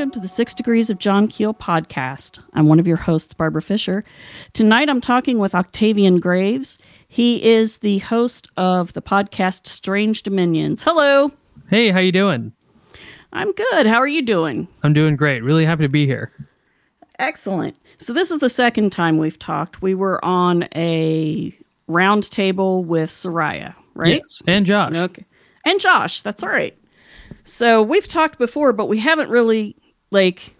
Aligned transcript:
welcome 0.00 0.10
to 0.10 0.18
the 0.18 0.28
Six 0.28 0.54
Degrees 0.54 0.88
of 0.88 0.98
John 0.98 1.28
Keel 1.28 1.52
podcast. 1.52 2.42
I'm 2.54 2.68
one 2.68 2.80
of 2.80 2.86
your 2.86 2.96
hosts, 2.96 3.34
Barbara 3.34 3.60
Fisher. 3.60 4.02
Tonight 4.54 4.88
I'm 4.88 5.02
talking 5.02 5.38
with 5.38 5.54
Octavian 5.54 6.20
Graves. 6.20 6.78
He 7.06 7.44
is 7.44 7.76
the 7.80 7.98
host 7.98 8.48
of 8.56 8.94
the 8.94 9.02
podcast 9.02 9.66
Strange 9.66 10.22
Dominions. 10.22 10.82
Hello. 10.82 11.30
Hey, 11.68 11.90
how 11.90 11.98
you 11.98 12.12
doing? 12.12 12.54
I'm 13.34 13.52
good. 13.52 13.84
How 13.84 13.98
are 13.98 14.06
you 14.06 14.22
doing? 14.22 14.68
I'm 14.82 14.94
doing 14.94 15.16
great. 15.16 15.44
Really 15.44 15.66
happy 15.66 15.82
to 15.82 15.88
be 15.90 16.06
here. 16.06 16.32
Excellent. 17.18 17.76
So 17.98 18.14
this 18.14 18.30
is 18.30 18.38
the 18.38 18.48
second 18.48 18.92
time 18.92 19.18
we've 19.18 19.38
talked. 19.38 19.82
We 19.82 19.94
were 19.94 20.24
on 20.24 20.66
a 20.74 21.54
round 21.88 22.30
table 22.30 22.84
with 22.84 23.10
Seriah, 23.10 23.74
right? 23.92 24.14
Yes, 24.14 24.42
and 24.46 24.64
Josh. 24.64 24.96
Okay. 24.96 25.26
And 25.66 25.78
Josh, 25.78 26.22
that's 26.22 26.42
all 26.42 26.48
right. 26.48 26.74
So 27.44 27.82
we've 27.82 28.08
talked 28.08 28.38
before, 28.38 28.72
but 28.72 28.86
we 28.86 28.98
haven't 28.98 29.28
really 29.28 29.76
like 30.10 30.54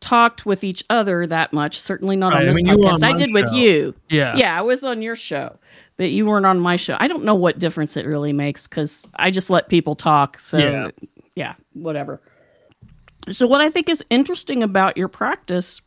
talked 0.00 0.46
with 0.46 0.64
each 0.64 0.82
other 0.90 1.26
that 1.26 1.52
much. 1.52 1.78
Certainly 1.80 2.16
not 2.16 2.32
Right, 2.32 2.42
on 2.42 2.48
I 2.48 2.52
this 2.52 2.56
mean, 2.56 2.66
podcast. 2.66 3.02
I 3.02 3.12
did 3.12 3.32
with 3.34 3.48
show. 3.50 3.54
you. 3.54 3.94
Yeah. 4.08 4.34
Yeah, 4.36 4.58
I 4.58 4.62
was 4.62 4.82
on 4.82 5.02
your 5.02 5.16
show, 5.16 5.58
but 5.98 6.10
you 6.10 6.26
weren't 6.26 6.46
on 6.46 6.58
my 6.58 6.76
show. 6.76 6.96
I 6.98 7.06
don't 7.08 7.24
know 7.24 7.34
what 7.34 7.58
difference 7.58 7.96
it 7.96 8.06
really 8.06 8.32
makes 8.32 8.66
because 8.66 9.06
I 9.14 9.30
just 9.30 9.50
let 9.50 9.68
people 9.68 9.94
talk. 9.94 10.38
So 10.38 10.58
Yeah. 10.58 10.90
yeah, 11.34 11.54
whatever. 11.74 12.20
So 13.30 13.46
what 13.46 13.60
I 13.60 13.68
think 13.70 13.88
is 13.90 14.02
interesting 14.08 14.62
about 14.62 14.96
your 14.96 15.08
practice 15.08 15.82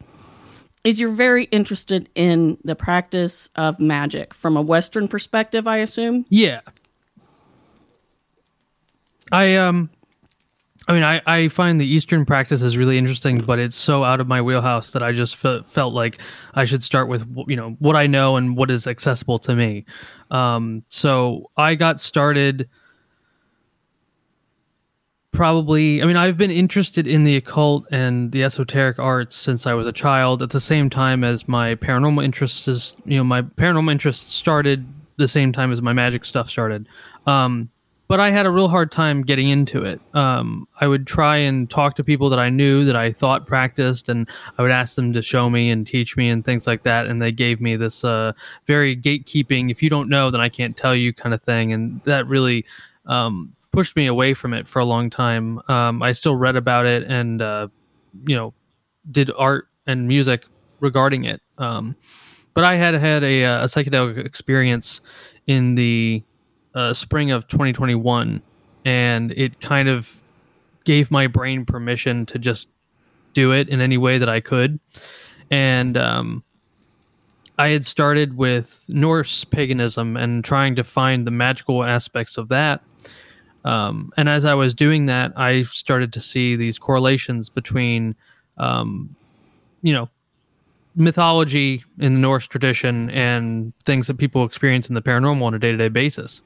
is 0.84 1.00
you're 1.00 1.10
very 1.10 1.46
interested 1.46 2.10
in 2.14 2.58
the 2.64 2.76
practice 2.76 3.50
of 3.56 3.80
magic 3.80 4.34
from 4.34 4.56
a 4.58 4.62
Western 4.62 5.08
perspective, 5.08 5.66
I 5.66 5.78
assume. 5.78 6.26
Yeah. 6.30 6.60
I 9.32 9.56
um 9.56 9.90
I 10.88 10.94
mean 10.94 11.04
I 11.04 11.22
I 11.26 11.48
find 11.48 11.80
the 11.80 11.88
eastern 11.88 12.26
practices 12.26 12.78
really 12.78 12.98
interesting, 12.98 13.40
but 13.40 13.60
it's 13.60 13.76
so 13.76 14.04
out 14.04 14.20
of 14.20 14.28
my 14.28 14.42
wheelhouse 14.42 14.92
that 14.92 15.04
I 15.04 15.12
just 15.12 15.38
fe- 15.38 15.64
felt 15.68 15.94
like 15.94 16.20
I 16.56 16.66
should 16.66 16.84
start 16.84 17.08
with 17.08 17.26
you 17.48 17.56
know 17.56 17.72
what 17.80 17.96
I 17.96 18.08
know 18.08 18.36
and 18.36 18.58
what 18.58 18.70
is 18.70 18.88
accessible 18.88 19.40
to 19.40 19.56
me. 19.56 19.86
Um 20.32 20.84
so 20.88 21.50
I 21.58 21.76
got 21.76 22.00
started 22.00 22.70
probably 25.34 26.02
i 26.02 26.06
mean 26.06 26.16
i've 26.16 26.38
been 26.38 26.52
interested 26.52 27.08
in 27.08 27.24
the 27.24 27.36
occult 27.36 27.86
and 27.92 28.32
the 28.32 28.44
esoteric 28.44 29.00
arts 29.00 29.36
since 29.36 29.66
i 29.66 29.74
was 29.74 29.88
a 29.88 29.92
child 29.92 30.44
at 30.44 30.52
the 30.52 30.62
same 30.62 30.92
time 30.92 31.24
as 31.24 31.48
my 31.48 31.74
paranormal 31.74 32.24
interests 32.24 32.68
is 32.68 32.96
you 33.06 33.18
know 33.18 33.24
my 33.24 33.42
paranormal 33.42 33.92
interests 33.92 34.32
started 34.32 34.86
the 35.18 35.28
same 35.28 35.52
time 35.52 35.72
as 35.72 35.82
my 35.82 35.92
magic 35.92 36.24
stuff 36.24 36.48
started 36.48 36.88
um, 37.26 37.68
but 38.08 38.20
i 38.20 38.30
had 38.30 38.46
a 38.46 38.50
real 38.50 38.68
hard 38.68 38.92
time 38.92 39.22
getting 39.24 39.50
into 39.50 39.84
it 39.84 40.00
um, 40.14 40.68
i 40.82 40.88
would 40.88 41.08
try 41.08 41.38
and 41.38 41.70
talk 41.70 41.96
to 41.96 42.04
people 42.04 42.30
that 42.30 42.40
i 42.40 42.50
knew 42.50 42.86
that 42.86 42.96
i 42.96 43.12
thought 43.12 43.46
practiced 43.46 44.10
and 44.10 44.30
i 44.58 44.62
would 44.62 44.72
ask 44.72 44.96
them 44.96 45.14
to 45.14 45.22
show 45.22 45.50
me 45.50 45.70
and 45.70 45.88
teach 45.88 46.16
me 46.18 46.30
and 46.30 46.46
things 46.46 46.68
like 46.68 46.84
that 46.84 47.06
and 47.08 47.22
they 47.22 47.32
gave 47.32 47.60
me 47.62 47.76
this 47.76 48.04
uh, 48.04 48.32
very 48.66 48.96
gatekeeping 48.96 49.72
if 49.72 49.82
you 49.82 49.90
don't 49.90 50.10
know 50.10 50.30
then 50.30 50.42
i 50.42 50.50
can't 50.50 50.78
tell 50.78 50.96
you 50.96 51.14
kind 51.14 51.34
of 51.34 51.42
thing 51.42 51.74
and 51.74 52.02
that 52.02 52.28
really 52.28 52.66
um, 53.06 53.54
pushed 53.74 53.96
me 53.96 54.06
away 54.06 54.34
from 54.34 54.54
it 54.54 54.68
for 54.68 54.80
a 54.80 54.86
long 54.86 55.10
time. 55.10 55.60
Um, 55.68 56.02
I 56.02 56.14
still 56.14 56.36
read 56.36 56.56
about 56.56 56.86
it 56.86 57.04
and 57.04 57.42
uh, 57.42 57.68
you 58.26 58.36
know 58.36 58.54
did 59.12 59.30
art 59.36 59.68
and 59.86 60.08
music 60.08 60.46
regarding 60.80 61.26
it. 61.26 61.42
Um, 61.58 61.96
but 62.54 62.64
I 62.64 62.76
had 62.76 62.94
had 62.94 63.24
a, 63.24 63.44
uh, 63.44 63.64
a 63.64 63.66
psychedelic 63.66 64.24
experience 64.24 65.02
in 65.48 65.76
the 65.76 66.24
uh, 66.76 66.94
spring 66.94 67.32
of 67.32 67.48
2021, 67.48 68.42
and 68.86 69.32
it 69.32 69.60
kind 69.62 69.90
of 69.90 70.22
gave 70.84 71.12
my 71.12 71.28
brain 71.28 71.66
permission 71.66 72.26
to 72.28 72.40
just 72.40 72.68
do 73.34 73.52
it 73.52 73.70
in 73.70 73.82
any 73.82 73.98
way 73.98 74.18
that 74.18 74.30
I 74.30 74.40
could. 74.40 74.80
And 75.50 75.98
um, 75.98 76.44
I 77.58 77.70
had 77.70 77.86
started 77.86 78.38
with 78.38 78.86
Norse 78.90 79.44
paganism 79.46 80.18
and 80.18 80.44
trying 80.44 80.76
to 80.76 80.84
find 80.84 81.26
the 81.26 81.32
magical 81.32 81.84
aspects 81.84 82.38
of 82.38 82.50
that. 82.50 82.82
Um, 83.66 84.12
and 84.18 84.28
as 84.28 84.44
I 84.44 84.54
was 84.56 84.74
doing 84.74 85.06
that, 85.06 85.32
I 85.38 85.64
started 85.64 86.12
to 86.14 86.20
see 86.20 86.56
these 86.56 86.78
correlations 86.78 87.50
between, 87.50 88.16
um, 88.58 89.16
you 89.82 89.94
know, 89.94 90.10
mythology 90.96 91.84
in 92.00 92.14
the 92.14 92.20
Norse 92.20 92.48
tradition 92.48 93.10
and 93.10 93.74
things 93.84 94.08
that 94.08 94.18
people 94.18 94.44
experience 94.44 94.90
in 94.90 94.96
the 94.96 95.02
paranormal 95.02 95.44
on 95.44 95.54
a 95.54 95.60
day 95.60 95.72
to 95.72 95.78
day 95.78 95.90
basis. 95.90 96.42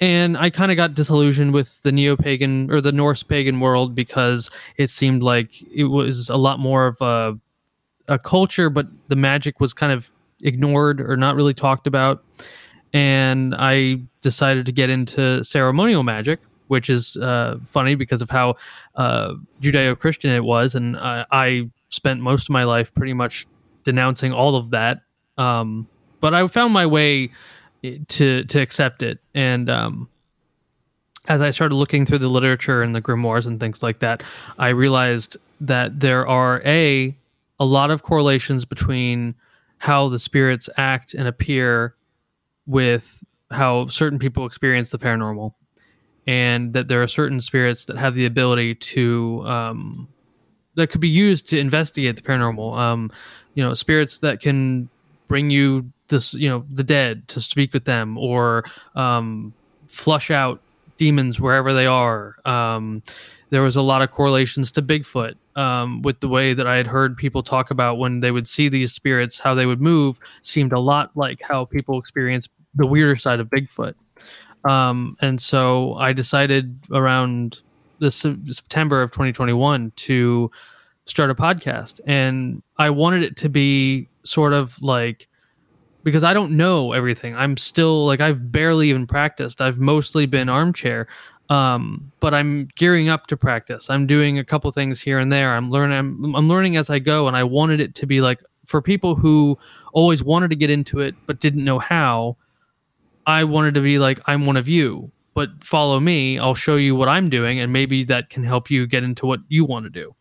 And 0.00 0.36
I 0.36 0.50
kind 0.50 0.72
of 0.72 0.76
got 0.76 0.94
disillusioned 0.94 1.52
with 1.52 1.80
the 1.82 1.92
neo 1.92 2.16
pagan 2.16 2.70
or 2.70 2.80
the 2.80 2.92
Norse 2.92 3.22
pagan 3.22 3.60
world 3.60 3.94
because 3.94 4.50
it 4.76 4.90
seemed 4.90 5.22
like 5.22 5.62
it 5.72 5.84
was 5.84 6.28
a 6.28 6.36
lot 6.36 6.58
more 6.58 6.86
of 6.86 7.00
a, 7.00 7.38
a 8.08 8.18
culture, 8.18 8.70
but 8.70 8.86
the 9.08 9.16
magic 9.16 9.60
was 9.60 9.72
kind 9.72 9.92
of 9.92 10.10
ignored 10.42 11.00
or 11.00 11.16
not 11.16 11.36
really 11.36 11.54
talked 11.54 11.86
about 11.86 12.24
and 12.94 13.56
I 13.58 13.96
decided 14.22 14.64
to 14.66 14.72
get 14.72 14.88
into 14.88 15.42
ceremonial 15.44 16.04
magic, 16.04 16.38
which 16.68 16.88
is 16.88 17.16
uh, 17.16 17.58
funny 17.66 17.96
because 17.96 18.22
of 18.22 18.30
how 18.30 18.54
uh, 18.94 19.34
Judeo-Christian 19.60 20.30
it 20.30 20.44
was, 20.44 20.76
and 20.76 20.96
I, 20.96 21.26
I 21.32 21.70
spent 21.88 22.20
most 22.20 22.44
of 22.44 22.50
my 22.50 22.62
life 22.62 22.94
pretty 22.94 23.12
much 23.12 23.46
denouncing 23.84 24.32
all 24.32 24.56
of 24.56 24.70
that. 24.70 25.02
Um, 25.38 25.88
but 26.20 26.34
I 26.34 26.46
found 26.46 26.72
my 26.72 26.86
way 26.86 27.30
to 27.82 28.44
to 28.44 28.60
accept 28.60 29.02
it, 29.02 29.18
and 29.34 29.68
um, 29.68 30.08
as 31.28 31.40
I 31.40 31.50
started 31.50 31.74
looking 31.74 32.06
through 32.06 32.18
the 32.18 32.28
literature 32.28 32.82
and 32.82 32.94
the 32.94 33.02
grimoires 33.02 33.46
and 33.46 33.58
things 33.60 33.82
like 33.82 33.98
that, 34.00 34.22
I 34.58 34.68
realized 34.68 35.36
that 35.60 36.00
there 36.00 36.26
are 36.26 36.62
a 36.64 37.16
a 37.60 37.64
lot 37.64 37.90
of 37.90 38.02
correlations 38.02 38.64
between 38.64 39.34
how 39.78 40.08
the 40.08 40.18
spirits 40.18 40.68
act 40.76 41.14
and 41.14 41.28
appear 41.28 41.94
with 42.66 43.22
how 43.50 43.86
certain 43.86 44.18
people 44.18 44.46
experience 44.46 44.90
the 44.90 44.98
paranormal. 44.98 45.52
And 46.26 46.72
that 46.72 46.88
there 46.88 47.02
are 47.02 47.06
certain 47.06 47.38
spirits 47.40 47.84
that 47.84 47.98
have 47.98 48.14
the 48.14 48.24
ability 48.24 48.76
to 48.76 49.42
um, 49.46 50.08
that 50.74 50.88
could 50.88 51.02
be 51.02 51.08
used 51.08 51.46
to 51.48 51.58
investigate 51.58 52.16
the 52.16 52.22
paranormal. 52.22 52.78
Um, 52.78 53.12
you 53.54 53.64
know 53.64 53.74
spirits 53.74 54.18
that 54.20 54.40
can 54.40 54.88
bring 55.28 55.50
you 55.50 55.90
this 56.08 56.34
you 56.34 56.48
know 56.48 56.64
the 56.70 56.84
dead 56.84 57.26
to 57.28 57.40
speak 57.40 57.72
with 57.72 57.84
them 57.84 58.18
or 58.18 58.64
um, 58.94 59.52
flush 59.86 60.30
out 60.30 60.60
demons 60.96 61.40
wherever 61.40 61.72
they 61.72 61.86
are. 61.86 62.36
Um, 62.44 63.02
there 63.50 63.62
was 63.62 63.76
a 63.76 63.82
lot 63.82 64.02
of 64.02 64.10
correlations 64.10 64.72
to 64.72 64.82
bigfoot 64.82 65.34
um, 65.56 66.02
with 66.02 66.18
the 66.18 66.28
way 66.28 66.54
that 66.54 66.66
i 66.66 66.74
had 66.74 66.88
heard 66.88 67.16
people 67.16 67.42
talk 67.42 67.70
about 67.70 67.98
when 67.98 68.18
they 68.18 68.32
would 68.32 68.48
see 68.48 68.68
these 68.68 68.92
spirits 68.92 69.38
how 69.38 69.54
they 69.54 69.64
would 69.64 69.80
move 69.80 70.18
seemed 70.42 70.72
a 70.72 70.80
lot 70.80 71.12
like 71.14 71.40
how 71.40 71.64
people 71.64 71.98
experience 71.98 72.48
the 72.74 72.86
weirder 72.86 73.16
side 73.16 73.38
of 73.38 73.48
bigfoot. 73.48 73.94
Um, 74.68 75.16
and 75.20 75.40
so 75.40 75.94
i 75.94 76.12
decided 76.12 76.76
around 76.90 77.62
the 78.00 78.10
Se- 78.10 78.36
september 78.50 79.02
of 79.02 79.12
2021 79.12 79.92
to 79.96 80.50
start 81.06 81.30
a 81.30 81.34
podcast 81.34 82.00
and 82.06 82.62
i 82.78 82.88
wanted 82.88 83.22
it 83.22 83.36
to 83.36 83.48
be 83.48 84.08
sort 84.24 84.52
of 84.52 84.80
like 84.82 85.28
because 86.04 86.22
I 86.22 86.34
don't 86.34 86.52
know 86.52 86.92
everything. 86.92 87.34
I'm 87.34 87.56
still 87.56 88.06
like 88.06 88.20
I've 88.20 88.52
barely 88.52 88.90
even 88.90 89.06
practiced. 89.06 89.60
I've 89.60 89.78
mostly 89.78 90.26
been 90.26 90.48
armchair. 90.48 91.08
Um, 91.50 92.10
but 92.20 92.32
I'm 92.32 92.68
gearing 92.74 93.08
up 93.08 93.26
to 93.26 93.36
practice. 93.36 93.90
I'm 93.90 94.06
doing 94.06 94.38
a 94.38 94.44
couple 94.44 94.70
things 94.70 95.00
here 95.00 95.18
and 95.18 95.32
there. 95.32 95.54
I'm 95.54 95.70
learning 95.70 95.98
I'm, 95.98 96.36
I'm 96.36 96.48
learning 96.48 96.76
as 96.76 96.90
I 96.90 96.98
go 96.98 97.26
and 97.26 97.36
I 97.36 97.42
wanted 97.42 97.80
it 97.80 97.94
to 97.96 98.06
be 98.06 98.20
like 98.20 98.42
for 98.66 98.80
people 98.80 99.14
who 99.14 99.58
always 99.92 100.22
wanted 100.22 100.50
to 100.50 100.56
get 100.56 100.70
into 100.70 101.00
it 101.00 101.14
but 101.26 101.40
didn't 101.40 101.64
know 101.64 101.78
how. 101.78 102.36
I 103.26 103.44
wanted 103.44 103.74
to 103.74 103.80
be 103.80 103.98
like 103.98 104.20
I'm 104.26 104.44
one 104.44 104.58
of 104.58 104.68
you, 104.68 105.10
but 105.32 105.48
follow 105.64 105.98
me. 105.98 106.38
I'll 106.38 106.54
show 106.54 106.76
you 106.76 106.94
what 106.94 107.08
I'm 107.08 107.30
doing 107.30 107.58
and 107.58 107.72
maybe 107.72 108.04
that 108.04 108.28
can 108.28 108.44
help 108.44 108.70
you 108.70 108.86
get 108.86 109.02
into 109.02 109.24
what 109.24 109.40
you 109.48 109.64
want 109.64 109.84
to 109.84 109.90
do. 109.90 110.14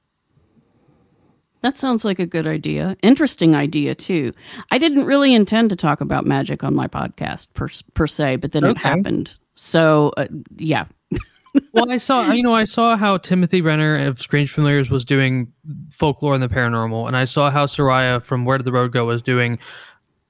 That 1.64 1.78
sounds 1.78 2.04
like 2.04 2.20
a 2.20 2.26
good 2.26 2.46
idea. 2.46 2.98
Interesting 3.02 3.56
idea 3.56 3.96
too. 3.96 4.34
I 4.72 4.78
didn't 4.78 5.06
really 5.06 5.34
intend 5.34 5.70
to 5.70 5.78
talk 5.78 6.02
about 6.02 6.26
magic 6.26 6.62
on 6.62 6.76
my 6.76 6.88
podcast 6.88 7.48
per 7.54 7.70
per 7.94 8.06
se, 8.06 8.36
but 8.36 8.52
then 8.52 8.66
it 8.66 8.78
happened. 8.78 9.38
So 9.56 10.12
uh, 10.18 10.28
yeah, 10.58 10.86
well, 11.74 11.90
I 11.90 11.98
saw, 11.98 12.32
you 12.32 12.44
know, 12.44 12.54
I 12.54 12.66
saw 12.66 12.98
how 12.98 13.18
Timothy 13.18 13.62
Renner 13.62 13.98
of 13.98 14.20
Strange 14.20 14.52
Familiars 14.52 14.90
was 14.90 15.06
doing 15.06 15.54
folklore 15.90 16.34
and 16.34 16.44
the 16.44 16.50
paranormal, 16.50 17.08
and 17.08 17.16
I 17.16 17.24
saw 17.24 17.50
how 17.50 17.66
Seriah 17.66 18.22
from 18.22 18.44
Where 18.44 18.58
Did 18.58 18.66
the 18.66 18.74
Road 18.74 18.92
Go 18.92 19.06
was 19.06 19.22
doing, 19.22 19.58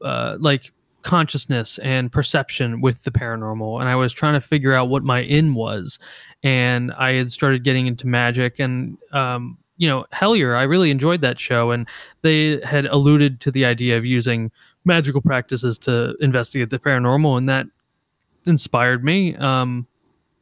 uh, 0.03 0.37
like 0.39 0.71
consciousness 1.01 1.79
and 1.79 2.11
perception 2.11 2.79
with 2.79 3.05
the 3.05 3.11
paranormal, 3.11 3.79
and 3.79 3.89
I 3.89 3.95
was 3.95 4.13
trying 4.13 4.33
to 4.33 4.41
figure 4.41 4.73
out 4.73 4.89
what 4.89 5.03
my 5.03 5.23
in 5.23 5.55
was, 5.55 5.97
and 6.43 6.91
I 6.93 7.13
had 7.13 7.31
started 7.31 7.63
getting 7.63 7.87
into 7.87 8.05
magic 8.05 8.59
and. 8.59 8.97
Um, 9.11 9.57
you 9.77 9.87
know, 9.87 10.05
Hellier, 10.13 10.57
I 10.57 10.63
really 10.63 10.91
enjoyed 10.91 11.21
that 11.21 11.39
show, 11.39 11.71
and 11.71 11.87
they 12.21 12.61
had 12.65 12.85
alluded 12.85 13.39
to 13.41 13.51
the 13.51 13.65
idea 13.65 13.97
of 13.97 14.05
using 14.05 14.51
magical 14.85 15.21
practices 15.21 15.77
to 15.79 16.15
investigate 16.19 16.69
the 16.69 16.79
paranormal, 16.79 17.37
and 17.37 17.49
that 17.49 17.67
inspired 18.45 19.03
me. 19.03 19.35
Um, 19.37 19.87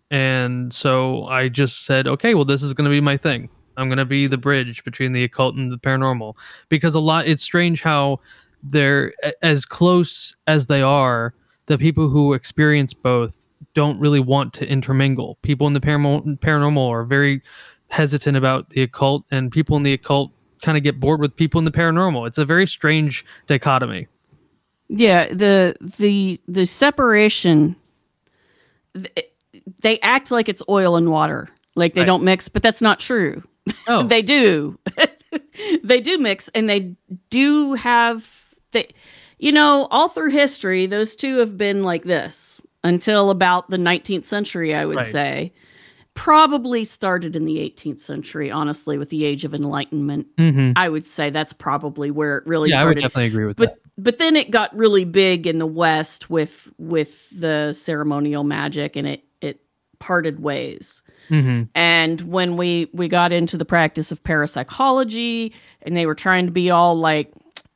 and 0.09 0.73
so 0.73 1.25
I 1.25 1.47
just 1.47 1.85
said, 1.85 2.07
okay, 2.07 2.33
well, 2.33 2.45
this 2.45 2.61
is 2.61 2.73
going 2.73 2.85
to 2.85 2.91
be 2.91 3.01
my 3.01 3.15
thing. 3.15 3.49
I'm 3.77 3.87
going 3.87 3.97
to 3.97 4.05
be 4.05 4.27
the 4.27 4.37
bridge 4.37 4.83
between 4.83 5.13
the 5.13 5.23
occult 5.23 5.55
and 5.55 5.71
the 5.71 5.77
paranormal 5.77 6.35
because 6.67 6.93
a 6.93 6.99
lot 6.99 7.27
it's 7.27 7.41
strange 7.41 7.81
how 7.81 8.19
they're 8.63 9.13
as 9.41 9.65
close 9.65 10.35
as 10.47 10.67
they 10.67 10.81
are, 10.81 11.33
the 11.67 11.77
people 11.77 12.09
who 12.09 12.33
experience 12.33 12.93
both 12.93 13.47
don't 13.73 13.99
really 13.99 14.19
want 14.19 14.53
to 14.53 14.67
intermingle. 14.67 15.37
People 15.41 15.67
in 15.67 15.73
the 15.73 15.79
paranormal, 15.79 16.39
paranormal 16.39 16.89
are 16.89 17.05
very 17.05 17.41
hesitant 17.91 18.35
about 18.37 18.69
the 18.69 18.81
occult 18.81 19.23
and 19.29 19.51
people 19.51 19.77
in 19.77 19.83
the 19.83 19.93
occult 19.93 20.31
kind 20.63 20.77
of 20.77 20.83
get 20.83 20.99
bored 20.99 21.19
with 21.19 21.35
people 21.35 21.59
in 21.59 21.65
the 21.65 21.71
paranormal. 21.71 22.25
It's 22.27 22.37
a 22.37 22.45
very 22.45 22.65
strange 22.65 23.25
dichotomy. 23.47 24.07
Yeah, 24.89 25.27
the 25.33 25.75
the 25.99 26.39
the 26.47 26.65
separation 26.65 27.75
they 29.81 29.99
act 30.01 30.31
like 30.31 30.49
it's 30.49 30.63
oil 30.69 30.95
and 30.95 31.09
water. 31.09 31.49
Like 31.75 31.93
they 31.93 32.01
Right. 32.01 32.05
don't 32.07 32.23
mix, 32.23 32.49
but 32.49 32.61
that's 32.61 32.81
not 32.81 32.99
true. 32.99 33.43
Oh, 33.87 34.03
they 34.07 34.21
do. 34.21 34.77
they 35.83 36.01
do 36.01 36.17
mix 36.17 36.49
and 36.49 36.69
they 36.69 36.95
do 37.29 37.73
have 37.75 38.29
they 38.71 38.93
you 39.39 39.51
know, 39.51 39.87
all 39.89 40.07
through 40.09 40.29
history 40.31 40.85
those 40.85 41.15
two 41.15 41.37
have 41.37 41.57
been 41.57 41.83
like 41.83 42.03
this 42.03 42.61
until 42.83 43.29
about 43.31 43.69
the 43.69 43.77
19th 43.77 44.25
century, 44.25 44.75
I 44.75 44.85
would 44.85 44.97
Right. 44.97 45.05
say. 45.05 45.53
Probably 46.13 46.83
started 46.83 47.35
in 47.35 47.45
the 47.45 47.57
18th 47.57 48.01
century, 48.01 48.51
honestly, 48.51 48.97
with 48.97 49.09
the 49.09 49.23
age 49.25 49.45
of 49.45 49.53
enlightenment. 49.53 50.27
mhm. 50.37 50.73
I 50.75 50.89
would 50.89 51.05
say 51.05 51.29
that's 51.29 51.53
probably 51.53 52.11
where 52.11 52.37
it 52.39 52.47
really 52.47 52.69
yeah, 52.69 52.81
I 52.81 52.85
would 52.85 52.93
started 52.97 53.01
definitely 53.01 53.25
agree 53.27 53.45
with 53.45 53.57
but 53.57 53.77
but 53.97 54.17
then 54.17 54.35
it 54.35 54.51
got 54.51 54.75
really 54.75 55.05
big 55.05 55.47
in 55.47 55.59
the 55.59 55.65
west 55.67 56.29
with 56.29 56.69
with 56.77 57.29
the 57.31 57.73
ceremonial 57.73 58.43
magic 58.43 58.95
and 58.95 59.07
it 59.07 59.23
it 59.41 59.61
parted 59.99 60.41
ways 60.41 61.03
that. 61.29 61.41
hmm 61.41 61.63
and 61.75 62.21
when 62.21 62.57
we 62.57 62.89
we 62.93 63.07
got 63.07 63.31
into 63.31 63.57
the 63.57 63.65
practice 63.65 64.11
of 64.11 64.23
parapsychology 64.23 65.53
and 65.83 65.95
they 65.95 66.05
were 66.05 66.15
trying 66.15 66.45
to 66.45 66.51
be 66.51 66.69
all 66.71 66.95
like 66.97 67.31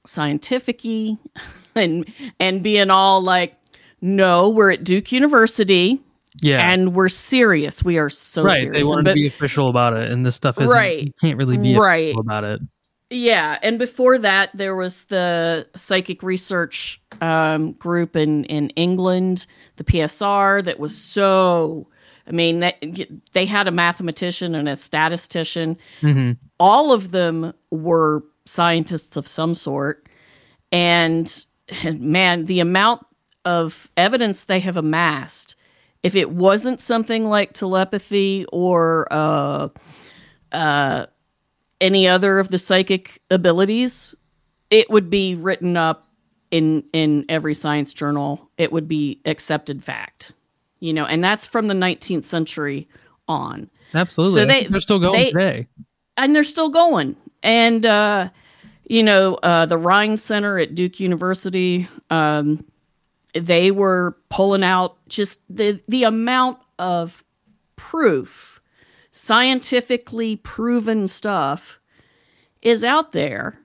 scientific-y 0.05 1.15
and 1.75 2.05
and 2.39 2.63
being 2.63 2.89
all 2.89 3.21
like 3.21 3.55
no 4.01 4.49
we're 4.49 4.71
at 4.71 4.83
duke 4.83 5.11
university 5.11 6.01
Yeah, 6.41 6.69
and 6.71 6.93
we're 6.93 7.09
serious 7.09 7.83
we 7.83 7.97
are 7.97 8.09
so 8.09 8.43
right. 8.43 8.59
serious 8.61 8.83
They 8.83 8.89
wanted 8.89 9.05
but- 9.05 9.11
to 9.11 9.15
be 9.15 9.27
official 9.27 9.69
about 9.69 9.95
it, 9.95 10.09
and 10.11 10.25
this 10.25 10.35
stuff 10.35 10.59
is 10.59 10.69
Right. 10.69 11.05
You 11.05 11.11
can't 11.21 11.37
really 11.37 11.57
be 11.57 11.77
Right. 11.77 12.07
official 12.07 12.21
about 12.21 12.43
it. 12.43 12.61
Yeah, 13.11 13.59
and 13.61 13.77
before 13.79 14.17
that, 14.17 14.49
there 14.55 14.75
was 14.75 15.05
the 15.05 15.67
psychic 15.75 16.23
research 16.23 16.99
um, 17.21 17.73
group 17.73 18.15
in 18.15 18.43
in 18.45 18.69
England, 18.71 19.45
the 19.77 19.83
PSR, 19.83 20.63
that 20.63 20.79
was 20.79 20.95
so. 20.97 21.87
I 22.27 22.31
mean, 22.31 22.61
that, 22.61 22.83
they 23.33 23.45
had 23.45 23.67
a 23.67 23.71
mathematician 23.71 24.55
and 24.55 24.67
a 24.67 24.75
statistician. 24.75 25.77
hmm 26.01 26.31
All 26.59 26.91
of 26.91 27.11
them 27.11 27.53
were 27.69 28.23
scientists 28.45 29.15
of 29.15 29.27
some 29.27 29.53
sort, 29.53 30.07
and 30.71 31.45
man, 31.99 32.45
the 32.45 32.59
amount 32.59 33.05
of 33.45 33.89
evidence 33.95 34.45
they 34.45 34.59
have 34.59 34.75
amassed. 34.77 35.55
If 36.05 36.13
it 36.15 36.29
wasn't 36.29 36.79
something 36.79 37.27
like 37.27 37.53
telepathy 37.53 38.45
or 38.51 39.07
uh, 39.11 39.69
uh, 40.51 41.07
any 41.81 42.07
other 42.07 42.37
of 42.37 42.49
the 42.49 42.59
psychic 42.59 43.21
abilities, 43.31 44.13
it 44.69 44.87
would 44.91 45.09
be 45.09 45.33
written 45.33 45.75
up 45.75 46.07
in 46.51 46.83
in 46.93 47.25
every 47.27 47.55
science 47.55 47.91
journal. 47.91 48.51
It 48.59 48.71
would 48.71 48.87
be 48.87 49.19
accepted 49.25 49.83
fact, 49.83 50.33
you 50.79 50.93
know, 50.93 51.05
and 51.05 51.23
that's 51.23 51.47
from 51.47 51.65
the 51.65 51.73
19th 51.73 52.23
century 52.23 52.87
on, 53.27 53.71
Absolutely. 53.95 54.41
So 54.41 54.45
they, 54.45 54.67
they're 54.67 54.81
still 54.81 54.99
going 54.99 55.13
they- 55.19 55.31
today. 55.31 55.67
and 56.17 56.35
they're 56.35 56.43
still 56.43 56.69
going. 56.69 57.15
And 57.41 57.83
uh, 57.83 58.29
you 58.87 59.01
know, 59.01 59.35
uh, 59.35 59.65
the 59.65 59.77
Rhine 59.79 60.17
Center 60.17 60.59
at 60.59 60.75
Duke 60.75 60.99
University, 60.99 61.87
um, 62.11 62.63
they 63.35 63.69
were 63.71 64.17
pulling 64.29 64.63
out 64.63 64.97
just 65.07 65.39
the 65.49 65.79
the 65.87 66.03
amount 66.03 66.57
of 66.79 67.23
proof, 67.75 68.61
scientifically 69.11 70.37
proven 70.37 71.07
stuff, 71.07 71.79
is 72.61 72.83
out 72.83 73.11
there, 73.11 73.59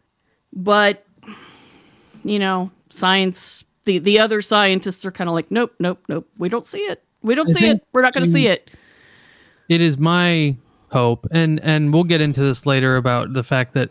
but 0.53 1.07
you 2.25 2.39
know, 2.39 2.71
science. 2.91 3.65
The, 3.87 3.99
the 3.99 4.19
other 4.19 4.43
scientists 4.43 5.07
are 5.07 5.11
kind 5.11 5.29
of 5.29 5.33
like, 5.33 5.51
nope, 5.51 5.73
nope, 5.81 6.05
nope. 6.07 6.29
We 6.37 6.51
don't 6.51 6.67
see 6.67 6.81
it. 6.81 7.03
We 7.23 7.35
don't 7.35 7.49
I 7.49 7.53
see 7.53 7.67
it. 7.67 7.87
We're 7.93 8.03
not 8.03 8.13
going 8.13 8.27
to 8.27 8.31
see 8.31 8.47
it. 8.47 8.71
it 9.71 9.81
is 9.81 9.97
my 9.97 10.55
hope 10.91 11.27
and 11.31 11.61
and 11.61 11.93
we'll 11.93 12.05
get 12.05 12.21
into 12.21 12.41
this 12.43 12.67
later 12.67 12.97
about 12.97 13.33
the 13.33 13.45
fact 13.45 13.75
that 13.75 13.91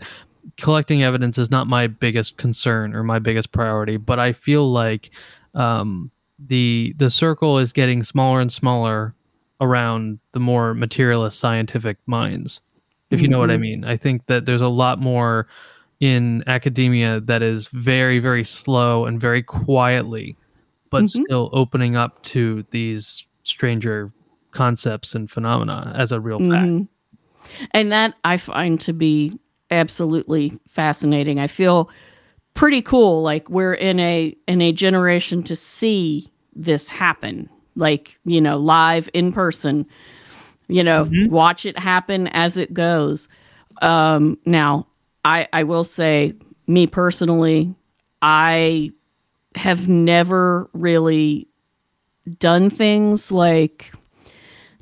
collecting 0.57 1.01
evidence 1.03 1.37
is 1.37 1.49
not 1.49 1.67
my 1.67 1.87
biggest 1.87 2.37
concern 2.37 2.93
or 2.93 3.03
my 3.03 3.19
biggest 3.19 3.51
priority 3.51 3.97
but 3.97 4.19
i 4.19 4.33
feel 4.33 4.69
like 4.69 5.11
um 5.59 6.09
the 6.39 6.93
the 6.97 7.09
circle 7.09 7.57
is 7.59 7.73
getting 7.73 8.03
smaller 8.03 8.39
and 8.39 8.51
smaller 8.51 9.13
around 9.61 10.19
the 10.31 10.39
more 10.39 10.73
materialist 10.73 11.37
scientific 11.39 11.97
minds 12.07 12.61
if 13.11 13.21
you 13.21 13.27
know 13.27 13.39
what 13.39 13.51
i 13.51 13.57
Mhm. 13.57 13.61
mean 13.61 13.83
i 13.85 13.97
think 13.97 14.25
that 14.27 14.45
there's 14.45 14.61
a 14.61 14.69
lot 14.69 14.99
more 14.99 15.47
in 15.99 16.43
academia 16.47 17.19
that 17.19 17.41
is 17.41 17.67
very 17.67 18.19
very 18.19 18.43
slow 18.45 19.05
and 19.05 19.19
very 19.19 19.43
quietly 19.43 20.37
but 20.91 21.03
Mhm. 21.03 21.07
still 21.25 21.49
opening 21.51 21.95
up 21.97 22.23
to 22.23 22.65
these 22.71 23.27
stranger 23.43 24.11
concepts 24.51 25.13
and 25.13 25.29
phenomena 25.29 25.91
as 25.95 26.11
a 26.11 26.19
real 26.19 26.39
fact. 26.39 26.65
Mhm. 26.67 26.87
And 27.71 27.91
that 27.91 28.15
I 28.23 28.37
find 28.37 28.79
to 28.81 28.93
be 28.93 29.37
absolutely 29.69 30.57
fascinating. 30.67 31.39
I 31.39 31.45
feel 31.47 31.89
pretty 32.59 32.81
cool 32.81 33.21
like 33.21 33.49
we're 33.49 33.73
in 33.73 34.01
a 34.01 34.35
in 34.45 34.61
a 34.61 34.73
generation 34.73 35.41
to 35.41 35.55
see 35.55 36.27
this 36.53 36.89
happen. 36.89 37.49
Like, 37.75 38.19
you 38.25 38.41
know, 38.41 38.57
live 38.57 39.09
in 39.13 39.31
person. 39.31 39.85
You 40.67 40.83
know, 40.83 41.05
Mhm. 41.05 41.29
watch 41.29 41.65
it 41.65 41.79
happen 41.79 42.27
as 42.27 42.57
it 42.57 42.73
goes. 42.73 43.29
Um 43.81 44.37
now, 44.45 44.87
I 45.23 45.47
I 45.53 45.63
will 45.63 45.85
say 45.85 46.33
me 46.67 46.85
personally, 46.85 47.73
I 48.21 48.91
have 49.55 49.87
never 49.87 50.69
really 50.73 51.47
done 52.39 52.69
things 52.69 53.31
like 53.31 53.93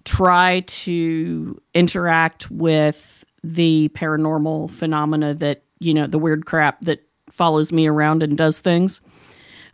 try 0.04 0.62
to 0.62 1.62
interact 1.76 2.50
with 2.50 3.24
the 3.44 3.90
paranormal 3.94 4.72
phenomena 4.72 5.36
that, 5.36 5.62
you 5.80 5.94
know, 5.94 6.08
the 6.08 6.18
weird 6.18 6.48
crap 6.48 6.82
that 6.82 7.07
follows 7.38 7.72
me 7.72 7.88
around 7.88 8.24
and 8.24 8.36
does 8.36 8.60
things. 8.60 9.00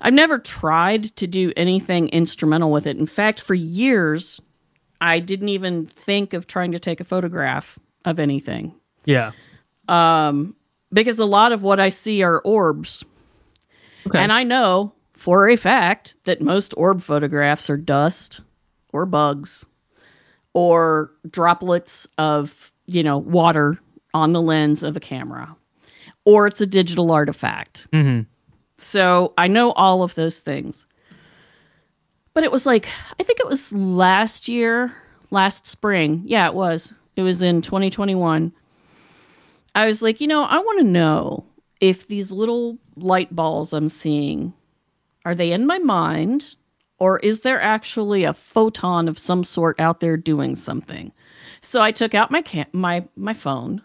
I've 0.01 0.13
never 0.13 0.37
tried 0.37 1.15
to 1.15 1.25
do 1.25 1.53
anything 1.55 2.09
instrumental 2.09 2.71
with 2.71 2.85
it. 2.85 2.97
In 2.97 3.05
fact, 3.05 3.39
for 3.39 3.53
years, 3.53 4.41
I 4.99 5.19
didn't 5.19 5.47
even 5.47 5.85
think 5.85 6.33
of 6.33 6.45
trying 6.45 6.73
to 6.73 6.79
take 6.79 6.99
a 6.99 7.05
photograph 7.05 7.79
of 8.03 8.19
anything. 8.19 8.75
Yeah. 9.05 9.31
Um, 9.87 10.55
because 10.91 11.19
a 11.19 11.25
lot 11.25 11.53
of 11.53 11.63
what 11.63 11.79
I 11.79 11.87
see 11.87 12.21
are 12.21 12.41
orbs. 12.41 13.05
Okay. 14.07 14.19
And 14.19 14.33
I 14.33 14.43
know 14.43 14.93
for 15.13 15.47
a 15.47 15.55
fact 15.55 16.15
that 16.25 16.41
most 16.41 16.73
orb 16.75 17.01
photographs 17.01 17.69
are 17.69 17.77
dust 17.77 18.41
or 18.91 19.05
bugs 19.05 19.65
or 20.53 21.11
droplets 21.29 22.09
of, 22.17 22.73
you 22.87 23.03
know, 23.03 23.17
water 23.17 23.79
on 24.13 24.33
the 24.33 24.41
lens 24.41 24.83
of 24.83 24.97
a 24.97 24.99
camera 24.99 25.55
or 26.25 26.47
it's 26.47 26.61
a 26.61 26.65
digital 26.65 27.11
artifact. 27.11 27.87
hmm 27.91 28.21
So 28.77 29.33
I 29.37 29.47
know 29.47 29.71
all 29.73 30.03
of 30.03 30.15
those 30.15 30.39
things. 30.39 30.85
But 32.33 32.43
it 32.43 32.51
was 32.51 32.65
like, 32.65 32.87
I 33.19 33.23
think 33.23 33.39
it 33.39 33.47
was 33.47 33.71
last 33.73 34.47
year, 34.47 34.93
last 35.29 35.67
spring. 35.67 36.21
Yeah, 36.25 36.47
it 36.47 36.55
was. 36.55 36.93
It 37.15 37.21
was 37.21 37.41
in 37.43 37.61
2021. 37.61 38.51
I 39.75 39.85
was 39.85 40.01
like, 40.01 40.19
you 40.21 40.27
know, 40.27 40.43
I 40.43 40.57
want 40.57 40.79
to 40.79 40.85
know 40.85 41.45
if 41.79 42.07
these 42.07 42.31
little 42.31 42.77
light 42.95 43.35
balls 43.35 43.73
I'm 43.73 43.89
seeing 43.89 44.53
are 45.25 45.35
they 45.35 45.51
in 45.51 45.65
my 45.65 45.77
mind 45.79 46.55
or 46.99 47.19
is 47.19 47.41
there 47.41 47.61
actually 47.61 48.23
a 48.23 48.33
photon 48.33 49.07
of 49.07 49.17
some 49.17 49.43
sort 49.43 49.79
out 49.79 49.99
there 49.99 50.17
doing 50.17 50.55
something? 50.55 51.11
So 51.61 51.81
I 51.81 51.91
took 51.91 52.13
out 52.13 52.31
my 52.31 52.41
cam- 52.41 52.67
my 52.73 53.05
my 53.15 53.33
phone 53.33 53.81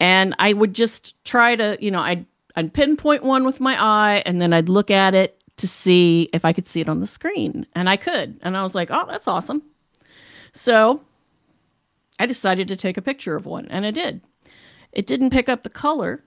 and 0.00 0.34
I 0.38 0.52
would 0.52 0.74
just 0.74 1.22
try 1.24 1.56
to, 1.56 1.76
you 1.80 1.90
know, 1.90 2.00
I'd 2.00 2.26
I'd 2.56 2.72
pinpoint 2.72 3.24
one 3.24 3.44
with 3.44 3.60
my 3.60 3.76
eye 3.82 4.22
and 4.26 4.40
then 4.40 4.52
I'd 4.52 4.68
look 4.68 4.90
at 4.90 5.14
it 5.14 5.40
to 5.56 5.66
see 5.68 6.28
if 6.32 6.44
I 6.44 6.52
could 6.52 6.66
see 6.66 6.80
it 6.80 6.88
on 6.88 7.00
the 7.00 7.06
screen. 7.06 7.66
And 7.74 7.88
I 7.88 7.96
could. 7.96 8.38
And 8.42 8.56
I 8.56 8.62
was 8.62 8.74
like, 8.74 8.90
"Oh, 8.90 9.06
that's 9.08 9.28
awesome." 9.28 9.62
So, 10.52 11.00
I 12.18 12.26
decided 12.26 12.68
to 12.68 12.76
take 12.76 12.96
a 12.96 13.02
picture 13.02 13.36
of 13.36 13.46
one 13.46 13.66
and 13.68 13.84
I 13.84 13.90
did. 13.90 14.20
It 14.92 15.06
didn't 15.06 15.30
pick 15.30 15.48
up 15.48 15.62
the 15.62 15.70
color. 15.70 16.22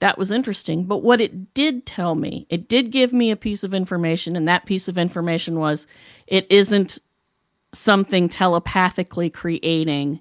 That 0.00 0.18
was 0.18 0.30
interesting, 0.30 0.84
but 0.84 1.02
what 1.02 1.20
it 1.20 1.52
did 1.52 1.84
tell 1.84 2.14
me, 2.14 2.46
it 2.48 2.68
did 2.68 2.90
give 2.90 3.12
me 3.12 3.30
a 3.30 3.36
piece 3.36 3.64
of 3.64 3.74
information 3.74 4.34
and 4.36 4.48
that 4.48 4.66
piece 4.66 4.88
of 4.88 4.96
information 4.96 5.58
was 5.58 5.86
it 6.26 6.46
isn't 6.50 6.98
something 7.72 8.28
telepathically 8.28 9.30
creating 9.30 10.20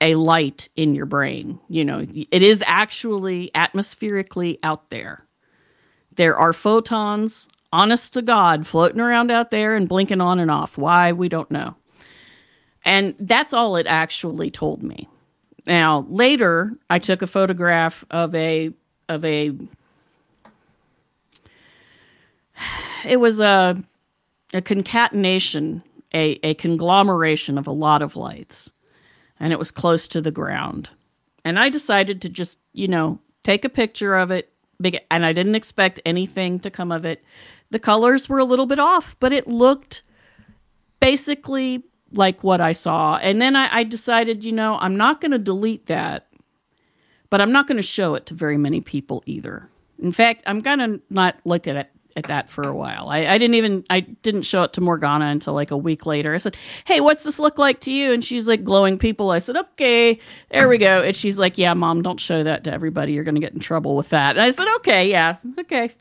a 0.00 0.14
light 0.14 0.68
in 0.76 0.94
your 0.94 1.06
brain. 1.06 1.58
You 1.68 1.84
know, 1.84 2.06
it 2.30 2.42
is 2.42 2.62
actually 2.66 3.50
atmospherically 3.54 4.58
out 4.62 4.90
there. 4.90 5.24
There 6.14 6.36
are 6.36 6.52
photons, 6.52 7.48
honest 7.72 8.14
to 8.14 8.22
God, 8.22 8.66
floating 8.66 9.00
around 9.00 9.30
out 9.30 9.50
there 9.50 9.74
and 9.76 9.88
blinking 9.88 10.20
on 10.20 10.38
and 10.40 10.50
off. 10.50 10.78
Why, 10.78 11.12
we 11.12 11.28
don't 11.28 11.50
know. 11.50 11.76
And 12.84 13.14
that's 13.18 13.52
all 13.52 13.76
it 13.76 13.86
actually 13.86 14.50
told 14.50 14.82
me. 14.82 15.08
Now, 15.66 16.06
later, 16.08 16.72
I 16.88 16.98
took 16.98 17.22
a 17.22 17.26
photograph 17.26 18.04
of 18.10 18.34
a 18.34 18.70
of 19.08 19.24
a 19.24 19.52
it 23.04 23.18
was 23.18 23.40
a 23.40 23.82
a 24.54 24.62
concatenation, 24.62 25.82
a, 26.14 26.40
a 26.42 26.54
conglomeration 26.54 27.58
of 27.58 27.66
a 27.66 27.72
lot 27.72 28.00
of 28.00 28.16
lights. 28.16 28.72
And 29.40 29.52
it 29.52 29.58
was 29.58 29.70
close 29.70 30.08
to 30.08 30.20
the 30.20 30.30
ground. 30.30 30.90
And 31.44 31.58
I 31.58 31.68
decided 31.68 32.22
to 32.22 32.28
just, 32.28 32.58
you 32.72 32.88
know, 32.88 33.20
take 33.42 33.64
a 33.64 33.68
picture 33.68 34.14
of 34.14 34.30
it. 34.30 34.52
And 35.10 35.24
I 35.24 35.32
didn't 35.32 35.54
expect 35.54 36.00
anything 36.04 36.60
to 36.60 36.70
come 36.70 36.92
of 36.92 37.04
it. 37.04 37.24
The 37.70 37.78
colors 37.78 38.28
were 38.28 38.38
a 38.38 38.44
little 38.44 38.66
bit 38.66 38.78
off, 38.78 39.16
but 39.20 39.32
it 39.32 39.46
looked 39.46 40.02
basically 41.00 41.84
like 42.12 42.42
what 42.42 42.60
I 42.60 42.72
saw. 42.72 43.16
And 43.16 43.40
then 43.40 43.56
I, 43.56 43.78
I 43.78 43.82
decided, 43.84 44.44
you 44.44 44.52
know, 44.52 44.78
I'm 44.80 44.96
not 44.96 45.20
going 45.20 45.32
to 45.32 45.38
delete 45.38 45.86
that, 45.86 46.28
but 47.30 47.40
I'm 47.40 47.52
not 47.52 47.66
going 47.66 47.76
to 47.76 47.82
show 47.82 48.14
it 48.14 48.26
to 48.26 48.34
very 48.34 48.56
many 48.56 48.80
people 48.80 49.22
either. 49.26 49.68
In 49.98 50.12
fact, 50.12 50.42
I'm 50.46 50.60
going 50.60 50.78
to 50.78 51.00
not 51.10 51.36
look 51.44 51.66
at 51.66 51.76
it 51.76 51.90
at 52.18 52.24
that 52.24 52.50
for 52.50 52.62
a 52.62 52.74
while. 52.74 53.08
I, 53.08 53.26
I 53.26 53.38
didn't 53.38 53.54
even 53.54 53.84
I 53.88 54.00
didn't 54.00 54.42
show 54.42 54.62
it 54.64 54.74
to 54.74 54.80
Morgana 54.80 55.26
until 55.26 55.54
like 55.54 55.70
a 55.70 55.76
week 55.76 56.04
later. 56.04 56.34
I 56.34 56.38
said, 56.38 56.56
"Hey, 56.84 57.00
what's 57.00 57.24
this 57.24 57.38
look 57.38 57.56
like 57.56 57.80
to 57.80 57.92
you?" 57.92 58.12
And 58.12 58.24
she's 58.24 58.46
like 58.46 58.64
glowing 58.64 58.98
people. 58.98 59.30
I 59.30 59.38
said, 59.38 59.56
"Okay, 59.56 60.18
there 60.50 60.68
we 60.68 60.76
go." 60.76 61.02
And 61.02 61.16
she's 61.16 61.38
like, 61.38 61.56
"Yeah, 61.56 61.72
mom, 61.74 62.02
don't 62.02 62.20
show 62.20 62.42
that 62.42 62.64
to 62.64 62.72
everybody. 62.72 63.12
You're 63.12 63.24
going 63.24 63.36
to 63.36 63.40
get 63.40 63.54
in 63.54 63.60
trouble 63.60 63.96
with 63.96 64.10
that." 64.10 64.36
And 64.36 64.42
I 64.42 64.50
said, 64.50 64.66
"Okay, 64.76 65.08
yeah, 65.08 65.36
okay." 65.60 65.94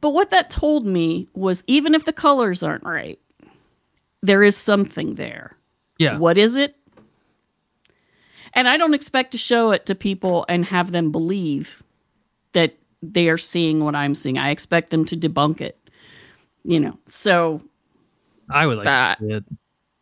But 0.00 0.10
what 0.10 0.30
that 0.30 0.50
told 0.50 0.86
me 0.86 1.28
was 1.34 1.64
even 1.66 1.94
if 1.94 2.04
the 2.04 2.12
colors 2.12 2.62
aren't 2.62 2.84
right, 2.84 3.18
there 4.22 4.42
is 4.42 4.56
something 4.56 5.14
there. 5.14 5.56
Yeah. 5.98 6.18
What 6.18 6.36
is 6.36 6.56
it? 6.56 6.76
And 8.52 8.68
I 8.68 8.76
don't 8.76 8.94
expect 8.94 9.32
to 9.32 9.38
show 9.38 9.70
it 9.70 9.86
to 9.86 9.94
people 9.94 10.44
and 10.48 10.64
have 10.64 10.92
them 10.92 11.12
believe 11.12 11.82
that 12.52 12.76
they 13.12 13.28
are 13.28 13.38
seeing 13.38 13.82
what 13.84 13.94
I'm 13.94 14.14
seeing. 14.14 14.38
I 14.38 14.50
expect 14.50 14.90
them 14.90 15.04
to 15.06 15.16
debunk 15.16 15.60
it. 15.60 15.78
You 16.64 16.80
know. 16.80 16.98
So 17.06 17.62
I 18.50 18.66
would 18.66 18.76
like 18.78 18.84
That- 18.84 19.18
to 19.18 19.26
see 19.26 19.32
it. 19.34 19.44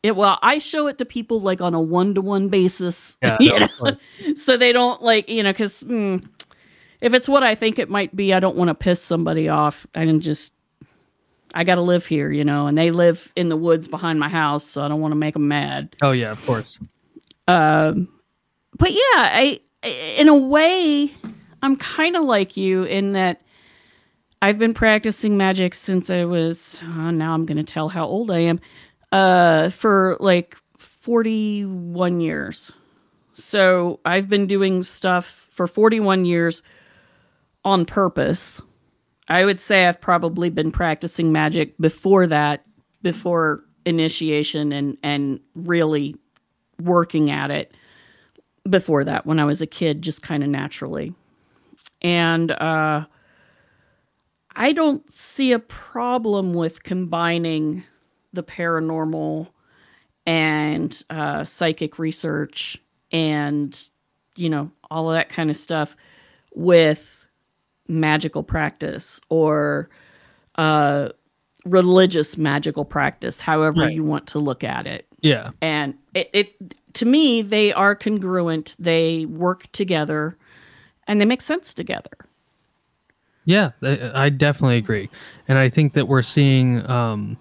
it 0.02 0.16
well, 0.16 0.38
I 0.42 0.58
show 0.58 0.86
it 0.86 0.98
to 0.98 1.04
people 1.04 1.40
like 1.40 1.60
on 1.60 1.74
a 1.74 1.80
one-to-one 1.80 2.48
basis. 2.48 3.16
Yeah, 3.22 3.36
no, 3.82 3.92
so 4.34 4.56
they 4.56 4.72
don't 4.72 5.02
like 5.02 5.28
you 5.28 5.42
know 5.42 5.52
because 5.52 5.82
mm, 5.84 6.26
if 7.00 7.12
it's 7.12 7.28
what 7.28 7.42
i 7.42 7.54
think 7.54 7.78
it 7.78 7.90
might 7.90 8.14
be 8.16 8.32
i 8.32 8.40
don't 8.40 8.56
want 8.56 8.68
to 8.68 8.74
piss 8.74 9.02
somebody 9.02 9.48
off 9.48 9.86
i 9.94 10.06
can 10.06 10.20
just 10.20 10.54
i 11.54 11.62
gotta 11.64 11.82
live 11.82 12.06
here 12.06 12.30
you 12.30 12.44
know 12.44 12.66
and 12.66 12.78
they 12.78 12.90
live 12.90 13.30
in 13.36 13.50
the 13.50 13.56
woods 13.56 13.86
behind 13.88 14.18
my 14.18 14.28
house 14.28 14.64
so 14.64 14.82
i 14.82 14.88
don't 14.88 15.00
want 15.02 15.12
to 15.12 15.16
make 15.16 15.34
them 15.34 15.46
mad 15.48 15.94
Oh 16.00 16.12
yeah, 16.12 16.30
of 16.30 16.44
course. 16.46 16.78
um 17.46 18.08
but 18.78 18.90
yeah 18.92 18.98
i 19.16 19.60
in 20.16 20.28
a 20.28 20.36
way 20.36 21.10
i'm 21.64 21.76
kind 21.76 22.14
of 22.16 22.24
like 22.24 22.56
you 22.56 22.84
in 22.84 23.12
that 23.12 23.42
i've 24.40 24.58
been 24.58 24.74
practicing 24.74 25.36
magic 25.36 25.74
since 25.74 26.10
i 26.10 26.24
was 26.24 26.80
uh, 26.82 27.10
now 27.10 27.34
i'm 27.34 27.44
gonna 27.44 27.64
tell 27.64 27.88
how 27.88 28.06
old 28.06 28.30
i 28.30 28.38
am 28.38 28.60
uh 29.10 29.68
for 29.70 30.16
like 30.20 30.56
41 30.78 32.20
years 32.20 32.72
so 33.34 34.00
I've 34.04 34.28
been 34.28 34.46
doing 34.46 34.82
stuff 34.84 35.48
for 35.50 35.66
41 35.66 36.24
years 36.24 36.62
on 37.64 37.84
purpose. 37.84 38.62
I 39.28 39.44
would 39.44 39.60
say 39.60 39.86
I've 39.86 40.00
probably 40.00 40.50
been 40.50 40.70
practicing 40.70 41.32
magic 41.32 41.76
before 41.78 42.26
that, 42.28 42.64
before 43.02 43.64
initiation 43.86 44.72
and 44.72 44.96
and 45.02 45.40
really 45.54 46.16
working 46.80 47.30
at 47.30 47.50
it 47.50 47.74
before 48.68 49.04
that 49.04 49.26
when 49.26 49.38
I 49.38 49.44
was 49.44 49.60
a 49.60 49.66
kid 49.66 50.00
just 50.00 50.22
kind 50.22 50.42
of 50.42 50.48
naturally. 50.48 51.14
And 52.04 52.52
uh 52.52 53.06
I 54.56 54.72
don't 54.72 55.10
see 55.12 55.50
a 55.50 55.58
problem 55.58 56.54
with 56.54 56.84
combining 56.84 57.82
the 58.32 58.44
paranormal 58.44 59.48
and 60.26 61.02
uh, 61.10 61.44
psychic 61.44 61.98
research 61.98 62.80
and 63.10 63.88
you 64.36 64.48
know 64.48 64.70
all 64.90 65.10
of 65.10 65.14
that 65.14 65.28
kind 65.28 65.50
of 65.50 65.56
stuff 65.56 65.96
with 66.54 67.26
magical 67.88 68.42
practice 68.42 69.20
or 69.28 69.88
uh 70.56 71.08
religious 71.64 72.36
magical 72.38 72.84
practice 72.84 73.40
however 73.40 73.82
Right. 73.82 73.92
you 73.94 74.02
want 74.04 74.26
to 74.28 74.38
look 74.38 74.64
at 74.64 74.86
it 74.86 75.06
Yeah. 75.20 75.50
and 75.60 75.94
it, 76.14 76.30
it 76.32 76.74
to 76.94 77.04
me 77.04 77.42
they 77.42 77.72
are 77.72 77.94
congruent 77.94 78.74
they 78.78 79.26
work 79.26 79.70
together 79.72 80.36
and 81.06 81.20
they 81.20 81.24
make 81.24 81.42
sense 81.42 81.74
together. 81.74 82.10
Yeah, 83.44 83.72
I 83.82 84.26
I 84.26 84.28
definitely 84.30 84.78
agree, 84.78 85.10
and 85.48 85.58
I 85.58 85.68
think 85.68 85.92
that 85.94 86.08
we're 86.08 86.22
seeing 86.22 86.88
um, 86.88 87.36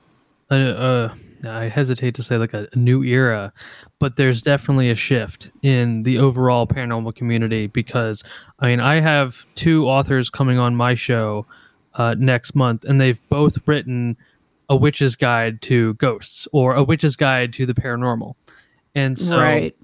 a, 0.49 0.55
a 0.55 1.15
I 1.49 1.65
hesitate 1.65 2.15
to 2.15 2.23
say 2.23 2.37
like 2.37 2.53
a, 2.53 2.67
a 2.73 2.77
new 2.77 3.03
era, 3.03 3.53
but 3.99 4.15
there's 4.15 4.41
definitely 4.41 4.89
a 4.89 4.95
shift 4.95 5.51
in 5.61 6.03
the 6.03 6.17
overall 6.17 6.67
paranormal 6.67 7.15
community 7.15 7.67
because 7.67 8.23
I 8.59 8.67
mean 8.67 8.79
I 8.79 8.99
have 8.99 9.45
two 9.55 9.87
authors 9.87 10.29
coming 10.29 10.57
on 10.57 10.75
my 10.75 10.95
show 10.95 11.45
uh, 11.95 12.15
next 12.17 12.55
month, 12.55 12.83
and 12.83 12.99
they've 12.99 13.21
both 13.29 13.65
written 13.65 14.17
a 14.69 14.75
witch's 14.75 15.15
guide 15.15 15.61
to 15.63 15.93
ghosts 15.95 16.47
or 16.51 16.75
a 16.75 16.83
witch's 16.83 17.15
guide 17.15 17.53
to 17.53 17.65
the 17.65 17.73
paranormal, 17.73 18.35
and 18.93 19.17
so 19.17 19.37
right 19.37 19.75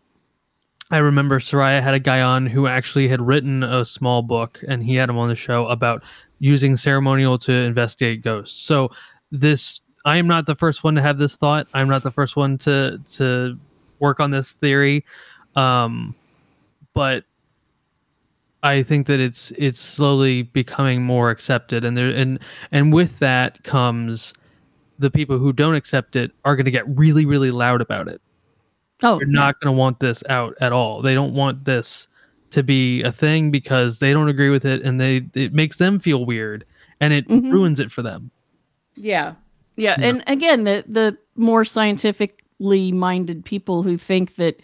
I 0.91 0.97
remember 0.97 1.39
Seriah 1.39 1.81
had 1.81 1.93
a 1.93 1.99
guy 1.99 2.21
on 2.21 2.47
who 2.47 2.65
actually 2.65 3.07
had 3.07 3.21
written 3.21 3.63
a 3.63 3.85
small 3.85 4.23
book, 4.23 4.59
and 4.67 4.83
he 4.83 4.95
had 4.95 5.09
him 5.09 5.17
on 5.17 5.29
the 5.29 5.35
show 5.35 5.67
about 5.67 6.03
using 6.39 6.77
ceremonial 6.77 7.37
to 7.39 7.51
investigate 7.51 8.23
ghosts. 8.23 8.59
So 8.59 8.89
this, 9.31 9.81
I 10.05 10.17
am 10.17 10.25
not 10.25 10.47
the 10.47 10.55
first 10.55 10.83
one 10.83 10.95
to 10.95 11.01
have 11.01 11.19
this 11.19 11.35
thought. 11.35 11.67
I'm 11.75 11.89
not 11.89 12.01
the 12.01 12.11
first 12.11 12.35
one 12.35 12.57
to 12.59 12.99
to 13.13 13.59
work 13.99 14.19
on 14.19 14.31
this 14.31 14.51
theory, 14.53 15.05
um, 15.55 16.15
but 16.95 17.23
I 18.63 18.81
think 18.81 19.05
that 19.07 19.19
it's 19.19 19.51
it's 19.57 19.79
slowly 19.79 20.41
becoming 20.41 21.03
more 21.03 21.29
accepted, 21.29 21.85
and 21.85 21.95
there 21.95 22.09
and 22.09 22.39
and 22.71 22.91
with 22.91 23.19
that 23.19 23.63
comes 23.63 24.33
the 24.97 25.11
people 25.11 25.37
who 25.37 25.53
don't 25.53 25.75
accept 25.75 26.15
it 26.15 26.31
are 26.45 26.55
going 26.55 26.65
to 26.65 26.71
get 26.71 26.87
really 26.87 27.25
really 27.25 27.51
loud 27.51 27.79
about 27.79 28.07
it 28.07 28.21
oh 29.03 29.17
they're 29.19 29.27
not 29.27 29.59
going 29.59 29.73
to 29.73 29.77
want 29.77 29.99
this 29.99 30.23
out 30.29 30.55
at 30.61 30.71
all. 30.71 31.01
They 31.01 31.13
don't 31.13 31.33
want 31.33 31.65
this 31.65 32.07
to 32.51 32.63
be 32.63 33.03
a 33.03 33.11
thing 33.11 33.51
because 33.51 33.99
they 33.99 34.11
don't 34.11 34.27
agree 34.29 34.49
with 34.49 34.65
it 34.65 34.81
and 34.81 34.99
they 34.99 35.27
it 35.35 35.53
makes 35.53 35.77
them 35.77 35.99
feel 35.99 36.25
weird 36.25 36.65
and 36.99 37.13
it 37.13 37.27
Mhm. 37.27 37.51
ruins 37.51 37.79
it 37.79 37.91
for 37.91 38.01
them. 38.01 38.31
Yeah. 38.95 39.33
Yeah. 39.77 39.95
Yeah. 39.99 40.07
And 40.07 40.23
again, 40.27 40.63
the 40.63 40.83
the 40.87 41.17
more 41.35 41.63
scientifically 41.63 42.91
minded 42.91 43.45
people 43.45 43.83
who 43.83 43.97
think 43.97 44.35
that 44.35 44.59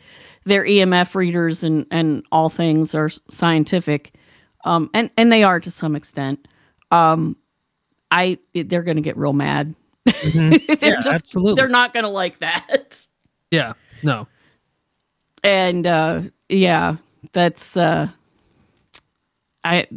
their 0.46 0.64
EMF 0.66 1.16
readers 1.16 1.64
and, 1.64 1.86
and 1.92 2.24
all 2.32 2.50
things 2.50 2.94
are 2.94 3.10
scientific, 3.32 4.14
um, 4.66 4.90
and, 4.94 5.10
and 5.18 5.32
they 5.32 5.44
are 5.44 5.60
to 5.60 5.72
some 5.72 5.96
extent, 5.96 6.48
um, 6.92 7.36
I 8.12 8.38
they're 8.54 8.84
gonna 8.84 9.02
get 9.02 9.16
real 9.18 9.34
mad. 9.34 9.74
Mhm. 10.08 10.66
they're 10.80 10.90
Yeah, 10.96 10.96
just 10.96 11.08
absolutely. 11.08 11.56
they're 11.56 11.70
not 11.70 11.94
gonna 11.94 12.10
like 12.10 12.40
that. 12.40 13.06
Yeah. 13.52 13.74
No. 14.04 14.28
and 15.44 15.86
uh 15.88 16.22
yeah 16.50 16.98
that's 17.34 17.76
uh 17.78 18.08
i 19.64 19.88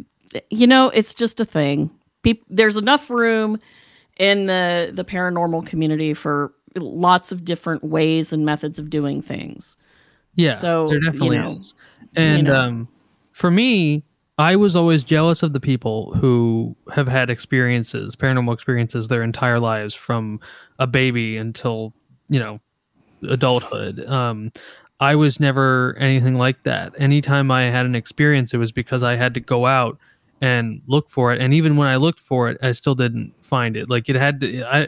you 0.49 0.67
know 0.67 0.89
it's 0.89 1.13
just 1.13 1.39
a 1.39 1.45
thing 1.45 1.89
Peop- 2.23 2.45
there's 2.49 2.77
enough 2.77 3.09
room 3.09 3.59
in 4.17 4.45
the 4.47 4.91
the 4.93 5.05
paranormal 5.05 5.65
community 5.65 6.13
for 6.13 6.53
lots 6.75 7.31
of 7.31 7.45
different 7.45 7.83
ways 7.83 8.31
and 8.33 8.45
methods 8.45 8.77
of 8.79 8.89
doing 8.89 9.21
things 9.21 9.77
Yeah. 10.35 10.55
So, 10.55 10.87
there 10.87 10.97
you 10.97 11.03
definitely 11.11 11.37
know, 11.39 11.51
is. 11.57 11.73
And 12.15 12.43
know. 12.45 12.59
um 12.59 12.87
for 13.31 13.49
me, 13.51 14.03
I 14.37 14.55
was 14.55 14.75
always 14.75 15.03
jealous 15.03 15.43
of 15.43 15.53
the 15.53 15.59
people 15.59 16.13
who 16.15 16.75
have 16.93 17.07
had 17.07 17.29
experiences, 17.29 18.15
paranormal 18.15 18.53
experiences 18.53 19.07
their 19.07 19.23
entire 19.23 19.59
lives 19.59 19.95
from 19.95 20.39
a 20.77 20.87
baby 20.87 21.37
until, 21.37 21.93
you 22.29 22.39
know, 22.39 22.59
adulthood. 23.27 24.05
Um 24.05 24.51
I 24.99 25.15
was 25.15 25.39
never 25.39 25.95
anything 25.97 26.35
like 26.35 26.63
that. 26.63 26.93
Anytime 26.99 27.51
I 27.51 27.63
had 27.63 27.85
an 27.85 27.95
experience, 27.95 28.53
it 28.53 28.57
was 28.57 28.71
because 28.71 29.01
I 29.01 29.15
had 29.15 29.33
to 29.35 29.39
go 29.39 29.65
out 29.65 29.97
and 30.41 30.81
look 30.87 31.09
for 31.09 31.33
it. 31.33 31.41
And 31.41 31.53
even 31.53 31.77
when 31.77 31.87
I 31.87 31.95
looked 31.95 32.19
for 32.19 32.49
it, 32.49 32.57
I 32.61 32.73
still 32.73 32.95
didn't 32.95 33.33
find 33.41 33.77
it. 33.77 33.89
Like 33.89 34.09
it 34.09 34.15
had 34.15 34.41
to, 34.41 34.63
I, 34.63 34.87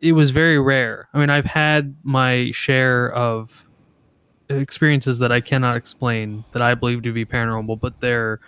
it 0.00 0.12
was 0.12 0.30
very 0.30 0.58
rare. 0.58 1.08
I 1.14 1.18
mean, 1.18 1.30
I've 1.30 1.44
had 1.44 1.94
my 2.02 2.50
share 2.52 3.12
of 3.12 3.68
experiences 4.48 5.18
that 5.20 5.32
I 5.32 5.40
cannot 5.40 5.76
explain 5.76 6.44
that 6.52 6.62
I 6.62 6.74
believe 6.74 7.02
to 7.02 7.12
be 7.12 7.24
paranormal, 7.24 7.80
but 7.80 8.00
they're, 8.00 8.40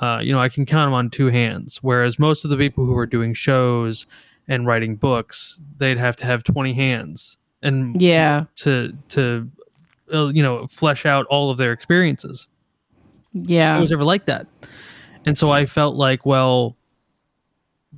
uh, 0.00 0.20
you 0.22 0.32
know, 0.32 0.40
I 0.40 0.48
can 0.48 0.66
count 0.66 0.86
them 0.86 0.94
on 0.94 1.10
two 1.10 1.28
hands. 1.28 1.78
Whereas 1.82 2.18
most 2.18 2.44
of 2.44 2.50
the 2.50 2.56
people 2.56 2.84
who 2.84 2.96
are 2.96 3.06
doing 3.06 3.34
shows 3.34 4.06
and 4.48 4.66
writing 4.66 4.96
books, 4.96 5.60
they'd 5.78 5.98
have 5.98 6.16
to 6.16 6.26
have 6.26 6.44
20 6.44 6.72
hands 6.72 7.38
and 7.66 8.00
Yeah. 8.00 8.44
to 8.56 8.92
to 9.08 9.50
uh, 10.12 10.28
you 10.28 10.42
know 10.42 10.66
flesh 10.68 11.04
out 11.06 11.26
all 11.26 11.50
of 11.50 11.58
their 11.58 11.72
experiences. 11.72 12.46
Yeah. 13.32 13.76
I 13.76 13.80
was 13.80 13.92
ever 13.92 14.04
like 14.04 14.26
that. 14.26 14.46
And 15.26 15.36
so 15.36 15.50
I 15.50 15.66
felt 15.66 15.96
like, 15.96 16.24
well, 16.24 16.76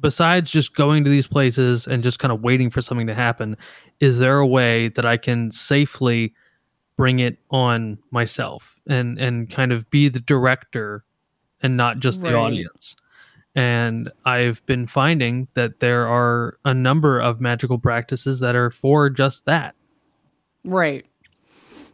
besides 0.00 0.50
just 0.50 0.74
going 0.74 1.04
to 1.04 1.10
these 1.10 1.28
places 1.28 1.86
and 1.86 2.02
just 2.02 2.18
kind 2.18 2.32
of 2.32 2.42
waiting 2.42 2.70
for 2.70 2.80
something 2.82 3.06
to 3.06 3.14
happen, 3.14 3.56
is 4.00 4.18
there 4.18 4.38
a 4.38 4.46
way 4.46 4.88
that 4.88 5.04
I 5.04 5.16
can 5.16 5.50
safely 5.50 6.34
bring 6.96 7.18
it 7.20 7.38
on 7.50 7.98
myself 8.10 8.78
and 8.88 9.18
and 9.18 9.48
kind 9.50 9.72
of 9.72 9.88
be 9.90 10.08
the 10.08 10.20
director 10.20 11.04
and 11.62 11.76
not 11.76 11.98
just 11.98 12.20
the 12.22 12.28
Right. 12.32 12.34
audience? 12.34 12.96
And 13.58 14.12
I've 14.24 14.64
been 14.66 14.86
finding 14.86 15.48
that 15.54 15.80
there 15.80 16.06
are 16.06 16.56
a 16.64 16.72
number 16.72 17.18
of 17.18 17.40
magical 17.40 17.76
practices 17.76 18.38
that 18.38 18.54
are 18.54 18.70
for 18.70 19.10
just 19.10 19.46
that. 19.46 19.74
Right. 20.64 21.04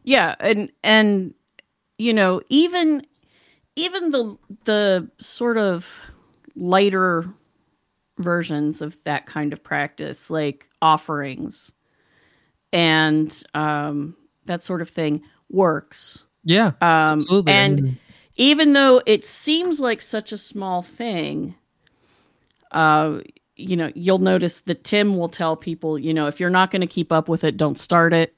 Yeah, 0.03 0.35
and 0.41 0.71
and 0.83 1.33
you 1.97 2.13
know, 2.13 2.43
even 2.51 3.07
even 3.77 4.11
the 4.11 4.37
the 4.67 5.09
sort 5.21 5.57
of 5.57 6.03
lighter 6.55 7.25
versions 8.19 8.83
of 8.83 8.99
that 9.05 9.25
kind 9.25 9.55
of 9.55 9.65
practice, 9.65 10.29
like 10.29 10.69
offerings 10.83 11.73
and 12.75 13.43
um 13.55 14.15
that 14.45 14.63
sort 14.63 14.83
of 14.83 14.91
thing 14.91 15.23
works. 15.49 16.25
Yeah, 16.45 16.73
Um 16.83 17.21
absolutely. 17.21 17.53
And 17.55 17.99
even 18.37 18.73
though 18.73 19.01
it 19.07 19.25
seems 19.25 19.81
like 19.81 20.01
such 20.01 20.33
a 20.33 20.39
small 20.39 20.83
thing, 20.83 21.55
uh, 22.73 23.21
you 23.57 23.77
know, 23.77 23.93
you'll 23.95 24.19
notice 24.19 24.61
that 24.61 24.83
Tim 24.85 25.17
will 25.17 25.29
tell 25.29 25.57
people, 25.57 25.99
you 25.99 26.13
know, 26.13 26.27
if 26.27 26.41
you're 26.41 26.51
not 26.51 26.71
going 26.71 26.81
to 26.81 26.87
keep 26.89 27.13
up 27.13 27.29
with 27.29 27.45
it, 27.45 27.57
don't 27.57 27.79
start 27.79 28.13
it, 28.13 28.35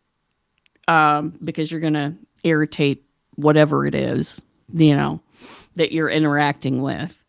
um, 0.88 1.38
because 1.42 1.70
you're 1.70 1.80
going 1.80 1.94
to 1.94 2.14
irritate 2.44 3.02
whatever 3.36 3.86
it 3.86 3.94
is, 3.94 4.42
you 4.74 4.94
know, 4.94 5.20
that 5.76 5.92
you're 5.92 6.10
interacting 6.10 6.82
with. 6.82 7.22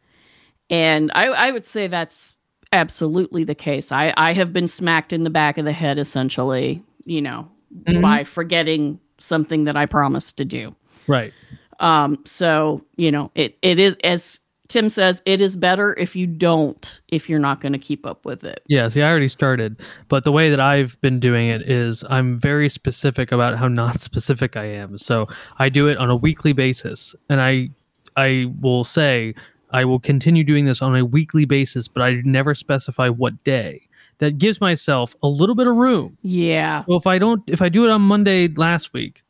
And 0.70 1.12
I, 1.16 1.28
I 1.28 1.52
would 1.52 1.66
say 1.66 1.88
that's 1.88 2.36
absolutely 2.74 3.46
the 3.46 3.56
case. 3.56 3.92
I, 3.94 4.14
I 4.18 4.34
have 4.34 4.52
been 4.52 4.68
smacked 4.68 5.14
in 5.14 5.24
the 5.24 5.30
back 5.30 5.58
of 5.58 5.64
the 5.64 5.72
head, 5.72 5.98
essentially, 5.98 6.84
you 7.06 7.22
know, 7.22 7.48
Mhm. 7.86 8.02
by 8.02 8.24
forgetting 8.26 9.00
something 9.18 9.66
that 9.66 9.76
I 9.78 9.86
promised 9.86 10.38
to 10.38 10.46
do. 10.46 10.76
right. 11.08 11.34
Um, 11.80 12.20
so 12.26 12.84
you 12.96 13.12
know, 13.12 13.32
it 13.36 13.58
it 13.62 13.80
is 13.80 13.96
as 14.04 14.40
Tim 14.68 14.90
says, 14.90 15.22
it 15.26 15.40
is 15.40 15.56
better 15.56 15.96
if 15.98 16.16
you 16.16 16.28
don't 16.28 17.02
if 17.08 17.30
you're 17.30 17.40
not 17.40 17.62
going 17.62 17.74
to 17.74 17.80
keep 17.80 18.06
up 18.06 18.26
with 18.26 18.44
it. 18.44 18.64
Yeah, 18.68 18.90
see, 18.90 19.02
I 19.02 19.10
already 19.10 19.30
started, 19.30 19.82
but 20.10 20.24
the 20.24 20.32
way 20.32 20.50
that 20.50 20.60
I've 20.60 21.00
been 21.02 21.20
doing 21.20 21.48
it 21.48 21.70
is 21.70 22.04
I'm 22.10 22.40
very 22.40 22.68
specific 22.68 23.32
about 23.32 23.58
how 23.58 23.68
not 23.68 24.02
specific 24.02 24.58
I 24.58 24.66
am. 24.66 24.98
So 24.98 25.28
I 25.60 25.70
do 25.70 25.88
it 25.88 25.98
on 25.98 26.10
a 26.10 26.16
weekly 26.16 26.54
basis, 26.54 27.16
and 27.30 27.42
I 27.42 27.70
I 28.16 28.52
will 28.60 28.84
say 28.84 29.36
I 29.72 29.86
will 29.86 30.00
continue 30.00 30.44
doing 30.44 30.66
this 30.66 30.82
on 30.82 30.96
a 30.96 31.06
weekly 31.06 31.46
basis, 31.46 31.88
but 31.88 32.02
I 32.02 32.22
never 32.24 32.56
specify 32.56 33.10
what 33.10 33.44
day. 33.44 33.82
That 34.20 34.40
gives 34.40 34.60
myself 34.60 35.16
a 35.22 35.28
little 35.28 35.54
bit 35.54 35.68
of 35.68 35.76
room. 35.76 36.18
Yeah. 36.24 36.84
Well, 36.88 36.98
if 36.98 37.06
I 37.06 37.20
don't, 37.20 37.44
if 37.46 37.62
I 37.62 37.70
do 37.70 37.86
it 37.86 37.92
on 37.92 38.02
Monday 38.02 38.48
last 38.48 38.92
week, 38.92 39.22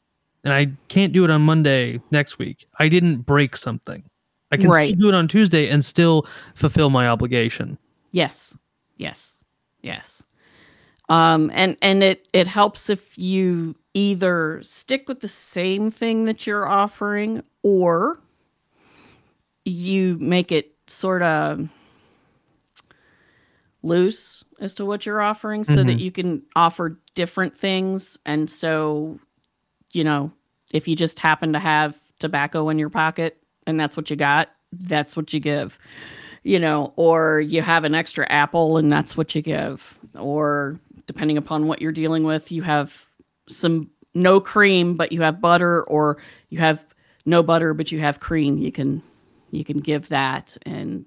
and 0.43 0.53
I 0.53 0.67
can't 0.87 1.13
do 1.13 1.23
it 1.23 1.29
on 1.29 1.41
Monday 1.41 1.99
next 2.11 2.37
week, 2.39 2.65
I 2.79 2.89
didn't 2.89 3.21
break 3.21 3.55
something. 3.57 4.03
I 4.51 4.57
can 4.57 4.69
Right. 4.69 4.89
still 4.95 4.99
do 4.99 5.09
it 5.09 5.15
on 5.15 5.27
Tuesday 5.27 5.67
and 5.67 5.83
still 5.83 6.25
fulfill 6.55 6.89
my 6.89 7.07
obligation. 7.07 7.77
Yes. 8.11 8.57
Yes. 8.97 9.43
Yes. 9.81 10.23
Um, 11.09 11.49
and 11.53 11.77
and 11.81 12.03
it 12.03 12.27
it 12.33 12.47
helps 12.47 12.89
if 12.89 13.17
you 13.17 13.75
either 13.93 14.59
stick 14.63 15.07
with 15.07 15.21
the 15.21 15.27
same 15.27 15.89
thing 15.91 16.25
that 16.25 16.45
you're 16.45 16.67
offering 16.67 17.43
or 17.63 18.19
you 19.65 20.17
make 20.19 20.51
it 20.51 20.75
sort 20.87 21.21
of 21.21 21.67
loose 23.83 24.43
as 24.59 24.73
to 24.75 24.85
what 24.85 25.05
you're 25.05 25.21
offering 25.21 25.63
so 25.63 25.75
that 25.83 25.97
Mhm. 25.97 25.99
you 25.99 26.11
can 26.11 26.41
offer 26.55 26.99
different 27.15 27.57
things 27.57 28.17
and 28.25 28.49
so 28.49 29.19
you 29.91 30.03
know 30.03 30.31
if 30.71 30.87
you 30.87 30.95
just 30.95 31.19
happen 31.19 31.53
to 31.53 31.59
have 31.59 31.97
tobacco 32.19 32.69
in 32.69 32.79
your 32.79 32.89
pocket 32.89 33.37
and 33.65 33.79
that's 33.79 33.95
what 33.95 34.09
you 34.09 34.15
got 34.15 34.49
that's 34.73 35.15
what 35.15 35.33
you 35.33 35.39
give 35.39 35.77
you 36.43 36.59
know 36.59 36.93
or 36.95 37.39
you 37.39 37.61
have 37.61 37.83
an 37.83 37.95
extra 37.95 38.25
apple 38.29 38.77
and 38.77 38.91
that's 38.91 39.15
what 39.15 39.33
you 39.35 39.41
give 39.41 39.99
or 40.19 40.79
depending 41.05 41.37
upon 41.37 41.67
what 41.67 41.81
you're 41.81 41.91
dealing 41.91 42.23
with 42.23 42.51
you 42.51 42.61
have 42.61 43.07
some 43.47 43.89
no 44.13 44.39
cream 44.39 44.95
but 44.95 45.11
you 45.11 45.21
have 45.21 45.39
butter 45.39 45.83
or 45.83 46.17
you 46.49 46.57
have 46.57 46.83
no 47.25 47.43
butter 47.43 47.73
but 47.73 47.91
you 47.91 47.99
have 47.99 48.19
cream 48.19 48.57
you 48.57 48.71
can 48.71 49.01
you 49.51 49.63
can 49.63 49.79
give 49.79 50.09
that. 50.09 50.57
And 50.65 51.05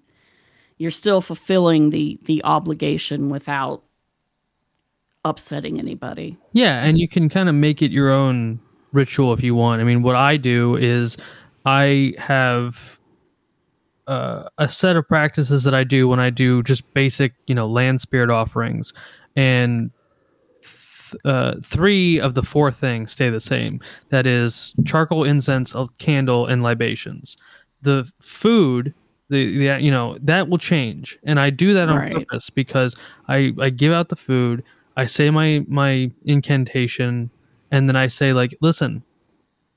you're 0.78 0.90
still 0.90 1.20
fulfilling 1.20 1.90
the 1.90 2.18
the 2.24 2.42
obligation 2.44 3.28
without 3.28 3.82
upsetting 5.24 5.78
anybody. 5.78 6.38
Yeah, 6.52 6.82
and 6.82 6.98
you 6.98 7.08
can 7.08 7.28
kind 7.28 7.48
of 7.48 7.54
make 7.54 7.82
it 7.82 7.90
your 7.90 8.10
own 8.10 8.60
ritual 8.92 9.32
if 9.32 9.42
you 9.42 9.54
want. 9.54 9.80
I 9.80 9.84
mean, 9.84 10.02
what 10.02 10.16
I 10.16 10.36
do 10.36 10.76
is 10.76 11.16
I 11.64 12.14
have 12.18 12.98
uh, 14.06 14.48
a 14.58 14.68
set 14.68 14.96
of 14.96 15.06
practices 15.06 15.64
that 15.64 15.74
I 15.74 15.84
do 15.84 16.08
when 16.08 16.18
I 16.20 16.30
do 16.30 16.62
just 16.62 16.92
basic, 16.94 17.32
you 17.46 17.54
know, 17.54 17.66
land 17.66 18.00
spirit 18.00 18.30
offerings, 18.30 18.92
and 19.36 19.90
th- 20.62 21.14
uh, 21.24 21.54
three 21.64 22.18
of 22.20 22.34
the 22.34 22.42
four 22.42 22.72
things 22.72 23.12
stay 23.12 23.30
the 23.30 23.40
same. 23.40 23.80
That 24.08 24.26
is 24.26 24.74
charcoal, 24.84 25.24
incense, 25.24 25.74
a 25.74 25.86
candle, 25.98 26.46
and 26.46 26.62
libations. 26.62 27.36
The 27.82 28.10
food. 28.20 28.94
The, 29.28 29.58
the 29.58 29.80
you 29.80 29.92
know 29.92 30.18
that 30.22 30.48
will 30.48 30.58
change 30.58 31.16
and 31.22 31.38
i 31.38 31.50
do 31.50 31.72
that 31.72 31.88
on 31.88 31.98
Right. 31.98 32.10
purpose 32.12 32.50
because 32.50 32.96
i 33.28 33.52
i 33.60 33.70
give 33.70 33.92
out 33.92 34.08
the 34.08 34.16
food 34.16 34.66
I 34.96 35.06
say 35.06 35.30
my 35.30 35.64
my 35.68 36.10
incantation 36.24 37.30
and 37.70 37.88
then 37.88 37.96
I 37.96 38.06
say 38.08 38.32
like, 38.32 38.56
"Listen, 38.60 39.02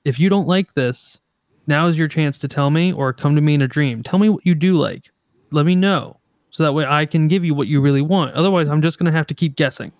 if 0.06 0.20
you 0.20 0.30
don't 0.30 0.48
like 0.48 0.74
this, 0.74 1.20
now 1.68 1.88
is 1.88 1.98
your 1.98 2.08
chance 2.08 2.38
to 2.40 2.48
tell 2.48 2.70
me 2.70 2.92
or 2.94 3.14
come 3.14 3.36
to 3.36 3.42
me 3.42 3.54
in 3.54 3.62
a 3.62 3.68
dream. 3.68 4.04
Tell 4.04 4.20
me 4.20 4.30
what 4.30 4.46
you 4.46 4.56
do 4.56 4.74
like. 4.74 5.12
Let 5.52 5.66
me 5.66 5.76
know 5.76 6.20
so 6.50 6.64
that 6.64 6.74
way 6.74 6.86
I 6.86 7.06
can 7.06 7.28
give 7.28 7.44
you 7.46 7.54
what 7.54 7.68
you 7.68 7.80
really 7.82 8.02
want. 8.02 8.34
Otherwise, 8.34 8.68
I'm 8.68 8.82
just 8.82 9.00
going 9.00 9.06
to 9.06 9.12
have 9.18 9.28
to 9.28 9.34
keep 9.34 9.56
guessing, 9.56 9.92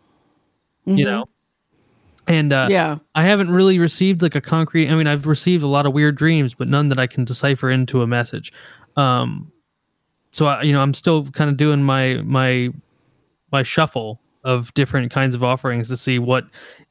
you 0.86 1.06
Mhm. 1.06 1.06
know." 1.06 1.26
And 2.28 2.54
uh 2.54 2.68
yeah 2.72 2.98
I 3.16 3.24
haven't 3.24 3.52
really 3.52 3.80
received 3.80 4.22
like 4.22 4.34
a 4.36 4.42
concrete. 4.42 4.90
I 4.90 4.96
mean, 4.96 5.08
I've 5.08 5.28
received 5.28 5.62
a 5.62 5.68
lot 5.68 5.86
of 5.86 5.92
weird 5.94 6.16
dreams, 6.16 6.54
but 6.54 6.70
none 6.70 6.88
that 6.88 6.98
I 6.98 7.06
can 7.06 7.26
decipher 7.26 7.70
into 7.70 8.02
a 8.02 8.08
message. 8.08 8.54
Um, 8.96 9.52
so 10.32 10.46
I, 10.46 10.62
you 10.64 10.72
know, 10.72 10.82
I'm 10.82 10.94
still 10.94 11.26
kind 11.26 11.50
of 11.50 11.58
doing 11.58 11.84
my 11.84 12.22
my 12.24 12.70
my 13.52 13.62
shuffle 13.62 14.22
of 14.46 14.74
different 14.74 15.12
kinds 15.12 15.36
of 15.36 15.44
offerings 15.44 15.90
to 15.90 15.98
see 15.98 16.18
what 16.18 16.46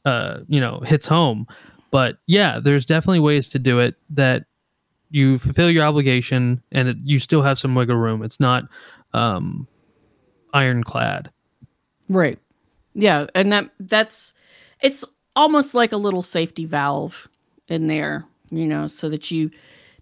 uh 0.05 0.39
you 0.49 0.61
know 0.61 0.81
hits 0.81 1.07
home. 1.07 1.47
But 1.91 2.17
yeah, 2.27 2.59
there's 2.63 2.87
definitely 2.87 3.21
ways 3.21 3.49
to 3.51 3.59
do 3.59 3.79
it 3.79 3.97
that 4.11 4.45
you 5.11 5.39
fulfill 5.39 5.71
your 5.71 5.85
obligation 5.85 6.63
and 6.73 6.89
it, 6.89 6.97
you 7.05 7.19
still 7.19 7.43
have 7.43 7.59
some 7.59 7.75
wiggle 7.75 7.97
room. 7.97 8.23
It's 8.23 8.41
not 8.41 8.65
um 9.13 9.67
ironclad. 10.55 11.31
Right. 12.09 12.39
Yeah, 12.95 13.27
and 13.35 13.53
that 13.53 13.71
that's 13.81 14.35
it's 14.81 15.05
almost 15.37 15.75
like 15.75 15.93
a 15.93 15.97
little 15.97 16.23
safety 16.23 16.65
valve 16.65 17.29
in 17.69 17.87
there, 17.87 18.27
you 18.51 18.67
know, 18.67 18.87
so 18.87 19.09
that 19.09 19.31
you 19.31 19.51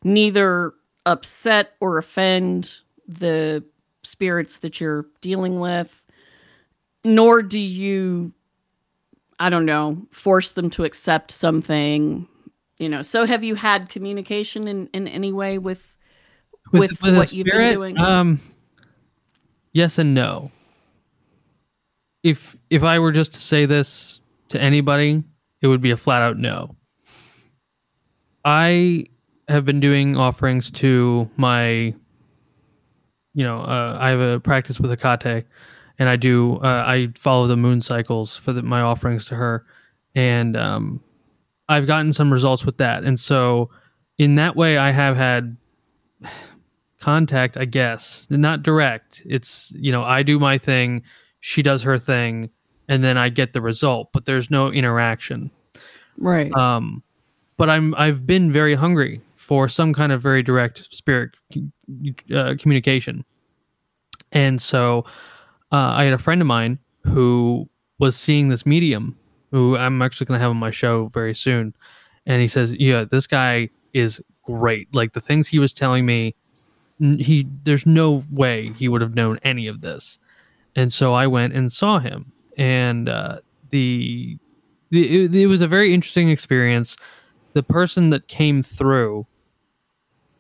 neither 0.03 0.73
upset 1.07 1.75
or 1.81 1.99
offend 1.99 2.79
the 3.07 3.65
spirits 4.03 4.59
that 4.59 4.81
you're 4.81 5.07
dealing 5.21 5.61
with, 5.61 6.05
nor 7.05 7.43
do 7.43 7.61
you 7.61 8.33
I 9.41 9.49
don't 9.49 9.65
know, 9.65 10.07
force 10.13 10.53
them 10.53 10.69
to 10.71 10.85
accept 10.85 11.31
something, 11.31 12.29
you 12.79 12.89
know. 12.89 13.01
So 13.01 13.25
have 13.25 13.43
you 13.43 13.55
had 13.55 13.89
communication 13.89 14.69
in 14.69 14.89
in 14.93 15.09
any 15.09 15.33
way 15.33 15.59
with 15.59 15.97
with, 16.73 16.93
a 17.03 17.17
what 17.17 17.33
you've 17.33 17.47
been 17.47 17.75
doing? 17.75 17.99
Um, 17.99 18.39
yes 19.73 19.99
and 19.99 20.15
no. 20.15 20.53
If 22.23 22.55
if 22.69 22.83
I 22.83 22.99
were 22.99 23.13
just 23.13 23.33
to 23.33 23.41
say 23.41 23.65
this 23.65 24.21
to 24.51 24.61
anybody, 24.61 25.25
it 25.63 25.67
would 25.69 25.81
be 25.81 25.91
a 25.91 25.97
flat 25.97 26.23
out 26.23 26.37
no. 26.37 26.77
I 28.45 29.07
have 29.49 29.65
been 29.65 29.81
doing 29.81 30.17
offerings 30.17 30.71
to 30.71 31.29
my, 31.37 31.95
you 33.35 33.45
know, 33.45 33.59
uh, 33.59 33.97
I 33.99 34.11
have 34.11 34.21
a 34.21 34.39
practice 34.41 34.79
with 34.79 34.91
Hekate, 34.91 35.45
and 36.01 36.09
I 36.09 36.17
do 36.17 36.57
uh, 36.57 36.85
I 36.87 37.13
follow 37.15 37.47
the 37.47 37.57
moon 37.57 37.83
cycles 37.83 38.37
for 38.37 38.53
the, 38.53 38.63
my 38.63 38.81
offerings 38.81 39.27
to 39.27 39.37
her, 39.37 39.65
and 40.17 40.57
um, 40.57 41.01
I've 41.69 41.87
gotten 41.87 42.13
some 42.13 42.33
results 42.33 42.65
with 42.65 42.79
that. 42.79 43.05
And 43.05 43.21
so 43.21 43.71
in 44.19 44.35
that 44.35 44.57
way 44.57 44.79
I 44.79 44.91
have 44.91 45.17
had 45.17 45.57
contact, 46.99 47.57
I 47.57 47.67
guess. 47.67 48.27
Not 48.29 48.63
direct. 48.63 49.23
It's, 49.25 49.73
you 49.77 49.93
know, 49.93 50.03
I 50.03 50.23
do 50.23 50.39
my 50.39 50.59
thing, 50.59 51.03
she 51.41 51.63
does 51.63 51.83
her 51.83 51.97
thing, 51.97 52.51
and 52.89 53.05
then 53.05 53.17
I 53.17 53.29
get 53.29 53.53
the 53.53 53.61
result, 53.61 54.11
but 54.13 54.25
there's 54.25 54.51
no 54.51 54.73
interaction. 54.73 55.51
Right. 56.17 56.53
Um 56.55 57.03
but 57.57 57.69
I'm 57.69 57.95
I've 57.95 58.27
been 58.27 58.51
very 58.51 58.75
hungry 58.75 59.21
for 59.37 59.69
some 59.69 59.93
kind 59.93 60.13
of 60.13 60.23
very 60.23 60.43
direct 60.43 60.93
spirit 60.95 61.31
uh, 62.35 62.55
communication. 62.59 63.25
And 64.33 64.63
so 64.63 65.05
uh, 65.73 65.93
I 65.95 66.05
had 66.05 66.13
a 66.13 66.19
friend 66.19 66.41
of 66.41 66.47
mine 66.47 66.79
who 67.05 67.69
was 67.99 68.17
seeing 68.17 68.49
this 68.49 68.67
medium 68.67 69.17
who 69.51 69.77
I'm 69.77 70.01
actually 70.03 70.27
going 70.27 70.39
to 70.39 70.43
have 70.43 70.51
on 70.51 70.57
my 70.57 70.71
show 70.71 71.09
very 71.09 71.35
soon. 71.35 71.75
And 72.27 72.41
he 72.41 72.49
says, 72.49 72.75
Yeah, 72.79 73.05
this 73.05 73.27
guy 73.27 73.69
is 73.93 74.21
great. 74.43 74.93
Like 74.95 75.13
the 75.13 75.21
things 75.21 75.49
he 75.49 75.59
was 75.59 75.73
telling 75.73 76.07
me, 76.07 76.35
he 76.99 77.47
there's 77.65 77.87
no 77.87 78.23
way 78.31 78.73
he 78.77 78.89
would 78.89 79.01
have 79.01 79.15
known 79.15 79.39
any 79.43 79.67
of 79.67 79.81
this. 79.81 80.19
And 80.77 80.93
so 80.93 81.15
I 81.15 81.27
went 81.27 81.55
and 81.55 81.73
saw 81.73 81.99
him. 81.99 82.33
And 82.57 83.09
uh, 83.09 83.41
the, 83.71 84.39
the 84.91 85.25
it, 85.25 85.35
it 85.35 85.47
was 85.47 85.61
a 85.61 85.69
very 85.69 85.93
interesting 85.93 86.31
experience. 86.31 86.97
The 87.55 87.63
person 87.63 88.11
that 88.11 88.29
came 88.29 88.63
through 88.63 89.27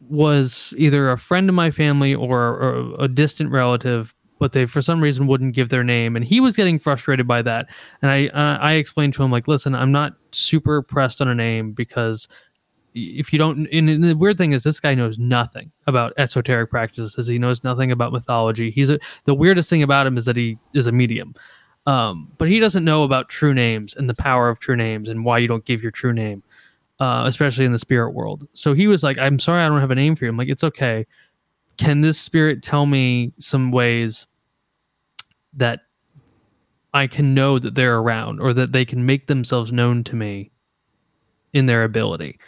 was 0.08 0.74
either 0.76 1.10
a 1.10 1.18
friend 1.18 1.48
of 1.48 1.54
my 1.54 1.70
family 1.70 2.14
or, 2.14 2.40
or 2.40 2.94
a 2.98 3.08
distant 3.08 3.50
relative 3.50 4.14
but 4.40 4.52
they 4.52 4.66
for 4.66 4.82
some 4.82 5.00
reason 5.00 5.28
wouldn't 5.28 5.54
give 5.54 5.68
their 5.68 5.84
name. 5.84 6.16
And 6.16 6.24
he 6.24 6.40
was 6.40 6.56
getting 6.56 6.80
frustrated 6.80 7.28
by 7.28 7.42
that. 7.42 7.68
And 8.02 8.10
i 8.10 8.26
uh, 8.28 8.58
i 8.58 8.72
explained 8.72 9.14
to 9.14 9.22
him 9.22 9.30
like 9.30 9.46
listen 9.46 9.74
i'm 9.76 9.92
not 9.92 10.14
super 10.32 10.82
pressed 10.82 11.20
on 11.20 11.28
a 11.28 11.34
name 11.34 11.72
because 11.72 12.26
if 12.94 13.32
you 13.32 13.38
don't 13.38 13.68
and 13.72 14.02
the 14.02 14.14
weird 14.14 14.38
thing 14.38 14.50
is 14.50 14.64
this 14.64 14.80
guy 14.80 14.94
knows 14.94 15.18
nothing 15.18 15.70
about 15.86 16.12
esoteric 16.16 16.70
practices. 16.70 17.28
He 17.28 17.38
knows 17.38 17.62
nothing 17.62 17.92
about 17.92 18.12
mythology. 18.12 18.70
He's 18.70 18.90
a, 18.90 18.98
the 19.24 19.34
weirdest 19.34 19.70
thing 19.70 19.84
about 19.84 20.08
him 20.08 20.16
is 20.16 20.24
that 20.24 20.36
he 20.36 20.58
is 20.74 20.88
a 20.88 20.92
medium. 20.92 21.34
Um, 21.86 22.32
but 22.36 22.48
he 22.48 22.58
doesn't 22.58 22.84
know 22.84 23.04
about 23.04 23.28
true 23.28 23.54
names 23.54 23.94
and 23.94 24.08
the 24.08 24.14
power 24.14 24.48
of 24.48 24.58
true 24.58 24.76
names 24.76 25.08
and 25.08 25.24
why 25.24 25.38
you 25.38 25.46
don't 25.46 25.64
give 25.64 25.82
your 25.82 25.92
true 25.92 26.12
name 26.12 26.42
uh, 27.00 27.24
especially 27.26 27.64
in 27.64 27.72
the 27.72 27.78
spirit 27.78 28.10
world. 28.10 28.46
So 28.52 28.74
he 28.74 28.86
was 28.86 29.02
like 29.02 29.18
i'm 29.18 29.38
sorry 29.38 29.62
i 29.62 29.68
don't 29.68 29.80
have 29.80 29.90
a 29.90 29.94
name 29.94 30.16
for 30.16 30.24
you. 30.24 30.30
I'm 30.30 30.36
like 30.36 30.48
it's 30.48 30.64
okay 30.64 31.06
can 31.80 32.02
this 32.02 32.20
spirit 32.20 32.62
tell 32.62 32.84
me 32.84 33.32
some 33.38 33.72
ways 33.72 34.26
that 35.54 35.80
I 36.92 37.06
can 37.06 37.32
know 37.32 37.58
that 37.58 37.74
they're 37.74 37.96
around 37.96 38.38
or 38.38 38.52
that 38.52 38.72
they 38.72 38.84
can 38.84 39.06
make 39.06 39.28
themselves 39.28 39.72
known 39.72 40.04
to 40.04 40.14
me 40.14 40.50
in 41.54 41.64
their 41.64 41.82
ability. 41.82 42.38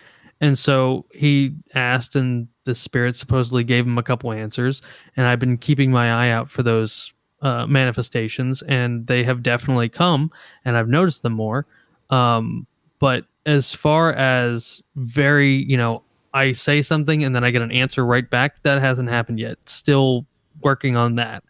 And 0.42 0.58
so 0.58 1.06
he 1.14 1.54
asked, 1.74 2.14
and 2.14 2.46
the 2.64 2.74
spirit 2.74 3.16
supposedly 3.16 3.64
gave 3.64 3.86
him 3.86 3.96
a 3.96 4.02
couple 4.02 4.32
answers. 4.32 4.82
And 5.16 5.26
I've 5.26 5.38
been 5.38 5.56
keeping 5.56 5.90
my 5.90 6.12
eye 6.12 6.30
out 6.30 6.50
for 6.50 6.62
those 6.62 7.10
uh, 7.40 7.66
manifestations, 7.66 8.60
and 8.68 9.06
they 9.06 9.24
have 9.24 9.42
definitely 9.42 9.88
come, 9.88 10.30
and 10.66 10.76
I've 10.76 10.88
noticed 10.88 11.22
them 11.22 11.32
more. 11.32 11.66
Um, 12.10 12.66
but 12.98 13.24
as 13.46 13.72
far 13.72 14.12
as 14.12 14.82
very, 14.96 15.64
you 15.64 15.78
know, 15.78 16.02
I 16.34 16.52
say 16.52 16.82
something 16.82 17.24
and 17.24 17.34
then 17.34 17.44
I 17.44 17.50
get 17.50 17.62
an 17.62 17.72
answer 17.72 18.04
right 18.04 18.28
back, 18.28 18.62
that 18.62 18.80
hasn't 18.80 19.08
happened 19.08 19.38
yet. 19.38 19.58
Still 19.66 20.26
working 20.62 20.96
on 20.96 21.16
that. 21.16 21.44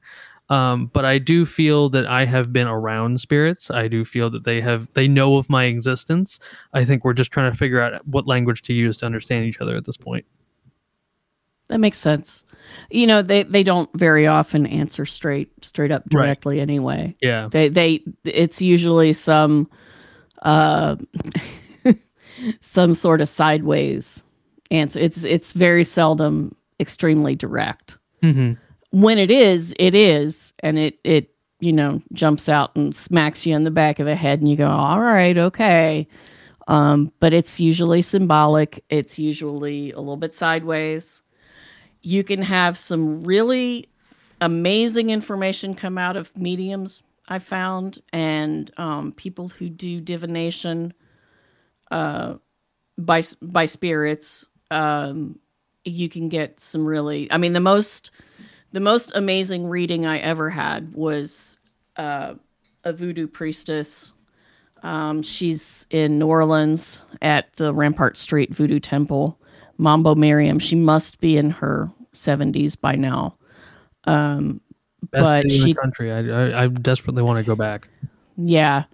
Um, 0.48 0.86
but 0.92 1.04
I 1.04 1.18
do 1.18 1.46
feel 1.46 1.88
that 1.90 2.06
I 2.06 2.26
have 2.26 2.52
been 2.52 2.68
around 2.68 3.20
spirits. 3.20 3.70
I 3.70 3.88
do 3.88 4.04
feel 4.04 4.28
that 4.30 4.44
they 4.44 4.60
have 4.60 4.86
they 4.92 5.08
know 5.08 5.36
of 5.36 5.48
my 5.48 5.64
existence. 5.64 6.38
I 6.74 6.84
think 6.84 7.04
we're 7.04 7.14
just 7.14 7.30
trying 7.30 7.50
to 7.50 7.56
figure 7.56 7.80
out 7.80 8.06
what 8.06 8.26
language 8.26 8.62
to 8.62 8.74
use 8.74 8.98
to 8.98 9.06
understand 9.06 9.46
each 9.46 9.60
other 9.60 9.76
at 9.76 9.86
this 9.86 9.96
point. 9.96 10.26
That 11.68 11.78
makes 11.78 11.96
sense. 11.96 12.44
You 12.90 13.06
know, 13.06 13.22
they 13.22 13.44
they 13.44 13.62
don't 13.62 13.88
very 13.94 14.26
often 14.26 14.66
answer 14.66 15.06
straight 15.06 15.50
straight 15.64 15.90
up 15.90 16.06
directly 16.10 16.56
right. 16.56 16.62
anyway. 16.62 17.16
Yeah. 17.22 17.48
They 17.50 17.68
they 17.68 18.02
it's 18.24 18.60
usually 18.60 19.14
some 19.14 19.70
uh 20.42 20.96
some 22.60 22.94
sort 22.94 23.22
of 23.22 23.28
sideways 23.30 24.22
answer. 24.72 24.98
It's 24.98 25.22
it's 25.22 25.52
very 25.52 25.84
seldom 25.84 26.56
extremely 26.80 27.36
direct. 27.36 27.98
Mm-hmm 28.22 28.54
when 28.92 29.18
it 29.18 29.30
is, 29.30 29.74
it 29.78 29.94
is, 29.94 30.52
and 30.60 30.78
it 30.78 30.98
it 31.02 31.34
you 31.58 31.72
know 31.72 32.00
jumps 32.12 32.48
out 32.48 32.76
and 32.76 32.94
smacks 32.94 33.44
you 33.44 33.56
in 33.56 33.64
the 33.64 33.70
back 33.70 33.98
of 33.98 34.06
the 34.06 34.14
head, 34.14 34.38
and 34.40 34.48
you 34.48 34.56
go, 34.56 34.68
all 34.68 35.00
right, 35.00 35.36
okay. 35.36 36.06
Um, 36.68 37.10
but 37.18 37.34
it's 37.34 37.58
usually 37.58 38.02
symbolic. 38.02 38.84
It's 38.88 39.18
usually 39.18 39.90
a 39.90 39.98
little 39.98 40.16
bit 40.16 40.34
sideways. 40.34 41.22
You 42.02 42.22
can 42.22 42.42
have 42.42 42.78
some 42.78 43.24
really 43.24 43.88
amazing 44.40 45.10
information 45.10 45.74
come 45.74 45.98
out 45.98 46.16
of 46.16 46.36
mediums. 46.36 47.02
I 47.28 47.38
found, 47.38 48.02
and 48.12 48.70
um, 48.76 49.12
people 49.12 49.48
who 49.48 49.68
do 49.68 50.00
divination 50.00 50.92
uh, 51.90 52.34
by 52.98 53.22
by 53.40 53.64
spirits. 53.64 54.44
Um, 54.72 55.38
you 55.84 56.08
can 56.08 56.28
get 56.28 56.60
some 56.60 56.84
really. 56.84 57.30
I 57.30 57.38
mean, 57.38 57.52
the 57.52 57.60
most 57.60 58.10
the 58.72 58.80
most 58.80 59.12
amazing 59.14 59.66
reading 59.66 60.06
I 60.06 60.18
ever 60.18 60.48
had 60.50 60.94
was 60.94 61.58
uh, 61.96 62.34
a 62.84 62.92
voodoo 62.92 63.26
priestess. 63.26 64.12
Um, 64.82 65.22
she's 65.22 65.86
in 65.90 66.18
New 66.18 66.26
Orleans 66.26 67.04
at 67.20 67.52
the 67.54 67.72
Rampart 67.72 68.18
Street 68.18 68.52
Voodoo 68.52 68.80
Temple. 68.80 69.38
Mambo 69.78 70.14
Miriam. 70.14 70.58
She 70.58 70.76
must 70.76 71.20
be 71.20 71.36
in 71.36 71.50
her 71.50 71.90
70s 72.14 72.80
by 72.80 72.94
now. 72.94 73.36
Um, 74.04 74.60
Best 75.10 75.24
but 75.24 75.42
city 75.42 75.58
she, 75.58 75.62
in 75.62 75.68
the 75.68 75.74
country. 75.74 76.12
I, 76.12 76.18
I, 76.18 76.64
I, 76.64 76.66
desperately 76.68 77.22
want 77.22 77.38
to 77.38 77.44
go 77.44 77.56
back. 77.56 77.88
Yeah, 78.36 78.84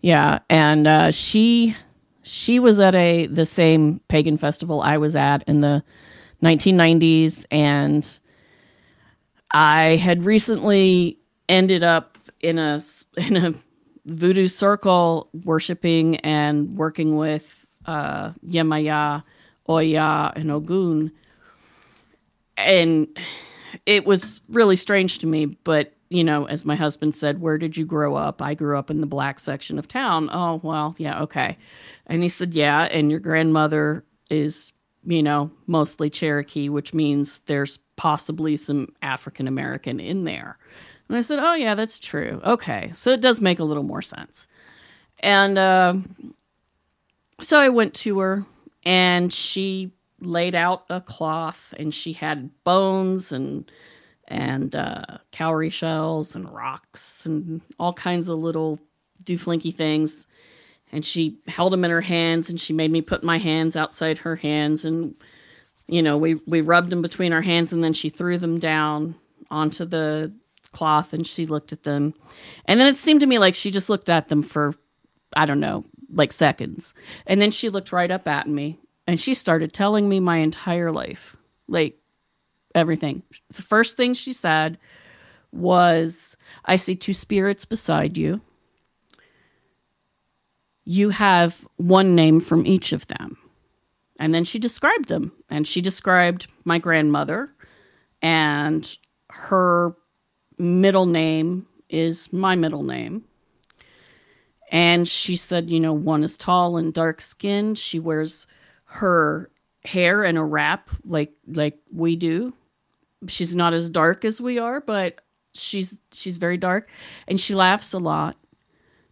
yeah, 0.00 0.40
and 0.50 0.86
uh, 0.86 1.10
she 1.10 1.76
she 2.24 2.58
was 2.58 2.80
at 2.80 2.94
a 2.94 3.26
the 3.26 3.46
same 3.46 4.00
pagan 4.08 4.38
festival 4.38 4.80
I 4.80 4.96
was 4.96 5.14
at 5.14 5.44
in 5.46 5.60
the 5.60 5.84
1990s, 6.42 7.44
and 7.50 8.18
I 9.50 9.96
had 9.96 10.24
recently 10.24 11.18
ended 11.48 11.84
up 11.84 12.18
in 12.40 12.58
a 12.58 12.80
in 13.16 13.36
a 13.36 13.54
voodoo 14.06 14.48
circle 14.48 15.28
worshiping 15.44 16.16
and 16.16 16.76
working 16.76 17.16
with 17.16 17.66
uh, 17.86 18.32
Yemaya, 18.46 19.22
Oya, 19.68 20.32
and 20.34 20.50
Ogun, 20.50 21.12
and 22.56 23.06
it 23.84 24.06
was 24.06 24.40
really 24.48 24.76
strange 24.76 25.18
to 25.18 25.26
me. 25.26 25.44
But 25.44 25.92
you 26.14 26.24
know, 26.24 26.46
as 26.46 26.64
my 26.64 26.76
husband 26.76 27.14
said, 27.14 27.40
"Where 27.40 27.58
did 27.58 27.76
you 27.76 27.84
grow 27.84 28.14
up?" 28.14 28.40
I 28.40 28.54
grew 28.54 28.78
up 28.78 28.90
in 28.90 29.00
the 29.00 29.06
black 29.06 29.40
section 29.40 29.78
of 29.78 29.88
town. 29.88 30.30
Oh 30.32 30.60
well, 30.62 30.94
yeah, 30.98 31.22
okay. 31.22 31.56
And 32.06 32.22
he 32.22 32.28
said, 32.28 32.54
"Yeah, 32.54 32.82
and 32.82 33.10
your 33.10 33.20
grandmother 33.20 34.04
is." 34.30 34.72
You 35.06 35.22
know, 35.22 35.50
mostly 35.66 36.08
Cherokee, 36.08 36.70
which 36.70 36.94
means 36.94 37.40
there's 37.40 37.78
possibly 37.96 38.56
some 38.56 38.88
African 39.02 39.46
American 39.46 40.00
in 40.00 40.24
there. 40.24 40.56
And 41.08 41.16
I 41.16 41.20
said, 41.20 41.38
Oh, 41.42 41.54
yeah, 41.54 41.74
that's 41.74 41.98
true. 41.98 42.40
Okay. 42.44 42.90
So 42.94 43.10
it 43.10 43.20
does 43.20 43.40
make 43.40 43.58
a 43.58 43.64
little 43.64 43.82
more 43.82 44.02
sense. 44.02 44.46
And 45.20 45.58
uh, 45.58 45.96
so 47.40 47.58
I 47.58 47.68
went 47.68 47.94
to 47.94 48.18
her 48.20 48.44
and 48.84 49.32
she 49.32 49.92
laid 50.20 50.54
out 50.54 50.84
a 50.88 51.00
cloth 51.00 51.74
and 51.78 51.92
she 51.92 52.12
had 52.12 52.50
bones 52.64 53.32
and 53.32 53.70
and 54.28 54.74
uh, 54.74 55.04
cowrie 55.32 55.70
shells 55.70 56.34
and 56.34 56.50
rocks 56.50 57.26
and 57.26 57.60
all 57.78 57.92
kinds 57.92 58.28
of 58.28 58.38
little 58.38 58.78
dooflinky 59.24 59.74
things. 59.74 60.26
And 60.92 61.04
she 61.04 61.38
held 61.48 61.72
them 61.72 61.84
in 61.84 61.90
her 61.90 62.00
hands 62.00 62.50
and 62.50 62.60
she 62.60 62.72
made 62.72 62.90
me 62.90 63.02
put 63.02 63.24
my 63.24 63.38
hands 63.38 63.76
outside 63.76 64.18
her 64.18 64.36
hands 64.36 64.84
and 64.84 65.14
you 65.86 66.02
know, 66.02 66.16
we, 66.16 66.34
we 66.46 66.60
rubbed 66.60 66.90
them 66.90 67.02
between 67.02 67.32
our 67.32 67.42
hands 67.42 67.72
and 67.72 67.84
then 67.84 67.92
she 67.92 68.08
threw 68.08 68.38
them 68.38 68.58
down 68.58 69.14
onto 69.50 69.84
the 69.84 70.32
cloth 70.72 71.12
and 71.12 71.26
she 71.26 71.46
looked 71.46 71.72
at 71.72 71.82
them. 71.82 72.14
And 72.64 72.80
then 72.80 72.88
it 72.88 72.96
seemed 72.96 73.20
to 73.20 73.26
me 73.26 73.38
like 73.38 73.54
she 73.54 73.70
just 73.70 73.90
looked 73.90 74.08
at 74.08 74.28
them 74.28 74.42
for, 74.42 74.74
I 75.36 75.46
don't 75.46 75.60
know, 75.60 75.84
like 76.10 76.32
seconds. 76.32 76.94
And 77.26 77.40
then 77.40 77.50
she 77.50 77.68
looked 77.68 77.92
right 77.92 78.10
up 78.10 78.26
at 78.26 78.48
me 78.48 78.78
and 79.06 79.20
she 79.20 79.34
started 79.34 79.72
telling 79.72 80.08
me 80.08 80.20
my 80.20 80.38
entire 80.38 80.90
life, 80.90 81.36
like 81.68 81.98
everything. 82.74 83.22
The 83.52 83.62
first 83.62 83.96
thing 83.96 84.14
she 84.14 84.32
said 84.32 84.78
was, 85.52 86.36
I 86.64 86.76
see 86.76 86.94
two 86.94 87.14
spirits 87.14 87.64
beside 87.64 88.16
you. 88.16 88.40
You 90.84 91.10
have 91.10 91.66
one 91.76 92.14
name 92.14 92.40
from 92.40 92.66
each 92.66 92.92
of 92.92 93.06
them. 93.06 93.38
And 94.18 94.34
then 94.34 94.44
she 94.44 94.58
described 94.58 95.08
them. 95.08 95.32
And 95.50 95.66
she 95.66 95.80
described 95.80 96.46
my 96.64 96.78
grandmother, 96.78 97.54
and 98.22 98.96
her 99.30 99.94
middle 100.58 101.06
name 101.06 101.66
is 101.88 102.32
my 102.32 102.54
middle 102.54 102.82
name. 102.82 103.24
And 104.70 105.06
she 105.06 105.36
said, 105.36 105.70
you 105.70 105.78
know, 105.78 105.92
one 105.92 106.24
is 106.24 106.36
tall 106.36 106.76
and 106.76 106.92
dark 106.92 107.20
skinned. 107.20 107.78
She 107.78 107.98
wears 107.98 108.46
her 108.84 109.50
hair 109.84 110.24
in 110.24 110.36
a 110.36 110.44
wrap 110.44 110.90
like 111.04 111.32
like 111.46 111.78
we 111.92 112.16
do. 112.16 112.52
She's 113.28 113.54
not 113.54 113.74
as 113.74 113.90
dark 113.90 114.24
as 114.24 114.40
we 114.40 114.58
are, 114.58 114.80
but 114.80 115.20
she's 115.54 115.98
she's 116.12 116.36
very 116.36 116.56
dark 116.56 116.88
and 117.28 117.40
she 117.40 117.54
laughs 117.54 117.92
a 117.92 117.98
lot. 117.98 118.36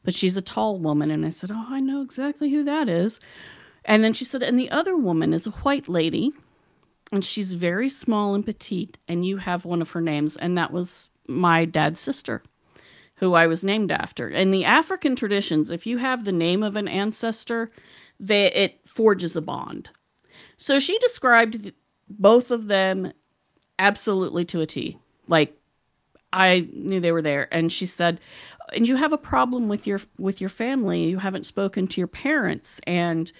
But 0.04 0.14
she's 0.14 0.36
a 0.36 0.42
tall 0.42 0.78
woman 0.78 1.10
and 1.10 1.24
I 1.24 1.30
said, 1.30 1.50
"Oh, 1.52 1.66
I 1.68 1.80
know 1.80 2.02
exactly 2.02 2.50
who 2.50 2.64
that 2.64 2.88
is." 2.88 3.20
And 3.84 4.02
then 4.02 4.12
she 4.12 4.24
said, 4.24 4.42
"And 4.42 4.58
the 4.58 4.70
other 4.70 4.96
woman 4.96 5.32
is 5.32 5.46
a 5.46 5.50
white 5.50 5.88
lady." 5.88 6.32
And 7.12 7.24
she's 7.24 7.52
very 7.52 7.90
small 7.90 8.34
and 8.34 8.44
petite, 8.44 8.96
and 9.06 9.24
you 9.26 9.36
have 9.36 9.66
one 9.66 9.82
of 9.82 9.90
her 9.90 10.00
names, 10.00 10.36
and 10.38 10.56
that 10.56 10.72
was 10.72 11.10
my 11.28 11.66
dad's 11.66 12.00
sister 12.00 12.42
who 13.16 13.34
I 13.34 13.46
was 13.46 13.62
named 13.62 13.92
after. 13.92 14.28
In 14.28 14.50
the 14.50 14.64
African 14.64 15.14
traditions, 15.14 15.70
if 15.70 15.86
you 15.86 15.98
have 15.98 16.24
the 16.24 16.32
name 16.32 16.62
of 16.62 16.74
an 16.74 16.88
ancestor, 16.88 17.70
they, 18.18 18.50
it 18.52 18.80
forges 18.84 19.36
a 19.36 19.42
bond. 19.42 19.90
So 20.56 20.78
she 20.78 20.98
described 20.98 21.72
both 22.08 22.50
of 22.50 22.66
them 22.66 23.12
absolutely 23.82 24.44
to 24.46 24.60
a 24.60 24.66
T. 24.66 24.98
Like 25.28 25.58
I 26.32 26.68
knew 26.72 27.00
they 27.00 27.12
were 27.12 27.20
there, 27.20 27.52
and 27.52 27.70
she 27.70 27.84
said, 27.84 28.20
"And 28.74 28.88
you 28.88 28.96
have 28.96 29.12
a 29.12 29.18
problem 29.18 29.68
with 29.68 29.86
your 29.86 30.00
with 30.18 30.40
your 30.40 30.48
family. 30.48 31.08
You 31.08 31.18
haven't 31.18 31.44
spoken 31.44 31.86
to 31.88 32.00
your 32.00 32.08
parents, 32.08 32.80
and 32.86 33.30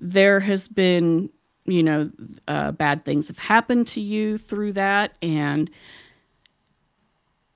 there 0.00 0.40
has 0.40 0.66
been." 0.66 1.30
You 1.64 1.84
know, 1.84 2.10
uh, 2.48 2.72
bad 2.72 3.04
things 3.04 3.28
have 3.28 3.38
happened 3.38 3.86
to 3.88 4.00
you 4.00 4.36
through 4.36 4.72
that, 4.72 5.16
and 5.22 5.70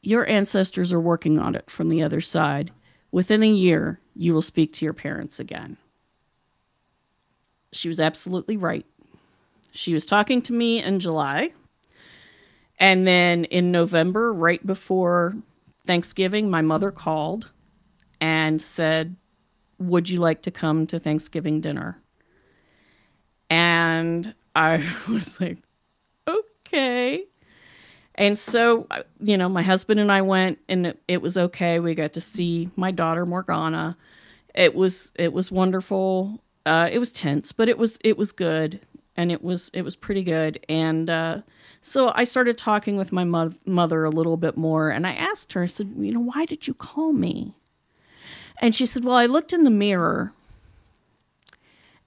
your 0.01 0.29
ancestors 0.29 0.93
are 0.93 1.01
working 1.01 1.41
on 1.41 1.57
it 1.57 1.69
from 1.69 1.89
the 1.89 2.05
other 2.05 2.21
side. 2.21 2.71
Within 3.11 3.43
a 3.43 3.49
year, 3.49 3.99
you 4.15 4.33
will 4.33 4.43
speak 4.43 4.73
to 4.75 4.85
your 4.85 4.95
parents 4.95 5.41
again. 5.41 5.77
She 7.73 7.89
was 7.89 7.99
absolutely 7.99 8.57
right. 8.57 8.87
She 9.73 9.93
was 9.93 10.07
talking 10.07 10.41
to 10.43 10.53
me 10.53 10.81
in 10.81 11.01
July. 11.01 11.51
And 12.79 13.07
then 13.07 13.45
in 13.45 13.73
November, 13.73 14.33
right 14.33 14.65
before 14.67 15.37
Thanksgiving, 15.87 16.51
my 16.51 16.63
mother 16.63 16.91
called 16.91 17.53
and 18.21 18.61
said, 18.61 19.17
Would 19.79 20.11
you 20.11 20.21
like 20.21 20.43
to 20.43 20.51
come 20.51 20.87
to 20.89 20.99
Thanksgiving 20.99 21.61
dinner? 21.61 22.01
And 23.49 24.35
I 24.55 24.85
was 25.09 25.41
like, 25.41 25.59
Okay. 26.29 27.25
And 28.17 28.39
so, 28.39 28.87
you 29.21 29.37
know, 29.37 29.49
my 29.49 29.63
husband 29.63 30.01
and 30.01 30.11
I 30.11 30.23
went, 30.23 30.59
and 30.69 30.95
it, 31.07 31.21
was 31.21 31.37
okay. 31.37 31.79
We 31.79 31.95
got 31.95 32.15
to 32.15 32.21
see 32.21 32.71
my 32.75 32.91
daughter 32.91 33.27
Morgana. 33.27 33.97
It 34.55 34.75
was 34.75 35.13
it 35.17 35.35
was 35.35 35.51
wonderful. 35.51 36.43
Uh, 36.65 36.89
it 36.91 36.99
was 36.99 37.13
tense, 37.13 37.53
but 37.53 37.69
it 37.69 37.77
was 37.77 37.99
it 38.03 38.17
was 38.17 38.33
good, 38.33 38.81
and 39.17 39.31
it 39.31 39.45
was 39.45 39.71
it 39.75 39.83
was 39.83 39.97
pretty 39.97 40.23
good. 40.23 40.65
And 40.67 41.11
uh, 41.11 41.43
so 41.87 42.11
I 42.15 42.25
started 42.25 42.59
talking 42.59 42.97
with 42.97 43.13
my 43.13 43.23
mo- 43.23 43.53
mother 43.65 44.05
a 44.05 44.11
little 44.11 44.37
bit 44.37 44.57
more, 44.57 44.91
and 44.91 45.07
I 45.07 45.13
asked 45.13 45.53
her. 45.53 45.63
I 45.63 45.67
said, 45.67 45.95
you 45.99 46.13
know, 46.13 46.21
why 46.21 46.45
did 46.45 46.67
you 46.67 46.75
call 46.75 47.13
me? 47.13 47.55
And 48.59 48.75
she 48.75 48.87
said, 48.87 49.05
well, 49.05 49.15
I 49.15 49.27
looked 49.27 49.53
in 49.53 49.63
the 49.63 49.71
mirror, 49.71 50.33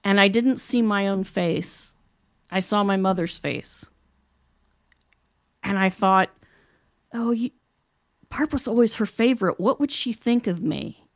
and 0.04 0.20
I 0.20 0.28
didn't 0.28 0.58
see 0.58 0.82
my 0.82 1.08
own 1.08 1.24
face. 1.24 1.94
I 2.50 2.60
saw 2.60 2.82
my 2.82 2.96
mother's 2.96 3.38
face 3.38 3.86
and 5.62 5.78
I 5.78 5.88
thought, 5.88 6.30
oh, 7.12 7.30
you, 7.30 7.50
Barb 8.28 8.52
was 8.52 8.66
always 8.66 8.96
her 8.96 9.06
favorite. 9.06 9.60
What 9.60 9.80
would 9.80 9.92
she 9.92 10.12
think 10.12 10.46
of 10.46 10.62
me? 10.62 11.06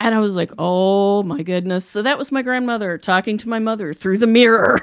And 0.00 0.14
I 0.14 0.18
was 0.18 0.36
like, 0.36 0.50
oh 0.58 1.22
my 1.22 1.42
goodness. 1.42 1.86
So 1.86 2.02
that 2.02 2.18
was 2.18 2.32
my 2.32 2.42
grandmother 2.42 2.98
talking 2.98 3.38
to 3.38 3.48
my 3.48 3.58
mother 3.58 3.94
through 3.94 4.18
the 4.18 4.26
mirror. 4.26 4.80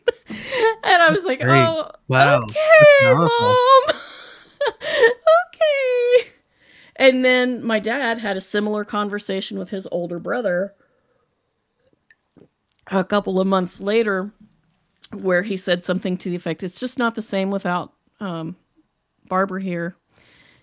and 0.84 1.02
I 1.02 1.10
was 1.10 1.24
like, 1.24 1.40
Great. 1.40 1.62
oh, 1.66 1.90
wow. 2.08 2.42
okay, 2.42 3.14
mom. 3.14 3.82
okay. 4.82 6.28
And 6.96 7.24
then 7.24 7.64
my 7.64 7.78
dad 7.78 8.18
had 8.18 8.36
a 8.36 8.40
similar 8.40 8.84
conversation 8.84 9.58
with 9.58 9.70
his 9.70 9.88
older 9.90 10.18
brother 10.18 10.74
a 12.88 13.04
couple 13.04 13.40
of 13.40 13.46
months 13.46 13.80
later 13.80 14.32
where 15.12 15.42
he 15.42 15.56
said 15.56 15.84
something 15.84 16.16
to 16.18 16.30
the 16.30 16.36
effect, 16.36 16.62
"It's 16.62 16.80
just 16.80 16.98
not 16.98 17.14
the 17.14 17.22
same 17.22 17.50
without 17.50 17.92
um, 18.20 18.56
Barbara 19.28 19.62
here." 19.62 19.96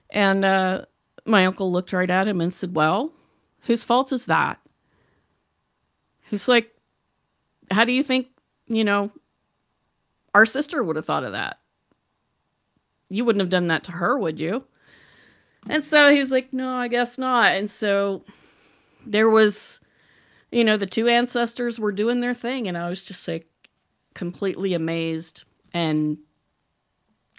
And 0.09 0.43
uh, 0.43 0.85
my 1.25 1.45
uncle 1.45 1.71
looked 1.71 1.93
right 1.93 2.09
at 2.09 2.27
him 2.27 2.41
and 2.41 2.53
said, 2.53 2.75
"Well, 2.75 3.11
whose 3.61 3.83
fault 3.83 4.11
is 4.11 4.25
that?" 4.25 4.59
He's 6.29 6.47
like, 6.47 6.71
"How 7.71 7.85
do 7.85 7.91
you 7.91 8.03
think 8.03 8.27
you 8.67 8.83
know 8.83 9.11
our 10.39 10.45
sister 10.45 10.81
would 10.81 10.95
have 10.95 11.05
thought 11.05 11.25
of 11.25 11.33
that? 11.33 11.59
You 13.09 13.25
wouldn't 13.25 13.41
have 13.41 13.49
done 13.49 13.67
that 13.67 13.83
to 13.85 13.91
her, 13.91 14.17
would 14.17 14.39
you?" 14.39 14.63
And 15.67 15.83
so 15.83 16.09
he's 16.11 16.31
like, 16.31 16.53
"No, 16.53 16.73
I 16.75 16.87
guess 16.87 17.17
not." 17.17 17.51
And 17.51 17.69
so 17.69 18.23
there 19.05 19.29
was, 19.29 19.81
you 20.49 20.63
know, 20.63 20.77
the 20.77 20.85
two 20.85 21.09
ancestors 21.09 21.77
were 21.77 21.91
doing 21.91 22.21
their 22.21 22.33
thing, 22.33 22.69
and 22.69 22.77
I 22.77 22.87
was 22.87 23.03
just 23.03 23.27
like, 23.27 23.47
completely 24.13 24.73
amazed 24.73 25.43
and 25.73 26.17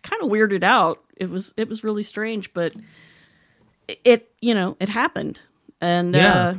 kind 0.03 0.23
of 0.23 0.29
weirded 0.29 0.63
out. 0.63 1.03
It 1.17 1.31
was 1.31 1.55
it 1.57 1.71
was 1.71 1.83
really 1.83 2.03
strange, 2.03 2.53
but 2.53 2.75
it, 3.89 4.01
it 4.05 4.33
you 4.41 4.55
know 4.55 4.77
it 4.79 4.91
happened, 4.91 5.41
and 5.81 6.15
yeah, 6.15 6.35
uh, 6.35 6.55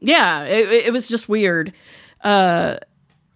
yeah, 0.00 0.44
it, 0.44 0.86
it 0.86 0.92
was 0.92 1.08
just 1.08 1.28
weird. 1.28 1.72
Uh, 2.22 2.76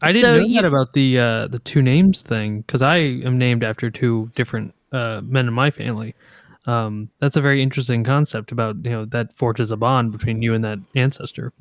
I 0.01 0.13
didn't 0.13 0.23
so 0.23 0.37
know 0.39 0.47
you, 0.47 0.55
that 0.55 0.65
about 0.65 0.93
the 0.93 1.19
uh, 1.19 1.47
the 1.49 1.59
two 1.59 1.83
names 1.83 2.23
thing 2.23 2.61
because 2.61 2.83
I 2.83 2.97
am 2.97 3.39
named 3.39 3.65
after 3.65 3.91
two 3.91 4.31
different 4.35 4.75
uh, 4.93 5.21
men 5.25 5.49
in 5.49 5.55
my 5.55 5.71
family. 5.71 6.15
Um, 6.67 7.09
that's 7.19 7.37
a 7.37 7.41
very 7.41 7.63
interesting 7.63 8.05
concept 8.05 8.53
about 8.53 8.77
you 8.85 8.91
know 8.91 9.05
that 9.07 9.33
forges 9.33 9.73
a 9.73 9.77
bond 9.77 10.13
between 10.13 10.43
you 10.43 10.55
and 10.55 10.65
that 10.65 10.79
ancestor. 10.95 11.53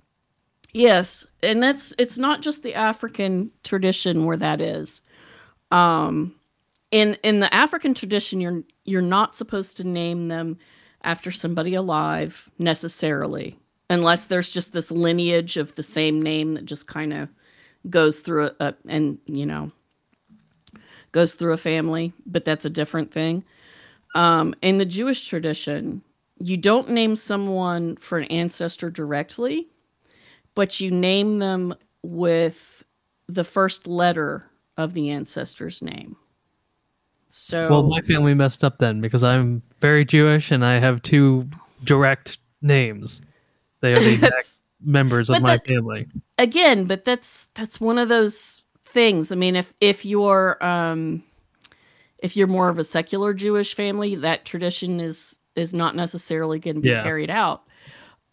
Yes, 0.74 1.26
and 1.42 1.64
that's 1.64 1.94
it's 1.98 2.18
not 2.18 2.42
just 2.42 2.62
the 2.62 2.76
African 2.76 3.52
tradition 3.64 4.26
where 4.26 4.38
that 4.38 4.62
is. 4.62 5.02
Um, 5.72 6.36
in 6.92 7.18
in 7.24 7.40
the 7.40 7.54
African 7.54 7.94
tradition, 7.94 8.42
you're 8.42 8.64
you're 8.86 9.02
not 9.02 9.36
supposed 9.36 9.78
to 9.78 9.84
name 9.88 10.28
them 10.28 10.58
after 11.04 11.32
somebody 11.32 11.74
alive 11.74 12.52
necessarily, 12.60 13.58
unless 13.90 14.26
there's 14.26 14.52
just 14.52 14.74
this 14.74 14.92
lineage 14.92 15.58
of 15.58 15.74
the 15.76 15.84
same 15.84 16.22
name 16.22 16.54
that 16.54 16.66
just 16.66 16.86
kind 16.88 17.14
of 17.14 17.30
goes 17.90 18.20
through 18.20 18.52
a, 18.60 18.74
and 18.88 19.18
you 19.26 19.46
know 19.46 19.72
goes 21.12 21.36
through 21.36 21.54
a 21.54 21.58
family, 21.58 22.14
but 22.26 22.46
that's 22.46 22.66
a 22.66 22.70
different 22.70 23.12
thing. 23.12 23.44
Um, 24.16 24.54
in 24.62 24.78
the 24.78 24.86
Jewish 24.86 25.28
tradition, 25.28 26.02
you 26.40 26.58
don't 26.58 26.90
name 26.90 27.16
someone 27.16 27.96
for 27.98 28.18
an 28.18 28.26
ancestor 28.26 28.90
directly 28.90 29.70
but 30.58 30.80
you 30.80 30.90
name 30.90 31.38
them 31.38 31.72
with 32.02 32.84
the 33.28 33.44
first 33.44 33.86
letter 33.86 34.50
of 34.76 34.96
the 34.96 35.12
ancestor's 35.12 35.84
name. 35.84 36.16
So 37.30 37.70
Well, 37.70 37.84
my 37.84 38.02
family 38.02 38.34
messed 38.34 38.64
up 38.64 38.80
then 38.80 39.00
because 39.00 39.24
I'm 39.24 39.62
very 39.82 40.04
Jewish 40.04 40.50
and 40.50 40.66
I 40.66 40.80
have 40.80 41.04
two 41.04 41.48
direct 41.84 42.40
names. 42.64 43.22
They 43.82 43.94
are 43.94 44.00
the 44.00 44.14
exact 44.14 44.62
members 44.82 45.30
of 45.30 45.42
my 45.42 45.58
that, 45.58 45.68
family. 45.68 46.08
Again, 46.38 46.86
but 46.86 47.06
that's 47.06 47.48
that's 47.54 47.80
one 47.80 47.98
of 47.98 48.10
those 48.10 48.62
things. 48.86 49.32
I 49.32 49.36
mean, 49.36 49.56
if 49.56 49.74
if 49.82 50.06
you're 50.06 50.64
um 50.64 51.24
if 52.20 52.36
you're 52.36 52.48
more 52.48 52.70
of 52.70 52.80
a 52.80 52.84
secular 52.84 53.34
Jewish 53.34 53.76
family, 53.76 54.16
that 54.16 54.46
tradition 54.46 55.00
is 55.00 55.40
is 55.56 55.74
not 55.74 55.96
necessarily 55.96 56.60
going 56.60 56.76
to 56.76 56.82
be 56.82 56.90
yeah. 56.90 57.04
carried 57.04 57.30
out. 57.30 57.64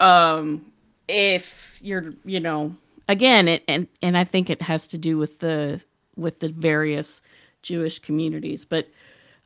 Um 0.00 0.72
if 1.08 1.78
you're 1.82 2.14
you 2.24 2.40
know 2.40 2.74
again 3.08 3.48
it 3.48 3.62
and 3.68 3.86
and 4.02 4.16
i 4.16 4.24
think 4.24 4.48
it 4.48 4.62
has 4.62 4.86
to 4.86 4.98
do 4.98 5.18
with 5.18 5.40
the 5.40 5.80
with 6.16 6.40
the 6.40 6.48
various 6.48 7.20
jewish 7.62 7.98
communities 7.98 8.64
but 8.64 8.88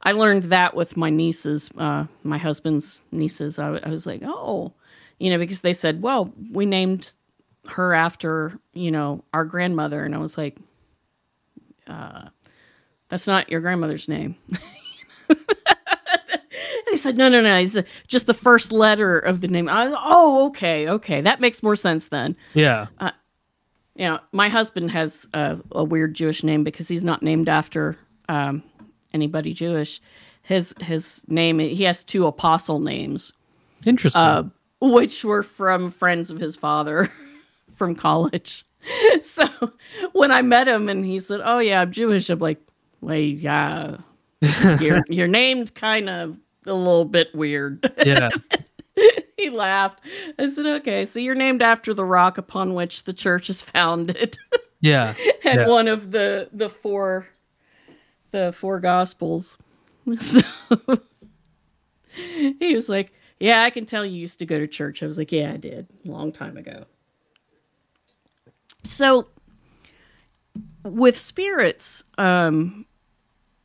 i 0.03 0.13
learned 0.13 0.45
that 0.45 0.75
with 0.75 0.97
my 0.97 1.11
nieces 1.11 1.71
uh 1.79 2.05
my 2.23 2.39
husband's 2.39 3.03
nieces 3.11 3.59
I, 3.59 3.77
I 3.79 3.89
was 3.89 4.07
like 4.07 4.23
oh 4.25 4.73
you 5.19 5.31
know 5.31 5.39
because 5.39 5.61
they 5.61 5.73
said 5.73 6.03
well 6.03 6.33
we 6.53 6.67
named 6.67 7.15
her 7.67 7.95
after 7.95 8.59
you 8.73 8.91
know 8.91 9.23
our 9.33 9.45
grandmother 9.45 10.05
and 10.05 10.15
i 10.15 10.19
was 10.19 10.39
like 10.39 10.57
uh 11.87 12.23
that's 13.09 13.27
not 13.27 13.51
your 13.51 13.61
grandmother's 13.61 14.09
name 14.09 14.37
They 16.91 16.97
said, 16.97 17.17
no, 17.19 17.29
no, 17.29 17.41
no. 17.41 17.57
It's 17.57 17.77
just 18.07 18.27
the 18.27 18.35
first 18.35 18.73
letter 18.73 19.19
of 19.19 19.41
the 19.41 19.49
name. 19.49 19.69
I, 19.69 19.89
was, 19.89 19.99
oh, 20.01 20.47
okay, 20.49 20.89
okay. 20.89 21.21
That 21.21 21.41
makes 21.41 21.63
more 21.63 21.77
sense 21.77 22.09
then. 22.09 22.37
Yeah. 22.55 22.87
Uh, 22.99 23.11
you 23.95 24.05
know, 24.05 24.21
my 24.33 24.49
husband 24.49 24.91
has 24.93 25.27
a, 25.35 25.59
a, 25.73 25.85
weird 25.85 26.15
Jewish 26.15 26.43
name 26.43 26.65
because 26.65 26.89
he's 26.89 27.05
not 27.05 27.23
named 27.23 27.49
after 27.49 27.97
um, 28.29 28.63
anybody 29.13 29.53
Jewish. 29.53 30.01
His 30.43 30.75
his 30.81 31.25
name 31.29 31.59
he 31.59 31.83
has 31.83 32.05
two 32.05 32.27
apostle 32.27 32.81
names. 32.81 33.33
Interesting. 33.85 34.23
Uh, 34.23 34.45
which 34.81 35.25
were 35.25 35.43
from 35.43 35.91
friends 35.91 36.31
of 36.31 36.39
his 36.41 36.57
father 36.57 37.11
from 37.77 37.95
college. 37.95 38.65
So 39.21 39.45
when 40.13 40.31
I 40.31 40.41
met 40.41 40.67
him 40.69 40.89
and 40.89 41.05
he 41.05 41.19
said, 41.19 41.41
"Oh 41.45 41.59
yeah, 41.59 41.83
I'm 41.83 41.93
Jewish," 41.93 42.31
I'm 42.31 42.39
like, 42.39 42.59
"Wait, 43.03 43.39
yeah, 43.39 43.99
you're 44.81 45.03
you're 45.09 45.29
named 45.29 45.75
kind 45.75 46.09
of 46.09 46.39
a 46.65 46.73
little 46.73 47.05
bit 47.05 47.35
weird." 47.35 47.93
Yeah. 48.07 48.31
he 49.37 49.51
laughed. 49.51 50.01
I 50.39 50.49
said, 50.49 50.65
"Okay, 50.65 51.05
so 51.05 51.19
you're 51.19 51.35
named 51.35 51.61
after 51.61 51.93
the 51.93 52.05
rock 52.05 52.39
upon 52.39 52.73
which 52.75 53.05
the 53.05 53.13
church 53.13 53.51
is 53.51 53.61
founded." 53.61 54.39
Yeah. 54.81 55.15
and 55.45 55.61
Yeah. 55.61 55.67
one 55.69 55.89
of 55.89 56.13
the 56.13 56.49
the 56.53 56.71
four 56.71 57.27
the 58.31 58.53
four 58.53 58.79
gospels. 58.81 59.57
So 60.21 60.41
he 62.15 62.75
was 62.75 62.89
like, 62.89 63.13
"Yeah, 63.41 63.63
I 63.63 63.71
can 63.71 63.87
tell 63.87 64.05
you 64.05 64.19
used 64.19 64.39
to 64.41 64.47
go 64.47 64.59
to 64.59 64.67
church." 64.67 65.03
I 65.03 65.07
was 65.07 65.19
like, 65.19 65.33
"Yeah, 65.33 65.53
I 65.53 65.57
did, 65.57 65.87
a 66.07 66.11
long 66.11 66.33
time 66.33 66.57
ago." 66.57 66.85
So 68.85 69.29
with 70.85 71.19
spirits, 71.19 72.05
um 72.17 72.87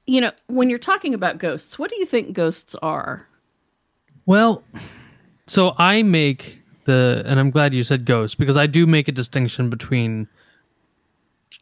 you 0.05 0.19
know, 0.19 0.31
when 0.47 0.69
you're 0.69 0.79
talking 0.79 1.13
about 1.13 1.37
ghosts, 1.37 1.79
what 1.79 1.89
do 1.89 1.95
you 1.97 2.05
think 2.05 2.33
ghosts 2.33 2.75
are? 2.75 3.27
Well, 4.25 4.63
so 5.47 5.73
I 5.77 6.03
make 6.03 6.61
the, 6.85 7.23
and 7.25 7.39
I'm 7.39 7.51
glad 7.51 7.73
you 7.73 7.83
said 7.83 8.05
ghosts 8.05 8.35
because 8.35 8.57
I 8.57 8.67
do 8.67 8.85
make 8.85 9.07
a 9.07 9.11
distinction 9.11 9.69
between 9.69 10.27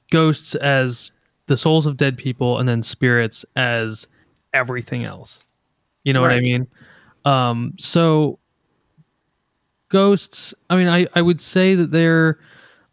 ghosts 0.10 0.56
as 0.56 1.12
the 1.48 1.58
souls 1.58 1.86
of 1.86 1.98
dead 1.98 2.18
people 2.18 2.58
and 2.58 2.68
then 2.68 2.82
spirits 2.82 3.46
as 3.56 4.08
everything 4.54 5.04
else. 5.04 5.44
You 6.04 6.14
know 6.14 6.22
what 6.22 6.32
I 6.32 6.40
mean? 6.40 6.68
Um, 7.26 7.74
so 7.78 8.40
ghosts, 9.90 10.54
I 10.70 10.76
mean, 10.76 10.88
I, 10.88 11.08
I 11.16 11.22
would 11.22 11.42
say 11.42 11.76
that 11.76 11.92
they're 11.92 12.40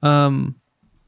um, 0.02 0.54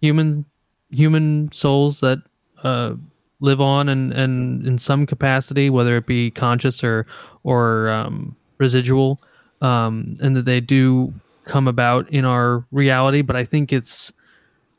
human 0.00 0.44
human 0.90 1.50
souls 1.52 2.00
that 2.00 2.18
uh, 2.64 2.94
live 3.40 3.60
on 3.60 3.88
and, 3.88 4.12
and 4.12 4.66
in 4.66 4.78
some 4.78 5.06
capacity, 5.06 5.70
whether 5.70 5.96
it 5.96 6.06
be 6.06 6.30
conscious 6.30 6.82
or 6.82 7.06
or 7.44 7.88
um, 7.90 8.36
residual, 8.58 9.20
um, 9.60 10.14
and 10.22 10.34
that 10.36 10.44
they 10.44 10.60
do 10.60 11.12
come 11.44 11.68
about 11.68 12.08
in 12.10 12.24
our 12.24 12.64
reality. 12.70 13.22
But 13.22 13.36
I 13.36 13.44
think 13.44 13.72
it's 13.72 14.12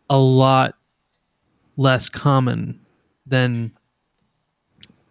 a 0.09 0.17
lot 0.17 0.75
less 1.77 2.09
common 2.09 2.79
than 3.25 3.71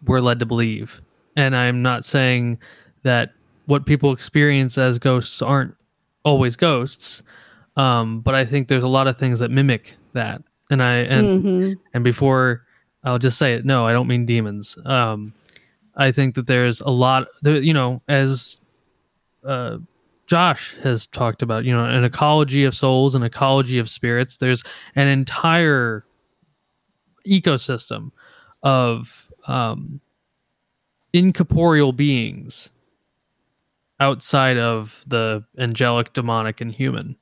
we're 0.05 0.21
led 0.21 0.39
to 0.39 0.45
believe. 0.45 1.01
And 1.35 1.55
I'm 1.55 1.81
not 1.81 2.05
saying 2.05 2.59
that 3.03 3.33
what 3.65 3.85
people 3.85 4.11
experience 4.11 4.77
as 4.77 4.99
ghosts 4.99 5.41
aren't 5.41 5.75
always 6.23 6.55
ghosts, 6.55 7.23
um, 7.77 8.21
but 8.21 8.35
I 8.35 8.45
think 8.45 8.67
there's 8.67 8.83
a 8.83 8.87
lot 8.87 9.07
of 9.07 9.17
things 9.17 9.39
that 9.39 9.51
mimic 9.51 9.95
that. 10.13 10.41
And 10.69 10.81
I 10.81 10.95
and 10.97 11.43
Mhm. 11.43 11.75
and 11.93 12.03
before 12.03 12.65
I'll 13.03 13.19
just 13.19 13.37
say 13.37 13.53
it, 13.53 13.65
no, 13.65 13.85
I 13.87 13.93
don't 13.93 14.07
mean 14.07 14.25
demons. 14.25 14.77
Um, 14.85 15.33
I 15.95 16.11
think 16.11 16.35
that 16.35 16.47
there's 16.47 16.81
a 16.81 16.89
lot, 16.89 17.27
there, 17.41 17.61
you 17.61 17.73
know, 17.73 18.01
as 18.07 18.57
uh, 19.43 19.79
Josh 20.27 20.75
has 20.83 21.07
talked 21.07 21.41
about, 21.41 21.65
you 21.65 21.73
know, 21.73 21.83
an 21.83 22.03
ecology 22.03 22.63
of 22.63 22.75
souls, 22.75 23.15
an 23.15 23.23
ecology 23.23 23.79
of 23.79 23.89
spirits. 23.89 24.37
There's 24.37 24.63
an 24.95 25.07
entire 25.07 26.05
ecosystem 27.27 28.11
of 28.63 29.29
um, 29.47 29.99
incorporeal 31.13 31.91
beings 31.91 32.71
outside 34.01 34.57
of 34.57 35.03
the 35.07 35.43
angelic, 35.57 36.11
demonic, 36.13 36.59
and 36.59 36.71
human 36.73 37.15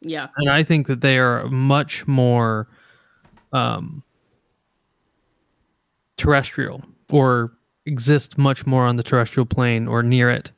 Yeah. 0.00 0.28
and 0.36 0.48
I 0.50 0.62
think 0.62 0.86
that 0.86 1.00
they 1.00 1.18
are 1.18 1.48
much 1.48 2.06
more 2.06 2.68
um, 3.52 4.02
terrestrial 6.16 6.82
or 7.10 7.52
exist 7.86 8.38
much 8.38 8.66
more 8.66 8.84
on 8.86 8.96
the 8.96 9.02
terrestrial 9.02 9.46
plane 9.46 9.88
or 9.88 10.02
near 10.02 10.30
it 10.30 10.52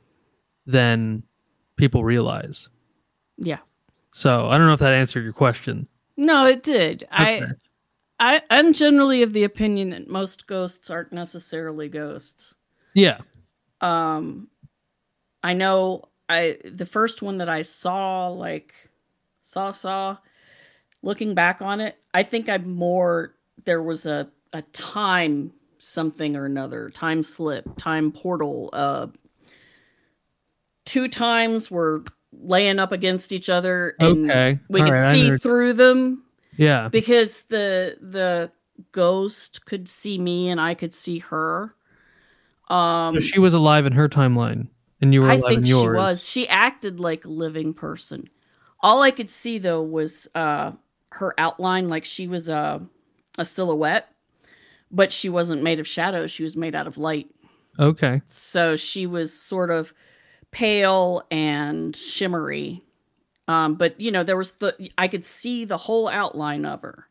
than 0.65 1.23
people 1.75 2.03
realize. 2.03 2.69
Yeah. 3.37 3.59
So 4.11 4.47
I 4.47 4.57
don't 4.57 4.67
know 4.67 4.73
if 4.73 4.79
that 4.79 4.93
answered 4.93 5.23
your 5.23 5.33
question. 5.33 5.87
No, 6.17 6.45
it 6.45 6.63
did. 6.63 7.05
I 7.11 7.41
I 8.19 8.41
I'm 8.49 8.71
generally 8.73 9.21
of 9.23 9.33
the 9.33 9.43
opinion 9.43 9.89
that 9.89 10.07
most 10.07 10.47
ghosts 10.47 10.89
aren't 10.89 11.11
necessarily 11.11 11.89
ghosts. 11.89 12.55
Yeah. 12.93 13.17
Um 13.81 14.47
I 15.45 15.53
know 15.53 16.05
I 16.27 16.57
the 16.65 16.87
first 16.87 17.21
one 17.21 17.37
that 17.37 17.47
I 17.49 17.61
saw 17.61 18.29
like 18.29 18.73
saw 19.43 19.69
saw 19.69 20.17
looking 21.03 21.35
back 21.35 21.61
on 21.61 21.79
it, 21.79 21.97
I 22.15 22.23
think 22.23 22.49
I'm 22.49 22.73
more 22.73 23.35
there 23.63 23.83
was 23.83 24.07
a 24.07 24.27
a 24.53 24.63
time 24.63 25.53
something 25.77 26.35
or 26.35 26.45
another, 26.45 26.89
time 26.89 27.21
slip, 27.21 27.77
time 27.77 28.11
portal 28.11 28.71
uh 28.73 29.05
two 30.83 31.07
times 31.07 31.69
were 31.69 32.03
laying 32.31 32.79
up 32.79 32.91
against 32.91 33.31
each 33.31 33.47
other 33.47 33.95
and 33.99 34.25
Okay. 34.25 34.59
we 34.67 34.81
All 34.81 34.87
could 34.87 34.93
right, 34.93 35.13
see 35.13 35.37
through 35.37 35.73
them 35.73 36.23
yeah. 36.57 36.87
because 36.87 37.43
the 37.43 37.97
the 38.01 38.51
ghost 38.91 39.63
could 39.67 39.87
see 39.87 40.17
me 40.17 40.49
and 40.49 40.59
I 40.59 40.73
could 40.73 40.93
see 40.93 41.19
her. 41.19 41.75
Um 42.67 43.13
So 43.13 43.19
she 43.19 43.37
was 43.37 43.53
alive 43.53 43.85
in 43.85 43.93
her 43.93 44.09
timeline, 44.09 44.69
and 45.05 45.13
you 45.13 45.21
were 45.21 45.29
I 45.29 45.39
think 45.39 45.59
in 45.59 45.65
she 45.65 45.73
was. 45.73 46.27
She 46.27 46.47
acted 46.47 46.99
like 46.99 47.25
a 47.25 47.29
living 47.29 47.73
person. 47.73 48.27
All 48.81 49.01
I 49.01 49.11
could 49.11 49.29
see 49.29 49.57
though 49.57 49.83
was 49.83 50.27
uh 50.35 50.71
her 51.09 51.33
outline 51.37 51.89
like 51.89 52.05
she 52.05 52.27
was 52.27 52.49
a 52.49 52.81
a 53.37 53.45
silhouette, 53.45 54.09
but 54.91 55.11
she 55.11 55.29
wasn't 55.29 55.63
made 55.63 55.79
of 55.79 55.87
shadows, 55.87 56.31
she 56.31 56.43
was 56.43 56.57
made 56.57 56.75
out 56.75 56.87
of 56.87 56.97
light. 56.97 57.29
Okay. 57.79 58.21
So 58.27 58.75
she 58.75 59.05
was 59.05 59.33
sort 59.33 59.69
of 59.69 59.93
pale 60.51 61.23
and 61.29 61.95
shimmery. 61.95 62.81
Um, 63.47 63.75
but 63.75 63.99
you 63.99 64.11
know, 64.11 64.23
there 64.23 64.37
was 64.37 64.53
the 64.53 64.89
I 64.97 65.07
could 65.07 65.25
see 65.25 65.65
the 65.65 65.77
whole 65.77 66.07
outline 66.07 66.65
of 66.65 66.81
her. 66.81 67.07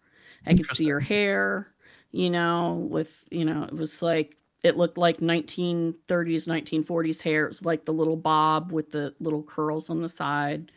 I 0.46 0.54
could 0.54 0.76
see 0.76 0.88
her 0.88 1.00
hair, 1.00 1.68
you 2.10 2.28
know, 2.28 2.86
with 2.90 3.24
you 3.30 3.44
know, 3.44 3.62
it 3.62 3.72
was 3.72 4.02
like 4.02 4.36
it 4.64 4.78
looked 4.78 4.96
like 4.96 5.18
1930s, 5.18 5.94
1940s 6.08 7.20
hair. 7.20 7.44
It 7.44 7.48
was 7.48 7.64
like 7.64 7.84
the 7.84 7.92
little 7.92 8.16
bob 8.16 8.72
with 8.72 8.90
the 8.90 9.14
little 9.20 9.42
curls 9.42 9.90
on 9.90 10.00
the 10.00 10.08
side. 10.08 10.72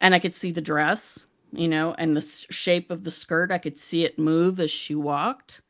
And 0.00 0.12
I 0.12 0.18
could 0.18 0.34
see 0.34 0.50
the 0.50 0.60
dress, 0.60 1.26
you 1.52 1.68
know, 1.68 1.94
and 1.96 2.16
the 2.16 2.20
shape 2.20 2.90
of 2.90 3.04
the 3.04 3.12
skirt. 3.12 3.52
I 3.52 3.58
could 3.58 3.78
see 3.78 4.04
it 4.04 4.18
move 4.18 4.58
as 4.58 4.72
she 4.72 4.96
walked. 4.96 5.62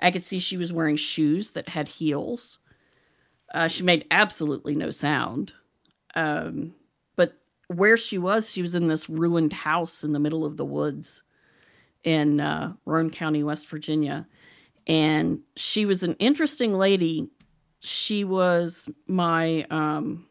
I 0.00 0.10
could 0.10 0.22
see 0.22 0.38
she 0.38 0.58
was 0.58 0.70
wearing 0.70 0.96
shoes 0.96 1.52
that 1.52 1.70
had 1.70 1.88
heels. 1.88 2.58
Uh, 3.54 3.68
she 3.68 3.82
made 3.82 4.06
absolutely 4.10 4.74
no 4.74 4.90
sound. 4.90 5.54
Um, 6.14 6.74
but 7.16 7.38
where 7.68 7.96
she 7.96 8.18
was, 8.18 8.50
she 8.50 8.60
was 8.60 8.74
in 8.74 8.88
this 8.88 9.08
ruined 9.08 9.54
house 9.54 10.04
in 10.04 10.12
the 10.12 10.20
middle 10.20 10.44
of 10.44 10.58
the 10.58 10.66
woods 10.66 11.22
in 12.04 12.38
uh, 12.38 12.74
Roane 12.84 13.10
County, 13.10 13.42
West 13.42 13.66
Virginia. 13.70 14.26
And 14.86 15.40
she 15.56 15.86
was 15.86 16.02
an 16.02 16.14
interesting 16.14 16.74
lady. 16.74 17.28
She 17.80 18.24
was 18.24 18.88
my 19.06 19.64
um, 19.70 20.26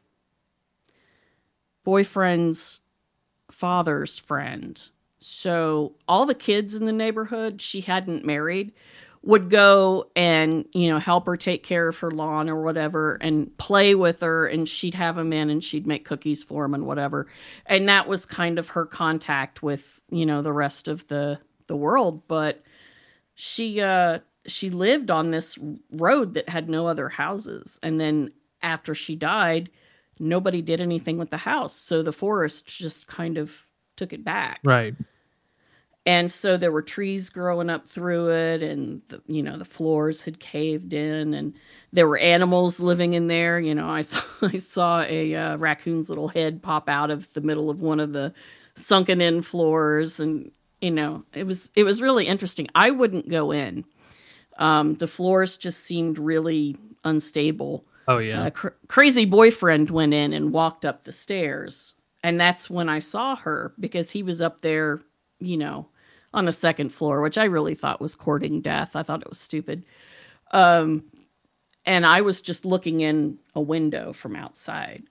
boyfriend's 1.84 2.82
father's 3.50 4.18
friend. 4.18 4.82
So 5.20 5.96
all 6.08 6.26
the 6.26 6.34
kids 6.36 6.74
in 6.74 6.86
the 6.86 6.92
neighborhood 6.92 7.62
she 7.62 7.82
hadn't 7.82 8.26
married 8.26 8.74
would 9.24 9.52
go 9.52 10.10
and 10.16 10.66
you 10.74 10.90
know 10.90 10.98
help 10.98 11.28
her 11.28 11.38
take 11.38 11.64
care 11.64 11.88
of 11.88 11.98
her 12.00 12.10
lawn 12.10 12.50
or 12.50 12.64
whatever 12.64 13.16
and 13.22 13.56
play 13.58 13.94
with 13.94 14.22
her 14.22 14.48
and 14.48 14.68
she'd 14.68 14.96
have 14.96 15.16
them 15.16 15.32
in 15.32 15.50
and 15.50 15.64
she'd 15.64 15.86
make 15.86 16.06
cookies 16.06 16.42
for 16.42 16.64
them 16.64 16.74
and 16.74 16.88
whatever 16.88 17.28
and 17.68 17.88
that 17.88 18.08
was 18.08 18.26
kind 18.26 18.58
of 18.58 18.70
her 18.70 18.86
contact 18.86 19.62
with 19.62 20.02
you 20.10 20.26
know 20.26 20.42
the 20.42 20.54
rest 20.54 20.88
of 20.88 21.08
the 21.08 21.38
the 21.68 21.76
world 21.76 22.28
but 22.28 22.64
she 23.36 23.80
uh 23.80 24.18
she 24.48 24.70
lived 24.70 25.12
on 25.12 25.32
this 25.32 25.58
road 25.92 26.34
that 26.34 26.50
had 26.50 26.70
no 26.70 26.88
other 26.88 27.10
houses. 27.10 27.80
And 27.84 28.00
then 28.00 28.32
after 28.62 28.96
she 28.96 29.16
died 29.16 29.70
nobody 30.22 30.62
did 30.62 30.80
anything 30.80 31.18
with 31.18 31.32
the 31.32 31.38
house. 31.38 31.74
So 31.74 32.04
the 32.04 32.14
forest 32.14 32.68
just 32.68 33.08
kind 33.08 33.38
of 33.38 33.66
took 33.96 34.14
it 34.14 34.24
back. 34.24 34.62
Right. 34.64 34.96
and 36.06 36.32
so 36.32 36.58
there 36.58 36.72
were 36.72 36.82
trees 36.82 37.30
growing 37.30 37.70
up 37.70 37.88
through 37.88 38.32
it 38.32 38.64
and 38.64 39.02
the, 39.10 39.22
you 39.28 39.44
know 39.44 39.58
the 39.58 39.66
floors 39.66 40.24
had 40.24 40.40
caved 40.40 40.94
in 40.94 41.36
and 41.36 41.54
there 41.94 42.08
were 42.08 42.18
animals 42.18 42.80
living 42.80 43.14
in 43.14 43.28
there. 43.28 43.60
You 43.60 43.76
know 43.76 43.90
i 43.90 44.02
saw 44.12 44.22
i 44.42 44.58
saw 44.58 45.02
a 45.04 45.36
uh, 45.36 45.58
raccoon's 45.58 46.10
little 46.10 46.28
head 46.28 46.64
pop 46.64 46.88
out 46.90 47.12
of 47.12 47.32
the 47.34 47.42
middle 47.42 47.70
of 47.70 47.82
one 47.82 48.00
of 48.00 48.14
the 48.14 48.34
sunken 48.76 49.22
in 49.22 49.42
floors. 49.42 50.20
And 50.20 50.52
you 50.82 50.92
know 50.92 51.24
it 51.34 51.46
was 51.46 51.72
it 51.76 51.84
was 51.84 52.02
really 52.02 52.28
interesting. 52.28 52.68
I 52.76 52.92
wouldn't 52.92 53.30
go 53.30 53.52
in 53.52 53.86
um, 54.62 54.94
the 54.96 55.08
floors 55.08 55.58
just 55.58 55.84
seemed 55.84 56.20
really 56.20 56.78
unstable. 57.04 57.84
Oh 58.08 58.20
yeah. 58.20 58.46
a 58.46 58.52
cr- 58.52 58.70
crazy 58.88 59.26
boyfriend 59.26 59.90
went 59.90 60.14
in 60.14 60.34
and 60.34 60.54
walked 60.54 60.86
up 60.86 61.04
the 61.04 61.12
stairs. 61.12 61.96
And 62.24 62.40
that's 62.40 62.70
when 62.70 62.88
i 62.88 63.00
saw 63.00 63.36
her 63.36 63.74
because 63.80 64.12
he 64.12 64.22
was 64.22 64.42
up 64.42 64.62
there 64.62 65.02
you 65.40 65.58
know 65.58 65.88
on 66.34 66.46
the 66.46 66.52
second 66.54 66.90
floor 66.90 67.22
which 67.22 67.38
i 67.38 67.46
really 67.46 67.74
thought 67.74 68.00
was 68.00 68.14
courting 68.16 68.62
death. 68.62 68.96
I 68.96 69.04
thought 69.04 69.24
it 69.24 69.30
was 69.30 69.40
stupid. 69.40 69.84
Um 70.52 71.04
and 71.86 72.06
i 72.06 72.22
was 72.22 72.42
just 72.42 72.64
looking 72.64 73.02
in 73.02 73.40
a 73.56 73.62
window 73.62 74.14
from 74.14 74.36
outside. 74.36 75.04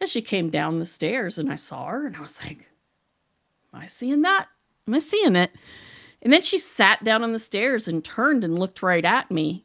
And 0.00 0.10
she 0.10 0.20
came 0.20 0.50
down 0.50 0.78
the 0.78 0.84
stairs 0.84 1.38
and 1.38 1.50
i 1.50 1.56
saw 1.56 1.86
her 1.86 2.06
and 2.06 2.16
i 2.16 2.20
was 2.20 2.42
like 2.44 2.68
am 3.72 3.80
i 3.80 3.86
seeing 3.86 4.22
that? 4.22 4.48
Am 4.86 4.94
i 4.94 4.98
seeing 4.98 5.36
it 5.36 5.50
and 6.22 6.32
then 6.32 6.42
she 6.42 6.58
sat 6.58 7.04
down 7.04 7.22
on 7.22 7.32
the 7.32 7.38
stairs 7.38 7.88
and 7.88 8.04
turned 8.04 8.44
and 8.44 8.58
looked 8.58 8.82
right 8.82 9.04
at 9.04 9.30
me. 9.30 9.64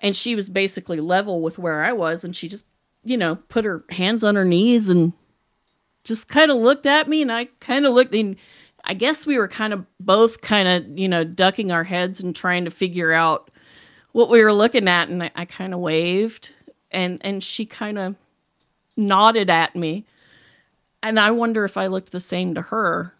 And 0.00 0.16
she 0.16 0.34
was 0.34 0.48
basically 0.48 1.00
level 1.00 1.42
with 1.42 1.58
where 1.58 1.84
I 1.84 1.92
was, 1.92 2.24
and 2.24 2.34
she 2.34 2.48
just, 2.48 2.64
you 3.04 3.16
know, 3.16 3.36
put 3.36 3.64
her 3.64 3.84
hands 3.90 4.24
on 4.24 4.34
her 4.34 4.44
knees 4.44 4.88
and 4.88 5.12
just 6.04 6.26
kind 6.28 6.50
of 6.50 6.56
looked 6.56 6.86
at 6.86 7.08
me, 7.08 7.22
and 7.22 7.30
I 7.30 7.44
kind 7.60 7.86
of 7.86 7.94
looked, 7.94 8.14
and 8.14 8.34
I 8.84 8.94
guess 8.94 9.26
we 9.26 9.38
were 9.38 9.46
kind 9.46 9.72
of 9.72 9.86
both 10.00 10.40
kind 10.40 10.66
of, 10.66 10.98
you 10.98 11.08
know, 11.08 11.22
ducking 11.22 11.70
our 11.70 11.84
heads 11.84 12.20
and 12.20 12.34
trying 12.34 12.64
to 12.64 12.70
figure 12.72 13.12
out 13.12 13.50
what 14.10 14.28
we 14.28 14.42
were 14.42 14.52
looking 14.52 14.88
at, 14.88 15.08
and 15.08 15.22
I, 15.22 15.30
I 15.36 15.44
kind 15.44 15.72
of 15.72 15.78
waved, 15.80 16.50
and 16.90 17.18
and 17.20 17.42
she 17.42 17.64
kind 17.64 17.98
of 17.98 18.16
nodded 18.96 19.50
at 19.50 19.76
me, 19.76 20.04
and 21.02 21.20
I 21.20 21.30
wonder 21.30 21.64
if 21.64 21.76
I 21.76 21.86
looked 21.86 22.10
the 22.10 22.18
same 22.18 22.54
to 22.56 22.62
her 22.62 23.14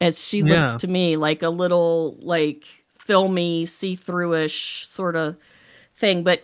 as 0.00 0.22
she 0.22 0.42
looked 0.42 0.80
to 0.80 0.88
me, 0.88 1.16
like 1.16 1.42
a 1.42 1.48
little 1.48 2.18
like 2.20 2.64
filmy, 2.92 3.66
see-through-ish 3.66 4.86
sort 4.86 5.16
of 5.16 5.36
thing. 5.96 6.24
But 6.24 6.42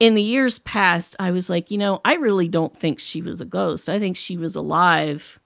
in 0.00 0.14
the 0.14 0.22
years 0.22 0.58
past, 0.60 1.16
I 1.18 1.30
was 1.30 1.48
like, 1.48 1.70
you 1.70 1.78
know, 1.78 2.00
I 2.04 2.14
really 2.14 2.48
don't 2.48 2.76
think 2.76 2.98
she 2.98 3.22
was 3.22 3.40
a 3.40 3.44
ghost. 3.44 3.88
I 3.88 3.98
think 3.98 4.16
she 4.16 4.36
was 4.36 4.56
alive 4.56 5.40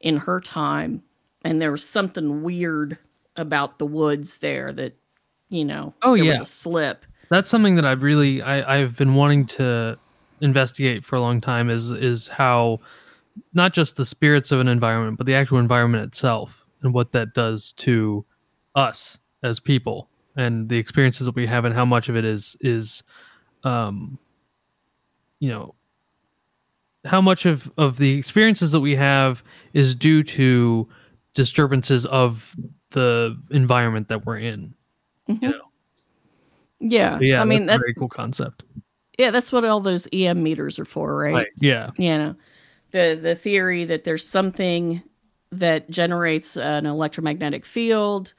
in 0.00 0.18
her 0.18 0.40
time. 0.40 1.02
And 1.42 1.60
there 1.60 1.72
was 1.72 1.84
something 1.84 2.42
weird 2.42 2.98
about 3.36 3.78
the 3.78 3.86
woods 3.86 4.38
there 4.38 4.72
that, 4.72 4.96
you 5.48 5.64
know, 5.64 5.94
Oh, 6.02 6.14
there 6.14 6.24
yeah. 6.24 6.30
was 6.32 6.40
a 6.40 6.44
slip. 6.44 7.04
That's 7.30 7.50
something 7.50 7.74
that 7.76 7.84
I've 7.84 8.02
really 8.02 8.42
I, 8.42 8.78
I've 8.80 8.96
been 8.96 9.14
wanting 9.14 9.46
to 9.46 9.98
investigate 10.40 11.04
for 11.04 11.16
a 11.16 11.20
long 11.20 11.40
time 11.40 11.70
is 11.70 11.90
is 11.90 12.28
how 12.28 12.80
not 13.54 13.72
just 13.72 13.96
the 13.96 14.04
spirits 14.04 14.52
of 14.52 14.60
an 14.60 14.68
environment, 14.68 15.16
but 15.16 15.26
the 15.26 15.34
actual 15.34 15.58
environment 15.58 16.04
itself 16.04 16.63
and 16.84 16.94
what 16.94 17.12
that 17.12 17.34
does 17.34 17.72
to 17.72 18.24
us 18.74 19.18
as 19.42 19.58
people 19.58 20.08
and 20.36 20.68
the 20.68 20.76
experiences 20.76 21.26
that 21.26 21.34
we 21.34 21.46
have 21.46 21.64
and 21.64 21.74
how 21.74 21.84
much 21.84 22.08
of 22.08 22.16
it 22.16 22.24
is 22.24 22.56
is 22.60 23.02
um 23.64 24.18
you 25.40 25.48
know 25.48 25.74
how 27.04 27.20
much 27.20 27.46
of 27.46 27.70
of 27.76 27.96
the 27.98 28.16
experiences 28.18 28.72
that 28.72 28.80
we 28.80 28.94
have 28.94 29.42
is 29.72 29.94
due 29.94 30.22
to 30.22 30.88
disturbances 31.34 32.06
of 32.06 32.54
the 32.90 33.36
environment 33.50 34.08
that 34.08 34.24
we're 34.24 34.38
in 34.38 34.74
Mhm. 35.28 35.42
you 35.42 35.48
know 35.48 35.70
Yeah. 36.80 37.18
yeah 37.20 37.40
I 37.40 37.44
mean, 37.44 37.66
that's 37.66 37.76
that, 37.78 37.82
a 37.82 37.84
very 37.84 37.94
cool 37.94 38.08
concept 38.08 38.62
yeah, 39.16 39.30
that's 39.30 39.52
what 39.52 39.64
all 39.64 39.78
those 39.80 40.08
EM 40.12 40.42
meters 40.42 40.76
are 40.80 40.84
for, 40.84 41.16
right? 41.16 41.34
right 41.34 41.46
yeah 41.60 41.90
you 41.96 42.18
know 42.18 42.34
the 42.90 43.18
the 43.20 43.36
theory 43.36 43.84
that 43.84 44.04
there's 44.04 44.26
something 44.26 45.02
that 45.58 45.90
generates 45.90 46.56
an 46.56 46.86
electromagnetic 46.86 47.64
field 47.64 48.34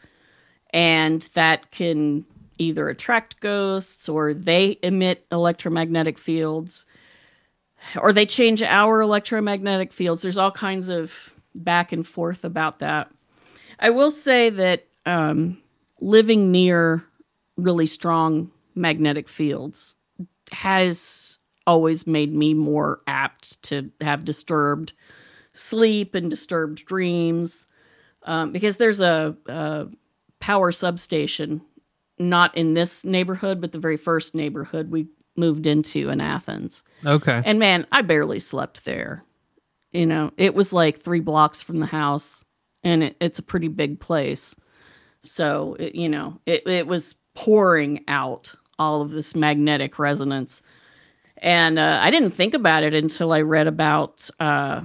and 0.72 1.24
that 1.34 1.72
can 1.72 2.26
either 2.58 2.90
attract 2.90 3.40
ghosts 3.40 4.08
or 4.08 4.34
they 4.34 4.78
emit 4.82 5.26
electromagnetic 5.32 6.18
fields 6.18 6.86
or 7.98 8.14
they 8.14 8.26
change 8.26 8.64
our 8.64 9.02
electromagnetic 9.02 9.92
fields. 9.94 10.22
There's 10.22 10.38
all 10.38 10.52
kinds 10.52 10.90
of 10.90 11.36
back 11.54 11.92
and 11.92 12.06
forth 12.06 12.44
about 12.44 12.80
that. 12.80 13.10
I 13.80 13.90
will 13.90 14.12
say 14.12 14.50
that 14.50 14.88
um, 15.06 15.62
living 16.00 16.52
near 16.52 17.04
really 17.58 17.88
strong 17.88 18.52
magnetic 18.74 19.30
fields 19.30 19.96
has 20.52 21.40
always 21.68 22.06
made 22.06 22.34
me 22.34 22.54
more 22.54 23.02
apt 23.08 23.62
to 23.64 23.90
have 24.02 24.26
disturbed 24.26 24.94
sleep 25.56 26.14
and 26.16 26.30
disturbed 26.30 26.86
dreams 26.86 27.66
um, 28.24 28.52
because 28.52 28.78
there's 28.78 29.00
a, 29.00 29.36
a 29.48 29.88
power 30.40 30.72
substation 30.72 31.62
not 32.20 32.56
in 32.56 32.74
this 32.74 33.06
neighborhood 33.06 33.62
but 33.62 33.72
the 33.72 33.80
very 33.80 33.98
first 33.98 34.36
neighborhood 34.36 34.92
we 34.92 35.08
moved 35.38 35.66
into 35.66 36.10
in 36.10 36.22
athens. 36.22 36.84
Okay. 37.06 37.42
And 37.46 37.58
man 37.58 37.88
i 37.92 38.02
barely 38.02 38.40
slept 38.40 38.86
there. 38.86 39.24
You 39.92 40.06
know 40.06 40.32
it 40.38 40.54
was 40.54 40.74
like 40.74 41.02
three 41.02 41.22
blocks 41.22 41.62
from 41.62 41.80
the 41.80 41.86
house 41.86 42.44
and 42.84 43.04
it, 43.04 43.18
it's 43.20 43.40
a 43.40 43.44
pretty 43.44 43.70
big 43.70 44.00
place. 44.00 44.56
So 45.22 45.76
it, 45.80 45.96
you 45.96 46.10
know 46.10 46.40
it, 46.46 46.68
it 46.68 46.88
was 46.88 47.16
pouring 47.34 48.04
out 48.08 48.54
all 48.78 49.02
of 49.02 49.12
this 49.12 49.36
magnetic 49.36 49.98
resonance. 50.00 50.62
And 51.38 51.80
uh, 51.80 52.00
i 52.02 52.12
didn't 52.12 52.32
think 52.32 52.54
about 52.54 52.84
it 52.84 52.94
until 52.94 53.32
i 53.32 53.42
read 53.42 53.68
about 53.68 54.30
uh, 54.40 54.82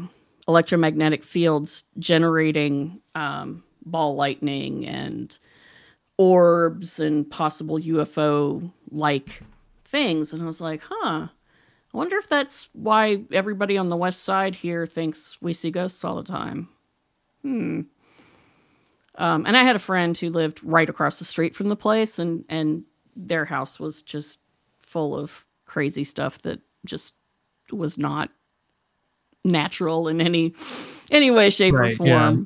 electromagnetic 0.51 1.23
fields 1.23 1.85
generating 1.99 3.01
um, 3.15 3.63
ball 3.87 4.15
lightning 4.15 4.87
and 4.87 5.39
orbs 6.19 7.01
and 7.01 7.31
possible 7.31 7.79
ufo 7.79 8.71
like 8.91 9.41
things 9.85 10.33
and 10.33 10.43
i 10.43 10.45
was 10.45 10.61
like 10.61 10.83
huh 10.85 11.29
I 11.93 11.97
wonder 11.97 12.17
if 12.17 12.29
that's 12.29 12.69
why 12.73 13.23
everybody 13.33 13.77
on 13.77 13.89
the 13.89 13.97
west 13.97 14.23
side 14.23 14.55
here 14.55 14.87
thinks 14.87 15.37
we 15.41 15.53
see 15.53 15.73
ghosts 15.73 16.05
all 16.05 16.17
the 16.17 16.23
time. 16.23 16.69
Hmm. 17.43 17.83
Um, 19.17 19.45
and 19.45 19.57
I 19.57 19.65
had 19.65 19.75
a 19.75 19.81
friend 19.81 20.17
who 20.17 20.31
lived 20.31 20.61
right 20.63 20.89
across 20.89 21.19
the 21.19 21.25
street 21.25 21.57
from 21.57 21.69
the 21.69 21.77
place, 21.77 22.19
and 22.19 22.45
and 22.49 22.85
their 23.17 23.45
house 23.45 23.81
was 23.81 24.03
just 24.03 24.39
full 24.81 25.17
of 25.17 25.45
crazy 25.67 26.05
stuff 26.05 26.41
that 26.43 26.61
just 26.85 27.15
was 27.73 27.99
not 27.99 28.31
natural 29.45 30.09
in 30.09 30.21
any 30.21 30.55
any 31.11 31.31
way, 31.31 31.51
shape, 31.51 31.75
Right, 31.75 31.93
or 31.95 31.97
form. 31.97 32.09
yeah. 32.09 32.45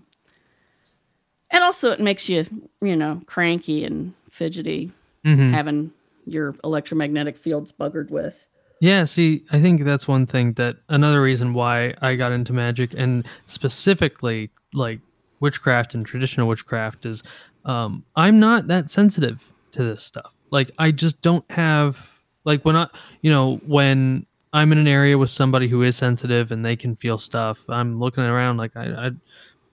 And 1.50 1.62
also, 1.62 1.90
it 1.90 2.00
makes 2.00 2.28
you 2.28 2.44
you 2.80 2.96
know 2.96 3.22
cranky 3.26 3.84
and 3.84 4.14
fidgety 4.30 4.92
Mhm. 5.24 5.52
having 5.52 5.92
your 6.26 6.54
electromagnetic 6.64 7.36
fields 7.36 7.72
buggered 7.72 8.10
with. 8.10 8.34
Yeah, 8.80 9.04
see, 9.04 9.44
I 9.52 9.60
think 9.60 9.84
that's 9.84 10.08
one 10.08 10.26
thing 10.26 10.54
that 10.54 10.76
another 10.88 11.22
reason 11.22 11.54
why 11.54 11.94
I 12.02 12.16
got 12.16 12.32
into 12.32 12.52
magic 12.52 12.92
and 12.96 13.26
specifically 13.46 14.50
like 14.74 15.00
witchcraft 15.40 15.94
and 15.94 16.04
traditional 16.04 16.48
witchcraft 16.48 17.06
is 17.06 17.22
um 17.64 18.04
I'm 18.16 18.40
not 18.40 18.66
that 18.68 18.90
sensitive 18.90 19.50
to 19.72 19.84
this 19.84 20.02
stuff. 20.02 20.34
Like 20.50 20.70
I 20.78 20.90
just 20.90 21.20
don't 21.22 21.48
have 21.50 22.18
like 22.44 22.64
when 22.64 22.76
I 22.76 22.88
you 23.22 23.30
know, 23.30 23.56
when 23.66 24.26
I'm 24.54 24.72
in 24.72 24.78
an 24.78 24.86
area 24.88 25.18
with 25.18 25.30
somebody 25.30 25.68
who 25.68 25.82
is 25.82 25.96
sensitive 25.96 26.50
and 26.52 26.64
they 26.64 26.76
can 26.76 26.96
feel 26.96 27.18
stuff, 27.18 27.64
I'm 27.68 27.98
looking 27.98 28.24
around 28.24 28.56
like 28.56 28.76
I 28.76 29.08
I 29.08 29.10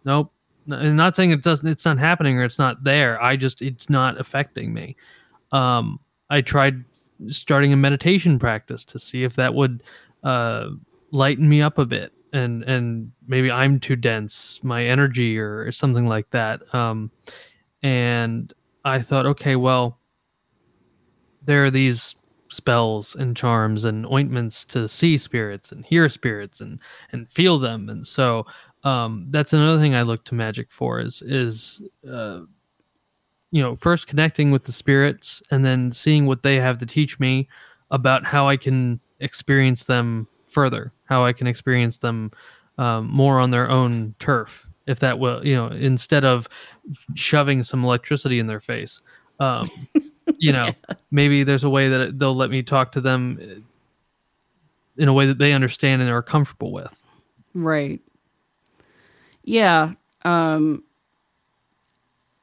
nope. 0.03 0.33
I'm 0.69 0.95
not 0.95 1.15
saying 1.15 1.31
it 1.31 1.43
doesn't 1.43 1.67
it's 1.67 1.85
not 1.85 1.97
happening 1.97 2.37
or 2.37 2.43
it's 2.43 2.59
not 2.59 2.83
there. 2.83 3.21
I 3.21 3.35
just 3.37 3.61
it's 3.61 3.89
not 3.89 4.19
affecting 4.19 4.73
me. 4.73 4.97
Um 5.51 5.99
I 6.29 6.41
tried 6.41 6.83
starting 7.27 7.73
a 7.73 7.77
meditation 7.77 8.39
practice 8.39 8.83
to 8.85 8.99
see 8.99 9.23
if 9.23 9.35
that 9.35 9.53
would 9.53 9.83
uh, 10.23 10.69
lighten 11.11 11.47
me 11.47 11.61
up 11.61 11.77
a 11.77 11.85
bit 11.85 12.13
and 12.33 12.63
and 12.63 13.11
maybe 13.27 13.51
I'm 13.51 13.79
too 13.79 13.95
dense 13.95 14.63
my 14.63 14.83
energy 14.83 15.37
or 15.37 15.71
something 15.71 16.07
like 16.07 16.29
that 16.31 16.73
um, 16.73 17.11
and 17.83 18.53
I 18.85 18.99
thought 18.99 19.25
okay 19.27 19.55
well 19.55 19.99
there 21.43 21.65
are 21.65 21.71
these 21.71 22.15
spells 22.51 23.15
and 23.15 23.35
charms 23.35 23.85
and 23.85 24.05
ointments 24.05 24.65
to 24.65 24.87
see 24.87 25.17
spirits 25.17 25.71
and 25.71 25.85
hear 25.85 26.09
spirits 26.09 26.61
and 26.61 26.79
and 27.11 27.29
feel 27.29 27.57
them. 27.57 27.89
And 27.89 28.05
so 28.05 28.45
um, 28.83 29.27
that's 29.29 29.53
another 29.53 29.79
thing 29.79 29.95
I 29.95 30.01
look 30.01 30.23
to 30.25 30.35
magic 30.35 30.71
for 30.71 30.99
is 30.99 31.21
is 31.21 31.81
uh, 32.09 32.41
you 33.51 33.61
know 33.61 33.75
first 33.75 34.07
connecting 34.07 34.51
with 34.51 34.63
the 34.63 34.71
spirits 34.71 35.41
and 35.51 35.63
then 35.63 35.91
seeing 35.91 36.25
what 36.25 36.43
they 36.43 36.55
have 36.55 36.77
to 36.79 36.85
teach 36.85 37.19
me 37.19 37.49
about 37.89 38.25
how 38.25 38.47
i 38.47 38.55
can 38.55 38.97
experience 39.19 39.83
them 39.83 40.25
further 40.47 40.93
how 41.03 41.25
i 41.25 41.33
can 41.33 41.47
experience 41.47 41.97
them 41.97 42.31
um, 42.77 43.09
more 43.09 43.41
on 43.41 43.49
their 43.49 43.69
own 43.69 44.15
turf 44.19 44.65
if 44.87 44.99
that 44.99 45.19
will 45.19 45.45
you 45.45 45.53
know 45.55 45.67
instead 45.67 46.23
of 46.23 46.47
shoving 47.15 47.63
some 47.63 47.83
electricity 47.83 48.39
in 48.39 48.47
their 48.47 48.59
face. 48.59 49.01
Um, 49.39 49.67
you 50.37 50.51
know 50.53 50.73
maybe 51.11 51.43
there's 51.43 51.63
a 51.63 51.69
way 51.69 51.89
that 51.89 52.17
they'll 52.17 52.35
let 52.35 52.49
me 52.49 52.63
talk 52.63 52.91
to 52.93 53.01
them 53.01 53.39
uh, 53.41 53.55
in 54.97 55.07
a 55.07 55.13
way 55.13 55.25
that 55.25 55.37
they 55.37 55.53
understand 55.53 56.01
and 56.01 56.11
are 56.11 56.21
comfortable 56.21 56.71
with 56.71 56.93
Right. 57.53 57.99
Yeah. 59.43 59.93
Um 60.23 60.83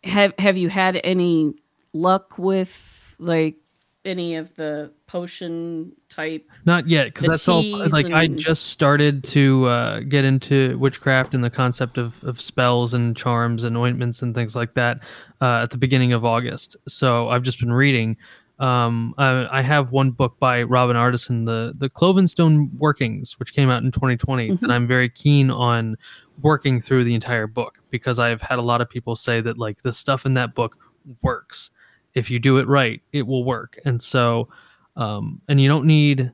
have 0.04 0.34
have 0.38 0.56
you 0.56 0.68
had 0.68 1.00
any 1.04 1.54
luck 1.92 2.38
with 2.38 3.14
like 3.18 3.56
any 4.04 4.36
of 4.36 4.54
the 4.54 4.92
potion 5.06 5.92
type? 6.08 6.48
Not 6.64 6.88
yet, 6.88 7.06
because 7.12 7.26
that's 7.28 7.48
all. 7.48 7.62
Like 7.88 8.10
I 8.10 8.26
just 8.26 8.66
started 8.66 9.24
to 9.24 9.66
uh, 9.66 10.00
get 10.00 10.24
into 10.24 10.78
witchcraft 10.78 11.34
and 11.34 11.42
the 11.42 11.50
concept 11.50 11.98
of, 11.98 12.22
of 12.24 12.40
spells 12.40 12.94
and 12.94 13.16
charms 13.16 13.64
and 13.64 13.76
ointments 13.76 14.22
and 14.22 14.34
things 14.34 14.54
like 14.56 14.74
that 14.74 15.00
uh, 15.40 15.60
at 15.62 15.70
the 15.70 15.78
beginning 15.78 16.12
of 16.12 16.24
August. 16.24 16.76
So 16.86 17.28
I've 17.28 17.42
just 17.42 17.60
been 17.60 17.72
reading. 17.72 18.16
Um, 18.58 19.14
I, 19.18 19.58
I 19.58 19.62
have 19.62 19.92
one 19.92 20.10
book 20.10 20.36
by 20.40 20.64
Robin 20.64 20.96
Artisson, 20.96 21.46
the 21.46 21.74
the 21.76 21.88
Clovenstone 21.88 22.72
Workings, 22.74 23.38
which 23.38 23.54
came 23.54 23.70
out 23.70 23.84
in 23.84 23.92
2020, 23.92 24.50
Mhm. 24.50 24.62
and 24.62 24.72
I'm 24.72 24.86
very 24.88 25.08
keen 25.08 25.50
on 25.50 25.96
working 26.42 26.80
through 26.80 27.04
the 27.04 27.14
entire 27.14 27.46
book 27.46 27.80
because 27.90 28.18
I've 28.18 28.42
had 28.42 28.58
a 28.58 28.62
lot 28.62 28.80
of 28.80 28.88
people 28.88 29.14
say 29.16 29.40
that 29.40 29.58
like 29.58 29.82
the 29.82 29.92
stuff 29.92 30.26
in 30.26 30.34
that 30.34 30.54
book 30.54 30.76
works. 31.22 31.70
If 32.18 32.30
you 32.30 32.38
do 32.38 32.58
it 32.58 32.66
right, 32.66 33.00
it 33.12 33.26
will 33.26 33.44
work. 33.44 33.78
And 33.84 34.02
so, 34.02 34.48
um, 34.96 35.40
and 35.48 35.60
you 35.60 35.68
don't 35.68 35.86
need 35.86 36.32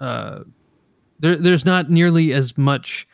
uh, 0.00 0.40
there, 1.20 1.36
there's 1.36 1.64
not 1.64 1.90
nearly 1.90 2.32
as 2.32 2.56
much 2.58 3.06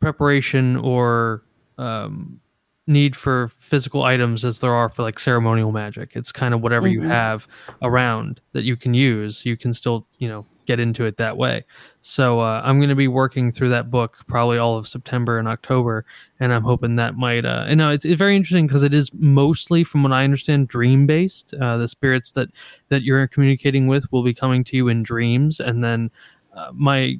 preparation 0.00 0.76
or 0.76 1.42
um, 1.78 2.40
need 2.86 3.14
for 3.16 3.48
physical 3.58 4.02
items 4.02 4.44
as 4.44 4.60
there 4.60 4.72
are 4.74 4.88
for 4.88 5.02
like 5.02 5.18
ceremonial 5.18 5.72
magic. 5.72 6.12
It's 6.14 6.32
kind 6.32 6.54
of 6.54 6.60
whatever 6.60 6.88
you 6.88 7.00
Mhm. 7.00 7.10
have 7.10 7.46
around 7.82 8.40
that 8.52 8.64
you 8.64 8.76
can 8.76 8.94
use. 8.94 9.44
You 9.46 9.56
can 9.56 9.72
still, 9.74 10.06
you 10.18 10.28
know, 10.28 10.44
get 10.66 10.80
into 10.80 11.04
it 11.04 11.16
that 11.16 11.36
way. 11.36 11.62
So 12.00 12.40
uh, 12.40 12.62
I'm 12.64 12.78
going 12.78 12.88
to 12.88 12.94
be 12.94 13.08
working 13.08 13.52
through 13.52 13.70
that 13.70 13.90
book 13.90 14.18
probably 14.26 14.58
all 14.58 14.76
of 14.76 14.88
September 14.88 15.38
and 15.38 15.48
October, 15.48 16.04
and 16.40 16.52
I'm 16.52 16.62
hoping 16.62 16.96
that 16.96 17.16
might. 17.16 17.44
Uh, 17.44 17.64
and 17.68 17.78
no, 17.78 17.90
it's, 17.90 18.04
it's 18.04 18.18
very 18.18 18.36
interesting 18.36 18.66
because 18.66 18.82
it 18.82 18.94
is 18.94 19.10
mostly, 19.14 19.84
from 19.84 20.02
what 20.02 20.12
I 20.12 20.24
understand, 20.24 20.68
dream 20.68 21.06
based. 21.06 21.54
Uh, 21.54 21.76
the 21.76 21.88
spirits 21.88 22.32
that 22.32 22.48
that 22.88 23.02
you're 23.02 23.26
communicating 23.28 23.86
with 23.86 24.10
will 24.12 24.22
be 24.22 24.34
coming 24.34 24.64
to 24.64 24.76
you 24.76 24.88
in 24.88 25.02
dreams, 25.02 25.60
and 25.60 25.82
then 25.82 26.10
uh, 26.54 26.70
my 26.74 27.16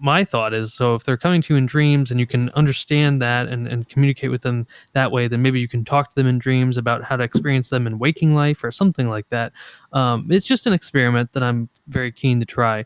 my 0.00 0.24
thought 0.24 0.54
is 0.54 0.72
so 0.72 0.94
if 0.94 1.04
they're 1.04 1.16
coming 1.16 1.42
to 1.42 1.54
you 1.54 1.58
in 1.58 1.66
dreams 1.66 2.10
and 2.10 2.20
you 2.20 2.26
can 2.26 2.50
understand 2.50 3.20
that 3.20 3.48
and, 3.48 3.66
and 3.66 3.88
communicate 3.88 4.30
with 4.30 4.42
them 4.42 4.66
that 4.92 5.10
way 5.10 5.28
then 5.28 5.42
maybe 5.42 5.60
you 5.60 5.68
can 5.68 5.84
talk 5.84 6.10
to 6.10 6.14
them 6.14 6.26
in 6.26 6.38
dreams 6.38 6.76
about 6.76 7.02
how 7.02 7.16
to 7.16 7.24
experience 7.24 7.68
them 7.68 7.86
in 7.86 7.98
waking 7.98 8.34
life 8.34 8.62
or 8.62 8.70
something 8.70 9.08
like 9.08 9.28
that 9.28 9.52
um, 9.92 10.26
it's 10.30 10.46
just 10.46 10.66
an 10.66 10.72
experiment 10.72 11.32
that 11.32 11.42
i'm 11.42 11.68
very 11.88 12.12
keen 12.12 12.40
to 12.40 12.46
try 12.46 12.84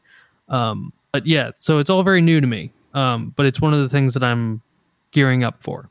um, 0.48 0.92
but 1.12 1.26
yeah 1.26 1.50
so 1.54 1.78
it's 1.78 1.90
all 1.90 2.02
very 2.02 2.20
new 2.20 2.40
to 2.40 2.46
me 2.46 2.72
um, 2.94 3.32
but 3.36 3.46
it's 3.46 3.60
one 3.60 3.72
of 3.72 3.80
the 3.80 3.88
things 3.88 4.14
that 4.14 4.24
i'm 4.24 4.60
gearing 5.10 5.44
up 5.44 5.62
for 5.62 5.90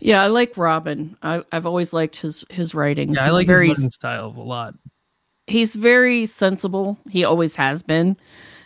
Yeah, 0.00 0.22
I 0.22 0.28
like 0.28 0.56
Robin. 0.56 1.16
I, 1.22 1.44
I've 1.52 1.66
always 1.66 1.92
liked 1.92 2.16
his 2.16 2.44
his 2.50 2.74
writings. 2.74 3.16
yeah 3.16 3.26
i 3.26 3.30
like 3.30 3.46
very 3.46 3.68
his 3.68 3.78
writing 3.78 3.90
style 3.90 4.34
a 4.36 4.40
lot 4.40 4.74
he's 5.48 5.74
very 5.74 6.26
sensible. 6.26 6.98
He 7.10 7.24
always 7.24 7.56
has 7.56 7.82
been. 7.82 8.16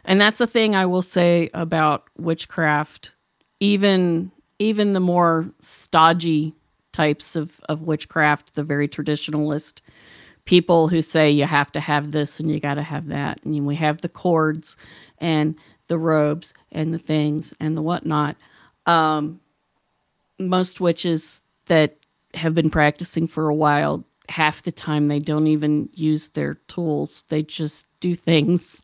And 0.04 0.20
that's 0.20 0.38
the 0.38 0.46
thing 0.46 0.74
I 0.74 0.86
will 0.86 1.02
say 1.02 1.50
about 1.54 2.04
witchcraft. 2.18 3.12
Even 3.60 4.30
even 4.58 4.92
the 4.92 5.00
more 5.00 5.50
stodgy 5.60 6.54
types 6.92 7.34
of, 7.34 7.60
of 7.68 7.82
witchcraft, 7.82 8.54
the 8.54 8.62
very 8.62 8.86
traditionalist 8.86 9.80
people 10.44 10.88
who 10.88 11.02
say 11.02 11.30
you 11.30 11.44
have 11.44 11.72
to 11.72 11.80
have 11.80 12.10
this 12.10 12.38
and 12.38 12.50
you 12.50 12.60
got 12.60 12.74
to 12.74 12.82
have 12.82 13.08
that. 13.08 13.42
And 13.44 13.66
we 13.66 13.74
have 13.76 14.00
the 14.00 14.08
cords 14.08 14.76
and 15.18 15.56
the 15.88 15.98
robes 15.98 16.54
and 16.70 16.94
the 16.94 16.98
things 16.98 17.52
and 17.60 17.76
the 17.76 17.82
whatnot. 17.82 18.36
Um, 18.86 19.40
most 20.38 20.80
witches 20.80 21.42
that 21.66 21.96
have 22.34 22.54
been 22.54 22.70
practicing 22.70 23.26
for 23.26 23.48
a 23.48 23.54
while, 23.54 24.04
half 24.28 24.62
the 24.62 24.72
time 24.72 25.08
they 25.08 25.18
don't 25.18 25.46
even 25.46 25.88
use 25.92 26.30
their 26.30 26.54
tools. 26.68 27.24
They 27.28 27.42
just 27.42 27.86
do 28.00 28.14
things. 28.14 28.82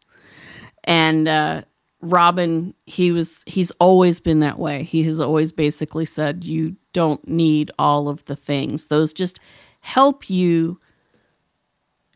And 0.89 1.28
uh, 1.28 1.62
Robin, 2.01 2.74
he 2.86 3.12
was 3.12 3.45
he's 3.47 3.70
always 3.72 4.20
been 4.20 4.39
that 4.39 4.59
way. 4.59 4.82
He 4.84 5.05
has 5.05 5.20
always 5.20 5.53
basically 5.53 6.07
said 6.07 6.45
you 6.45 6.76
don't 6.95 7.28
need 7.28 7.70
all 7.78 8.09
of 8.09 8.24
the 8.24 8.34
things. 8.34 8.86
Those 8.86 9.12
just 9.12 9.39
help 9.80 10.30
you 10.30 10.80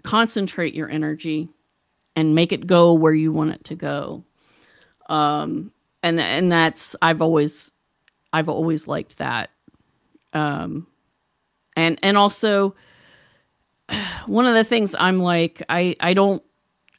concentrate 0.02 0.74
your 0.74 0.88
energy 0.88 1.50
and 2.16 2.34
make 2.34 2.50
it 2.50 2.66
go 2.66 2.94
where 2.94 3.12
you 3.12 3.30
want 3.30 3.52
it 3.52 3.64
to 3.64 3.76
go. 3.76 4.24
Um 5.08 5.70
and 6.02 6.18
and 6.18 6.50
that's 6.50 6.96
I've 7.02 7.20
always 7.20 7.72
I've 8.32 8.48
always 8.48 8.88
liked 8.88 9.18
that. 9.18 9.50
Um 10.32 10.86
and 11.76 11.98
and 12.02 12.16
also 12.16 12.74
one 14.26 14.46
of 14.46 14.54
the 14.54 14.64
things 14.64 14.94
I'm 14.98 15.18
like 15.18 15.62
I 15.68 15.94
I 16.00 16.14
don't 16.14 16.42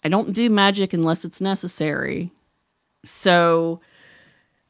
I 0.04 0.10
don't 0.10 0.34
do 0.34 0.50
magic 0.50 0.94
unless 0.94 1.26
it's 1.26 1.42
necessary. 1.42 2.32
So 3.06 3.82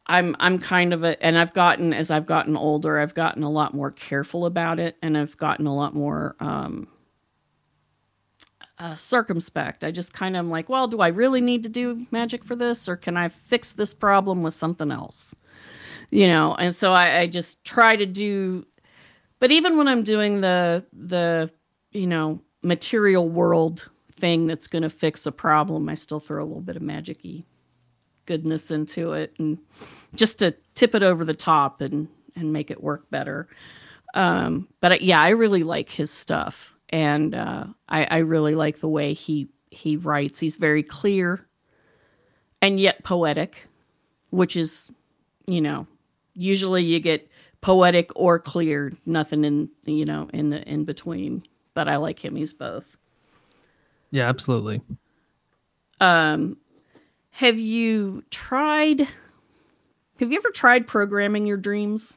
I'm 0.08 0.36
I'm 0.40 0.60
kind 0.60 0.94
of 0.94 1.04
a 1.04 1.22
and 1.24 1.38
I've 1.38 1.54
gotten 1.54 1.94
as 1.94 2.12
I've 2.12 2.26
gotten 2.26 2.58
older, 2.58 3.00
I've 3.00 3.14
gotten 3.14 3.44
a 3.44 3.50
lot 3.50 3.74
more 3.74 3.92
careful 3.92 4.46
about 4.46 4.80
it 4.80 4.98
and 5.02 5.18
I've 5.18 5.38
gotten 5.38 5.66
a 5.66 5.76
lot 5.76 5.96
more 5.96 6.36
um 6.40 6.88
uh, 8.80 8.96
circumspect. 8.96 9.84
I 9.84 9.92
just 9.92 10.14
kind 10.14 10.36
of 10.36 10.40
am 10.40 10.50
like, 10.50 10.68
well, 10.68 10.88
do 10.88 11.00
I 11.00 11.08
really 11.08 11.42
need 11.42 11.64
to 11.64 11.70
do 11.70 12.06
magic 12.12 12.44
for 12.44 12.56
this, 12.56 12.90
or 12.90 12.98
can 12.98 13.16
I 13.16 13.30
fix 13.30 13.72
this 13.72 13.94
problem 13.94 14.44
with 14.44 14.54
something 14.54 14.92
else? 14.92 15.34
You 16.10 16.28
know, 16.28 16.56
and 16.56 16.76
so 16.76 16.92
I, 16.92 17.20
I 17.20 17.28
just 17.28 17.64
try 17.64 17.96
to 17.96 18.06
do. 18.06 18.66
But 19.40 19.52
even 19.52 19.78
when 19.78 19.88
I'm 19.88 20.04
doing 20.04 20.42
the 20.42 20.86
the 20.92 21.50
you 21.92 22.08
know 22.08 22.42
material 22.62 23.30
world 23.30 23.90
thing 24.24 24.48
that's 24.48 24.68
going 24.68 24.84
to 24.84 24.90
fix 24.90 25.26
a 25.26 25.34
problem, 25.34 25.90
I 25.90 25.96
still 25.96 26.22
throw 26.22 26.42
a 26.42 26.48
little 26.48 26.62
bit 26.62 26.78
of 26.78 26.82
magicy 26.82 27.44
goodness 28.26 28.72
into 28.72 29.12
it, 29.12 29.34
and 29.38 29.58
just 30.16 30.40
to 30.40 30.56
tip 30.76 30.96
it 30.96 31.04
over 31.04 31.26
the 31.26 31.34
top 31.34 31.82
and 31.82 32.08
and 32.38 32.54
make 32.54 32.72
it 32.72 32.82
work 32.82 33.10
better. 33.10 33.50
Um, 34.14 34.70
but 34.80 35.02
yeah, 35.02 35.22
I 35.22 35.32
really 35.32 35.64
like 35.64 35.90
his 35.90 36.10
stuff, 36.10 36.74
and 36.88 37.36
uh, 37.36 37.66
I, 37.90 38.06
I 38.06 38.18
really 38.20 38.56
like 38.56 38.80
the 38.80 38.88
way 38.88 39.12
he 39.12 39.50
he 39.72 39.98
writes. 39.98 40.40
He's 40.40 40.56
very 40.56 40.84
clear, 40.84 41.46
and 42.62 42.80
yet 42.80 43.04
poetic, 43.04 43.68
which 44.30 44.56
is, 44.56 44.90
you 45.48 45.60
know, 45.60 45.86
usually 46.34 46.86
you 46.86 47.02
get 47.02 47.30
poetic 47.60 48.10
or 48.16 48.40
clear, 48.40 48.94
nothing 49.06 49.44
in 49.44 49.70
you 49.86 50.06
know 50.06 50.30
in 50.32 50.50
the 50.50 50.62
in 50.64 50.86
between. 50.86 51.44
But 51.74 51.90
I 51.90 51.98
like 51.98 52.24
him. 52.24 52.38
He's 52.38 52.54
both. 52.54 52.96
Yeah 54.14 54.30
absolutely 54.30 54.80
Um, 56.00 56.58
have 57.32 57.58
you 57.58 58.24
tried? 58.30 59.08
Have 60.20 60.32
you 60.32 60.38
ever 60.38 60.52
tried 60.52 60.86
programming 60.88 61.46
your 61.46 61.58
dreams? 61.58 62.14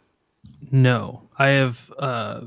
No, 0.71 1.23
I 1.39 1.49
have 1.49 1.93
uh, 1.99 2.41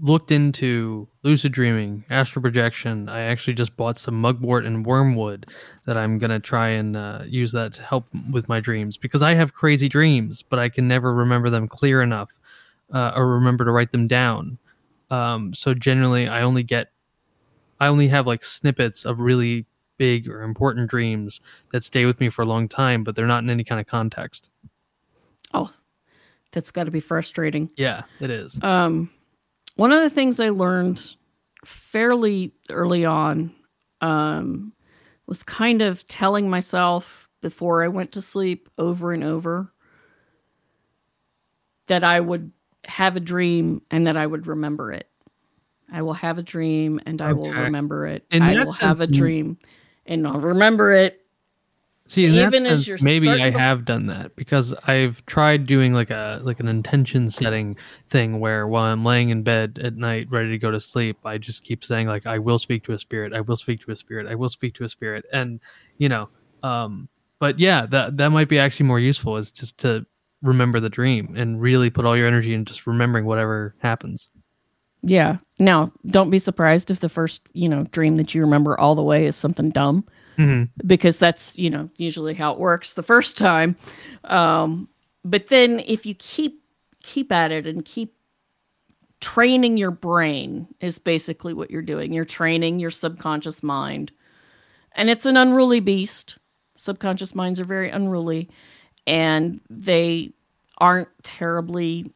looked 0.00 0.30
into 0.32 1.08
lucid 1.22 1.52
dreaming, 1.52 2.04
astral 2.10 2.42
projection. 2.42 3.08
I 3.08 3.20
actually 3.22 3.54
just 3.54 3.76
bought 3.76 3.98
some 3.98 4.20
mugwort 4.20 4.66
and 4.66 4.84
wormwood 4.84 5.46
that 5.86 5.96
I'm 5.96 6.18
gonna 6.18 6.40
try 6.40 6.68
and 6.70 6.96
uh, 6.96 7.22
use 7.26 7.52
that 7.52 7.72
to 7.74 7.82
help 7.82 8.06
with 8.30 8.48
my 8.48 8.60
dreams 8.60 8.96
because 8.96 9.22
I 9.22 9.34
have 9.34 9.54
crazy 9.54 9.88
dreams, 9.88 10.42
but 10.42 10.58
I 10.58 10.68
can 10.68 10.88
never 10.88 11.14
remember 11.14 11.50
them 11.50 11.68
clear 11.68 12.02
enough 12.02 12.30
uh, 12.92 13.12
or 13.14 13.34
remember 13.34 13.64
to 13.64 13.70
write 13.70 13.92
them 13.92 14.08
down. 14.08 14.58
Um, 15.10 15.54
so 15.54 15.72
generally, 15.74 16.28
I 16.28 16.42
only 16.42 16.62
get, 16.64 16.92
I 17.80 17.88
only 17.88 18.08
have 18.08 18.26
like 18.26 18.44
snippets 18.44 19.04
of 19.04 19.18
really 19.18 19.66
big 19.96 20.28
or 20.28 20.42
important 20.42 20.88
dreams 20.88 21.40
that 21.72 21.84
stay 21.84 22.04
with 22.04 22.20
me 22.20 22.28
for 22.28 22.42
a 22.42 22.46
long 22.46 22.68
time, 22.68 23.04
but 23.04 23.16
they're 23.16 23.26
not 23.26 23.42
in 23.42 23.50
any 23.50 23.64
kind 23.64 23.80
of 23.80 23.86
context. 23.86 24.50
Oh, 25.52 25.72
that's 26.52 26.70
got 26.70 26.84
to 26.84 26.90
be 26.90 27.00
frustrating. 27.00 27.70
Yeah, 27.76 28.04
it 28.20 28.30
is. 28.30 28.62
Um, 28.62 29.10
one 29.76 29.92
of 29.92 30.02
the 30.02 30.10
things 30.10 30.40
I 30.40 30.50
learned 30.50 31.16
fairly 31.64 32.52
early 32.70 33.04
on 33.04 33.54
um, 34.00 34.72
was 35.26 35.42
kind 35.42 35.82
of 35.82 36.06
telling 36.06 36.48
myself 36.48 37.28
before 37.42 37.82
I 37.82 37.88
went 37.88 38.12
to 38.12 38.22
sleep 38.22 38.68
over 38.78 39.12
and 39.12 39.24
over 39.24 39.72
that 41.86 42.04
I 42.04 42.20
would 42.20 42.52
have 42.84 43.16
a 43.16 43.20
dream 43.20 43.82
and 43.90 44.06
that 44.06 44.16
I 44.16 44.26
would 44.26 44.46
remember 44.46 44.92
it. 44.92 45.09
I 45.92 46.02
will 46.02 46.14
have 46.14 46.38
a 46.38 46.42
dream 46.42 47.00
and 47.06 47.20
I 47.20 47.32
will 47.32 47.52
remember 47.52 48.06
it. 48.06 48.24
In 48.30 48.42
I 48.42 48.64
will 48.64 48.72
have 48.72 49.00
a 49.00 49.06
dream 49.06 49.58
and 50.06 50.26
I'll 50.26 50.40
remember 50.40 50.92
it. 50.92 51.20
See, 52.10 52.24
in 52.24 52.34
Even 52.34 52.64
that 52.64 52.72
as 52.72 52.84
sense, 52.84 52.86
you're 52.88 52.98
maybe 53.02 53.28
I 53.28 53.50
have 53.50 53.84
done 53.84 54.06
that 54.06 54.34
because 54.34 54.74
I've 54.88 55.24
tried 55.26 55.66
doing 55.66 55.94
like 55.94 56.10
a 56.10 56.40
like 56.42 56.58
an 56.58 56.66
intention 56.66 57.30
setting 57.30 57.76
thing 58.08 58.40
where 58.40 58.66
while 58.66 58.82
I'm 58.82 59.04
laying 59.04 59.28
in 59.28 59.44
bed 59.44 59.78
at 59.80 59.94
night 59.94 60.26
ready 60.28 60.50
to 60.50 60.58
go 60.58 60.72
to 60.72 60.80
sleep, 60.80 61.18
I 61.24 61.38
just 61.38 61.62
keep 61.62 61.84
saying 61.84 62.08
like 62.08 62.26
I 62.26 62.38
will 62.38 62.58
speak 62.58 62.82
to 62.84 62.94
a 62.94 62.98
spirit, 62.98 63.32
I 63.32 63.40
will 63.40 63.56
speak 63.56 63.80
to 63.82 63.92
a 63.92 63.96
spirit, 63.96 64.26
I 64.26 64.34
will 64.34 64.48
speak 64.48 64.74
to 64.74 64.84
a 64.84 64.88
spirit, 64.88 65.24
and 65.32 65.60
you 65.98 66.08
know, 66.08 66.28
um, 66.64 67.08
but 67.38 67.60
yeah, 67.60 67.86
that 67.86 68.16
that 68.16 68.30
might 68.30 68.48
be 68.48 68.58
actually 68.58 68.86
more 68.86 68.98
useful 68.98 69.36
is 69.36 69.52
just 69.52 69.78
to 69.78 70.04
remember 70.42 70.80
the 70.80 70.90
dream 70.90 71.34
and 71.36 71.60
really 71.60 71.90
put 71.90 72.04
all 72.04 72.16
your 72.16 72.26
energy 72.26 72.54
in 72.54 72.64
just 72.64 72.88
remembering 72.88 73.24
whatever 73.24 73.76
happens. 73.78 74.30
Yeah. 75.02 75.38
Now, 75.58 75.92
don't 76.06 76.30
be 76.30 76.38
surprised 76.38 76.90
if 76.90 77.00
the 77.00 77.08
first, 77.08 77.42
you 77.52 77.68
know, 77.68 77.84
dream 77.84 78.16
that 78.16 78.34
you 78.34 78.40
remember 78.42 78.78
all 78.78 78.94
the 78.94 79.02
way 79.02 79.26
is 79.26 79.36
something 79.36 79.70
dumb, 79.70 80.06
hmm 80.36 80.64
because 80.86 81.18
that's, 81.18 81.58
you 81.58 81.70
know, 81.70 81.88
usually 81.96 82.34
how 82.34 82.52
it 82.52 82.58
works 82.58 82.94
the 82.94 83.02
first 83.02 83.36
time. 83.36 83.76
Um, 84.24 84.88
but 85.24 85.48
then 85.48 85.80
if 85.86 86.06
you 86.06 86.14
keep 86.14 86.62
keep 87.02 87.32
at 87.32 87.50
it 87.52 87.66
and 87.66 87.84
keep 87.84 88.14
training 89.20 89.76
your 89.76 89.90
brain 89.90 90.66
is 90.80 90.98
basically 90.98 91.54
what 91.54 91.70
you're 91.70 91.82
doing. 91.82 92.12
You're 92.12 92.24
training 92.24 92.78
your 92.78 92.90
subconscious 92.90 93.62
mind. 93.62 94.12
And 94.92 95.10
it's 95.10 95.26
an 95.26 95.36
unruly 95.36 95.80
beast. 95.80 96.38
Subconscious 96.76 97.34
minds 97.34 97.60
are 97.60 97.64
very 97.64 97.90
unruly 97.90 98.48
and 99.06 99.60
they 99.68 100.32
aren't 100.78 101.08
terribly 101.22 102.10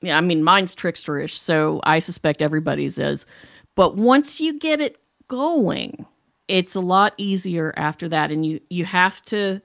yeah, 0.00 0.16
I 0.16 0.20
mean 0.20 0.42
mine's 0.42 0.74
tricksterish, 0.74 1.36
so 1.36 1.80
I 1.84 1.98
suspect 1.98 2.42
everybody's 2.42 2.98
is. 2.98 3.26
But 3.74 3.96
once 3.96 4.40
you 4.40 4.58
get 4.58 4.80
it 4.80 5.00
going, 5.28 6.06
it's 6.46 6.74
a 6.74 6.80
lot 6.80 7.14
easier 7.16 7.74
after 7.76 8.08
that 8.08 8.30
and 8.30 8.44
you 8.44 8.60
you 8.70 8.84
have 8.84 9.22
to 9.26 9.60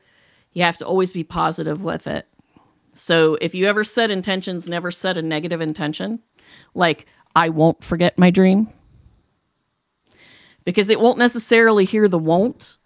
you 0.53 0.63
have 0.63 0.77
to 0.77 0.85
always 0.85 1.11
be 1.11 1.23
positive 1.23 1.83
with 1.83 2.07
it. 2.07 2.27
So 2.93 3.37
if 3.41 3.55
you 3.55 3.65
ever 3.65 3.83
set 3.83 4.11
intentions, 4.11 4.69
never 4.69 4.91
set 4.91 5.17
a 5.17 5.21
negative 5.21 5.61
intention, 5.61 6.19
like 6.75 7.07
I 7.35 7.49
won't 7.49 7.83
forget 7.83 8.17
my 8.17 8.29
dream. 8.29 8.69
Because 10.65 10.89
it 10.89 10.99
won't 10.99 11.17
necessarily 11.17 11.85
hear 11.85 12.07
the 12.07 12.19
won't, 12.19 12.77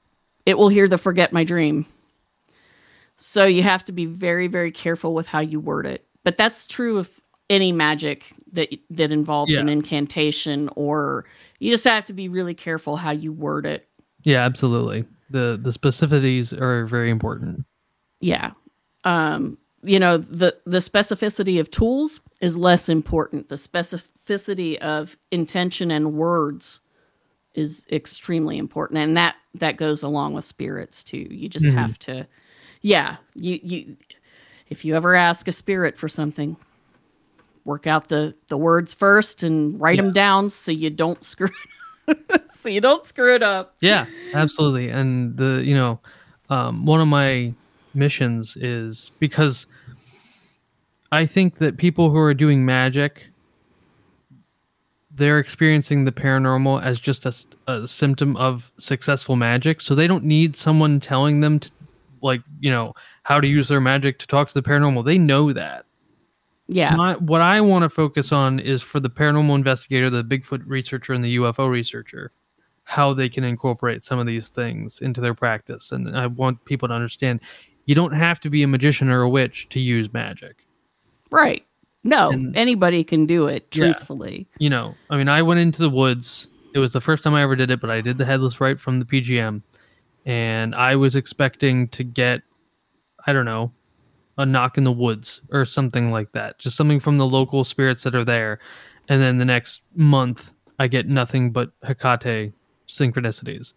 it 0.46 0.58
will 0.58 0.70
hear 0.70 0.88
the 0.88 0.98
forget 0.98 1.34
my 1.34 1.44
dream. 1.44 1.86
So 3.18 3.46
you 3.46 3.64
have 3.64 3.84
to 3.86 3.92
be 3.92 4.06
very, 4.06 4.48
very 4.48 4.72
careful 4.72 5.14
with 5.14 5.28
how 5.28 5.40
you 5.40 5.60
word 5.60 5.86
it. 5.86 6.06
But 6.24 6.38
that's 6.38 6.68
true 6.68 6.98
of 6.98 7.17
any 7.50 7.72
magic 7.72 8.34
that 8.54 8.74
that 8.90 9.12
involves 9.12 9.52
Yeah. 9.54 9.60
an 9.62 9.70
incantation 9.70 10.70
or 10.76 11.26
you 11.60 11.72
just 11.72 11.84
have 11.86 12.06
to 12.06 12.14
be 12.14 12.30
really 12.30 12.54
careful 12.54 12.96
how 12.98 13.12
you 13.12 13.32
word 13.32 13.66
it. 13.66 13.88
Yeah, 14.24 14.44
absolutely. 14.46 15.06
The 15.30 15.58
the 15.62 15.72
specificities 15.72 16.60
are 16.60 16.86
very 16.86 17.10
important. 17.10 17.66
Yeah. 18.20 18.52
Um, 19.04 19.58
you 19.84 20.00
know, 20.00 20.18
the 20.18 20.58
the 20.66 20.80
specificity 20.80 21.60
of 21.60 21.70
tools 21.72 22.20
is 22.42 22.58
less 22.58 22.90
important. 22.90 23.50
The 23.50 23.56
specificity 23.56 24.78
of 24.78 25.18
intention 25.32 25.92
and 25.92 26.14
words 26.14 26.80
is 27.54 27.86
extremely 27.92 28.58
important. 28.58 29.00
And 29.00 29.16
that 29.18 29.36
that 29.56 29.78
goes 29.78 30.04
along 30.04 30.34
with 30.34 30.46
spirits 30.46 31.04
too. 31.04 31.28
You 31.30 31.48
just 31.50 31.66
Mhm. 31.66 31.74
have 31.74 31.98
to 32.00 32.28
yeah, 32.82 33.18
you 33.36 33.60
you 33.64 33.98
if 34.70 34.84
you 34.84 34.96
ever 34.96 35.16
ask 35.16 35.48
a 35.48 35.52
spirit 35.52 35.98
for 35.98 36.10
something, 36.10 36.58
work 37.68 37.86
out 37.86 38.08
the 38.08 38.34
the 38.48 38.58
words 38.58 38.94
first 38.94 39.44
and 39.44 39.80
write 39.80 39.98
them 39.98 40.12
down 40.12 40.50
so 40.50 40.72
you 40.72 40.90
don't 40.90 41.24
screw 41.24 41.50
so 42.50 42.70
you 42.70 42.82
don't 42.82 43.06
screw 43.06 43.36
it 43.36 43.44
up. 43.44 43.76
Yeah, 43.82 44.06
absolutely. 44.34 44.90
And 44.90 45.38
the 45.38 45.62
you 45.64 45.76
know, 45.76 46.00
um, 46.50 46.86
one 46.86 47.02
of 47.02 47.08
my 47.08 47.54
missions 47.94 48.58
is 48.58 49.12
because 49.20 49.68
I 51.12 51.26
think 51.26 51.58
that 51.58 51.78
people 51.78 52.10
who 52.10 52.18
are 52.18 52.34
doing 52.34 52.66
magic, 52.66 53.28
they're 55.12 55.40
experiencing 55.40 56.06
the 56.06 56.12
paranormal 56.12 56.82
as 56.82 57.00
just 57.00 57.26
a 57.68 57.88
symptom 57.88 58.38
of 58.38 58.72
successful 58.78 59.36
magic. 59.36 59.82
So 59.82 59.96
they 59.96 60.08
don't 60.08 60.24
need 60.24 60.56
someone 60.56 61.00
telling 61.00 61.42
them 61.42 61.60
to, 61.60 61.72
like 62.22 62.42
you 62.60 62.72
know, 62.72 62.94
how 63.24 63.42
to 63.42 63.48
use 63.48 63.68
their 63.68 63.82
magic 63.82 64.20
to 64.20 64.28
talk 64.28 64.48
to 64.48 64.54
the 64.54 64.68
paranormal. 64.68 65.04
They 65.04 65.18
know 65.18 65.52
that. 65.52 65.86
Yeah. 66.68 66.96
My, 66.96 67.16
what 67.16 67.42
I 67.42 67.62
want 67.62 67.84
to 67.84 67.90
focus 67.90 68.32
on 68.32 68.60
is 68.60 68.82
for 68.82 69.00
the 69.00 69.10
paranormal 69.10 69.56
investigator, 69.56 70.10
the 70.10 70.24
Bigfoot 70.24 70.64
researcher, 70.66 71.14
and 71.14 71.24
the 71.24 71.38
UFO 71.38 71.70
researcher, 71.70 72.32
how 72.84 73.14
they 73.14 73.30
can 73.30 73.44
incorporate 73.44 74.04
some 74.04 74.20
of 74.20 74.26
these 74.26 74.50
things 74.50 75.00
into 75.00 75.22
their 75.22 75.34
practice. 75.34 75.92
And 75.92 76.16
I 76.18 76.28
want 76.28 76.64
people 76.66 76.88
to 76.90 76.94
understand 76.94 77.40
you 77.86 77.96
don't 77.96 78.14
have 78.14 78.40
to 78.42 78.50
be 78.50 78.64
a 78.64 78.68
magician 78.68 79.10
or 79.10 79.22
a 79.22 79.30
witch 79.30 79.70
to 79.70 79.80
use 79.80 80.12
magic. 80.12 80.66
Right. 81.32 81.66
No, 82.04 82.32
And- 82.32 82.56
anybody 82.56 83.04
can 83.04 83.26
do 83.26 83.48
it, 83.48 83.68
Yeah. 83.74 83.86
truthfully. 83.86 84.48
You 84.60 84.70
know, 84.70 84.96
I 85.10 85.18
mean, 85.18 85.30
I 85.30 85.42
went 85.42 85.60
into 85.60 85.82
the 85.82 85.90
woods. 85.90 86.48
It 86.74 86.80
was 86.80 86.94
the 86.94 87.02
first 87.02 87.24
time 87.24 87.34
I 87.34 87.42
ever 87.42 87.56
did 87.56 87.72
it, 87.72 87.80
but 87.82 87.90
I 87.90 88.02
did 88.02 88.18
the 88.18 88.26
headless 88.26 88.60
rite 88.62 88.80
from 88.80 89.00
the 89.00 89.06
PGM. 89.06 89.62
And 90.26 90.76
I 90.76 90.96
was 90.98 91.16
expecting 91.16 91.88
to 91.90 92.04
get, 92.04 92.42
I 93.26 93.32
don't 93.34 93.46
know, 93.46 93.72
a 94.38 94.46
knock 94.46 94.78
in 94.78 94.84
the 94.84 94.92
woods 94.92 95.42
or 95.52 95.66
something 95.66 96.12
like 96.12 96.32
that. 96.34 96.60
Just 96.60 96.78
something 96.78 97.00
from 97.00 97.18
the 97.18 97.26
local 97.26 97.64
spirits 97.64 98.04
that 98.04 98.16
are 98.16 98.24
there. 98.24 98.60
And 99.10 99.22
then 99.22 99.38
the 99.38 99.46
next 99.46 99.82
month, 99.96 100.52
I 100.80 100.88
get 100.88 101.08
nothing 101.08 101.52
but 101.52 101.72
Hekate 101.82 102.54
synchronicities. 102.88 103.74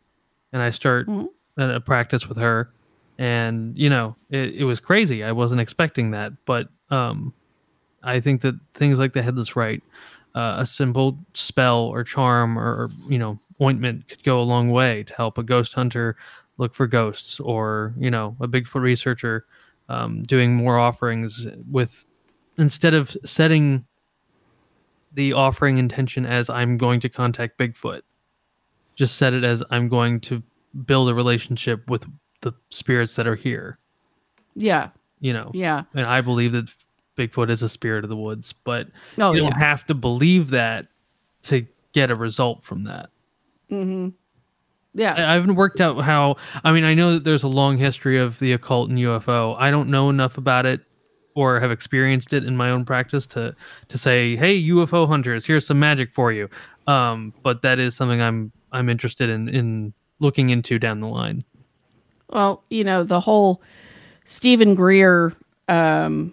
And 0.53 0.61
I 0.63 0.71
start 0.71 1.07
Mhm. 1.09 1.29
a 1.57 1.77
a 1.77 1.81
practice 1.81 2.29
with 2.29 2.39
her. 2.39 2.71
And, 3.19 3.77
you 3.79 3.91
know, 3.91 4.17
it, 4.31 4.55
it 4.55 4.65
was 4.65 4.81
crazy. 4.81 5.23
I 5.25 5.33
wasn't 5.33 5.61
expecting 5.61 6.11
that. 6.13 6.33
But 6.47 6.69
um, 6.91 7.33
I 8.03 8.21
think 8.21 8.41
that 8.43 8.55
things 8.75 8.99
like 8.99 9.13
the 9.13 9.23
headless 9.23 9.57
rite, 9.57 9.83
uh, 10.35 10.57
a 10.59 10.67
simple 10.67 11.19
spell 11.35 11.81
or 11.85 12.03
charm 12.05 12.59
or, 12.59 12.65
or, 12.65 12.91
you 13.09 13.19
know, 13.19 13.39
ointment 13.61 14.09
could 14.09 14.23
go 14.25 14.41
a 14.41 14.43
long 14.43 14.71
way 14.71 15.03
to 15.05 15.15
help 15.15 15.37
a 15.39 15.43
ghost 15.43 15.75
hunter 15.75 16.17
look 16.57 16.75
for 16.75 16.87
ghosts 16.87 17.41
or, 17.41 17.95
you 17.99 18.11
know, 18.11 18.37
a 18.41 18.49
Bigfoot 18.49 18.81
researcher 18.81 19.45
um, 19.91 20.23
doing 20.23 20.55
more 20.55 20.79
offerings 20.79 21.47
with 21.71 22.07
instead 22.57 22.95
of 22.95 23.17
setting 23.25 23.85
the 25.13 25.33
offering 25.33 25.79
intention 25.79 26.25
as 26.25 26.49
I'm 26.49 26.77
going 26.77 27.01
to 27.01 27.09
contact 27.09 27.59
Bigfoot, 27.59 28.03
just 28.95 29.17
set 29.17 29.35
it 29.35 29.43
as 29.43 29.63
I'm 29.71 29.89
going 29.89 30.21
to 30.21 30.43
build 30.87 31.09
a 31.09 31.15
relationship 31.15 31.91
with 31.91 32.07
the 32.43 32.53
spirits 32.71 33.17
that 33.17 33.27
are 33.27 33.35
here. 33.35 33.79
Yeah. 34.55 34.91
You 35.19 35.33
know, 35.33 35.51
Yeah. 35.53 35.83
and 35.95 36.07
I 36.07 36.21
believe 36.21 36.53
that 36.53 36.73
Bigfoot 37.17 37.51
is 37.51 37.63
a 37.63 37.69
spirit 37.69 38.05
of 38.05 38.11
the 38.11 38.17
woods, 38.17 38.53
but 38.53 38.89
Oh, 39.19 39.33
you 39.33 39.41
don't 39.41 39.57
have 39.57 39.85
to 39.87 39.95
believe 39.95 40.51
that 40.51 40.87
to 41.43 41.67
get 41.93 42.11
a 42.13 42.15
result 42.15 42.63
from 42.63 42.85
that. 42.85 43.11
Mm-hmm. 43.71 44.11
Yeah. 44.95 45.15
I 45.15 45.35
haven't 45.35 45.55
worked 45.55 45.81
out 45.81 46.01
how. 46.01 46.37
I 46.65 46.73
mean, 46.73 46.85
I 46.85 46.95
know 46.95 47.15
that 47.15 47.25
there's 47.25 47.43
a 47.43 47.49
long 47.49 47.79
history 47.79 48.19
of 48.19 48.39
the 48.39 48.53
occult 48.53 48.91
and 48.91 48.99
UFO. 48.99 49.57
I 49.59 49.71
don't 49.71 49.89
know 49.89 50.11
enough 50.11 50.37
about 50.39 50.67
it 50.67 50.81
or 51.35 51.61
have 51.61 51.71
experienced 51.71 52.33
it 52.33 52.45
in 52.45 52.57
my 52.57 52.71
own 52.71 52.85
practice 52.85 53.27
to 53.29 53.55
to 53.89 53.99
say, 53.99 54.37
"Hey, 54.37 54.61
UFO 54.65 55.07
hunters, 55.07 55.47
here's 55.47 55.67
some 55.67 55.79
magic 55.79 56.13
for 56.13 56.33
you." 56.33 56.49
Um, 56.87 57.33
but 57.43 57.63
that 57.63 57.79
is 57.79 57.95
something 57.95 58.21
I'm 58.21 58.53
I'm 58.73 58.89
interested 58.89 59.29
in 59.29 59.49
in 59.49 59.93
looking 60.19 60.51
into 60.51 60.79
down 60.79 60.99
the 60.99 61.09
line. 61.09 61.43
Well, 62.29 62.65
you 62.71 62.85
know, 62.85 63.03
the 63.03 63.21
whole 63.21 63.63
Steven 64.25 64.75
Greer, 64.75 65.33
um, 65.69 66.33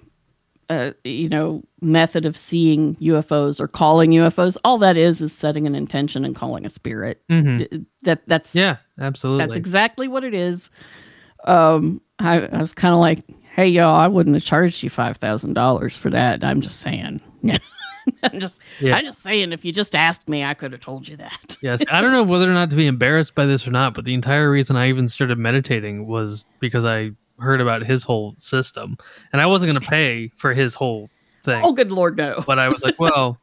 uh, 0.70 0.92
you 1.04 1.30
know, 1.30 1.64
method 1.82 2.26
of 2.26 2.36
seeing 2.36 2.96
UFOs 2.96 3.60
or 3.60 3.68
calling 3.68 4.12
UFOs, 4.12 4.58
all 4.64 4.78
that 4.80 4.98
is 4.98 5.22
is 5.22 5.32
setting 5.34 5.66
an 5.68 5.76
intention 5.76 6.26
and 6.26 6.36
calling 6.36 6.66
a 6.66 6.70
spirit. 6.70 7.22
hmm 7.30 7.62
That 8.04 8.28
that's 8.28 8.54
Yeah, 8.56 8.78
absolutely. 9.00 9.46
that's 9.48 9.58
exactly 9.58 10.08
what 10.08 10.24
it 10.24 10.34
is. 10.34 10.70
Um, 11.46 12.02
I, 12.20 12.42
I 12.48 12.60
was 12.60 12.74
kind 12.74 12.94
of 12.94 13.00
like, 13.00 13.24
hey, 13.56 13.68
y'all, 13.68 13.96
I 14.00 14.08
wouldn't 14.08 14.36
have 14.36 14.44
charged 14.44 14.84
you 14.84 14.90
five 14.90 15.18
thousand 15.18 15.54
dollars 15.54 15.96
for 15.96 16.10
that. 16.10 16.44
I'm 16.44 16.62
just 16.62 16.80
saying. 16.80 17.22
I'm 18.24 18.40
just, 18.40 18.62
Yeah. 18.80 18.96
I'm 18.96 19.06
just 19.06 19.22
saying. 19.22 19.52
If 19.52 19.66
you 19.66 19.72
just 19.72 19.96
asked 19.96 20.28
me, 20.30 20.44
I 20.44 20.54
could 20.54 20.72
have 20.72 20.82
told 20.82 21.08
you 21.08 21.18
that. 21.18 21.58
yes, 21.62 21.84
I 21.92 22.02
don't 22.02 22.12
know 22.14 22.24
whether 22.24 22.50
or 22.50 22.54
not 22.54 22.70
to 22.72 22.76
be 22.76 22.88
embarrassed 22.88 23.36
by 23.36 23.46
this 23.46 23.68
or 23.68 23.72
not, 23.72 23.94
but 23.94 24.06
the 24.06 24.14
entire 24.14 24.50
reason 24.50 24.76
I 24.76 24.90
even 24.90 25.08
started 25.10 25.38
meditating 25.38 26.08
was 26.08 26.46
because 26.60 26.86
I 26.86 27.12
heard 27.40 27.62
about 27.62 27.84
his 27.86 28.04
whole 28.04 28.36
system, 28.38 28.98
and 29.32 29.42
I 29.42 29.46
wasn't 29.46 29.72
going 29.72 29.82
to 29.82 29.90
pay 29.90 30.32
for 30.38 30.54
his 30.54 30.76
whole 30.76 31.10
thing. 31.44 31.62
Oh, 31.64 31.72
good 31.74 31.92
lord, 31.92 32.18
no. 32.18 32.44
but 32.48 32.60
I 32.60 32.70
was 32.70 32.84
like, 32.84 32.96
well, 33.00 33.40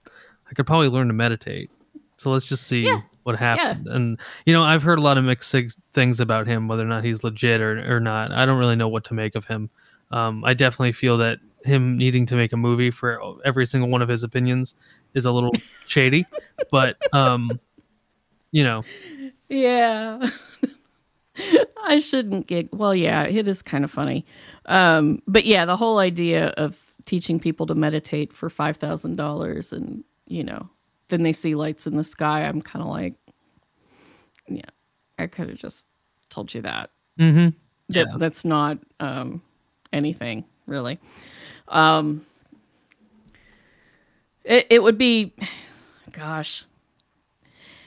I 0.50 0.54
could 0.54 0.66
probably 0.66 0.88
learn 0.88 1.08
to 1.08 1.14
meditate. 1.14 1.70
So 2.16 2.30
let's 2.30 2.46
just 2.46 2.66
see 2.66 2.84
Yeah. 2.84 2.98
what 3.24 3.36
happened. 3.36 3.86
And 3.88 4.20
you 4.46 4.52
know, 4.52 4.62
I've 4.62 4.82
heard 4.82 4.98
a 4.98 5.02
lot 5.02 5.18
of 5.18 5.24
mixed 5.24 5.54
things 5.92 6.20
about 6.20 6.46
him, 6.46 6.68
whether 6.68 6.82
or 6.84 6.88
not 6.88 7.04
he's 7.04 7.24
legit 7.24 7.60
or 7.60 7.96
or 7.96 8.00
not. 8.00 8.30
I 8.32 8.46
don't 8.46 8.58
really 8.58 8.76
know 8.76 8.88
what 8.88 9.04
to 9.04 9.14
make 9.14 9.34
of 9.34 9.46
him. 9.46 9.70
Um, 10.10 10.44
I 10.44 10.54
definitely 10.54 10.92
feel 10.92 11.16
that 11.18 11.38
him 11.64 11.96
needing 11.96 12.26
to 12.26 12.36
make 12.36 12.52
a 12.52 12.56
movie 12.56 12.90
for 12.90 13.20
every 13.44 13.66
single 13.66 13.88
one 13.88 14.02
of 14.02 14.08
his 14.08 14.22
opinions 14.22 14.74
is 15.14 15.24
a 15.24 15.32
little 15.32 15.52
shady. 15.86 16.24
But 16.70 16.96
um, 17.12 17.50
you 18.52 18.64
know, 18.64 18.84
Yeah. 19.48 20.30
I 21.84 21.98
shouldn't 21.98 22.46
get 22.46 22.72
well, 22.72 22.94
yeah, 22.94 23.24
it 23.24 23.48
is 23.48 23.62
kind 23.62 23.84
of 23.84 23.90
funny. 23.90 24.24
Um, 24.66 25.20
but 25.26 25.44
yeah, 25.44 25.64
the 25.64 25.76
whole 25.76 25.98
idea 25.98 26.48
of 26.56 26.78
teaching 27.04 27.38
people 27.38 27.66
to 27.66 27.74
meditate 27.74 28.32
for 28.32 28.48
five 28.48 28.76
thousand 28.76 29.16
dollars 29.16 29.72
and 29.72 30.04
you 30.26 30.42
know, 30.44 30.68
then 31.08 31.22
they 31.22 31.32
see 31.32 31.54
lights 31.54 31.86
in 31.86 31.96
the 31.96 32.04
sky, 32.04 32.44
I'm 32.44 32.62
kinda 32.62 32.86
like 32.86 33.14
Yeah, 34.48 34.62
I 35.18 35.26
could 35.26 35.48
have 35.48 35.58
just 35.58 35.86
told 36.30 36.52
you 36.54 36.62
that. 36.62 36.90
hmm 37.18 37.48
That 37.88 38.08
Yeah. 38.10 38.16
that's 38.18 38.44
not 38.44 38.78
um 39.00 39.42
anything, 39.92 40.44
really. 40.66 40.98
Um 41.68 42.26
it, 44.44 44.66
it 44.70 44.82
would 44.82 44.98
be 44.98 45.32
gosh. 46.12 46.64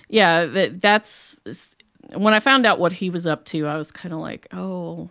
Yeah, 0.10 0.46
that, 0.46 0.82
that's 0.82 1.38
when 2.16 2.34
I 2.34 2.40
found 2.40 2.66
out 2.66 2.80
what 2.80 2.94
he 2.94 3.10
was 3.10 3.28
up 3.28 3.46
to, 3.46 3.68
I 3.68 3.78
was 3.78 3.92
kind 3.92 4.14
of 4.14 4.20
like, 4.20 4.48
oh, 4.52 5.10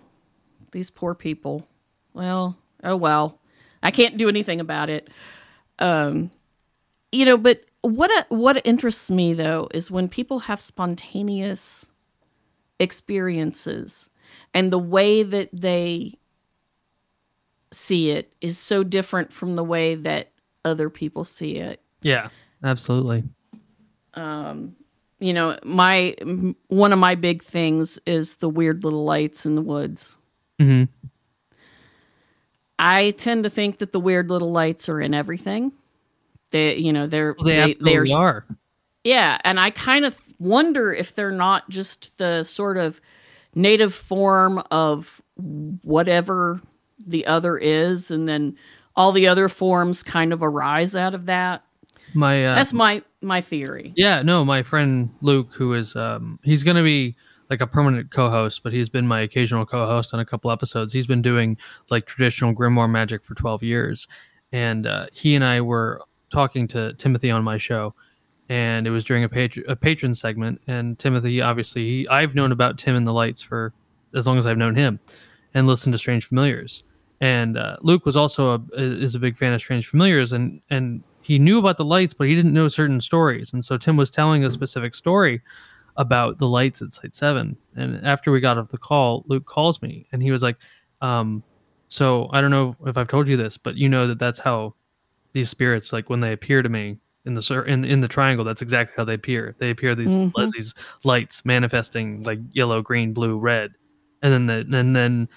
these 0.73 0.91
poor 0.91 1.15
people. 1.15 1.67
Well, 2.15 2.57
oh 2.83 2.97
well. 2.97 3.41
I 3.83 3.91
can't 3.91 4.17
do 4.17 4.29
anything 4.29 4.61
about 4.61 4.91
it. 4.91 5.09
Um, 5.79 6.31
you 7.13 7.25
know, 7.25 7.37
but 7.37 7.65
what 7.83 8.11
a, 8.11 8.35
what 8.35 8.61
interests 8.67 9.11
me 9.11 9.35
though 9.35 9.69
is 9.73 9.91
when 9.91 10.09
people 10.09 10.41
have 10.41 10.61
spontaneous 10.61 11.91
experiences 12.81 14.11
and 14.55 14.73
the 14.73 14.79
way 14.79 15.23
that 15.23 15.49
they 15.53 16.15
see 17.73 18.11
it 18.11 18.33
is 18.41 18.59
so 18.59 18.83
different 18.83 19.33
from 19.33 19.55
the 19.55 19.65
way 19.65 19.95
that 19.95 20.33
other 20.65 20.91
people 20.91 21.25
see 21.25 21.57
it. 21.57 21.81
Yeah, 22.03 22.29
absolutely. 22.65 23.25
Um, 24.15 24.75
you 25.19 25.33
know, 25.33 25.59
my 25.65 26.15
one 26.69 26.93
of 26.93 26.99
my 26.99 27.15
big 27.15 27.43
things 27.43 27.99
is 28.07 28.37
the 28.37 28.49
weird 28.49 28.85
little 28.85 29.05
lights 29.05 29.47
in 29.47 29.55
the 29.55 29.63
woods. 29.63 30.17
hmm 30.59 30.85
I 32.79 33.13
tend 33.13 33.45
to 33.45 33.51
think 33.51 33.79
that 33.79 33.93
the 33.93 34.01
weird 34.01 34.29
little 34.29 34.53
lights 34.53 34.91
are 34.91 35.01
in 35.01 35.15
everything. 35.15 35.73
They, 36.51 36.77
you 36.77 36.93
know, 36.93 37.07
they're 37.07 37.35
Well, 37.39 37.47
they, 37.47 37.61
absolutely 37.61 38.13
are. 38.13 38.47
Yeah, 39.03 39.39
and 39.45 39.59
I 39.59 39.71
kind 39.71 40.05
of 40.05 40.19
wonder 40.39 40.93
if 40.93 41.15
they're 41.15 41.31
not 41.31 41.71
just 41.71 42.19
the 42.19 42.43
sort 42.43 42.77
of 42.77 43.01
native 43.55 43.95
form 43.95 44.63
of 44.71 45.23
whatever 45.37 46.61
the 46.99 47.27
other 47.27 47.57
is, 47.57 48.11
and 48.11 48.29
then 48.29 48.57
all 48.95 49.13
the 49.13 49.29
other 49.29 49.49
forms 49.49 50.03
kind 50.03 50.33
of 50.33 50.43
arise 50.43 50.95
out 50.97 51.15
of 51.15 51.27
that. 51.27 51.65
My 52.17 52.47
uh, 52.47 52.55
That's 52.55 52.73
my 52.73 53.03
my 53.21 53.41
theory. 53.41 53.93
Yeah, 53.97 54.23
no, 54.23 54.45
my 54.45 54.63
friend 54.63 55.11
Luke, 55.21 55.53
who 55.53 55.75
is 55.75 55.95
um, 55.95 56.41
he's 56.43 56.65
gonna 56.65 56.83
be 56.83 57.15
like 57.51 57.61
a 57.61 57.67
permanent 57.67 58.11
co-host, 58.11 58.63
but 58.63 58.73
he's 58.73 58.89
been 58.89 59.07
my 59.07 59.21
occasional 59.21 59.67
co-host 59.67 60.13
on 60.13 60.21
a 60.21 60.25
couple 60.25 60.51
episodes. 60.51 60.93
He's 60.93 61.07
been 61.07 61.23
doing 61.23 61.59
like 61.91 62.07
traditional 62.07 62.55
grimoire 62.55 62.91
magic 62.91 63.23
for 63.23 63.35
twelve 63.35 63.63
years, 63.63 64.09
and 64.51 64.87
uh, 64.87 65.07
he 65.13 65.35
and 65.35 65.45
I 65.45 65.61
were 65.61 66.03
talking 66.31 66.67
to 66.69 66.95
Timothy 66.95 67.31
on 67.31 67.45
my 67.45 67.59
show, 67.59 67.95
and 68.49 68.87
it 68.87 68.91
was 68.91 69.05
during 69.05 69.23
a 69.23 69.29
patron 69.29 69.67
a 69.69 69.77
patron 69.77 70.15
segment. 70.15 70.61
And 70.67 70.99
Timothy, 70.99 71.41
obviously, 71.41 71.87
he, 71.87 72.09
I've 72.09 72.35
known 72.35 72.51
about 72.51 72.79
Tim 72.79 72.97
and 72.97 73.07
the 73.07 73.13
Lights 73.13 73.43
for 73.43 73.73
as 74.15 74.27
long 74.27 74.39
as 74.39 74.47
I've 74.47 74.59
known 74.59 74.75
him, 74.75 75.01
and 75.55 75.67
listened 75.67 75.93
to 75.93 75.99
Strange 75.99 76.27
Familiars. 76.27 76.83
And 77.21 77.57
uh, 77.57 77.77
Luke 77.81 78.05
was 78.05 78.17
also 78.17 78.55
a 78.55 78.63
is 78.75 79.15
a 79.15 79.19
big 79.19 79.37
fan 79.37 79.53
of 79.53 79.61
Strange 79.61 79.87
Familiars, 79.87 80.33
and 80.33 80.61
and 80.71 81.03
he 81.27 81.39
knew 81.39 81.59
about 81.59 81.77
the 81.77 81.85
lights, 81.85 82.15
but 82.15 82.29
he 82.29 82.35
didn't 82.37 82.53
know 82.55 82.69
certain 82.69 83.01
stories. 83.01 83.53
And 83.53 83.65
so 83.65 83.77
Tim 83.77 83.97
was 83.97 84.11
telling 84.11 84.45
a 84.45 84.51
specific 84.51 84.95
story 84.95 85.43
about 85.97 86.39
the 86.39 86.47
lights 86.47 86.83
at 86.83 86.93
Site 86.93 87.15
Seven. 87.15 87.57
And 87.75 88.05
after 88.07 88.31
we 88.31 88.41
got 88.41 88.59
off 88.59 88.69
the 88.69 88.79
call, 88.79 89.25
Luke 89.27 89.47
calls 89.47 89.83
me, 89.83 90.07
and 90.13 90.23
he 90.23 90.31
was 90.31 90.43
like, 90.43 90.57
um, 91.01 91.43
"So 91.89 92.29
I 92.33 92.41
don't 92.41 92.51
know 92.51 92.77
if 92.87 92.97
I've 92.97 93.09
told 93.09 93.29
you 93.29 93.37
this, 93.37 93.59
but 93.59 93.75
you 93.77 93.89
know 93.89 94.07
that 94.07 94.19
that's 94.19 94.39
how 94.39 94.75
these 95.33 95.51
spirits, 95.51 95.93
like 95.93 96.09
when 96.09 96.21
they 96.21 96.33
appear 96.33 96.63
to 96.63 96.69
me." 96.69 96.99
In 97.25 97.35
the 97.35 97.65
in 97.67 97.85
in 97.85 97.99
the 97.99 98.07
triangle, 98.09 98.45
that's 98.45 98.63
exactly 98.63 98.95
how 98.97 99.03
they 99.05 99.15
appear. 99.15 99.57
They 99.59 99.71
appear 99.71 99.97
these 99.97 100.17
Mhm. 100.17 100.33
as 100.41 100.53
these 100.53 100.75
lights 101.03 101.45
manifesting 101.45 102.23
like 102.23 102.39
yellow, 102.53 102.83
green, 102.83 103.13
blue, 103.13 103.37
red, 103.37 103.73
and 104.23 104.33
then 104.33 104.47
the 104.47 104.79
and 104.79 104.95
then 104.95 105.29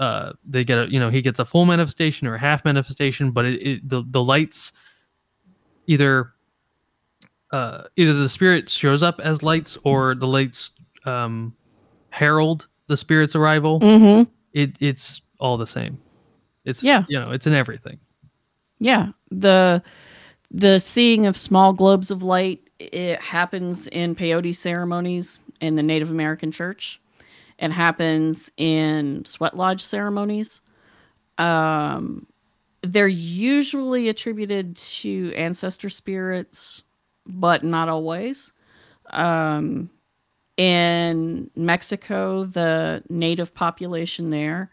uh, 0.00 0.32
they 0.44 0.64
get 0.64 0.78
a 0.78 0.90
you 0.90 0.98
know 0.98 1.10
he 1.10 1.22
gets 1.22 1.38
a 1.38 1.44
full 1.44 1.64
manifestation 1.64 2.26
or 2.26 2.34
a 2.34 2.40
half 2.40 2.64
manifestation, 2.64 3.30
but 3.30 3.44
it, 3.44 3.62
it 3.64 3.88
the 3.88 4.02
the 4.08 4.24
lights 4.24 4.72
either 5.86 6.32
uh, 7.50 7.84
either 7.96 8.14
the 8.14 8.28
spirit 8.28 8.68
shows 8.68 9.02
up 9.02 9.20
as 9.20 9.42
lights 9.42 9.76
or 9.84 10.14
the 10.14 10.26
lights 10.26 10.70
um, 11.04 11.54
herald 12.10 12.66
the 12.86 12.96
spirit's 12.96 13.34
arrival. 13.36 13.80
Mm-hmm. 13.80 14.30
It 14.52 14.76
it's 14.80 15.22
all 15.38 15.56
the 15.56 15.66
same. 15.66 15.98
It's 16.64 16.82
Yeah. 16.82 17.04
you 17.08 17.18
know 17.18 17.30
it's 17.30 17.46
in 17.46 17.54
everything. 17.54 17.98
Yeah, 18.78 19.08
the 19.30 19.82
the 20.50 20.78
seeing 20.78 21.26
of 21.26 21.36
small 21.36 21.72
globes 21.72 22.10
of 22.10 22.22
light 22.22 22.60
it 22.78 23.20
happens 23.20 23.86
in 23.88 24.14
peyote 24.14 24.54
ceremonies 24.56 25.38
in 25.60 25.76
the 25.76 25.82
Native 25.82 26.10
American 26.10 26.50
church. 26.50 27.00
It 27.58 27.70
happens 27.70 28.50
in 28.56 29.24
sweat 29.24 29.56
lodge 29.56 29.82
ceremonies. 29.82 30.60
Um, 31.38 32.26
they're 32.82 33.08
usually 33.08 34.08
attributed 34.08 34.76
to 34.76 35.32
ancestor 35.34 35.88
spirits, 35.88 36.82
but 37.26 37.64
not 37.64 37.88
always. 37.88 38.52
Um, 39.10 39.90
in 40.56 41.50
Mexico, 41.56 42.44
the 42.44 43.02
native 43.08 43.54
population 43.54 44.30
there, 44.30 44.70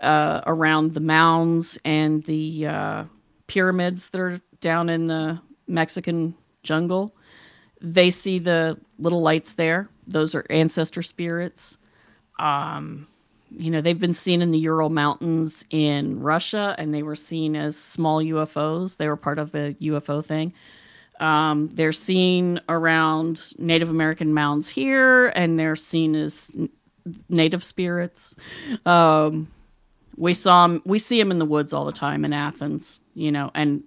uh, 0.00 0.42
around 0.46 0.94
the 0.94 1.00
mounds 1.00 1.78
and 1.84 2.22
the 2.24 2.66
uh, 2.66 3.04
pyramids 3.46 4.10
that 4.10 4.20
are 4.20 4.40
down 4.60 4.88
in 4.88 5.06
the 5.06 5.40
Mexican 5.66 6.34
jungle. 6.62 7.14
They 7.80 8.10
see 8.10 8.38
the 8.38 8.78
little 8.98 9.22
lights 9.22 9.54
there. 9.54 9.88
Those 10.06 10.34
are 10.34 10.46
ancestor 10.50 11.02
spirits. 11.02 11.78
Um, 12.38 13.06
you 13.58 13.70
know, 13.70 13.80
they've 13.80 13.98
been 13.98 14.14
seen 14.14 14.42
in 14.42 14.50
the 14.50 14.58
Ural 14.58 14.88
Mountains 14.88 15.64
in 15.70 16.20
Russia, 16.20 16.74
and 16.78 16.92
they 16.92 17.02
were 17.02 17.16
seen 17.16 17.54
as 17.56 17.76
small 17.76 18.22
UFOs. 18.22 18.96
They 18.96 19.08
were 19.08 19.16
part 19.16 19.38
of 19.38 19.54
a 19.54 19.74
UFO 19.74 20.24
thing. 20.24 20.52
Um, 21.20 21.68
they're 21.72 21.92
seen 21.92 22.60
around 22.68 23.52
Native 23.58 23.90
American 23.90 24.34
mounds 24.34 24.68
here, 24.68 25.28
and 25.28 25.58
they're 25.58 25.76
seen 25.76 26.14
as 26.14 26.50
n- 26.56 26.68
native 27.28 27.62
spirits. 27.62 28.34
Um, 28.86 29.48
we 30.16 30.34
them. 30.34 30.82
we 30.84 30.98
see 30.98 31.18
them 31.18 31.30
in 31.30 31.38
the 31.38 31.44
woods 31.44 31.72
all 31.72 31.84
the 31.84 31.92
time 31.92 32.24
in 32.24 32.32
Athens, 32.32 33.00
you 33.14 33.30
know, 33.30 33.50
and 33.54 33.84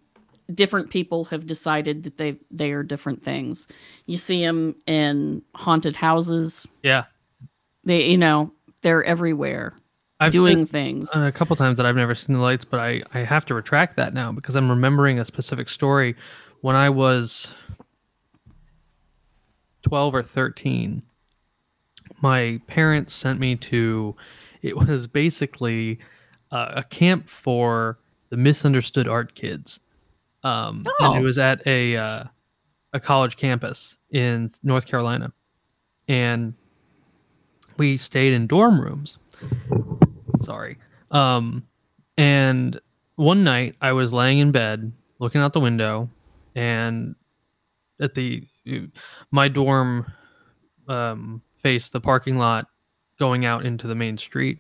different 0.54 0.92
people 0.92 1.26
have 1.26 1.46
decided 1.48 2.04
that 2.04 2.18
they 2.18 2.38
they 2.52 2.72
are 2.72 2.84
different 2.84 3.24
things. 3.24 3.68
You 4.06 4.18
see 4.18 4.42
them 4.44 4.76
in 4.88 5.42
haunted 5.56 5.96
houses. 5.96 6.68
Yeah, 6.84 7.06
They, 7.84 8.10
you 8.10 8.18
know, 8.18 8.52
they're 8.86 9.04
everywhere 9.04 9.74
I've 10.20 10.32
doing 10.32 10.68
things. 10.68 11.10
a 11.16 11.32
couple 11.32 11.56
times 11.56 11.78
that 11.78 11.88
I've 11.88 11.96
never 11.96 12.14
seen 12.14 12.36
the 12.36 12.42
lights, 12.42 12.64
but 12.64 12.80
I 12.80 13.02
I 13.16 13.20
have 13.22 13.44
to 13.48 13.56
retract 13.56 13.96
that 13.98 14.14
now 14.14 14.32
because 14.32 14.56
I'm 14.56 14.70
remembering 14.70 15.18
a 15.20 15.26
specific 15.26 15.70
story 15.70 16.16
when 16.62 16.76
I 16.76 16.90
was 16.92 17.54
twelve 19.82 20.14
or 20.16 20.24
thirteen. 20.24 21.02
My 22.22 22.62
parents 22.68 23.14
sent 23.14 23.40
me 23.40 23.56
to. 23.58 24.16
It 24.62 24.78
was 24.78 25.08
basically 25.08 26.00
uh, 26.52 26.74
a 26.76 26.84
camp 26.84 27.28
for 27.28 27.98
the 28.30 28.38
misunderstood 28.38 29.08
art 29.08 29.36
kids. 29.36 29.80
Um, 30.44 30.86
and 31.00 31.08
Oh. 31.16 31.16
it 31.16 31.22
was 31.22 31.38
at 31.40 31.66
a 31.66 31.98
uh, 31.98 32.24
a 32.94 33.00
college 33.00 33.36
campus 33.36 33.98
in 34.12 34.50
North 34.64 34.86
Carolina, 34.86 35.34
and 36.08 36.54
we 37.78 37.98
stayed 37.98 38.34
in 38.34 38.48
dorm 38.48 38.80
rooms. 38.80 39.18
Sorry. 40.42 40.78
Um, 41.12 41.66
and 42.18 42.80
one 43.16 43.44
night 43.44 43.76
I 43.82 43.92
was 43.92 44.14
laying 44.14 44.40
in 44.40 44.52
bed, 44.52 44.92
looking 45.20 45.42
out 45.42 45.54
the 45.54 45.60
window, 45.60 46.10
and 46.56 47.16
at 48.00 48.14
the 48.14 48.44
my 49.32 49.48
dorm 49.48 50.12
um, 50.88 51.42
faced 51.54 51.94
the 51.94 52.02
parking 52.02 52.38
lot 52.38 52.68
going 53.20 53.46
out 53.46 53.66
into 53.66 53.88
the 53.88 53.96
main 53.96 54.18
street, 54.18 54.60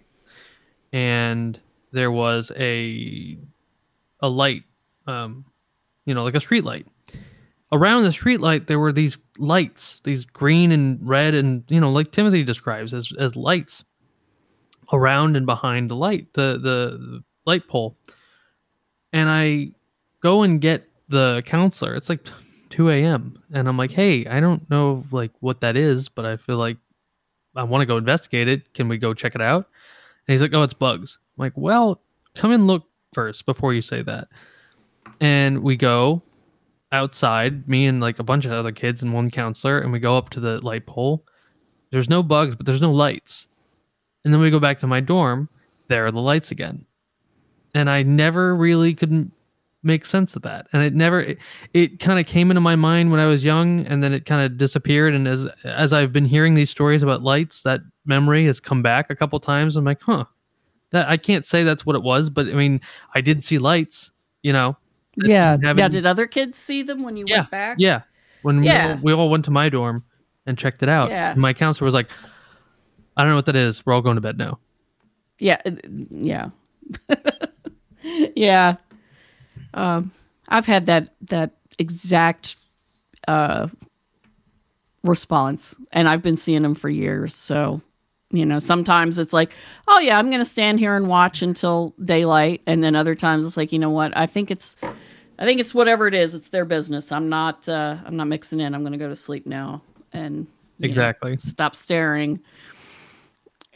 and 0.93 1.59
there 1.91 2.11
was 2.11 2.51
a 2.57 3.37
a 4.21 4.29
light, 4.29 4.63
um, 5.07 5.45
you 6.05 6.13
know, 6.13 6.23
like 6.23 6.35
a 6.35 6.39
street 6.39 6.63
light. 6.63 6.87
Around 7.71 8.03
the 8.03 8.11
street 8.11 8.41
light, 8.41 8.67
there 8.67 8.79
were 8.79 8.91
these 8.91 9.17
lights, 9.37 9.99
these 10.03 10.23
green 10.23 10.71
and 10.71 10.99
red, 11.01 11.33
and 11.33 11.63
you 11.67 11.79
know, 11.79 11.91
like 11.91 12.11
Timothy 12.11 12.43
describes 12.43 12.93
as 12.93 13.11
as 13.19 13.35
lights 13.35 13.83
around 14.93 15.35
and 15.35 15.45
behind 15.45 15.89
the 15.89 15.95
light, 15.95 16.33
the 16.33 16.53
the, 16.53 16.97
the 16.97 17.23
light 17.45 17.67
pole. 17.67 17.97
And 19.11 19.29
I 19.29 19.71
go 20.21 20.43
and 20.43 20.61
get 20.61 20.87
the 21.07 21.41
counselor. 21.45 21.95
It's 21.95 22.09
like 22.09 22.27
2 22.69 22.89
a.m. 22.89 23.41
and 23.53 23.67
I'm 23.67 23.77
like, 23.77 23.91
hey, 23.91 24.25
I 24.25 24.39
don't 24.39 24.69
know 24.69 25.05
like 25.11 25.31
what 25.39 25.61
that 25.61 25.77
is, 25.77 26.09
but 26.09 26.25
I 26.25 26.37
feel 26.37 26.57
like 26.57 26.77
I 27.55 27.63
want 27.63 27.81
to 27.81 27.85
go 27.85 27.97
investigate 27.97 28.47
it. 28.47 28.73
Can 28.73 28.87
we 28.87 28.97
go 28.97 29.13
check 29.13 29.35
it 29.35 29.41
out? 29.41 29.69
And 30.27 30.33
he's 30.33 30.41
like, 30.41 30.53
oh, 30.53 30.63
it's 30.63 30.73
bugs. 30.73 31.19
I'm 31.37 31.43
like, 31.43 31.53
well, 31.55 32.01
come 32.33 32.51
and 32.51 32.67
look 32.67 32.83
first 33.13 33.45
before 33.45 33.73
you 33.73 33.81
say 33.81 34.01
that. 34.01 34.27
And 35.21 35.63
we 35.63 35.77
go 35.77 36.21
outside, 36.91 37.67
me 37.67 37.85
and 37.85 38.01
like 38.01 38.19
a 38.19 38.23
bunch 38.23 38.45
of 38.45 38.51
other 38.51 38.71
kids 38.71 39.03
and 39.03 39.13
one 39.13 39.29
counselor, 39.29 39.79
and 39.79 39.91
we 39.91 39.99
go 39.99 40.17
up 40.17 40.29
to 40.31 40.39
the 40.39 40.63
light 40.65 40.85
pole. 40.85 41.25
There's 41.91 42.09
no 42.09 42.23
bugs, 42.23 42.55
but 42.55 42.65
there's 42.65 42.81
no 42.81 42.91
lights. 42.91 43.47
And 44.23 44.33
then 44.33 44.41
we 44.41 44.49
go 44.49 44.59
back 44.59 44.77
to 44.79 44.87
my 44.87 45.01
dorm. 45.01 45.49
There 45.87 46.05
are 46.05 46.11
the 46.11 46.21
lights 46.21 46.51
again. 46.51 46.85
And 47.73 47.89
I 47.89 48.03
never 48.03 48.55
really 48.55 48.93
couldn't 48.93 49.31
make 49.85 50.03
sense 50.03 50.35
of 50.35 50.41
that 50.41 50.67
and 50.73 50.81
it 50.81 50.95
never 50.95 51.21
it, 51.21 51.37
it 51.73 51.99
kind 51.99 52.19
of 52.19 52.25
came 52.25 52.49
into 52.49 52.59
my 52.59 52.75
mind 52.75 53.11
when 53.11 53.19
i 53.19 53.27
was 53.27 53.45
young 53.45 53.85
and 53.85 54.01
then 54.01 54.13
it 54.13 54.25
kind 54.25 54.43
of 54.43 54.57
disappeared 54.57 55.13
and 55.13 55.27
as 55.27 55.45
as 55.63 55.93
i've 55.93 56.11
been 56.11 56.25
hearing 56.25 56.55
these 56.55 56.71
stories 56.71 57.03
about 57.03 57.21
lights 57.21 57.61
that 57.61 57.81
memory 58.03 58.43
has 58.45 58.59
come 58.59 58.81
back 58.81 59.11
a 59.11 59.15
couple 59.15 59.39
times 59.39 59.75
i'm 59.75 59.85
like 59.85 60.01
huh 60.01 60.25
that 60.89 61.07
i 61.07 61.15
can't 61.15 61.45
say 61.45 61.63
that's 61.63 61.85
what 61.85 61.95
it 61.95 62.01
was 62.01 62.31
but 62.31 62.47
i 62.47 62.53
mean 62.53 62.81
i 63.13 63.21
did 63.21 63.43
see 63.43 63.59
lights 63.59 64.11
you 64.41 64.51
know 64.51 64.75
Yeah. 65.17 65.57
Yeah. 65.63 65.87
Did 65.87 66.05
other 66.05 66.27
kids 66.27 66.57
see 66.57 66.83
them 66.83 67.03
when 67.03 67.15
you 67.17 67.25
yeah 67.27 67.37
went 67.39 67.51
back? 67.51 67.75
yeah 67.79 68.01
when 68.41 68.63
Yeah. 68.63 68.87
We, 68.87 68.91
all, 68.93 68.99
we 69.03 69.13
all 69.13 69.29
went 69.29 69.45
to 69.45 69.51
my 69.51 69.69
dorm 69.69 70.03
and 70.45 70.57
checked 70.57 70.83
it 70.83 70.89
out 70.89 71.09
Yeah. 71.09 71.33
my 71.35 71.53
counselor 71.53 71.85
was 71.85 71.93
like 71.93 72.09
i 73.17 73.21
don't 73.23 73.29
know 73.31 73.35
what 73.37 73.45
that 73.45 73.55
is 73.55 73.85
we're 73.85 73.93
all 73.93 74.01
going 74.01 74.15
to 74.15 74.21
bed 74.21 74.37
now 74.37 74.59
Yeah. 75.39 75.61
uh, 75.65 75.71
Yeah. 76.09 76.49
yeah. 78.35 78.75
Um, 79.73 80.11
I've 80.47 80.65
had 80.67 80.85
that 80.85 81.15
that 81.29 81.51
exact 81.79 82.55
uh, 83.27 83.67
response, 85.03 85.75
and 85.91 86.07
I've 86.07 86.21
been 86.21 86.37
seeing 86.37 86.61
them 86.61 86.75
for 86.75 86.89
years. 86.89 87.33
So, 87.35 87.81
you 88.31 88.45
know, 88.45 88.59
sometimes 88.59 89.17
it's 89.17 89.33
like, 89.33 89.51
oh 89.87 89.99
yeah, 89.99 90.17
I'm 90.17 90.29
going 90.29 90.41
to 90.41 90.45
stand 90.45 90.79
here 90.79 90.95
and 90.95 91.07
watch 91.07 91.41
until 91.41 91.93
daylight, 92.03 92.61
and 92.65 92.83
then 92.83 92.95
other 92.95 93.15
times 93.15 93.45
it's 93.45 93.57
like, 93.57 93.71
you 93.71 93.79
know 93.79 93.89
what? 93.89 94.15
I 94.17 94.25
think 94.25 94.51
it's, 94.51 94.75
I 95.37 95.45
think 95.45 95.59
it's 95.59 95.73
whatever 95.73 96.07
it 96.07 96.13
is. 96.13 96.33
It's 96.33 96.49
their 96.49 96.65
business. 96.65 97.11
I'm 97.11 97.29
not. 97.29 97.67
Uh, 97.69 97.97
I'm 98.05 98.15
not 98.15 98.27
mixing 98.27 98.59
in. 98.59 98.73
I'm 98.73 98.81
going 98.81 98.93
to 98.93 98.97
go 98.97 99.09
to 99.09 99.15
sleep 99.15 99.45
now, 99.45 99.81
and 100.13 100.47
you 100.79 100.87
know, 100.87 100.89
exactly 100.89 101.37
stop 101.37 101.75
staring 101.75 102.39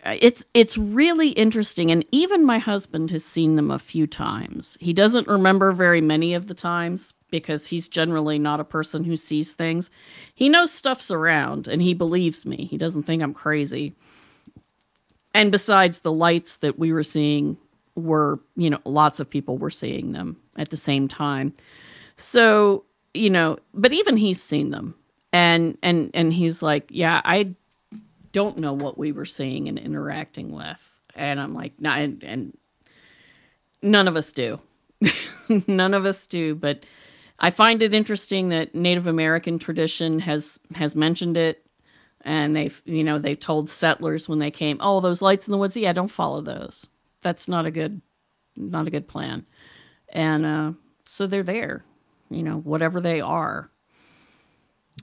it's 0.06 0.46
it's 0.54 0.78
really 0.78 1.30
interesting 1.30 1.92
and 1.92 2.06
even 2.12 2.46
my 2.46 2.58
husband 2.58 3.12
has 3.12 3.24
seen 3.26 3.56
them 3.56 3.72
a 3.72 3.80
few 3.80 4.08
times 4.08 4.78
he 4.80 4.94
doesn't 4.94 5.28
remember 5.28 5.72
very 5.72 6.02
many 6.02 6.34
of 6.34 6.48
the 6.48 6.54
times 6.54 7.14
because 7.32 7.68
he's 7.68 7.88
generally 7.88 8.40
not 8.40 8.60
a 8.60 8.66
person 8.66 9.04
who 9.04 9.18
sees 9.18 9.54
things 9.54 9.90
he 10.36 10.50
knows 10.50 10.72
stuff's 10.72 11.12
around 11.12 11.68
and 11.68 11.82
he 11.82 11.94
believes 11.94 12.46
me 12.46 12.66
he 12.66 12.78
doesn't 12.78 13.04
think 13.04 13.22
i'm 13.22 13.34
crazy 13.34 13.94
and 15.40 15.54
besides 15.54 16.00
the 16.00 16.12
lights 16.12 16.58
that 16.58 16.78
we 16.78 16.92
were 16.92 17.04
seeing 17.04 17.56
were 17.96 18.42
you 18.58 18.70
know 18.70 18.80
lots 18.84 19.22
of 19.22 19.30
people 19.30 19.58
were 19.58 19.70
seeing 19.70 20.12
them 20.12 20.36
at 20.58 20.70
the 20.70 20.78
same 20.78 21.08
time. 21.08 21.54
So 22.18 22.84
you 23.14 23.30
know 23.30 23.58
but 23.74 23.94
even 23.94 24.18
he's 24.18 24.44
seen 24.44 24.72
them. 24.72 24.96
And 25.32 25.78
and 25.82 26.12
and 26.14 26.34
he's 26.34 26.62
like 26.62 26.88
yeah 26.90 27.22
i 27.24 27.54
don't 28.32 28.58
know 28.58 28.74
what 28.74 28.98
we 28.98 29.12
were 29.12 29.26
seeing 29.26 29.70
and 29.70 29.80
interacting 29.80 30.52
with. 30.52 31.00
And 31.16 31.40
i'm 31.40 31.54
like 31.54 31.72
no 31.80 31.92
and, 31.92 32.22
and 32.24 32.58
none 33.82 34.08
of 34.10 34.18
us 34.18 34.32
do. 34.34 34.60
None 35.68 35.94
of 35.94 36.06
us 36.06 36.28
do 36.28 36.54
but 36.54 36.84
i 37.40 37.50
find 37.50 37.82
it 37.82 37.94
interesting 37.94 38.50
that 38.50 38.76
native 38.76 39.08
american 39.08 39.58
tradition 39.58 40.20
has 40.20 40.60
has 40.76 40.96
mentioned 40.96 41.38
it 41.38 41.66
and 42.22 42.56
they've 42.56 42.82
you 42.86 43.04
know 43.04 43.18
they 43.18 43.36
told 43.36 43.70
settlers 43.70 44.28
when 44.28 44.40
they 44.40 44.52
came 44.52 44.78
oh 44.82 45.00
those 45.00 45.22
lights 45.22 45.48
in 45.48 45.52
the 45.52 45.58
woods 45.58 45.76
yeah 45.76 45.94
don't 45.94 46.10
follow 46.10 46.42
those 46.42 46.88
that's 47.22 47.48
not 47.48 47.66
a 47.66 47.72
good 47.72 48.02
not 48.56 48.88
a 48.88 48.92
good 48.92 49.08
plan 49.08 49.46
and 50.10 50.46
uh 50.46 50.72
so 51.06 51.26
they're 51.28 51.44
there 51.44 51.84
you 52.30 52.44
know 52.44 52.58
whatever 52.60 53.00
they 53.00 53.22
are 53.22 53.72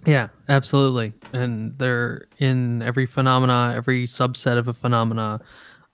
Yeah, 0.05 0.29
absolutely. 0.49 1.15
And 1.33 1.77
they're 1.79 2.29
in 2.39 2.83
every 2.83 3.07
phenomena, 3.07 3.73
every 3.75 4.07
subset 4.07 4.59
of 4.59 4.69
a 4.69 4.73
phenomena. 4.75 5.41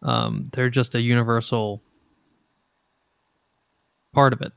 Um, 0.03 0.45
they're 0.53 0.71
just 0.71 0.95
a 0.95 1.01
universal 1.01 1.83
part 4.13 4.33
of 4.33 4.43
it. 4.43 4.53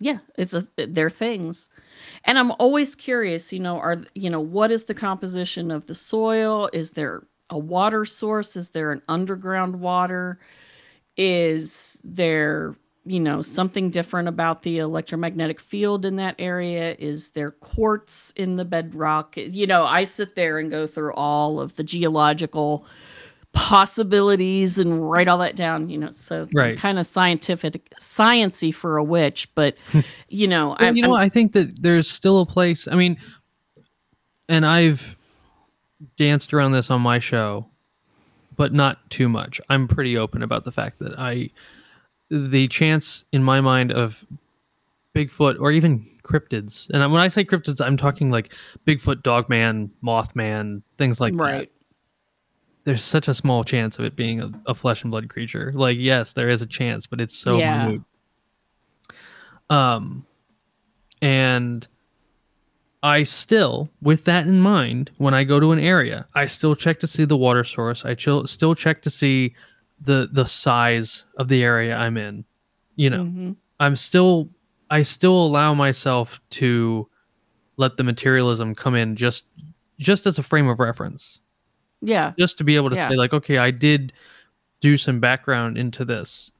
Yeah 0.00 0.18
it's 0.36 0.54
a 0.54 0.66
they're 0.76 1.10
things. 1.10 1.68
And 2.24 2.38
i'm 2.38 2.52
always 2.52 2.94
curious 2.94 3.52
you 3.52 3.60
know 3.60 3.78
are 3.78 4.04
you 4.14 4.30
know 4.30 4.40
what 4.40 4.70
is 4.70 4.84
the 4.84 4.94
composition 4.94 5.70
of 5.70 5.86
the 5.86 5.94
soil? 5.94 6.70
Is 6.72 6.92
there 6.92 7.24
a 7.50 7.58
water 7.58 8.04
source? 8.04 8.56
Is 8.56 8.70
there 8.70 8.92
an 8.92 9.02
underground 9.08 9.80
water? 9.80 10.38
Is 11.16 11.98
there 12.04 12.76
you 13.04 13.20
know 13.20 13.42
something 13.42 13.90
different 13.90 14.28
about 14.28 14.62
the 14.62 14.78
electromagnetic 14.78 15.60
field 15.60 16.04
in 16.04 16.16
that 16.16 16.36
area? 16.38 16.94
Is 16.98 17.30
there 17.30 17.52
quartz 17.52 18.32
in 18.36 18.56
the 18.56 18.64
bedrock? 18.64 19.36
You 19.36 19.66
know 19.66 19.84
i 19.84 20.04
sit 20.04 20.34
there 20.34 20.58
and 20.58 20.70
go 20.70 20.86
through 20.86 21.14
all 21.14 21.60
of 21.60 21.74
the 21.76 21.84
geological 21.84 22.86
possibilities 23.58 24.78
and 24.78 25.10
write 25.10 25.26
all 25.28 25.38
that 25.38 25.56
down 25.56 25.88
you 25.90 25.98
know 25.98 26.10
so 26.10 26.46
Right. 26.54 26.78
kind 26.78 26.98
of 26.98 27.06
scientific 27.06 27.92
sciency 28.00 28.72
for 28.72 28.96
a 28.96 29.04
witch 29.04 29.52
but 29.56 29.76
you 30.28 30.46
know 30.46 30.68
Well, 30.68 30.76
I'm, 30.80 30.96
you 30.96 31.02
know, 31.02 31.14
I'm- 31.14 31.24
I 31.24 31.28
think 31.28 31.52
that 31.52 31.82
there's 31.82 32.08
still 32.08 32.40
a 32.40 32.46
place. 32.46 32.86
I 32.86 32.94
mean, 32.94 33.18
and 34.48 34.64
I've 34.64 35.16
danced 36.16 36.54
around 36.54 36.72
this 36.72 36.90
on 36.90 37.00
my 37.00 37.18
show, 37.18 37.66
but 38.56 38.72
not 38.72 39.10
too 39.10 39.28
much. 39.28 39.60
I'm 39.68 39.88
pretty 39.88 40.16
open 40.16 40.42
about 40.42 40.64
the 40.64 40.72
fact 40.72 41.00
that 41.00 41.18
I, 41.18 41.50
the 42.30 42.68
chance 42.68 43.24
in 43.32 43.42
my 43.42 43.60
mind 43.60 43.90
of 43.92 44.24
Bigfoot 45.14 45.60
or 45.60 45.72
even 45.72 46.06
cryptids, 46.22 46.88
and 46.90 47.10
when 47.12 47.20
I 47.20 47.28
say 47.28 47.44
cryptids, 47.44 47.84
I'm 47.84 47.96
talking 47.96 48.30
like 48.30 48.54
Bigfoot, 48.86 49.22
Dogman, 49.22 49.90
Mothman, 50.02 50.82
things 50.96 51.20
like 51.20 51.34
that. 51.36 51.68
There's 52.88 53.04
such 53.04 53.28
a 53.28 53.34
small 53.34 53.64
chance 53.64 53.98
of 53.98 54.06
it 54.06 54.16
being 54.16 54.40
a, 54.40 54.50
a 54.66 54.74
flesh 54.74 55.02
and 55.02 55.10
blood 55.10 55.28
creature. 55.28 55.72
Like, 55.74 55.98
yes, 55.98 56.32
there 56.32 56.48
is 56.48 56.62
a 56.62 56.66
chance, 56.66 57.06
but 57.06 57.20
it's 57.20 57.36
so 57.36 57.58
Yeah. 57.58 57.84
minute. 57.86 58.00
Um, 59.68 60.24
and 61.20 61.86
I 63.02 63.24
still, 63.24 63.90
with 64.00 64.24
that 64.24 64.46
in 64.46 64.58
mind, 64.60 65.10
when 65.18 65.34
I 65.34 65.44
go 65.44 65.60
to 65.60 65.72
an 65.72 65.78
area, 65.78 66.26
I 66.34 66.46
still 66.46 66.74
check 66.74 66.98
to 67.00 67.06
see 67.06 67.26
the 67.26 67.36
water 67.36 67.62
source. 67.62 68.06
I 68.06 68.14
chill, 68.14 68.46
still 68.46 68.74
check 68.74 69.02
to 69.02 69.10
see 69.10 69.54
the 70.00 70.30
the 70.32 70.46
size 70.46 71.24
of 71.36 71.48
the 71.48 71.62
area 71.62 71.94
I'm 71.94 72.16
in. 72.16 72.46
You 72.96 73.10
know, 73.10 73.24
Mhm. 73.24 73.56
I'm 73.80 73.96
still, 73.96 74.48
I 74.88 75.02
still 75.02 75.34
allow 75.46 75.74
myself 75.74 76.40
to 76.50 77.06
let 77.76 77.98
the 77.98 78.02
materialism 78.04 78.74
come 78.74 78.94
in 78.94 79.14
just 79.14 79.44
just 79.98 80.26
as 80.26 80.38
a 80.38 80.42
frame 80.42 80.68
of 80.68 80.80
reference 80.80 81.40
yeah 82.00 82.32
just 82.38 82.58
to 82.58 82.64
be 82.64 82.76
able 82.76 82.90
to 82.90 82.96
Yeah. 82.96 83.08
say 83.08 83.16
like 83.16 83.32
okay 83.32 83.58
i 83.58 83.70
did 83.70 84.12
do 84.80 84.96
some 84.96 85.18
background 85.20 85.76
into 85.76 86.04
this 86.04 86.50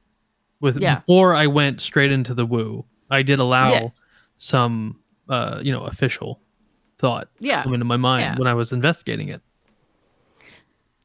with 0.59 0.77
Yeah. 0.79 0.95
before 0.95 1.35
i 1.35 1.47
went 1.47 1.79
straight 1.81 2.11
into 2.11 2.33
the 2.33 2.45
woo 2.45 2.83
i 3.09 3.21
did 3.21 3.39
allow 3.39 3.71
Yeah. 3.71 3.87
some 4.37 4.99
uh 5.29 5.59
you 5.63 5.71
know 5.71 5.83
official 5.83 6.41
thought 6.97 7.29
Yeah. 7.39 7.63
come 7.63 7.73
into 7.73 7.85
my 7.85 7.97
mind 7.97 8.37
when 8.39 8.47
i 8.47 8.53
was 8.53 8.71
investigating 8.73 9.29
it 9.29 9.41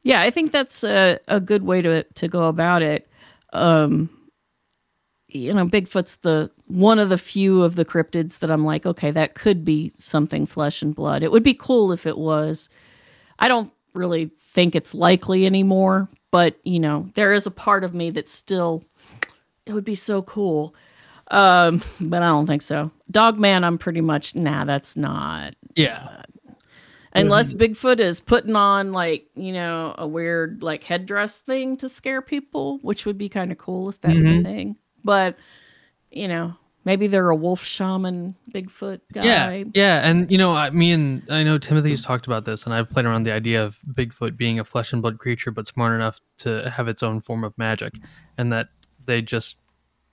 Yeah, 0.03 0.21
I 0.21 0.29
think 0.29 0.51
that's 0.51 0.83
a, 0.83 1.19
a 1.27 1.39
good 1.39 1.63
way 1.63 1.81
to 1.81 2.03
to 2.03 2.27
go 2.27 2.47
about 2.47 2.83
it. 2.83 3.07
Um, 3.53 4.09
you 5.27 5.51
know, 5.51 5.65
Bigfoot's 5.65 6.17
the 6.17 6.51
one 6.67 6.99
of 6.99 7.09
the 7.09 7.17
few 7.17 7.63
of 7.63 7.75
the 7.75 7.85
cryptids 7.85 8.37
that 8.39 8.51
I'm 8.51 8.63
like, 8.63 8.85
okay, 8.85 9.09
that 9.11 9.33
could 9.33 9.65
be 9.65 9.91
something 9.97 10.45
flesh 10.45 10.83
and 10.83 10.93
blood. 10.93 11.23
It 11.23 11.31
would 11.31 11.41
be 11.43 11.55
cool 11.55 11.91
if 11.91 12.05
it 12.05 12.17
was. 12.19 12.69
I 13.39 13.47
don't 13.47 13.71
really 13.95 14.31
think 14.39 14.75
it's 14.75 14.93
likely 14.93 15.45
anymore, 15.45 16.09
but 16.31 16.57
you 16.63 16.79
know, 16.79 17.09
there 17.15 17.33
is 17.33 17.47
a 17.47 17.51
part 17.51 17.83
of 17.83 17.93
me 17.93 18.11
that 18.11 18.27
still 18.29 18.83
it 19.65 19.73
would 19.73 19.85
be 19.85 19.95
so 19.95 20.21
cool. 20.21 20.75
Um, 21.31 21.81
but 21.99 22.21
I 22.21 22.27
don't 22.27 22.45
think 22.45 22.61
so. 22.61 22.91
Dogman, 23.09 23.63
I'm 23.63 23.77
pretty 23.77 24.01
much 24.01 24.35
nah, 24.35 24.65
that's 24.65 24.95
not 24.95 25.55
yeah 25.75 26.21
Unless 27.17 27.53
Bigfoot 27.53 27.99
is 27.99 28.19
putting 28.19 28.57
on 28.57 28.91
like, 28.91 29.27
you 29.35 29.53
know, 29.53 29.95
a 29.97 30.05
weird 30.05 30.61
like 30.61 30.83
headdress 30.83 31.39
thing 31.39 31.77
to 31.77 31.87
scare 31.87 32.21
people, 32.21 32.79
which 32.81 33.05
would 33.05 33.17
be 33.17 33.29
kind 33.29 33.53
of 33.53 33.57
cool 33.57 33.87
if 33.87 34.01
that 34.01 34.13
was 34.17 34.27
a 34.27 34.31
Mhm. 34.31 34.43
thing. 34.43 34.75
But, 35.01 35.37
you 36.11 36.27
know, 36.27 36.53
maybe 36.85 37.07
they're 37.07 37.29
a 37.29 37.35
wolf 37.35 37.63
shaman 37.63 38.35
Bigfoot 38.53 39.01
guy. 39.11 39.23
yeah 39.25 39.63
yeah 39.73 40.07
and 40.09 40.31
you 40.31 40.37
know 40.37 40.53
I, 40.55 40.69
me 40.69 40.91
and 40.91 41.21
i 41.29 41.43
know 41.43 41.57
timothy's 41.57 42.01
talked 42.01 42.25
about 42.27 42.45
this 42.45 42.65
and 42.65 42.73
i've 42.73 42.89
played 42.89 43.05
around 43.05 43.23
the 43.23 43.31
idea 43.33 43.63
of 43.65 43.79
bigfoot 43.93 44.37
being 44.37 44.59
a 44.59 44.63
flesh 44.63 44.93
and 44.93 45.01
blood 45.01 45.17
creature 45.17 45.51
but 45.51 45.67
smart 45.67 45.93
enough 45.95 46.21
to 46.37 46.69
have 46.69 46.87
its 46.87 47.03
own 47.03 47.19
form 47.19 47.43
of 47.43 47.57
magic 47.57 47.95
and 48.37 48.53
that 48.53 48.69
they 49.05 49.21
just 49.21 49.57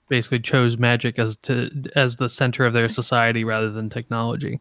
basically 0.09 0.39
chose 0.39 0.77
magic 0.77 1.17
as 1.17 1.37
to 1.37 1.69
as 1.95 2.17
the 2.17 2.27
center 2.29 2.65
of 2.65 2.73
their 2.73 2.89
society 2.89 3.43
rather 3.43 3.69
than 3.71 3.89
technology 3.89 4.59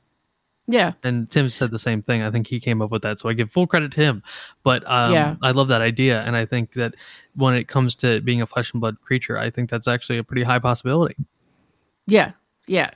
Yeah. 0.69 0.93
and 1.03 1.29
Tim 1.31 1.49
said 1.51 1.73
the 1.73 1.79
same 1.79 2.01
thing. 2.03 2.23
I 2.23 2.31
think 2.31 2.47
he 2.47 2.61
came 2.61 2.81
up 2.81 2.91
with 2.93 3.03
that, 3.03 3.19
so 3.19 3.29
I 3.29 3.33
give 3.35 3.51
full 3.51 3.67
credit 3.67 3.91
to 3.93 4.01
him. 4.01 4.23
But 4.63 4.89
um, 4.89 5.13
Yeah. 5.13 5.35
I 5.43 5.51
love 5.51 5.67
that 5.69 5.83
idea, 5.83 6.23
and 6.23 6.37
I 6.37 6.47
think 6.47 6.75
that 6.75 6.95
when 7.35 7.55
it 7.55 7.67
comes 7.67 7.97
to 7.97 8.21
being 8.23 8.41
a 8.41 8.47
flesh 8.47 8.73
and 8.73 8.81
blood 8.81 9.01
creature, 9.03 9.37
I 9.37 9.51
think 9.51 9.69
that's 9.69 9.89
actually 9.89 10.19
a 10.19 10.25
pretty 10.25 10.45
high 10.45 10.61
possibility. 10.61 11.17
Yeah. 12.07 12.33
Yeah. 12.67 12.91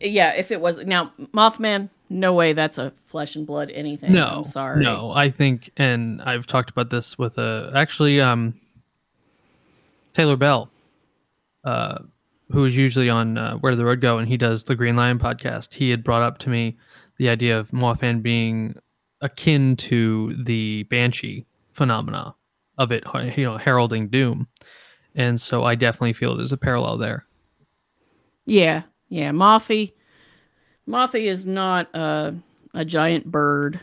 Yeah. 0.00 0.32
If 0.32 0.50
it 0.50 0.60
was 0.60 0.84
now 0.84 1.12
Mothman, 1.32 1.90
no 2.08 2.32
way 2.32 2.52
that's 2.52 2.78
a 2.78 2.92
flesh 3.06 3.36
and 3.36 3.46
blood 3.46 3.70
anything. 3.70 4.12
no, 4.12 4.28
I'm 4.28 4.44
sorry. 4.44 4.82
No, 4.82 5.10
I 5.10 5.28
think, 5.28 5.70
and 5.76 6.22
I've 6.22 6.46
talked 6.46 6.70
about 6.70 6.90
this 6.90 7.18
with 7.18 7.38
a 7.38 7.72
actually 7.74 8.20
um, 8.20 8.60
Taylor 10.14 10.36
Bell. 10.36 10.70
Uh, 11.64 11.98
who 12.50 12.64
is 12.64 12.76
usually 12.76 13.10
on 13.10 13.38
uh, 13.38 13.56
Where 13.56 13.74
the 13.74 13.84
Road 13.84 14.00
Go, 14.00 14.18
and 14.18 14.28
he 14.28 14.36
does 14.36 14.64
the 14.64 14.76
Green 14.76 14.96
Lion 14.96 15.18
podcast. 15.18 15.74
He 15.74 15.90
had 15.90 16.04
brought 16.04 16.22
up 16.22 16.38
to 16.38 16.48
me 16.48 16.76
the 17.16 17.28
idea 17.28 17.58
of 17.58 17.70
Mothman 17.70 18.22
being 18.22 18.76
akin 19.20 19.76
to 19.76 20.32
the 20.44 20.84
Banshee 20.84 21.46
phenomena 21.72 22.34
of 22.78 22.92
it, 22.92 23.04
you 23.36 23.44
know, 23.44 23.56
heralding 23.56 24.08
doom. 24.08 24.46
And 25.14 25.40
so 25.40 25.64
I 25.64 25.74
definitely 25.74 26.12
feel 26.12 26.36
there's 26.36 26.52
a 26.52 26.56
parallel 26.56 26.98
there. 26.98 27.25
Yeah, 28.46 28.82
yeah. 29.08 29.32
Mothy, 29.32 29.94
Mothy 30.86 31.28
is 31.28 31.46
not 31.46 31.88
a, 31.94 32.34
a 32.74 32.84
giant 32.84 33.26
bird. 33.30 33.80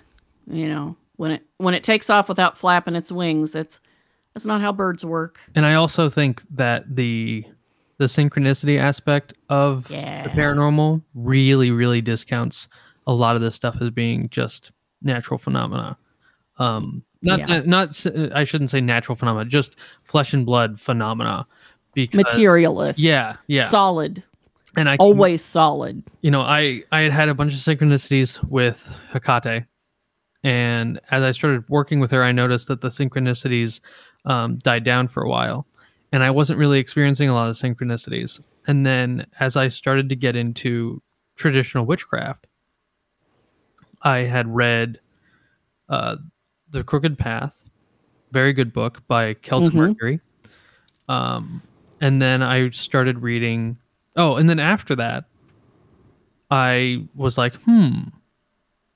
You 0.47 0.67
know, 0.67 0.95
when 1.17 1.31
it 1.31 1.43
when 1.57 1.73
it 1.73 1.83
takes 1.83 2.09
off 2.09 2.27
without 2.29 2.57
flapping 2.57 2.95
its 2.95 3.11
wings, 3.11 3.51
that's 3.51 3.79
that's 4.33 4.45
not 4.45 4.61
how 4.61 4.71
birds 4.71 5.05
work. 5.05 5.39
And 5.55 5.65
I 5.65 5.75
also 5.75 6.09
think 6.09 6.41
that 6.55 6.95
the 6.95 7.45
the 7.97 8.05
synchronicity 8.05 8.79
aspect 8.79 9.33
of 9.49 9.89
Yeah. 9.91 10.23
the 10.23 10.29
paranormal 10.29 11.01
really, 11.13 11.71
really 11.71 12.01
discounts 12.01 12.67
a 13.05 13.13
lot 13.13 13.35
of 13.35 13.41
this 13.41 13.53
stuff 13.55 13.81
as 13.81 13.91
being 13.91 14.29
just 14.29 14.71
natural 15.01 15.37
phenomena. 15.37 15.97
Um, 16.57 17.03
not, 17.21 17.39
Yeah. 17.39 17.45
not, 17.45 17.67
not, 17.67 17.89
s- 17.89 18.07
I 18.33 18.43
shouldn't 18.45 18.71
say 18.71 18.81
natural 18.81 19.15
phenomena, 19.15 19.45
just 19.49 19.77
flesh 20.01 20.33
and 20.33 20.45
blood 20.45 20.79
phenomena. 20.79 21.45
Because, 21.93 22.17
Materialist. 22.17 22.97
Yeah, 22.97 23.35
yeah. 23.47 23.65
Solid. 23.65 24.23
And 24.75 24.89
I 24.89 24.95
Always 24.97 25.43
solid. 25.43 26.03
you 26.21 26.31
know, 26.31 26.41
I 26.41 26.83
I 26.91 27.01
had 27.01 27.11
had 27.11 27.29
a 27.29 27.33
bunch 27.35 27.53
of 27.53 27.59
synchronicities 27.59 28.43
with 28.49 28.91
Hekate, 29.11 29.67
and 30.43 30.99
as 31.11 31.23
I 31.23 31.31
started 31.31 31.63
working 31.69 31.99
with 31.99 32.09
her, 32.11 32.23
I 32.23 32.31
noticed 32.31 32.67
that 32.69 32.81
the 32.81 32.89
synchronicities 32.89 33.81
um, 34.25 34.57
died 34.59 34.83
down 34.83 35.07
for 35.09 35.21
a 35.23 35.29
while, 35.29 35.67
and 36.11 36.23
I 36.23 36.31
wasn't 36.31 36.57
really 36.57 36.79
experiencing 36.79 37.29
a 37.29 37.33
lot 37.35 37.49
of 37.49 37.55
synchronicities. 37.55 38.39
And 38.65 38.85
then 38.85 39.27
as 39.39 39.55
I 39.57 39.67
started 39.67 40.09
to 40.09 40.15
get 40.15 40.35
into 40.35 41.01
traditional 41.35 41.85
witchcraft, 41.85 42.47
I 44.01 44.19
had 44.19 44.47
read 44.53 44.99
uh, 45.89 46.15
The 46.71 46.83
Crooked 46.83 47.19
Path, 47.19 47.53
very 48.31 48.53
good 48.53 48.73
book 48.73 49.05
by 49.07 49.35
Kelden 49.35 49.69
Mhm. 49.69 49.73
Mercury. 49.75 50.19
Um, 51.09 51.61
and 52.01 52.19
then 52.21 52.41
I 52.41 52.69
started 52.71 53.19
reading. 53.21 53.77
Oh, 54.15 54.35
and 54.35 54.49
then 54.49 54.59
after 54.59 54.95
that, 54.95 55.25
I 56.51 57.07
was 57.15 57.37
like, 57.37 57.55
hmm, 57.63 58.01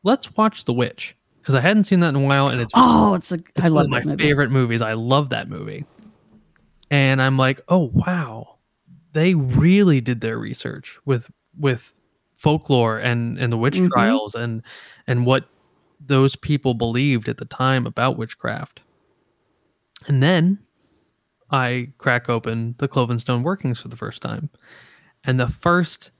let's 0.04 0.36
watch 0.36 0.66
The 0.66 0.74
Witch 0.74 1.16
because 1.42 1.56
I 1.56 1.62
hadn't 1.62 1.86
seen 1.86 2.02
that 2.02 2.10
in 2.10 2.16
a 2.16 2.20
while, 2.26 2.50
and 2.50 2.62
it's 2.62 2.74
Oh, 2.76 3.14
it's 3.16 3.32
a. 3.32 3.36
it's 3.36 3.66
I 3.66 3.70
one 3.70 3.72
love 3.72 3.86
of 3.86 3.92
my 3.92 4.04
movie. 4.04 4.24
favorite 4.24 4.52
movies. 4.52 4.82
I 4.82 4.94
love 4.94 5.30
that 5.30 5.50
movie, 5.50 5.86
and 6.92 7.22
I'm 7.22 7.38
like, 7.38 7.62
oh 7.70 7.90
wow, 7.94 8.58
they 9.14 9.34
really 9.34 10.02
did 10.02 10.22
their 10.22 10.38
research 10.38 11.00
with 11.06 11.30
with 11.58 11.94
folklore 12.32 13.00
and 13.00 13.40
and 13.40 13.52
the 13.52 13.58
witch 13.58 13.80
Mhm. 13.80 13.90
trials 13.90 14.36
and 14.36 14.62
and 15.08 15.26
what 15.26 15.46
those 16.00 16.36
people 16.36 16.76
believed 16.76 17.28
at 17.28 17.38
the 17.38 17.46
time 17.46 17.88
about 17.88 18.18
witchcraft. 18.18 18.82
And 20.08 20.22
then 20.22 20.60
I 21.50 21.92
crack 21.98 22.30
open 22.30 22.76
the 22.78 22.88
Clovenstone 22.88 23.42
workings 23.42 23.80
for 23.80 23.88
the 23.88 23.96
first 23.98 24.22
time, 24.22 24.52
and 25.28 25.40
the 25.40 25.48
first 25.48 26.12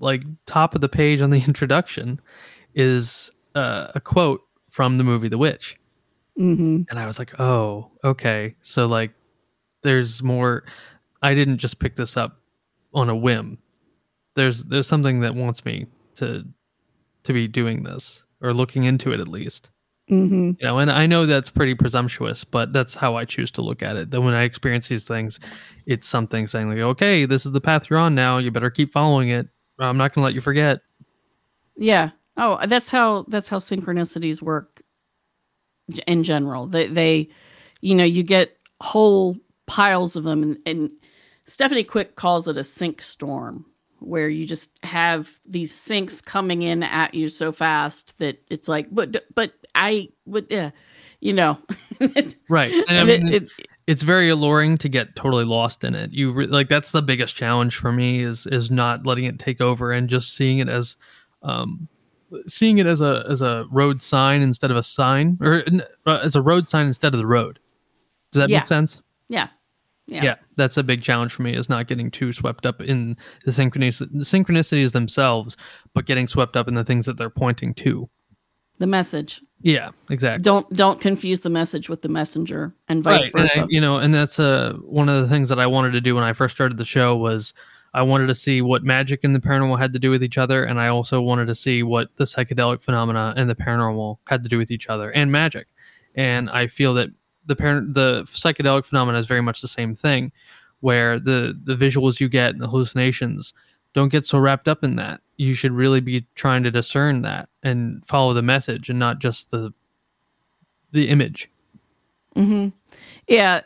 like 0.00 0.24
top 0.46 0.74
of 0.74 0.80
the 0.82 0.88
page 0.88 1.22
on 1.22 1.30
the 1.30 1.42
introduction 1.46 2.20
is 2.74 3.30
uh, 3.54 3.88
a 3.94 4.00
quote 4.00 4.42
from 4.70 4.98
the 4.98 5.04
movie 5.04 5.28
The 5.28 5.38
Witch 5.38 5.78
hmm 6.36 6.82
and 6.88 6.98
I 6.98 7.06
was 7.06 7.18
like, 7.18 7.38
"Oh, 7.40 7.90
okay." 8.04 8.54
So 8.62 8.86
like 8.86 9.12
there's 9.82 10.22
more 10.22 10.64
I 11.22 11.34
didn't 11.34 11.58
just 11.58 11.78
pick 11.78 11.96
this 11.96 12.16
up 12.16 12.40
on 12.94 13.08
a 13.08 13.16
whim. 13.16 13.58
There's 14.34 14.64
there's 14.64 14.86
something 14.86 15.20
that 15.20 15.34
wants 15.34 15.64
me 15.64 15.86
to 16.16 16.46
to 17.24 17.32
be 17.32 17.48
doing 17.48 17.82
this 17.82 18.24
or 18.40 18.52
looking 18.54 18.84
into 18.84 19.12
it 19.12 19.20
at 19.20 19.28
least. 19.28 19.70
Hmm 20.08 20.52
You 20.58 20.66
know, 20.66 20.78
and 20.78 20.90
I 20.90 21.06
know 21.06 21.26
that's 21.26 21.50
pretty 21.50 21.74
presumptuous, 21.74 22.44
but 22.44 22.72
that's 22.72 22.94
how 22.94 23.16
I 23.16 23.24
choose 23.24 23.50
to 23.52 23.62
look 23.62 23.82
at 23.82 23.96
it. 23.96 24.10
That 24.10 24.20
when 24.20 24.34
I 24.34 24.42
experience 24.42 24.88
these 24.88 25.06
things, 25.06 25.38
it's 25.86 26.08
something 26.08 26.46
saying 26.46 26.68
like, 26.68 26.78
"Okay, 26.78 27.24
this 27.24 27.46
is 27.46 27.52
the 27.52 27.60
path 27.60 27.88
you're 27.88 27.98
on 27.98 28.14
now. 28.14 28.38
You 28.38 28.50
better 28.50 28.70
keep 28.70 28.92
following 28.92 29.28
it. 29.28 29.48
I'm 29.78 29.96
not 29.96 30.12
going 30.14 30.22
to 30.22 30.26
let 30.26 30.34
you 30.34 30.40
forget." 30.40 30.80
Yeah. 31.76 32.10
Oh, 32.36 32.58
that's 32.66 32.90
how 32.90 33.24
that's 33.28 33.48
how 33.48 33.58
synchronicities 33.58 34.42
work 34.42 34.82
in 36.06 36.22
general. 36.22 36.66
They 36.66 36.88
they 36.88 37.28
you 37.80 37.94
know, 37.94 38.04
you 38.04 38.22
get 38.22 38.56
whole 38.80 39.36
piles 39.66 40.16
of 40.16 40.24
them 40.24 40.42
and, 40.42 40.58
and 40.66 40.90
Stephanie 41.46 41.84
Quick 41.84 42.16
calls 42.16 42.46
it 42.48 42.56
a 42.56 42.64
sync 42.64 43.02
storm 43.02 43.64
where 43.98 44.28
you 44.28 44.46
just 44.46 44.70
have 44.82 45.40
these 45.46 45.72
syncs 45.72 46.24
coming 46.24 46.62
in 46.62 46.82
at 46.82 47.14
you 47.14 47.28
so 47.28 47.52
fast 47.52 48.16
that 48.18 48.38
it's 48.50 48.68
like 48.68 48.88
but 48.92 49.24
but 49.34 49.52
I 49.74 50.08
would 50.26 50.46
yeah, 50.50 50.70
you 51.20 51.32
know. 51.32 51.58
Right. 52.48 52.72
And 52.72 52.84
I 52.90 52.94
And 52.94 53.10
it- 53.10 53.22
mean, 53.22 53.32
it- 53.34 53.48
it's 53.88 54.02
very 54.02 54.28
alluring 54.28 54.78
to 54.78 54.88
get 54.88 55.16
totally 55.16 55.44
lost 55.44 55.82
in 55.82 55.94
it. 55.96 56.12
You 56.12 56.32
re- 56.32 56.46
like 56.46 56.68
that's 56.68 56.92
the 56.92 57.02
biggest 57.02 57.34
challenge 57.34 57.76
for 57.76 57.90
me 57.92 58.20
is 58.20 58.46
is 58.46 58.70
not 58.70 59.04
letting 59.06 59.24
it 59.24 59.38
take 59.40 59.60
over 59.60 59.90
and 59.92 60.08
just 60.08 60.34
seeing 60.34 60.58
it 60.60 60.68
as 60.68 60.94
um 61.42 61.88
seeing 62.46 62.78
it 62.78 62.86
as 62.86 63.00
a 63.00 63.24
as 63.28 63.42
a 63.42 63.66
road 63.72 64.00
sign 64.00 64.40
instead 64.40 64.70
of 64.70 64.76
a 64.76 64.82
sign 64.84 65.36
or 65.40 65.64
uh, 66.06 66.20
as 66.22 66.36
a 66.36 66.40
road 66.42 66.68
sign 66.68 66.86
instead 66.86 67.12
of 67.12 67.18
the 67.18 67.26
road. 67.26 67.58
Does 68.30 68.40
that 68.42 68.48
Yeah. 68.48 68.58
make 68.58 68.66
sense? 68.66 69.02
yeah. 69.28 69.48
Yeah. 70.06 70.22
Yeah, 70.24 70.34
that's 70.56 70.76
a 70.76 70.82
big 70.82 71.02
challenge 71.02 71.32
for 71.32 71.42
me 71.42 71.54
is 71.54 71.68
not 71.68 71.86
getting 71.86 72.10
too 72.10 72.32
swept 72.32 72.66
up 72.66 72.80
in 72.80 73.16
the 73.44 73.50
synchronicities 73.52 74.92
themselves, 74.92 75.56
but 75.94 76.06
getting 76.06 76.26
swept 76.26 76.56
up 76.56 76.68
in 76.68 76.74
the 76.74 76.84
things 76.84 77.06
that 77.06 77.16
they're 77.16 77.30
pointing 77.30 77.74
to. 77.74 78.08
The 78.82 78.88
message. 78.88 79.40
Yeah, 79.60 79.90
exactly. 80.10 80.42
Don't 80.42 80.68
don't 80.74 81.00
confuse 81.00 81.42
the 81.42 81.50
message 81.50 81.88
with 81.88 82.02
the 82.02 82.08
messenger 82.08 82.74
and 82.88 83.00
vice 83.00 83.22
and 83.26 83.32
versa. 83.32 83.60
I- 83.60 83.66
you 83.68 83.80
know, 83.80 83.98
and 83.98 84.12
that's 84.12 84.40
uh, 84.40 84.72
one 84.82 85.08
of 85.08 85.22
the 85.22 85.28
things 85.28 85.48
that 85.50 85.60
I 85.60 85.68
wanted 85.68 85.92
to 85.92 86.00
do 86.00 86.16
when 86.16 86.24
I 86.24 86.32
first 86.32 86.56
started 86.56 86.78
the 86.78 86.84
show 86.84 87.14
was 87.16 87.54
I 87.94 88.02
wanted 88.02 88.26
to 88.26 88.34
see 88.34 88.60
what 88.60 88.82
magic 88.82 89.20
and 89.22 89.36
the 89.36 89.38
paranormal 89.38 89.78
had 89.78 89.92
to 89.92 90.00
do 90.00 90.10
with 90.10 90.24
each 90.24 90.36
other, 90.36 90.64
and 90.64 90.80
I 90.80 90.88
also 90.88 91.22
wanted 91.22 91.46
to 91.46 91.54
see 91.54 91.84
what 91.84 92.08
the 92.16 92.24
psychedelic 92.24 92.82
phenomena 92.82 93.34
and 93.36 93.48
the 93.48 93.54
paranormal 93.54 94.18
had 94.26 94.42
to 94.42 94.48
do 94.48 94.58
with 94.58 94.72
each 94.72 94.88
other 94.88 95.12
and 95.12 95.30
magic. 95.30 95.68
And 96.16 96.50
I 96.50 96.66
feel 96.66 96.92
that 96.94 97.10
the 97.46 97.54
par- 97.54 97.86
the 97.86 98.24
psychedelic 98.24 98.84
phenomena 98.84 99.16
is 99.20 99.28
very 99.28 99.42
much 99.42 99.60
the 99.60 99.68
same 99.68 99.94
thing, 99.94 100.32
where 100.80 101.20
the 101.20 101.56
the 101.62 101.76
visuals 101.76 102.18
you 102.18 102.28
get 102.28 102.50
and 102.50 102.60
the 102.60 102.66
hallucinations 102.66 103.54
don't 103.94 104.08
get 104.08 104.26
so 104.26 104.38
wrapped 104.40 104.66
up 104.66 104.82
in 104.82 104.96
that. 104.96 105.20
You 105.42 105.54
should 105.54 105.72
really 105.72 106.00
be 106.00 106.24
trying 106.36 106.62
to 106.62 106.70
discern 106.70 107.22
that 107.22 107.48
and 107.64 108.06
follow 108.06 108.32
the 108.32 108.42
message 108.42 108.88
and 108.90 108.98
not 108.98 109.18
just 109.18 109.50
the 109.50 109.72
the 110.92 111.08
image. 111.08 111.50
hmm 112.36 112.68
Yeah, 113.26 113.62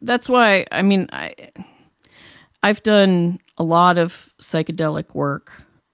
that's 0.00 0.28
why. 0.28 0.66
I 0.72 0.80
mean, 0.82 1.06
I 1.12 1.34
I've 2.62 2.82
done 2.82 3.40
a 3.58 3.62
lot 3.64 3.98
of 3.98 4.32
psychedelic 4.40 5.14
work. 5.14 5.52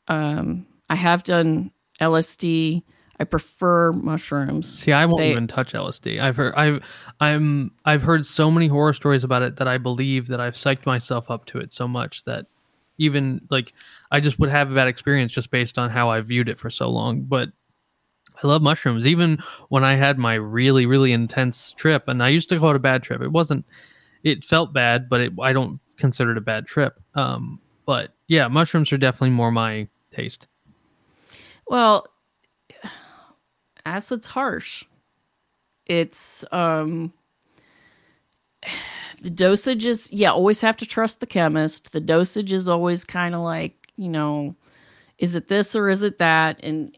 Um, 0.09 0.67
I 0.89 0.95
have 0.95 1.25
done 1.25 1.71
LSD. 2.01 2.83
I 3.19 3.25
prefer 3.25 3.93
mushrooms. 3.93 4.79
See, 4.79 4.93
I 4.93 5.07
won't 5.07 5.19
They- 5.19 5.31
even 5.31 5.47
touch 5.49 5.73
LSD. 5.73 6.21
I've 6.21 6.37
heard 6.37 6.55
I've 6.55 6.85
I'm 7.21 7.73
I've 7.85 8.03
heard 8.03 8.25
so 8.27 8.51
many 8.53 8.69
horror 8.69 8.93
stories 8.93 9.25
about 9.25 9.43
it 9.43 9.57
that 9.57 9.67
I 9.67 9.79
believe 9.79 10.29
that 10.29 10.41
I've 10.41 10.55
psyched 10.55 10.87
myself 10.87 11.29
up 11.31 11.45
to 11.47 11.59
it 11.59 11.73
so 11.73 11.89
much 11.89 12.23
that 12.25 12.47
even 12.99 13.41
like 13.51 13.73
I 14.11 14.21
just 14.21 14.39
would 14.39 14.51
have 14.51 14.71
a 14.71 14.75
bad 14.75 14.89
experience 14.89 15.33
just 15.33 15.51
based 15.51 15.79
on 15.79 15.91
how 15.91 16.09
I 16.09 16.21
viewed 16.21 16.49
it 16.49 16.59
for 16.59 16.71
so 16.71 16.89
long. 16.89 17.23
But 17.23 17.51
I 18.43 18.47
love 18.47 18.63
mushrooms. 18.63 19.07
Even 19.07 19.39
when 19.69 19.85
I 19.85 19.95
had 19.95 20.19
my 20.19 20.35
really 20.35 20.87
really 20.87 21.13
intense 21.13 21.73
trip, 21.73 22.09
and 22.09 22.23
I 22.23 22.29
used 22.29 22.49
to 22.51 22.59
call 22.59 22.71
it 22.71 22.77
a 22.77 22.81
bad 22.81 23.03
trip. 23.03 23.23
It 23.23 23.33
wasn't. 23.33 23.67
It 24.23 24.45
felt 24.45 24.73
bad, 24.73 25.09
but 25.09 25.21
it, 25.21 25.33
I 25.41 25.53
don't 25.53 25.79
consider 25.97 26.33
it 26.33 26.39
a 26.39 26.43
bad 26.43 26.67
trip. 26.67 27.01
Um, 27.15 27.61
but 27.85 28.13
yeah, 28.27 28.49
mushrooms 28.49 28.93
are 28.93 28.99
definitely 28.99 29.31
more 29.31 29.53
my 29.53 29.89
taste. 30.13 30.49
Well, 31.69 32.07
acid's 33.85 34.27
harsh. 34.27 34.85
It's 35.87 36.45
um 36.53 37.13
the 39.27 39.31
dosage 39.31 39.87
is 39.87 40.09
yeah, 40.13 40.31
always 40.31 40.61
have 40.61 40.77
to 40.77 40.87
trust 40.87 41.19
the 41.19 41.27
chemist. 41.27 41.91
The 41.91 41.99
dosage 41.99 42.53
is 42.53 42.69
always 42.69 43.05
kind 43.05 43.35
of 43.35 43.41
like, 43.41 43.75
you 43.97 44.09
know, 44.09 44.55
is 45.19 45.35
it 45.35 45.49
this 45.49 45.75
or 45.75 45.91
is 45.91 46.05
it 46.05 46.19
that? 46.19 46.61
And 46.63 46.97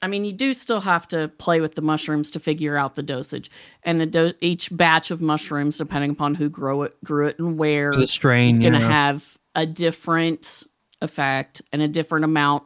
I 0.00 0.06
mean, 0.06 0.24
you 0.24 0.32
do 0.32 0.54
still 0.54 0.80
have 0.80 1.06
to 1.08 1.28
play 1.36 1.60
with 1.60 1.74
the 1.74 1.82
mushrooms 1.82 2.30
to 2.30 2.40
figure 2.40 2.78
out 2.78 2.94
the 2.94 3.02
dosage. 3.02 3.50
And 3.82 4.00
the 4.00 4.06
do- 4.06 4.32
each 4.40 4.74
batch 4.74 5.10
of 5.10 5.20
mushrooms, 5.20 5.76
depending 5.76 6.12
upon 6.12 6.34
who 6.34 6.48
grow 6.48 6.80
it, 6.84 6.96
grew 7.04 7.26
it, 7.26 7.38
and 7.38 7.58
where, 7.58 7.94
The 7.94 8.06
strain, 8.06 8.54
is 8.54 8.58
going 8.58 8.72
to 8.72 8.78
yeah. 8.78 8.88
have 8.88 9.36
a 9.54 9.66
different 9.66 10.62
effect 11.02 11.60
and 11.74 11.82
a 11.82 11.88
different 11.88 12.24
amount 12.24 12.62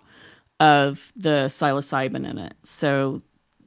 of 0.60 1.12
the 1.16 1.46
psilocybin 1.48 2.30
in 2.30 2.38
it. 2.38 2.54
So 2.62 3.22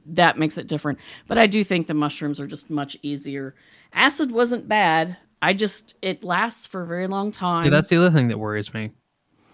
that 0.06 0.38
makes 0.38 0.56
it 0.56 0.68
different. 0.68 1.00
But 1.26 1.36
I 1.36 1.46
do 1.46 1.62
think 1.62 1.86
the 1.86 1.92
mushrooms 1.92 2.40
are 2.40 2.46
just 2.46 2.70
much 2.70 2.96
easier. 3.02 3.54
Acid 3.92 4.30
wasn't 4.30 4.68
bad. 4.68 5.16
I 5.40 5.52
just 5.54 5.94
it 6.02 6.24
lasts 6.24 6.66
for 6.66 6.82
a 6.82 6.86
very 6.86 7.06
long 7.06 7.30
time. 7.32 7.64
Yeah, 7.64 7.70
that's 7.70 7.88
the 7.88 7.96
other 7.96 8.10
thing 8.10 8.28
that 8.28 8.38
worries 8.38 8.72
me. 8.74 8.90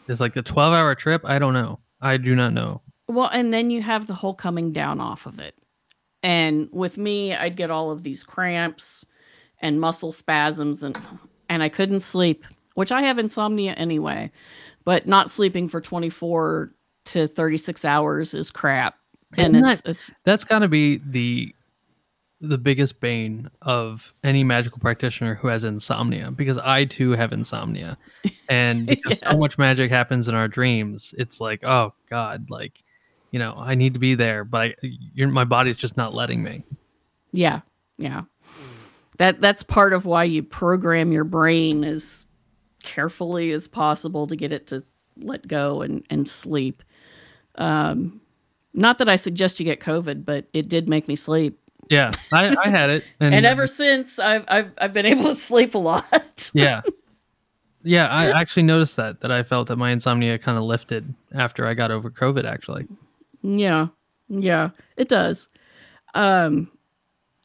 Is 0.08 0.20
like 0.20 0.34
the 0.34 0.42
12 0.42 0.72
hour 0.74 0.94
trip. 0.94 1.22
I 1.24 1.38
don't 1.38 1.54
know. 1.54 1.80
I 2.00 2.16
do 2.16 2.34
not 2.34 2.52
know. 2.52 2.82
Well, 3.08 3.28
and 3.32 3.52
then 3.52 3.70
you 3.70 3.82
have 3.82 4.06
the 4.06 4.14
whole 4.14 4.34
coming 4.34 4.72
down 4.72 5.00
off 5.00 5.26
of 5.26 5.38
it. 5.38 5.54
And 6.22 6.68
with 6.72 6.96
me, 6.96 7.34
I'd 7.34 7.56
get 7.56 7.70
all 7.70 7.90
of 7.90 8.02
these 8.02 8.22
cramps 8.24 9.04
and 9.60 9.80
muscle 9.80 10.12
spasms 10.12 10.82
and 10.82 10.98
and 11.48 11.62
I 11.62 11.68
couldn't 11.68 12.00
sleep, 12.00 12.44
which 12.74 12.92
I 12.92 13.02
have 13.02 13.18
insomnia 13.18 13.72
anyway. 13.72 14.30
But 14.84 15.06
not 15.06 15.30
sleeping 15.30 15.68
for 15.68 15.80
24 15.80 16.72
to 17.06 17.28
36 17.28 17.84
hours 17.84 18.34
is 18.34 18.50
crap. 18.50 18.96
And 19.36 19.56
it's, 19.56 19.80
that- 19.82 19.88
it's 19.90 20.10
That's 20.24 20.44
got 20.44 20.60
to 20.60 20.68
be 20.68 20.96
the 20.98 21.54
the 22.48 22.58
biggest 22.58 23.00
bane 23.00 23.50
of 23.62 24.14
any 24.22 24.44
magical 24.44 24.78
practitioner 24.78 25.34
who 25.34 25.48
has 25.48 25.64
insomnia 25.64 26.30
because 26.30 26.58
I 26.58 26.84
too 26.84 27.12
have 27.12 27.32
insomnia. 27.32 27.96
And 28.48 28.86
because 28.88 29.22
Yeah. 29.22 29.32
so 29.32 29.38
much 29.38 29.58
magic 29.58 29.90
happens 29.90 30.28
in 30.28 30.34
our 30.34 30.48
dreams, 30.48 31.14
it's 31.18 31.40
like, 31.40 31.64
oh 31.64 31.92
god, 32.08 32.50
like 32.50 32.82
you 33.30 33.38
know, 33.40 33.54
I 33.56 33.74
need 33.74 33.94
to 33.94 33.98
be 34.00 34.14
there, 34.14 34.44
but 34.44 34.60
I, 34.60 34.74
you're, 34.82 35.28
my 35.28 35.44
body's 35.44 35.76
just 35.76 35.96
not 35.96 36.14
letting 36.14 36.42
me. 36.42 36.62
Yeah, 37.32 37.62
yeah. 37.98 38.22
That 39.18 39.40
that's 39.40 39.62
part 39.62 39.92
of 39.92 40.06
why 40.06 40.24
you 40.24 40.42
program 40.42 41.10
your 41.10 41.24
brain 41.24 41.84
as 41.84 42.26
carefully 42.82 43.50
as 43.52 43.66
possible 43.66 44.26
to 44.28 44.36
get 44.36 44.52
it 44.52 44.66
to 44.68 44.84
let 45.16 45.48
go 45.48 45.82
and 45.82 46.04
and 46.10 46.28
sleep. 46.28 46.82
Um, 47.56 48.20
not 48.72 48.98
that 48.98 49.08
I 49.08 49.16
suggest 49.16 49.58
you 49.60 49.64
get 49.64 49.80
COVID, 49.80 50.24
but 50.24 50.46
it 50.52 50.68
did 50.68 50.88
make 50.88 51.06
me 51.06 51.14
sleep, 51.16 51.58
Yeah, 51.90 52.12
I, 52.32 52.56
I 52.56 52.68
had 52.68 52.90
it, 52.90 53.04
and, 53.20 53.34
and 53.34 53.46
ever 53.46 53.66
since 53.66 54.18
I've 54.18 54.44
I've 54.48 54.72
I've 54.78 54.92
been 54.92 55.06
able 55.06 55.24
to 55.24 55.34
sleep 55.34 55.74
a 55.74 55.78
lot. 55.78 56.50
yeah, 56.54 56.82
yeah, 57.82 58.08
I 58.08 58.30
actually 58.40 58.62
noticed 58.62 58.96
that 58.96 59.20
that 59.20 59.30
I 59.30 59.42
felt 59.42 59.68
that 59.68 59.76
my 59.76 59.90
insomnia 59.90 60.38
kind 60.38 60.56
of 60.56 60.64
lifted 60.64 61.14
after 61.34 61.66
I 61.66 61.74
got 61.74 61.90
over 61.90 62.10
COVID. 62.10 62.44
Actually, 62.44 62.86
Yeah. 63.42 63.88
Yeah, 64.28 64.70
it 64.96 65.08
does. 65.08 65.48
Um 66.14 66.70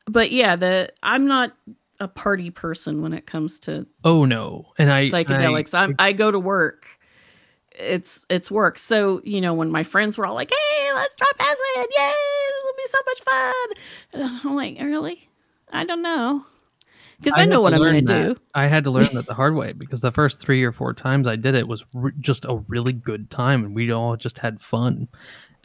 but 0.07 0.31
yeah, 0.31 0.55
the 0.55 0.91
I'm 1.03 1.27
not 1.27 1.53
a 1.99 2.07
party 2.07 2.49
person 2.49 3.01
when 3.01 3.13
it 3.13 3.27
comes 3.27 3.59
to 3.61 3.85
oh 4.03 4.25
no, 4.25 4.71
and 4.77 4.91
I 4.91 5.09
psychedelics. 5.09 5.73
I, 5.73 5.83
I'm 5.83 5.95
I 5.99 6.13
go 6.13 6.31
to 6.31 6.39
work. 6.39 6.87
It's 7.71 8.25
it's 8.29 8.49
work. 8.49 8.77
So, 8.77 9.21
you 9.23 9.41
know, 9.41 9.53
when 9.53 9.69
my 9.71 9.83
friends 9.83 10.17
were 10.17 10.25
all 10.25 10.35
like, 10.35 10.49
"Hey, 10.51 10.93
let's 10.93 11.15
drop 11.15 11.35
acid. 11.39 11.87
Yay, 11.97 12.13
be 12.79 12.91
so 12.91 12.97
much 13.05 13.21
fun." 13.21 13.77
And 14.13 14.39
I'm 14.49 14.55
like, 14.55 14.77
"Really? 14.81 15.29
I 15.71 15.83
don't 15.85 16.01
know." 16.01 16.45
Cuz 17.21 17.33
I, 17.33 17.41
had 17.41 17.49
know 17.49 17.59
what 17.59 17.73
I'm 17.73 17.79
going 17.79 18.05
to 18.05 18.23
do. 18.33 18.35
I 18.55 18.67
had 18.67 18.85
to 18.85 18.91
learn 18.91 19.09
that 19.13 19.27
the 19.27 19.33
hard 19.33 19.53
way 19.55 19.73
because 19.73 19.99
the 20.01 20.11
first 20.11 20.39
three 20.39 20.63
or 20.63 20.71
four 20.71 20.93
times 20.93 21.27
I 21.27 21.35
did 21.35 21.53
it 21.53 21.67
was 21.67 21.83
re- 21.93 22.13
just 22.19 22.45
a 22.45 22.63
really 22.69 22.93
good 22.93 23.29
time, 23.29 23.65
and 23.65 23.75
we 23.75 23.91
all 23.91 24.15
just 24.15 24.37
had 24.39 24.61
fun. 24.61 25.09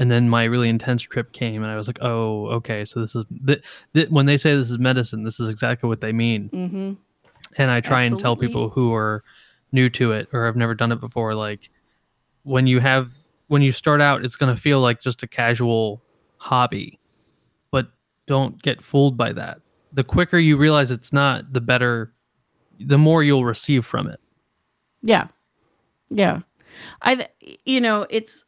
And 0.00 0.10
then 0.10 0.28
my 0.28 0.42
really 0.44 0.68
intense 0.68 1.02
trip 1.02 1.32
came, 1.32 1.62
and 1.62 1.70
I 1.70 1.76
was 1.76 1.86
like, 1.86 2.00
"Oh, 2.02 2.46
okay. 2.48 2.84
So 2.84 2.98
this 3.00 3.14
is 3.14 3.24
th- 3.46 3.62
th- 3.94 4.10
when 4.10 4.26
they 4.26 4.36
say 4.36 4.56
this 4.56 4.68
is 4.68 4.78
medicine. 4.80 5.22
This 5.22 5.38
is 5.38 5.48
exactly 5.48 5.88
what 5.88 6.00
they 6.00 6.12
mean." 6.12 6.50
Mhm. 6.52 6.96
And 7.56 7.70
I 7.70 7.80
try 7.80 8.02
and 8.02 8.18
tell 8.18 8.34
people 8.34 8.70
who 8.70 8.92
are 8.92 9.22
new 9.70 9.88
to 9.90 10.10
it 10.10 10.28
or 10.32 10.46
have 10.46 10.56
never 10.56 10.74
done 10.74 10.90
it 10.90 11.00
before, 11.00 11.34
like 11.36 11.70
when 12.42 12.66
you 12.66 12.80
have 12.80 13.12
when 13.46 13.62
you 13.62 13.70
start 13.70 14.00
out, 14.00 14.24
it's 14.24 14.34
going 14.36 14.52
to 14.52 14.60
feel 14.60 14.80
like 14.80 15.00
just 15.00 15.22
a 15.22 15.26
casual 15.28 16.02
hobby, 16.38 16.98
don't 18.26 18.60
get 18.62 18.82
fooled 18.82 19.16
by 19.16 19.32
that. 19.32 19.60
The 19.92 20.04
quicker 20.04 20.38
you 20.38 20.56
realize 20.56 20.90
it's 20.90 21.12
not, 21.12 21.52
the 21.52 21.60
better, 21.60 22.12
the 22.80 22.98
more 22.98 23.22
you'll 23.22 23.44
receive 23.44 23.84
from 23.84 24.08
it. 24.08 24.20
Yeah. 25.02 25.28
Yeah. 26.10 26.40
I 27.02 27.28
you 27.64 27.80
know, 27.80 28.06
it's 28.10 28.44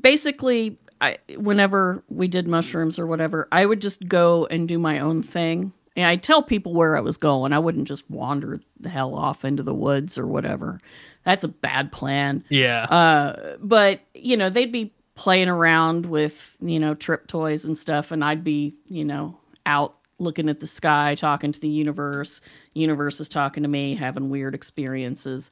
basically 0.00 0.78
I 1.00 1.18
whenever 1.36 2.04
we 2.08 2.28
did 2.28 2.46
mushrooms 2.46 2.98
or 2.98 3.06
whatever, 3.06 3.48
I 3.52 3.66
would 3.66 3.80
just 3.80 4.06
go 4.06 4.46
and 4.46 4.68
do 4.68 4.78
my 4.78 4.98
own 4.98 5.22
thing. 5.22 5.72
And 5.96 6.06
I 6.06 6.16
tell 6.16 6.42
people 6.42 6.74
where 6.74 6.96
I 6.96 7.00
was 7.00 7.16
going. 7.16 7.52
I 7.52 7.60
wouldn't 7.60 7.86
just 7.86 8.10
wander 8.10 8.60
the 8.80 8.88
hell 8.88 9.14
off 9.14 9.44
into 9.44 9.62
the 9.62 9.74
woods 9.74 10.18
or 10.18 10.26
whatever. 10.26 10.80
That's 11.24 11.44
a 11.44 11.48
bad 11.48 11.92
plan. 11.92 12.44
Yeah. 12.48 12.84
Uh, 12.84 13.56
but 13.60 14.00
you 14.12 14.36
know, 14.36 14.50
they'd 14.50 14.72
be 14.72 14.92
playing 15.14 15.48
around 15.48 16.06
with 16.06 16.56
you 16.60 16.78
know 16.80 16.94
trip 16.94 17.26
toys 17.26 17.64
and 17.64 17.76
stuff, 17.78 18.10
and 18.10 18.24
I'd 18.24 18.44
be 18.44 18.74
you 18.86 19.04
know 19.04 19.38
out 19.66 19.96
looking 20.18 20.48
at 20.48 20.60
the 20.60 20.66
sky, 20.66 21.14
talking 21.14 21.52
to 21.52 21.60
the 21.60 21.68
universe. 21.68 22.40
Universe 22.74 23.20
is 23.20 23.28
talking 23.28 23.62
to 23.64 23.68
me, 23.68 23.94
having 23.94 24.30
weird 24.30 24.54
experiences, 24.54 25.50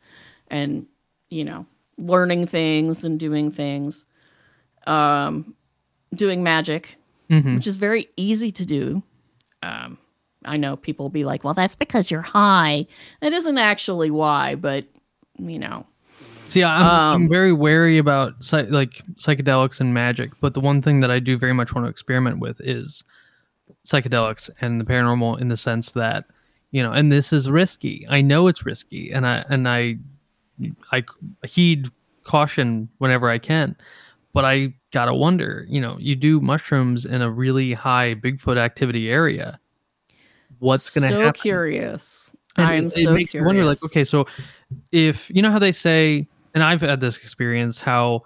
and 0.49 0.87
you 1.31 1.45
know, 1.45 1.67
learning 1.99 2.47
things 2.47 3.05
and 3.05 3.19
doing 3.19 3.51
things. 3.51 4.05
Um, 4.87 5.55
doing 6.15 6.43
magic, 6.43 6.97
Mhm. 7.31 7.55
which 7.55 7.67
is 7.67 7.77
very 7.77 8.09
easy 8.17 8.51
to 8.51 8.67
do. 8.67 9.03
Um, 9.63 9.97
I 10.45 10.57
know 10.57 10.77
people 10.77 11.05
will 11.05 11.11
be 11.11 11.25
like, 11.25 11.45
"Well, 11.45 11.55
that's 11.55 11.77
because 11.77 12.11
you're 12.11 12.21
high." 12.21 12.87
That 13.21 13.33
isn't 13.33 13.59
actually 13.59 14.11
why, 14.11 14.57
but 14.57 14.85
you 15.39 15.59
know, 15.59 15.87
See, 16.53 16.63
I'm, 16.63 16.83
I'm 16.83 17.23
Um, 17.23 17.29
very 17.31 17.53
wary 17.53 17.97
about 17.97 18.45
psy- 18.45 18.69
like 18.69 19.03
psychedelics 19.15 19.81
and 19.81 19.95
magic, 19.95 20.33
but 20.41 20.53
the 20.53 20.61
one 20.61 20.83
thing 20.83 21.01
that 21.01 21.11
I 21.11 21.19
do 21.19 21.39
very 21.39 21.55
much 21.55 21.75
want 21.75 21.87
to 21.87 21.91
experiment 21.91 22.41
with 22.41 22.61
is 22.61 23.03
psychedelics 23.85 24.51
and 24.61 24.79
the 24.79 24.85
paranormal 24.85 25.41
in 25.41 25.49
the 25.49 25.57
sense 25.57 25.93
that 25.93 26.27
you 26.71 26.83
know, 26.83 26.93
and 26.93 27.11
this 27.11 27.33
is 27.33 27.49
risky. 27.51 28.07
I 28.09 28.21
know 28.21 28.49
it's 28.49 28.67
risky, 28.67 29.11
and 29.11 29.27
I 29.27 29.45
and 29.49 29.67
I 29.67 29.97
I 30.93 31.05
heed 31.47 31.89
caution 32.25 32.91
whenever 32.99 33.31
I 33.31 33.39
can, 33.39 33.75
but 34.35 34.45
I 34.45 34.75
gotta 34.91 35.15
wonder. 35.15 35.65
You 35.71 35.81
know, 35.81 35.97
you 35.99 36.15
do 36.17 36.39
mushrooms 36.39 37.07
in 37.07 37.23
a 37.23 37.31
really 37.31 37.73
high 37.73 38.15
Bigfoot 38.15 38.59
activity 38.59 39.11
area. 39.11 39.59
What's 40.59 40.95
going 40.95 41.09
to 41.09 41.17
so 41.17 41.21
happen? 41.21 41.39
So 41.39 41.43
curious. 41.43 42.31
And 42.57 42.67
I 42.67 42.75
am 42.75 42.87
it, 42.87 42.93
so 42.93 43.01
it 43.01 43.13
makes 43.13 43.31
curious. 43.31 43.35
you 43.35 43.45
wonder 43.45 43.65
like 43.65 43.83
okay 43.83 44.05
so 44.05 44.27
if 44.93 45.31
you 45.31 45.41
know 45.41 45.51
how 45.51 45.59
they 45.59 45.73
say 45.73 46.29
and 46.55 46.63
i've 46.63 46.81
had 46.81 47.01
this 47.01 47.17
experience 47.19 47.81
how 47.81 48.23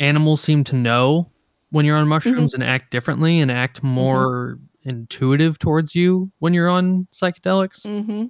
animals 0.00 0.40
seem 0.40 0.62
to 0.64 0.74
know 0.76 1.30
when 1.70 1.84
you're 1.84 1.96
on 1.96 2.06
mushrooms 2.08 2.52
Mm-hmm. 2.52 2.62
and 2.62 2.70
act 2.70 2.90
differently 2.90 3.40
and 3.40 3.50
act 3.50 3.82
more 3.82 4.58
intuitive 4.84 5.58
towards 5.58 5.94
you 5.94 6.30
when 6.38 6.54
you're 6.54 6.68
on 6.68 7.06
psychedelics. 7.12 7.84
Mm-hmm. 7.86 8.26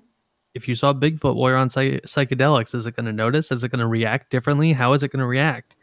if 0.55 0.67
you 0.67 0.75
saw 0.75 0.93
bigfoot 0.95 1.35
while 1.37 1.51
you're 1.51 1.59
on 1.59 1.69
psy- 1.69 2.01
psychedelics 2.07 2.75
is 2.75 2.87
it 2.87 2.97
going 2.97 3.05
to 3.07 3.13
notice? 3.13 3.53
Is 3.53 3.63
it 3.63 3.69
going 3.71 3.81
to 3.81 3.87
react 3.87 4.31
differently? 4.31 4.73
How 4.73 4.95
is 4.95 5.03
it 5.03 5.09
going 5.09 5.21
to 5.21 5.27
react 5.27 5.77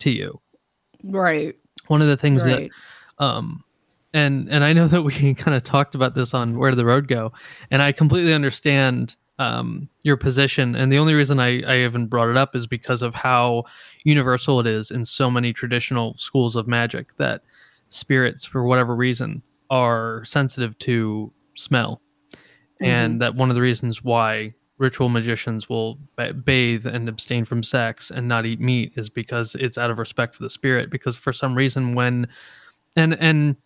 to 0.00 0.10
you? 0.10 0.38
Right. 1.02 1.54
one 1.86 2.02
of 2.02 2.08
the 2.08 2.16
things 2.16 2.44
that 2.44 2.68
um 3.18 3.64
and 4.12 4.48
and 4.50 4.64
i 4.64 4.72
know 4.72 4.86
that 4.88 5.02
we 5.02 5.34
kind 5.44 5.56
of 5.56 5.62
talked 5.62 5.94
about 5.94 6.14
this 6.14 6.34
on 6.34 6.58
where 6.58 6.70
did 6.70 6.76
the 6.76 6.84
road 6.84 7.08
go? 7.08 7.32
And 7.70 7.80
i 7.80 7.90
completely 7.92 8.34
understand 8.34 9.16
um 9.38 9.88
your 10.02 10.16
position. 10.16 10.74
And 10.74 10.90
the 10.90 10.98
only 10.98 11.14
reason 11.14 11.38
i 11.40 11.62
i 11.62 11.84
even 11.84 12.06
brought 12.06 12.28
it 12.28 12.36
up 12.36 12.56
is 12.56 12.66
because 12.66 13.02
of 13.02 13.14
how 13.14 13.64
universal 14.04 14.60
it 14.60 14.66
is 14.66 14.90
in 14.90 15.04
so 15.04 15.30
many 15.30 15.52
traditional 15.52 16.14
schools 16.16 16.56
of 16.56 16.66
magic 16.66 17.14
that 17.16 17.42
spirits 17.88 18.44
for 18.44 18.64
whatever 18.64 18.94
reason 18.94 19.42
are 19.70 20.24
sensitive 20.24 20.78
to 20.78 21.32
smell. 21.54 22.00
And 22.80 23.20
that 23.20 23.34
one 23.34 23.50
of 23.50 23.56
the 23.56 23.62
reasons 23.62 24.04
why 24.04 24.54
ritual 24.78 25.08
magicians 25.08 25.68
will 25.68 25.98
bathe 26.44 26.86
and 26.86 27.08
abstain 27.08 27.44
from 27.44 27.64
sex 27.64 28.10
and 28.10 28.28
not 28.28 28.46
eat 28.46 28.60
meat 28.60 28.92
is 28.94 29.10
because 29.10 29.56
it's 29.56 29.76
out 29.76 29.90
of 29.90 29.98
respect 29.98 30.36
for 30.36 30.44
the 30.44 30.50
spirit. 30.50 30.88
Because 30.88 31.16
for 31.16 31.32
some 31.32 31.56
reason 31.56 31.94
when 31.94 32.28
and 32.96 33.14
and 33.20 33.56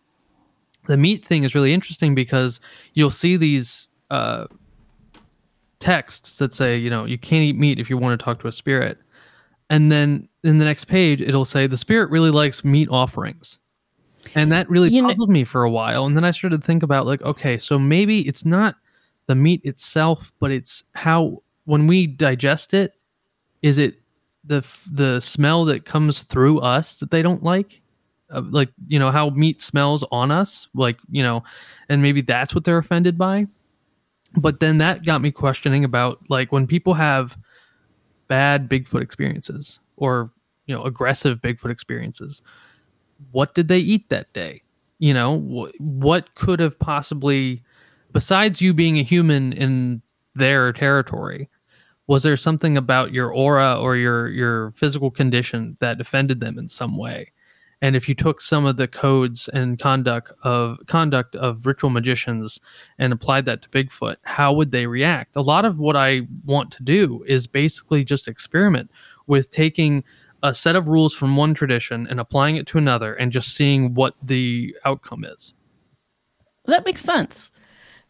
the 0.87 0.97
meat 0.97 1.23
thing 1.23 1.43
is 1.43 1.55
really 1.55 1.73
interesting 1.73 2.15
because 2.15 2.59
you'll 2.93 3.11
see 3.11 3.37
these 3.37 3.87
uh 4.09 4.47
texts 5.83 6.37
that 6.37 6.53
say 6.53 6.77
you 6.77 6.89
know 6.89 7.05
you 7.05 7.17
can't 7.17 7.43
eat 7.43 7.57
meat 7.57 7.79
if 7.79 7.89
you 7.89 7.97
want 7.97 8.17
to 8.19 8.23
talk 8.23 8.39
to 8.39 8.47
a 8.47 8.51
spirit. 8.51 8.97
And 9.69 9.91
then 9.91 10.27
in 10.43 10.57
the 10.59 10.65
next 10.65 10.85
page 10.85 11.21
it'll 11.21 11.45
say 11.45 11.67
the 11.67 11.77
spirit 11.77 12.09
really 12.09 12.31
likes 12.31 12.63
meat 12.63 12.87
offerings. 12.89 13.57
And 14.35 14.51
that 14.51 14.69
really 14.69 14.89
You 14.89 15.01
know- 15.01 15.09
puzzled 15.09 15.29
me 15.29 15.43
for 15.43 15.63
a 15.63 15.69
while 15.69 16.05
and 16.05 16.15
then 16.15 16.23
i 16.23 16.31
started 16.31 16.61
to 16.61 16.65
think 16.65 16.81
about 16.83 17.05
like 17.05 17.21
okay 17.23 17.57
so 17.57 17.77
maybe 17.77 18.21
it's 18.21 18.45
not 18.45 18.75
the 19.27 19.35
meat 19.35 19.61
itself 19.65 20.31
but 20.39 20.49
it's 20.51 20.83
how 20.95 21.43
when 21.65 21.87
we 21.87 22.07
digest 22.07 22.73
it 22.73 22.93
is 23.61 23.77
it 23.77 23.95
the 24.45 24.65
the 24.91 25.19
smell 25.19 25.65
that 25.65 25.85
comes 25.85 26.23
through 26.23 26.59
us 26.59 26.99
that 26.99 27.11
they 27.11 27.21
don't 27.21 27.43
like? 27.43 27.81
Uh, 28.29 28.41
like 28.49 28.69
you 28.87 28.97
know 28.99 29.11
how 29.11 29.29
meat 29.31 29.61
smells 29.61 30.03
on 30.11 30.31
us 30.31 30.67
like 30.73 30.97
you 31.11 31.21
know 31.23 31.43
and 31.89 32.01
maybe 32.01 32.21
that's 32.21 32.55
what 32.55 32.63
they're 32.63 32.77
offended 32.77 33.17
by 33.17 33.45
but 34.35 34.59
then 34.59 34.77
that 34.79 35.05
got 35.05 35.21
me 35.21 35.31
questioning 35.31 35.83
about 35.83 36.19
like 36.29 36.51
when 36.51 36.67
people 36.67 36.93
have 36.93 37.37
bad 38.27 38.69
bigfoot 38.69 39.01
experiences 39.01 39.79
or 39.97 40.31
you 40.65 40.75
know 40.75 40.83
aggressive 40.83 41.41
bigfoot 41.41 41.69
experiences 41.71 42.41
what 43.31 43.53
did 43.53 43.67
they 43.67 43.79
eat 43.79 44.09
that 44.09 44.31
day 44.33 44.61
you 44.99 45.13
know 45.13 45.39
wh- 45.39 45.81
what 45.81 46.33
could 46.35 46.59
have 46.59 46.77
possibly 46.79 47.61
besides 48.13 48.61
you 48.61 48.73
being 48.73 48.97
a 48.97 49.03
human 49.03 49.51
in 49.53 50.01
their 50.35 50.71
territory, 50.71 51.49
was 52.07 52.23
there 52.23 52.37
something 52.37 52.77
about 52.77 53.11
your 53.11 53.33
aura 53.33 53.75
or 53.79 53.95
your 53.95 54.29
your 54.29 54.71
physical 54.71 55.11
condition 55.11 55.75
that 55.79 55.99
offended 55.99 56.39
them 56.39 56.57
in 56.57 56.67
some 56.67 56.97
way? 56.97 57.31
And 57.83 57.97
if 57.97 58.07
you 58.07 58.15
took 58.15 58.39
some 58.39 58.65
of 58.65 58.77
the 58.77 58.87
codes 58.87 59.49
and 59.49 59.77
conduct 59.77 60.31
of 60.43 60.79
conduct 60.87 61.35
of 61.35 61.65
ritual 61.65 61.89
magicians 61.89 62.57
and 62.97 63.11
applied 63.11 63.43
that 63.43 63.61
to 63.63 63.69
Bigfoot, 63.69 64.15
how 64.23 64.53
would 64.53 64.71
they 64.71 64.87
react? 64.87 65.35
A 65.35 65.41
lot 65.41 65.65
of 65.65 65.79
what 65.79 65.97
I 65.97 66.21
want 66.45 66.71
to 66.71 66.83
do 66.83 67.25
is 67.27 67.45
basically 67.45 68.05
just 68.05 68.29
experiment 68.29 68.89
with 69.27 69.49
taking 69.49 70.05
a 70.43 70.53
set 70.53 70.77
of 70.77 70.87
rules 70.87 71.13
from 71.13 71.35
one 71.35 71.53
tradition 71.53 72.07
and 72.09 72.21
applying 72.21 72.55
it 72.55 72.67
to 72.67 72.77
another 72.77 73.15
and 73.15 73.33
just 73.33 73.53
seeing 73.53 73.93
what 73.93 74.15
the 74.23 74.73
outcome 74.85 75.25
is. 75.25 75.53
That 76.63 76.85
makes 76.85 77.01
sense. 77.01 77.51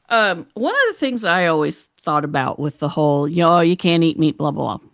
Um, 0.09 0.45
one 0.53 0.75
of 0.75 0.93
the 0.93 0.99
things 0.99 1.25
I 1.25 1.47
always 1.47 1.85
thought 2.03 2.23
about 2.23 2.59
with 2.59 2.77
the 2.77 2.89
whole, 2.89 3.25
know, 3.25 3.61
you 3.61 3.75
can't 3.75 4.03
eat 4.03 4.19
meat, 4.19 4.37
blah, 4.37 4.51
blah, 4.51 4.77
blah, 4.77 4.87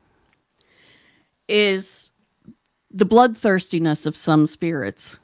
is 1.49 2.11
the 2.91 3.05
bloodthirstiness 3.05 4.05
of 4.05 4.15
some 4.15 4.47
spirits. 4.47 5.17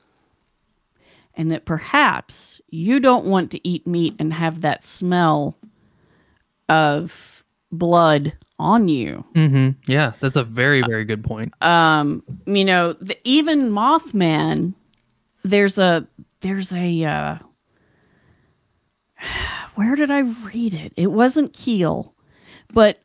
And 1.38 1.52
that 1.52 1.66
perhaps 1.66 2.62
you 2.70 3.02
don't 3.02 3.26
want 3.26 3.52
to 3.52 3.68
eat 3.68 3.86
meat 3.86 4.16
and 4.20 4.34
have 4.34 4.62
that 4.62 4.86
smell 4.86 5.58
of 6.70 7.44
blood 7.72 8.34
on 8.58 8.88
you. 8.88 9.26
Mm-hmm. 9.34 9.92
Yeah, 9.92 10.14
that's 10.22 10.38
a 10.38 10.44
very, 10.44 10.82
very 10.82 11.04
good 11.04 11.24
point. 11.24 11.54
Um, 11.62 12.24
you 12.46 12.64
know, 12.64 12.94
the, 12.94 13.18
even 13.26 13.70
Mothman, 13.70 14.74
there's 15.44 15.78
a, 15.78 16.08
there's 16.42 16.72
a, 16.72 17.04
uh, 17.04 17.38
where 19.76 19.96
did 19.96 20.12
I 20.12 20.20
read 20.20 20.74
it? 20.74 20.94
It 20.96 21.12
wasn't 21.12 21.54
Keel, 21.54 22.14
but 22.74 23.00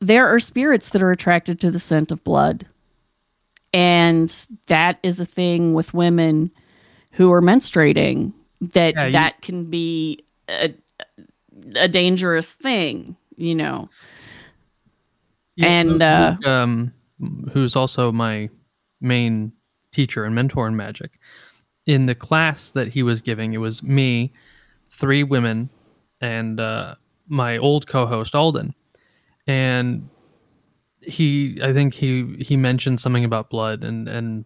there 0.00 0.26
are 0.28 0.40
spirits 0.40 0.88
that 0.90 1.02
are 1.02 1.12
attracted 1.12 1.60
to 1.60 1.70
the 1.70 1.78
scent 1.78 2.10
of 2.10 2.24
blood. 2.24 2.66
And 3.72 4.46
that 4.66 4.98
is 5.02 5.20
a 5.20 5.26
thing 5.26 5.74
with 5.74 5.94
women 5.94 6.50
who 7.12 7.30
are 7.32 7.42
menstruating 7.42 8.32
that 8.60 8.94
Yeah, 8.94 9.06
you- 9.06 9.12
that 9.12 9.40
can 9.42 9.64
be 9.70 10.24
a, 10.48 10.74
a 11.76 11.88
dangerous 11.88 12.54
thing, 12.54 13.16
you 13.36 13.54
know. 13.54 13.88
And, 15.58 16.02
uh, 16.02 16.36
um, 16.44 16.92
who's 17.52 17.76
also 17.76 18.10
my 18.10 18.48
main 19.00 19.52
teacher 19.92 20.24
and 20.24 20.34
mentor 20.34 20.66
in 20.66 20.76
magic, 20.76 21.18
in 21.86 22.06
the 22.06 22.14
class 22.14 22.70
that 22.70 22.88
he 22.88 23.02
was 23.02 23.20
giving, 23.20 23.52
it 23.52 23.58
was 23.58 23.82
me, 23.82 24.32
three 24.88 25.22
women, 25.22 25.68
and 26.20 26.60
uh, 26.60 26.94
my 27.28 27.58
old 27.58 27.86
co-host 27.86 28.34
Alden, 28.34 28.74
and 29.46 30.08
he, 31.10 31.58
I 31.62 31.72
think 31.72 31.94
he 31.94 32.36
he 32.40 32.56
mentioned 32.56 33.00
something 33.00 33.24
about 33.24 33.50
blood 33.50 33.84
and 33.84 34.08
and 34.08 34.44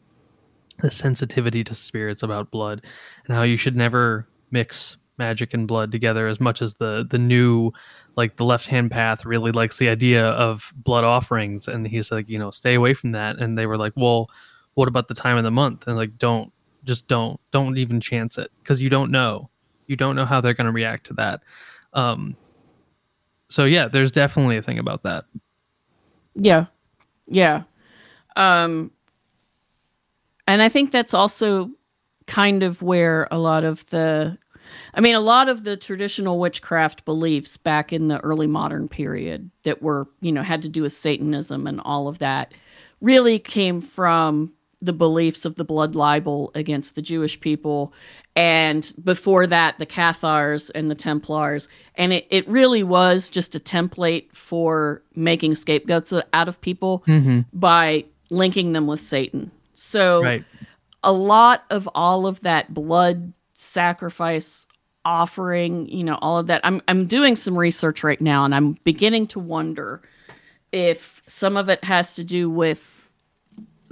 the 0.81 0.91
sensitivity 0.91 1.63
to 1.65 1.75
spirits 1.75 2.23
about 2.23 2.51
blood, 2.51 2.85
and 3.27 3.37
how 3.37 3.43
you 3.43 3.57
should 3.57 3.77
never 3.77 4.27
mix 4.51 4.97
magic 5.19 5.55
and 5.55 5.69
blood 5.69 5.93
together 5.93 6.27
as 6.27 6.41
much 6.41 6.61
as 6.61 6.75
the 6.75 7.07
the 7.09 7.19
new 7.19 7.71
like 8.17 8.37
the 8.37 8.45
left 8.45 8.67
hand 8.67 8.91
path 8.91 9.25
really 9.25 9.53
likes 9.53 9.79
the 9.79 9.89
idea 9.89 10.31
of 10.31 10.73
blood 10.77 11.05
offerings. 11.05 11.69
And 11.69 11.87
he's 11.87 12.11
like 12.11 12.29
you 12.29 12.39
know 12.39 12.51
stay 12.51 12.75
away 12.75 12.95
from 12.95 13.13
that. 13.13 13.39
And 13.39 13.57
they 13.57 13.67
were 13.67 13.79
like 13.79 13.93
well 13.97 14.31
what 14.75 14.89
about 14.89 15.09
the 15.09 15.15
time 15.15 15.37
of 15.37 15.45
the 15.45 15.51
month? 15.51 15.87
And 15.87 15.97
like 15.97 16.19
don't 16.19 16.53
just 16.85 17.07
don't 17.09 17.41
don't 17.53 17.79
even 17.79 18.01
chance 18.01 18.39
it 18.39 18.51
because 18.63 18.81
you 18.83 18.91
don't 18.91 19.11
know. 19.11 19.51
You 19.87 19.97
don't 19.97 20.17
know 20.17 20.25
how 20.25 20.41
they're 20.41 20.55
going 20.55 20.67
to 20.67 20.73
react 20.73 21.07
to 21.07 21.15
that. 21.15 21.43
Um 21.93 22.37
so 23.49 23.67
yeah 23.67 23.87
there's 23.89 24.11
definitely 24.11 24.57
a 24.57 24.63
thing 24.63 24.79
about 24.79 25.03
that 25.03 25.27
Yeah. 26.35 26.67
Yeah. 27.29 27.65
Um 28.37 28.93
and 30.47 30.63
I 30.63 30.69
think 30.69 30.91
that's 30.93 31.15
also 31.15 31.71
kind 32.27 32.63
of 32.63 32.83
where 32.83 33.29
a 33.31 33.39
lot 33.39 33.65
of 33.65 33.87
the 33.87 34.39
I 34.95 35.03
mean 35.03 35.17
a 35.17 35.21
lot 35.21 35.49
of 35.51 35.65
the 35.65 35.77
traditional 35.77 36.41
witchcraft 36.41 37.07
beliefs 37.07 37.59
back 37.59 37.93
in 37.93 38.09
the 38.09 38.21
early 38.21 38.49
modern 38.49 38.89
period 38.89 39.51
that 39.65 39.83
were, 39.83 40.09
you 40.23 40.33
know, 40.33 40.43
had 40.45 40.63
to 40.63 40.71
do 40.71 40.83
with 40.83 40.95
satanism 40.95 41.67
and 41.69 41.83
all 41.85 42.09
of 42.09 42.21
that 42.21 42.55
really 43.03 43.39
came 43.41 43.83
from 43.83 44.54
the 44.85 44.93
beliefs 44.93 45.45
of 45.45 45.57
the 45.57 45.65
blood 45.65 45.95
libel 45.95 46.51
against 46.55 46.95
the 46.95 47.03
Jewish 47.03 47.41
people 47.41 47.93
and 48.37 48.93
before 49.03 49.47
that 49.47 49.79
the 49.79 49.87
Cathars 49.87 50.71
and 50.71 50.91
the 50.91 50.95
Templars 50.95 51.69
and 51.95 52.13
it, 52.13 52.27
it 52.31 52.49
really 52.49 52.83
was 52.83 53.29
just 53.31 53.55
a 53.55 53.61
template 53.61 54.33
for 54.33 55.03
making 55.15 55.55
scapegoats 55.55 56.13
out 56.33 56.49
of 56.49 56.61
people 56.61 57.03
mm-hmm. 57.07 57.41
by 57.53 58.05
linking 58.31 58.73
them 58.73 58.87
with 58.87 59.01
Satan. 59.01 59.51
So 59.75 60.23
right 60.23 60.45
a 61.05 61.13
lot 61.13 61.65
of 61.71 61.89
all 61.95 62.27
of 62.27 62.41
that 62.41 62.75
blood 62.75 63.33
sacrifice 63.53 64.67
offering, 65.05 65.87
you 65.87 66.03
know, 66.03 66.19
all 66.21 66.39
of 66.39 66.49
that. 66.49 66.63
I'm 66.65 66.83
I'm 66.89 67.07
doing 67.07 67.37
some 67.37 67.57
research 67.57 68.03
right 68.03 68.21
now 68.21 68.45
and 68.45 68.55
I'm 68.55 68.79
beginning 68.85 69.29
to 69.29 69.39
wonder 69.39 70.03
if 70.73 71.23
some 71.27 71.57
of 71.57 71.69
it 71.69 71.85
has 71.85 72.15
to 72.15 72.25
do 72.25 72.51
with 72.51 72.94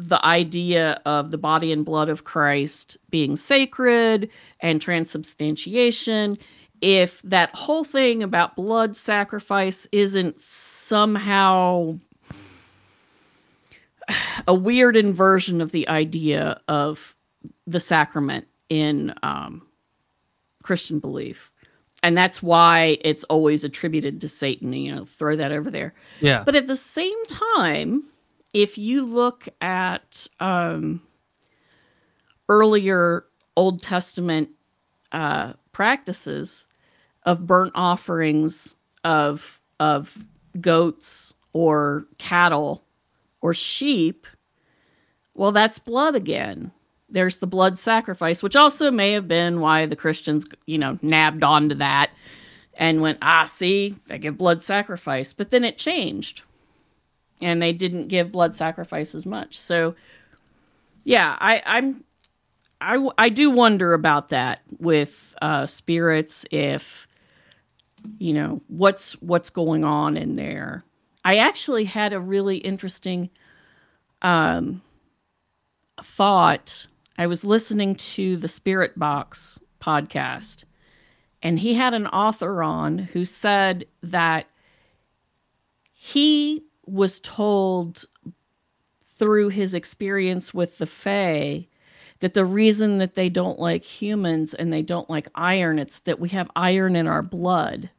the 0.09 0.25
idea 0.25 1.01
of 1.05 1.31
the 1.31 1.39
body 1.39 1.73
and 1.73 1.85
blood 1.85 2.09
of 2.09 2.25
Christ 2.25 2.97
being 3.11 3.37
sacred 3.37 4.29
and 4.61 4.81
transubstantiation, 4.81 6.39
if 6.81 7.23
that 7.23 7.55
whole 7.55 7.85
thing 7.85 8.23
about 8.23 8.57
blood 8.57 8.97
sacrifice 8.97 9.87
isn't 9.93 10.41
somehow 10.41 11.99
a 14.49 14.55
weird 14.55 14.97
inversion 14.97 15.61
of 15.61 15.73
the 15.73 15.89
idea 15.89 16.61
of 16.69 17.15
the 17.67 17.81
sacrament 17.81 18.47
in 18.69 19.15
um, 19.23 19.63
Christian 20.63 20.99
belief. 20.99 21.51
And 22.03 22.19
that's 22.19 22.43
why 22.43 22.99
it's 23.03 23.23
always 23.25 23.63
attributed 23.63 24.21
to 24.23 24.29
Satan, 24.29 24.73
you 24.73 24.95
know, 24.95 25.05
throw 25.05 25.37
that 25.37 25.53
over 25.53 25.71
there. 25.71 25.95
yeah 26.21 26.43
But 26.45 26.57
at 26.57 26.67
the 26.67 26.77
same 26.77 27.25
time, 27.27 28.03
if 28.53 28.77
you 28.77 29.05
look 29.05 29.49
at 29.61 30.27
um, 30.41 31.03
earlier 32.49 33.25
Old 33.57 33.83
Testament 33.83 34.51
uh, 35.11 35.55
practices 35.73 36.67
of 37.25 37.47
burnt 37.47 37.73
offerings 37.75 38.77
of 39.05 39.61
of 39.81 40.17
goats 40.61 41.35
or 41.53 42.07
cattle 42.19 42.85
or 43.41 43.53
sheep, 43.53 44.27
well, 45.35 45.53
that's 45.53 45.79
blood 45.79 46.15
again. 46.15 46.73
There's 47.09 47.39
the 47.39 47.47
blood 47.47 47.79
sacrifice, 47.79 48.43
which 48.43 48.57
also 48.57 48.91
may 48.91 49.13
have 49.13 49.29
been 49.29 49.61
why 49.61 49.87
the 49.87 49.97
Christians, 49.97 50.47
you 50.67 50.79
know, 50.79 50.99
nabbed 51.03 51.43
onto 51.43 51.75
that 51.77 52.11
and 52.75 53.03
went, 53.03 53.19
ah, 53.21 53.45
see, 53.45 53.97
they 54.07 54.19
give 54.19 54.39
blood 54.39 54.63
sacrifice. 54.63 55.33
But 55.35 55.51
then 55.51 55.65
it 55.65 55.77
changed 55.77 56.43
and 57.43 57.61
they 57.61 57.73
didn't 57.73 58.09
give 58.09 58.33
blood 58.33 58.55
sacrifice 58.55 59.15
as 59.15 59.27
much. 59.27 59.59
So, 59.59 59.95
yeah, 61.05 61.37
I, 61.39 61.63
I'm, 61.67 62.05
I, 62.81 63.09
I 63.19 63.29
do 63.29 63.51
wonder 63.51 63.93
about 63.95 64.31
that 64.31 64.63
with 64.79 65.35
uh, 65.43 65.67
spirits. 65.67 66.47
If 66.51 67.07
you 68.19 68.33
know 68.33 68.61
what's 68.69 69.13
what's 69.23 69.51
going 69.51 69.85
on 69.85 70.17
in 70.17 70.35
there. 70.35 70.85
I 71.25 71.37
actually 71.39 71.85
had 71.85 72.13
a 72.13 72.21
really 72.21 72.57
interesting 72.59 73.31
um, 74.23 74.83
thought. 76.03 76.87
I 77.17 77.27
was 77.27 77.45
listening 77.45 77.95
to 77.95 78.37
the 78.37 78.49
Spirit 78.49 78.99
Box 78.99 79.61
podcast, 79.81 80.65
and 81.43 81.59
he 81.59 81.75
had 81.75 81.95
an 81.95 82.07
author 82.09 82.63
on 82.63 82.99
who 82.99 83.25
said 83.25 83.87
that 84.03 84.47
he 85.93 86.65
was 86.87 87.21
told 87.21 88.05
through 89.19 89.49
his 89.51 89.75
experience 89.75 90.53
with 90.53 90.79
the 90.79 90.87
Fae 90.87 91.67
that 92.21 92.35
the 92.35 92.45
reason 92.45 92.99
that 92.99 93.15
they 93.15 93.29
don't 93.29 93.59
like 93.59 93.85
humans 93.85 94.55
and 94.55 94.73
they 94.73 94.83
don't 94.83 95.09
like 95.11 95.29
iron, 95.35 95.79
it's 95.79 95.99
that 96.01 96.21
we 96.21 96.29
have 96.31 96.51
iron 96.57 96.95
in 96.97 97.07
our 97.07 97.23
blood. 97.23 97.91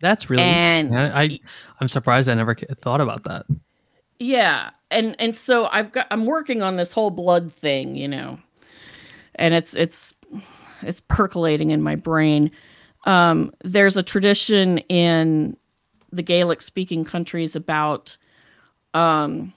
that's 0.00 0.28
really 0.28 0.42
and- 0.42 0.96
I, 0.98 1.22
I 1.22 1.40
i'm 1.80 1.88
surprised 1.88 2.28
i 2.28 2.34
never 2.34 2.54
thought 2.54 3.00
about 3.00 3.24
that 3.24 3.46
Yeah, 4.18 4.70
and 4.90 5.16
and 5.18 5.34
so 5.34 5.66
I've 5.66 5.90
got 5.92 6.06
I'm 6.10 6.24
working 6.26 6.62
on 6.62 6.76
this 6.76 6.92
whole 6.92 7.10
blood 7.10 7.52
thing, 7.52 7.96
you 7.96 8.06
know, 8.08 8.38
and 9.36 9.54
it's 9.54 9.74
it's 9.74 10.12
it's 10.82 11.00
percolating 11.00 11.70
in 11.70 11.82
my 11.82 11.96
brain. 11.96 12.50
Um, 13.06 13.52
there's 13.64 13.96
a 13.96 14.02
tradition 14.02 14.78
in 14.88 15.56
the 16.14 16.22
Gaelic 16.22 16.62
speaking 16.62 17.04
countries 17.04 17.56
about 17.56 18.16
um, 18.92 19.52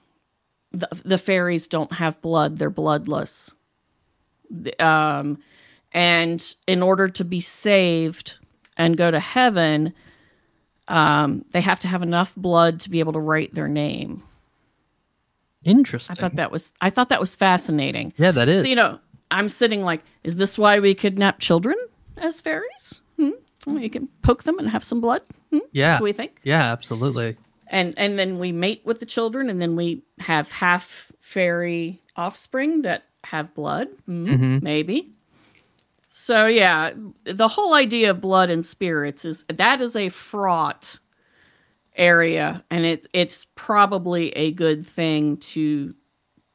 the 0.71 0.89
the 1.05 1.17
fairies 1.17 1.67
don't 1.67 1.93
have 1.93 2.21
blood; 2.21 2.57
they're 2.57 2.69
bloodless. 2.69 3.53
Um, 4.79 5.39
and 5.91 6.55
in 6.67 6.81
order 6.81 7.09
to 7.09 7.25
be 7.25 7.39
saved 7.39 8.37
and 8.77 8.95
go 8.97 9.11
to 9.11 9.19
heaven, 9.19 9.93
um, 10.87 11.43
they 11.51 11.61
have 11.61 11.79
to 11.81 11.87
have 11.87 12.01
enough 12.01 12.33
blood 12.35 12.79
to 12.81 12.89
be 12.89 12.99
able 12.99 13.13
to 13.13 13.19
write 13.19 13.53
their 13.53 13.67
name. 13.67 14.23
Interesting. 15.63 16.15
I 16.17 16.21
thought 16.21 16.35
that 16.35 16.51
was 16.51 16.71
I 16.79 16.89
thought 16.89 17.09
that 17.09 17.19
was 17.19 17.35
fascinating. 17.35 18.13
yeah, 18.17 18.31
that 18.31 18.47
is. 18.47 18.63
So 18.63 18.69
you 18.69 18.75
know, 18.75 18.99
I'm 19.31 19.49
sitting 19.49 19.81
like, 19.81 20.01
is 20.23 20.35
this 20.35 20.57
why 20.57 20.79
we 20.79 20.93
kidnap 20.93 21.39
children 21.39 21.75
as 22.15 22.39
fairies? 22.39 23.01
Hmm? 23.17 23.31
You 23.65 23.89
can 23.89 24.07
poke 24.21 24.43
them 24.43 24.59
and 24.59 24.69
have 24.69 24.83
some 24.83 25.01
blood. 25.01 25.23
Hmm? 25.51 25.59
yeah. 25.71 25.97
Do 25.97 26.03
we 26.03 26.13
think? 26.13 26.39
Yeah, 26.43 26.71
absolutely. 26.71 27.37
And 27.67 27.93
and 27.97 28.17
then 28.17 28.39
we 28.39 28.51
mate 28.51 28.81
with 28.85 28.99
the 28.99 29.05
children, 29.05 29.49
and 29.49 29.61
then 29.61 29.75
we 29.75 30.03
have 30.19 30.49
half 30.51 31.11
fairy 31.19 32.01
offspring 32.15 32.81
that 32.83 33.03
have 33.23 33.53
blood. 33.53 33.87
Hmm, 34.05 34.27
Mhm. 34.27 34.61
Maybe. 34.61 35.11
So 36.07 36.47
yeah, 36.47 36.91
the 37.25 37.47
whole 37.47 37.73
idea 37.73 38.11
of 38.11 38.21
blood 38.21 38.49
and 38.49 38.65
spirits 38.65 39.23
is 39.25 39.43
that 39.53 39.81
is 39.81 39.95
a 39.95 40.09
fraught 40.09 40.97
area, 41.95 42.63
and 42.69 42.85
it 42.85 43.07
it's 43.13 43.45
probably 43.55 44.29
a 44.31 44.51
good 44.51 44.85
thing 44.85 45.37
to 45.37 45.93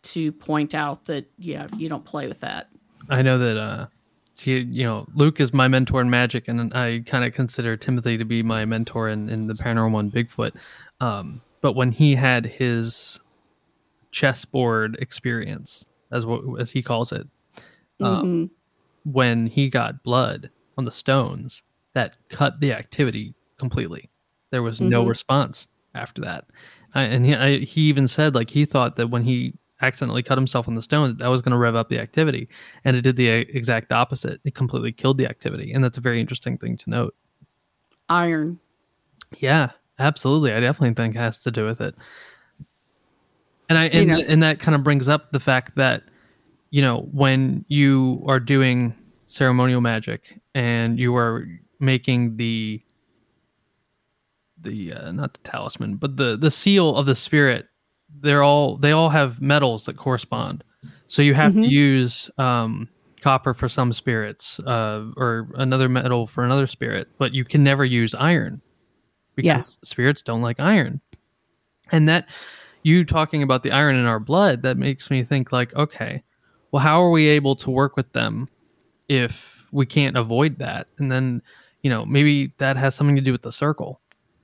to 0.02 0.32
point 0.32 0.74
out 0.74 1.05
that 1.05 1.31
yeah, 1.39 1.66
you 1.77 1.89
don't 1.89 2.05
play 2.05 2.27
with 2.27 2.40
that. 2.40 2.69
I 3.09 3.23
know 3.23 3.39
that 3.39 3.56
uh 3.59 3.86
see, 4.34 4.59
you 4.60 4.84
know, 4.84 5.06
Luke 5.14 5.40
is 5.40 5.52
my 5.52 5.68
mentor 5.68 6.00
in 6.00 6.10
magic 6.10 6.48
and 6.48 6.72
I 6.74 7.02
kind 7.06 7.24
of 7.24 7.32
consider 7.32 7.76
Timothy 7.76 8.16
to 8.18 8.24
be 8.24 8.42
my 8.42 8.64
mentor 8.64 9.09
in, 9.09 9.28
in 9.28 9.46
the 9.46 9.54
paranormal 9.54 10.00
and 10.00 10.12
Bigfoot. 10.12 10.52
Um 11.00 11.40
but 11.60 11.74
when 11.76 11.92
he 11.92 12.14
had 12.16 12.44
his 12.44 13.20
chessboard 14.10 14.96
experience 15.00 15.84
as 16.10 16.26
what 16.26 16.42
as 16.60 16.70
he 16.70 16.82
calls 16.82 17.12
it, 17.12 17.26
um, 18.00 18.24
Mhm. 18.26 18.50
when 19.04 19.46
he 19.46 19.68
got 19.68 20.02
blood 20.02 20.50
on 20.76 20.84
the 20.84 20.92
stones, 20.92 21.62
that 21.94 22.16
cut 22.28 22.60
the 22.60 22.72
activity 22.72 23.34
completely. 23.59 24.10
There 24.50 24.62
was 24.62 24.80
no 24.80 25.04
Mhm. 25.04 25.09
response 25.09 25.66
after 25.94 26.20
that, 26.22 26.46
I, 26.94 27.02
and 27.04 27.24
he 27.24 27.34
I, 27.34 27.59
he 27.59 27.82
even 27.82 28.09
said 28.09 28.34
like 28.34 28.50
he 28.50 28.64
thought 28.64 28.96
that 28.96 29.09
when 29.09 29.24
he 29.24 29.54
accidentally 29.82 30.22
cut 30.22 30.38
himself 30.38 30.68
on 30.68 30.74
the 30.74 30.82
stone, 30.82 31.16
that 31.18 31.28
was 31.28 31.42
going 31.42 31.52
to 31.52 31.59
rev 31.59 31.76
up 31.76 31.88
the 31.88 31.98
activity, 31.98 32.48
and 32.84 32.96
it 32.96 33.02
did 33.02 33.16
the 33.16 33.28
exact 33.28 33.92
opposite. 33.92 34.40
It 34.44 34.54
completely 34.54 34.92
killed 34.92 35.18
the 35.18 35.26
activity, 35.26 35.72
and 35.72 35.84
that's 35.84 35.98
a 35.98 36.00
very 36.00 36.20
interesting 36.20 36.56
thing 36.56 36.76
to 36.78 36.90
note. 36.90 37.14
Iron. 38.09 38.59
Yeah, 39.38 39.70
absolutely. 39.98 40.52
I 40.52 40.60
definitely 40.60 40.94
think 40.94 41.14
it 41.14 41.18
has 41.18 41.38
to 41.38 41.50
do 41.50 41.64
with 41.64 41.80
it. 41.80 41.94
And 43.68 43.78
I 43.78 43.86
and, 43.86 44.10
and 44.10 44.42
that 44.42 44.59
kind 44.59 44.74
of 44.74 44.82
brings 44.82 45.09
up 45.09 45.32
the 45.32 45.40
fact 45.40 45.76
that 45.76 46.02
you 46.70 46.82
know 46.82 47.09
when 47.12 47.64
you 47.68 48.22
are 48.26 48.40
doing 48.40 48.94
ceremonial 49.26 49.80
magic 49.80 50.40
and 50.54 50.98
you 50.98 51.16
are 51.16 51.46
making 51.80 52.36
the 52.36 52.82
the 54.60 54.92
uh, 54.92 55.12
not 55.12 55.32
the 55.32 55.40
talisman 55.40 55.96
but 55.96 56.16
the 56.16 56.36
the 56.36 56.50
seal 56.50 56.96
of 56.96 57.06
the 57.06 57.16
spirit 57.16 57.68
they're 58.20 58.43
all 58.43 58.76
they 58.76 58.93
all 58.93 59.09
have 59.09 59.40
metals 59.40 59.84
that 59.86 59.97
correspond 59.97 60.62
so 61.06 61.22
you 61.22 61.34
have 61.34 61.52
Mhm. 61.52 61.64
to 61.64 61.68
use 61.68 62.30
um 62.39 62.89
copper 63.20 63.55
for 63.55 63.68
some 63.68 63.93
spirits 63.93 64.59
uh 64.60 65.05
or 65.16 65.48
another 65.55 65.89
metal 65.89 66.26
for 66.26 66.44
another 66.44 66.66
spirit 66.66 67.09
but 67.18 67.32
you 67.34 67.44
can 67.44 67.62
never 67.64 67.84
use 67.84 68.14
iron 68.14 68.60
Yeah. 69.36 69.55
because 69.55 69.78
spirits 69.82 70.22
don't 70.22 70.43
like 70.43 70.59
iron 70.60 71.01
and 71.90 72.09
that 72.09 72.28
you 72.82 73.05
talking 73.05 73.43
about 73.43 73.62
the 73.62 73.70
iron 73.72 73.97
in 73.97 74.06
our 74.06 74.18
blood 74.20 74.62
that 74.62 74.76
makes 74.76 75.10
me 75.10 75.22
think 75.22 75.52
like 75.52 75.74
okay 75.74 76.22
well 76.72 76.82
how 76.82 77.01
are 77.02 77.10
we 77.10 77.26
able 77.28 77.55
to 77.56 77.70
work 77.70 77.97
with 77.97 78.12
them 78.12 78.48
if 79.09 79.64
we 79.72 79.86
can't 79.86 80.16
avoid 80.16 80.59
that 80.59 80.89
and 80.98 81.10
then 81.10 81.40
you 81.82 81.90
know 81.90 82.05
maybe 82.05 82.52
that 82.59 82.76
has 82.76 82.94
something 82.94 83.16
to 83.16 83.22
do 83.22 83.32
with 83.32 83.43
the 83.43 83.52
circle 83.52 84.01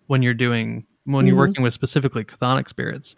when 0.06 0.22
you're 0.22 0.34
doing 0.34 0.86
when 1.04 1.26
you're 1.26 1.34
Mhm. 1.36 1.38
working 1.38 1.62
with 1.62 1.74
specifically 1.74 2.24
chthonic 2.24 2.68
spirits 2.68 3.16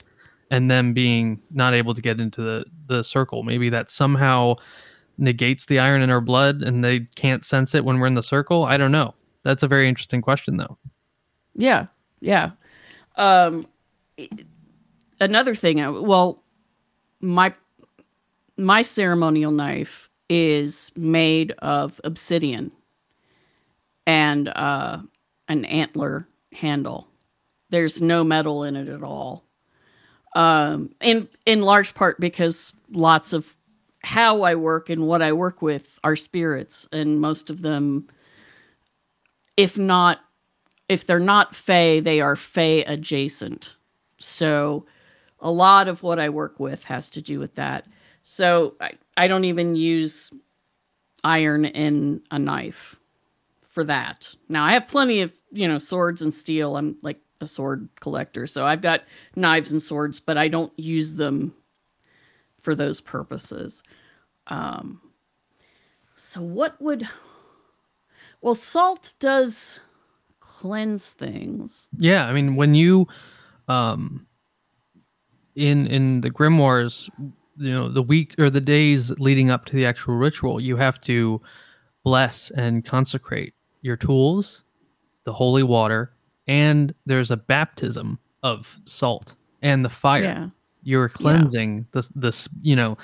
and 0.51 0.71
them 0.71 0.93
being 0.93 1.41
not 1.51 1.75
able 1.75 1.95
to 1.95 2.03
get 2.03 2.21
into 2.21 2.43
the 2.43 2.65
the 2.87 3.03
circle 3.05 3.43
maybe 3.43 3.69
that 3.69 3.91
somehow 3.91 4.55
negates 5.19 5.67
the 5.67 5.79
iron 5.79 6.03
in 6.03 6.11
our 6.11 6.21
blood 6.21 6.63
and 6.63 6.83
they 6.85 7.01
can't 7.15 7.45
sense 7.45 7.75
it 7.75 7.85
when 7.85 7.99
we're 8.01 8.07
in 8.07 8.15
the 8.15 8.23
circle 8.23 8.65
i 8.65 8.77
don't 8.77 8.93
know 8.93 9.15
that's 9.43 9.63
a 9.63 9.69
very 9.69 9.89
interesting 9.89 10.21
question 10.23 10.57
though 10.57 10.77
Yeah, 11.55 11.87
yeah. 12.21 12.51
Um, 13.17 13.65
another 15.21 15.55
thing. 15.55 15.81
I- 15.81 15.89
Well, 15.91 16.43
my 17.21 17.53
my 18.57 18.83
ceremonial 18.83 19.51
knife 19.53 20.09
is 20.29 20.93
made 20.97 21.53
of 21.59 22.01
obsidian 22.05 22.71
and 24.07 24.49
uh, 24.49 24.99
an 25.49 25.65
antler 25.65 26.29
handle. 26.53 27.09
There's 27.71 28.01
no 28.03 28.23
metal 28.25 28.65
in 28.65 28.77
it 28.77 28.89
at 28.89 29.03
all. 29.03 29.45
Um, 30.35 30.95
in 31.01 31.29
in 31.45 31.63
large 31.63 31.95
part 31.95 32.21
because 32.21 32.73
lots 32.91 33.33
of 33.33 33.57
how 34.03 34.43
I 34.43 34.55
work 34.55 34.89
and 34.89 35.07
what 35.07 35.23
I 35.23 35.33
work 35.33 35.61
with 35.61 35.99
are 36.05 36.17
spirits, 36.17 36.89
and 36.93 37.21
most 37.21 37.51
of 37.51 37.63
them, 37.63 38.09
if 39.57 39.77
not 39.77 40.21
if 40.89 41.07
they're 41.07 41.21
not 41.21 41.55
fey, 41.55 42.01
they 42.01 42.21
are 42.21 42.35
fey 42.35 42.83
adjacent. 42.85 43.77
So 44.19 44.87
a 45.39 45.51
lot 45.51 45.87
of 45.87 46.03
what 46.03 46.19
I 46.19 46.29
work 46.29 46.59
with 46.59 46.83
has 46.85 47.11
to 47.11 47.23
do 47.23 47.39
with 47.39 47.55
that. 47.55 47.87
So 48.25 48.75
I, 48.81 48.93
I 49.17 49.29
don't 49.29 49.45
even 49.45 49.77
use 49.77 50.33
iron 51.23 51.65
in 51.65 52.23
a 52.33 52.41
knife 52.41 52.97
for 53.71 53.85
that. 53.85 54.35
Now 54.49 54.65
I 54.65 54.73
have 54.73 54.89
plenty 54.89 55.21
of, 55.21 55.33
you 55.53 55.69
know, 55.69 55.79
swords 55.79 56.23
and 56.23 56.35
steel. 56.35 56.77
I'm 56.77 56.97
like 57.03 57.21
a 57.41 57.47
sword 57.47 57.89
collector. 58.01 58.47
So 58.47 58.67
I've 58.67 58.83
got 58.83 59.03
knives 59.35 59.73
and 59.73 59.83
swords, 59.83 60.21
but 60.21 60.37
I 60.37 60.49
don't 60.49 60.73
use 60.79 61.15
them 61.15 61.55
for 62.61 62.75
those 62.75 63.01
purposes. 63.01 63.83
Um 64.47 65.01
so 66.17 66.43
what 66.43 66.81
would 66.81 67.09
well 68.43 68.55
salt 68.55 69.15
does 69.19 69.81
cleanse 70.41 71.13
things. 71.13 71.89
Yeah, 71.97 72.27
I 72.27 72.33
mean 72.33 72.57
when 72.57 72.75
you 72.75 73.07
um 73.69 74.27
in 75.55 75.87
in 75.87 76.21
the 76.21 76.31
grimoires, 76.31 77.09
you 77.57 77.73
know, 77.73 77.89
the 77.89 78.03
week 78.03 78.35
or 78.39 78.51
the 78.51 78.61
days 78.61 79.11
leading 79.19 79.51
up 79.51 79.65
to 79.67 79.77
the 79.77 79.87
actual 79.87 80.15
ritual, 80.15 80.61
you 80.61 80.77
have 80.77 81.01
to 81.03 81.41
bless 82.05 82.51
and 82.51 82.85
consecrate 82.85 83.55
your 83.83 83.97
tools, 83.97 84.63
the 85.25 85.33
holy 85.33 85.63
water, 85.63 86.13
and 86.51 86.93
there's 87.07 87.31
a 87.31 87.37
baptism 87.37 88.19
of 88.43 88.77
salt 88.85 89.37
and 89.63 89.85
the 89.85 89.89
fire. 89.89 90.25
Yeah. 90.25 90.49
You're 90.83 91.09
cleansing 91.09 91.87
the 91.93 92.09
this, 92.17 92.49
you 92.61 92.75
know, 92.75 92.99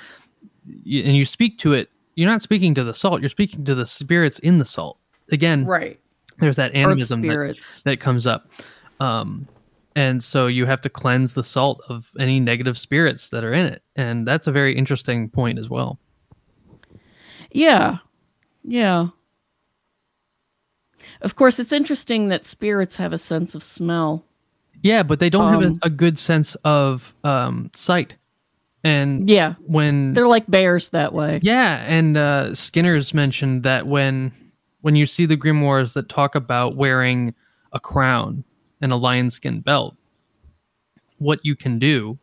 and 0.67 1.15
you 1.15 1.25
speak 1.25 1.57
to 1.59 1.71
it. 1.71 1.89
You're 2.15 2.29
not 2.29 2.41
speaking 2.41 2.73
to 2.73 2.83
the 2.83 2.93
salt. 2.93 3.21
You're 3.21 3.29
speaking 3.29 3.63
to 3.63 3.73
the 3.73 3.85
spirits 3.85 4.37
in 4.39 4.57
the 4.57 4.65
salt. 4.65 4.99
Again, 5.31 5.65
Right. 5.65 5.97
there's 6.39 6.57
that 6.57 6.75
animism 6.75 7.21
that, 7.21 7.81
that 7.85 7.99
comes 8.01 8.27
up. 8.27 8.51
Um, 8.99 9.47
and 9.95 10.21
so 10.21 10.47
you 10.47 10.65
have 10.65 10.81
to 10.81 10.89
cleanse 10.89 11.33
the 11.33 11.43
salt 11.43 11.81
of 11.87 12.11
any 12.19 12.39
negative 12.41 12.77
spirits 12.77 13.29
that 13.29 13.43
are 13.45 13.53
in 13.53 13.67
it. 13.67 13.81
And 13.95 14.27
that's 14.27 14.47
a 14.47 14.51
very 14.51 14.75
interesting 14.75 15.29
point 15.29 15.57
as 15.57 15.69
well. 15.69 15.99
Yeah. 17.51 17.99
Yeah. 18.63 19.07
Of 21.21 21.35
course, 21.35 21.59
it's 21.59 21.71
interesting 21.73 22.29
that 22.29 22.45
spirits 22.45 22.95
have 22.97 23.13
a 23.13 23.17
sense 23.17 23.55
of 23.55 23.63
smell. 23.63 24.23
Yeah, 24.83 25.03
but 25.03 25.19
they 25.19 25.29
don't 25.29 25.51
have 25.51 25.63
Um, 25.63 25.79
a, 25.83 25.87
a 25.87 25.89
good 25.89 26.19
sense 26.19 26.55
of 26.63 27.15
um, 27.23 27.71
sight. 27.73 28.15
And 28.83 29.27
Yeah. 29.29 29.55
when 29.65 30.13
They're 30.13 30.27
like 30.27 30.45
bears 30.49 30.89
that 30.89 31.13
way. 31.13 31.39
Yeah, 31.41 31.83
and 31.87 32.15
uh, 32.15 32.53
Skinner's 32.55 33.13
mentioned 33.13 33.63
that 33.63 33.87
when 33.87 34.31
when 34.81 34.95
you 34.95 35.05
see 35.07 35.25
the 35.25 35.35
grimoires 35.35 35.93
that 35.93 36.07
talk 36.07 36.35
about 36.35 36.75
wearing 36.77 37.33
a 37.73 37.79
crown 37.79 38.43
and 38.79 38.93
a 38.93 38.95
lion 38.95 39.29
skin 39.31 39.59
belt, 39.59 39.97
what 41.17 41.39
you 41.43 41.55
can 41.55 41.79
do 41.79 42.17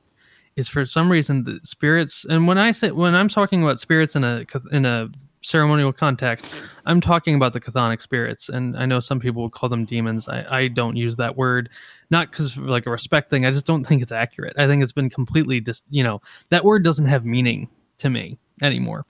is 0.57 0.69
for 0.69 0.87
some 0.87 1.11
reason 1.11 1.43
the 1.45 1.59
spirits. 1.65 2.25
And 2.29 2.47
when 2.47 2.57
I 2.57 2.71
say 2.73 2.93
when 2.93 3.15
I'm 3.15 3.29
talking 3.29 3.63
about 3.63 3.81
spirits 3.81 4.15
in 4.15 4.23
a 4.25 4.47
in 4.71 4.87
a 4.87 5.11
ceremonial 5.45 5.93
context, 5.93 6.55
I'm 6.87 7.01
talking 7.01 7.35
about 7.35 7.53
the 7.53 7.61
chthonic 7.61 8.03
spirits. 8.03 8.49
And 8.49 8.77
I 8.77 8.87
know 8.87 9.01
some 9.01 9.21
people 9.21 9.43
would 9.43 9.53
call 9.53 9.69
them 9.69 9.85
demons. 9.85 10.29
I, 10.29 10.47
I 10.51 10.69
don't 10.69 10.97
use 10.97 11.17
that 11.17 11.37
word, 11.37 11.71
not 12.11 12.31
because 12.31 12.57
like 12.57 12.87
a 12.87 12.91
respect 12.91 13.31
thing. 13.31 13.45
I 13.47 13.51
just 13.51 13.67
don't 13.67 13.85
think 13.85 14.03
it's 14.03 14.13
accurate. 14.13 14.55
I 14.59 14.67
think 14.67 14.83
it's 14.83 14.93
been 14.93 15.11
completely 15.11 15.61
dis. 15.61 15.83
You 15.91 16.03
know, 16.03 16.21
that 16.51 16.65
word 16.65 16.83
doesn't 16.83 17.07
have 17.07 17.25
meaning 17.25 17.69
to 17.99 18.11
me 18.11 18.39
anymore 18.63 19.07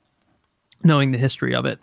knowing 0.84 1.10
the 1.10 1.18
history 1.18 1.54
of 1.54 1.64
it 1.64 1.78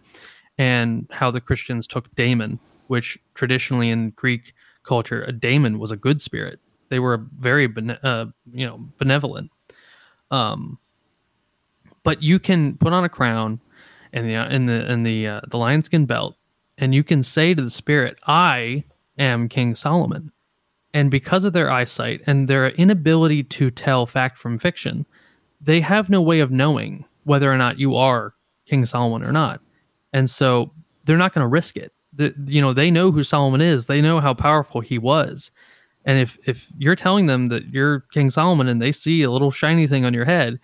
and 0.57 1.07
how 1.11 1.32
the 1.32 1.41
Christians 1.41 1.88
took 1.88 2.14
daemon, 2.15 2.60
which 2.88 3.18
traditionally 3.34 3.90
in 3.90 4.11
Greek 4.11 4.53
culture, 4.84 5.23
a 5.23 5.32
daemon 5.32 5.80
was 5.80 5.91
a 5.91 5.98
good 5.98 6.22
spirit. 6.22 6.60
They 6.90 6.99
were 6.99 7.26
very, 7.38 7.68
bene- 7.68 7.98
uh, 8.03 8.26
you 8.53 8.65
know, 8.65 8.80
benevolent. 8.98 9.49
Um, 10.30 10.78
but 12.03 12.22
you 12.22 12.40
can 12.40 12.78
put 12.78 12.94
on 12.94 13.03
a 13.03 13.10
crown 13.10 13.60
and 14.14 14.28
the 14.28 14.54
in 14.54 14.66
the 14.66 14.92
in 14.92 15.04
the 15.04 15.28
uh, 15.28 15.42
the 15.48 15.58
lion 15.58 15.84
skin 15.84 16.06
belt, 16.06 16.38
and 16.78 16.94
you 16.94 17.04
can 17.04 17.24
say 17.24 17.54
to 17.54 17.62
the 17.62 17.70
spirit, 17.70 18.20
"I 18.28 18.84
am 19.18 19.50
King 19.50 19.76
Solomon," 19.76 20.32
and 20.94 21.12
because 21.12 21.44
of 21.44 21.54
their 21.54 21.70
eyesight 21.70 22.22
and 22.28 22.48
their 22.48 22.70
inability 22.70 23.44
to 23.44 23.72
tell 23.72 24.06
fact 24.06 24.38
from 24.38 24.58
fiction, 24.58 25.06
they 25.60 25.82
have 25.82 26.10
no 26.10 26.22
way 26.22 26.40
of 26.40 26.52
knowing 26.52 27.06
whether 27.24 27.52
or 27.52 27.58
not 27.58 27.80
you 27.80 27.96
are 27.96 28.34
King 28.66 28.86
Solomon 28.86 29.28
or 29.28 29.32
not, 29.32 29.62
and 30.14 30.30
so 30.30 30.72
they're 31.06 31.18
not 31.18 31.34
going 31.34 31.44
to 31.44 31.48
risk 31.48 31.78
it. 31.78 31.94
The, 32.14 32.34
you 32.48 32.62
know, 32.62 32.74
they 32.74 32.92
know 32.92 33.12
who 33.12 33.24
Solomon 33.24 33.62
is. 33.62 33.86
They 33.86 34.02
know 34.02 34.20
how 34.20 34.34
powerful 34.34 34.82
he 34.82 34.98
was. 34.98 35.52
And 36.06 36.20
if 36.20 36.38
if 36.48 36.68
you're 36.78 36.96
telling 36.96 37.28
them 37.28 37.48
that 37.48 37.68
you're 37.68 38.02
King 38.12 38.30
Solomon 38.30 38.68
and 38.68 38.82
they 38.82 38.92
see 38.92 39.22
a 39.22 39.32
little 39.32 39.52
shiny 39.52 39.88
thing 39.88 40.06
on 40.06 40.14
your 40.14 40.26
head, 40.26 40.60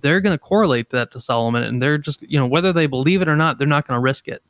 they're 0.00 0.20
going 0.20 0.34
to 0.34 0.38
correlate 0.38 0.90
that 0.90 1.10
to 1.12 1.20
Solomon 1.20 1.62
and 1.62 1.80
they're 1.80 1.98
just, 1.98 2.22
you 2.22 2.38
know, 2.38 2.46
whether 2.46 2.72
they 2.72 2.86
believe 2.86 3.22
it 3.22 3.28
or 3.28 3.36
not, 3.36 3.58
they're 3.58 3.66
not 3.66 3.86
going 3.86 3.96
to 3.96 4.02
risk 4.02 4.28
it. 4.28 4.42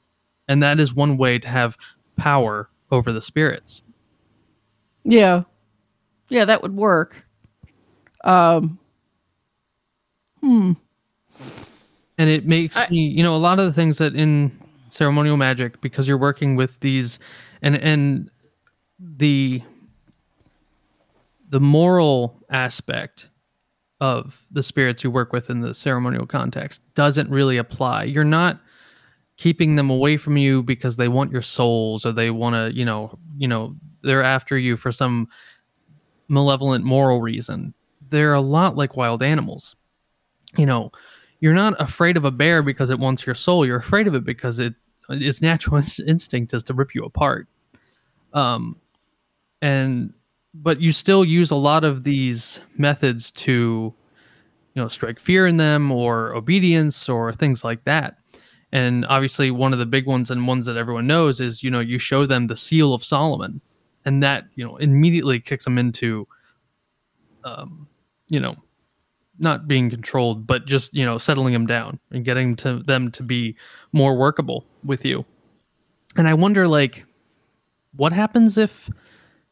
And 0.49 0.63
that 0.63 0.79
is 0.81 0.95
one 0.95 1.17
way 1.17 1.39
to 1.39 1.49
have 1.49 1.77
power 2.17 2.71
over 2.91 3.13
the 3.13 3.21
spirits. 3.21 3.83
Yeah. 5.05 5.43
Yeah, 6.29 6.45
that 6.45 6.63
would 6.63 6.77
work. 6.77 7.25
Um 8.25 8.79
Hmm. 10.41 10.73
And 12.19 12.31
it 12.31 12.47
makes 12.47 12.77
I, 12.77 12.89
me, 12.89 13.07
you 13.07 13.23
know, 13.23 13.35
a 13.35 13.39
lot 13.39 13.59
of 13.59 13.67
the 13.67 13.73
things 13.73 13.99
that 13.99 14.15
in 14.15 14.57
ceremonial 14.91 15.37
magic 15.37 15.81
because 15.81 16.07
you're 16.07 16.17
working 16.17 16.57
with 16.57 16.79
these 16.81 17.19
and 17.63 17.77
and 17.77 18.31
the 18.99 19.61
the 21.51 21.61
moral 21.61 22.41
aspect 22.51 23.29
of 24.01 24.45
the 24.51 24.63
spirits 24.63 25.03
you 25.03 25.11
work 25.11 25.33
with 25.33 25.49
in 25.49 25.61
the 25.61 25.75
ceremonial 25.75 26.27
context 26.27 26.83
doesn't 26.95 27.31
really 27.31 27.57
apply. 27.57 28.05
You're 28.05 28.25
not 28.25 28.61
keeping 29.37 29.77
them 29.77 29.91
away 29.91 30.17
from 30.17 30.37
you 30.37 30.63
because 30.63 30.97
they 30.97 31.09
want 31.09 31.33
your 31.33 31.43
souls 31.43 32.05
or 32.05 32.13
they 32.13 32.31
want 32.31 32.55
to, 32.55 32.77
you 32.77 32.85
know, 32.85 33.19
you 33.37 33.49
know, 33.49 33.75
they're 34.03 34.23
after 34.23 34.59
you 34.59 34.77
for 34.77 34.93
some 34.93 35.29
malevolent 36.29 36.85
moral 36.85 37.21
reason. 37.21 37.75
They're 38.09 38.35
a 38.35 38.41
lot 38.41 38.77
like 38.77 38.97
wild 38.97 39.23
animals. 39.23 39.77
You 40.57 40.67
know, 40.67 40.93
you're 41.41 41.55
not 41.55 41.79
afraid 41.81 42.17
of 42.17 42.25
a 42.25 42.31
bear 42.31 42.63
because 42.63 42.91
it 42.91 42.99
wants 42.99 43.27
your 43.27 43.35
soul. 43.35 43.67
You're 43.67 43.79
afraid 43.79 44.07
of 44.07 44.15
it 44.15 44.25
because 44.25 44.59
it 44.59 44.75
its 45.09 45.41
natural 45.41 45.77
instinct 46.07 46.55
is 46.55 46.63
to 46.65 46.75
rip 46.75 46.95
you 46.95 47.05
apart. 47.05 47.47
Um, 48.33 48.77
and 49.63 50.13
but 50.63 50.81
you 50.81 50.93
still 50.93 51.25
use 51.25 51.51
a 51.51 51.57
lot 51.57 51.85
of 51.85 52.03
these 52.03 52.61
methods 52.77 53.31
to 53.33 53.93
you 54.75 54.83
know 54.83 54.89
strike 54.89 55.19
fear 55.19 55.47
in 55.47 55.57
them 55.57 55.91
or 55.91 56.35
obedience 56.35 57.09
or 57.09 57.33
things 57.33 57.65
like 57.65 57.85
that. 57.85 58.19
And 58.73 59.07
obviously 59.07 59.51
one 59.51 59.73
of 59.73 59.79
the 59.79 59.87
big 59.87 60.07
ones 60.07 60.31
and 60.31 60.47
ones 60.47 60.67
that 60.67 60.77
everyone 60.77 61.07
knows 61.07 61.41
is 61.41 61.63
you 61.63 61.71
know 61.71 61.81
you 61.81 61.99
show 61.99 62.27
them 62.27 62.47
the 62.47 62.57
seal 62.57 62.93
of 62.95 63.05
solomon 63.05 63.61
and 64.05 64.23
that 64.23 64.45
you 64.55 64.65
know 64.65 64.77
immediately 64.77 65.41
kicks 65.41 65.65
them 65.65 65.79
into 65.79 66.27
um 67.45 67.87
you 68.29 68.41
know 68.41 68.55
not 69.39 69.69
being 69.69 69.89
controlled 69.89 70.47
but 70.47 70.67
just 70.67 70.93
you 70.95 71.05
know 71.05 71.17
settling 71.19 71.53
them 71.53 71.67
down 71.67 71.99
and 72.11 72.25
getting 72.25 72.57
to 72.57 72.81
them 72.81 73.11
to 73.13 73.23
be 73.23 73.57
more 73.93 74.17
workable 74.17 74.65
with 74.85 75.05
you. 75.05 75.25
And 76.17 76.29
i 76.29 76.35
wonder 76.35 76.67
like 76.67 77.05
what 77.95 78.13
happens 78.13 78.59
if 78.59 78.91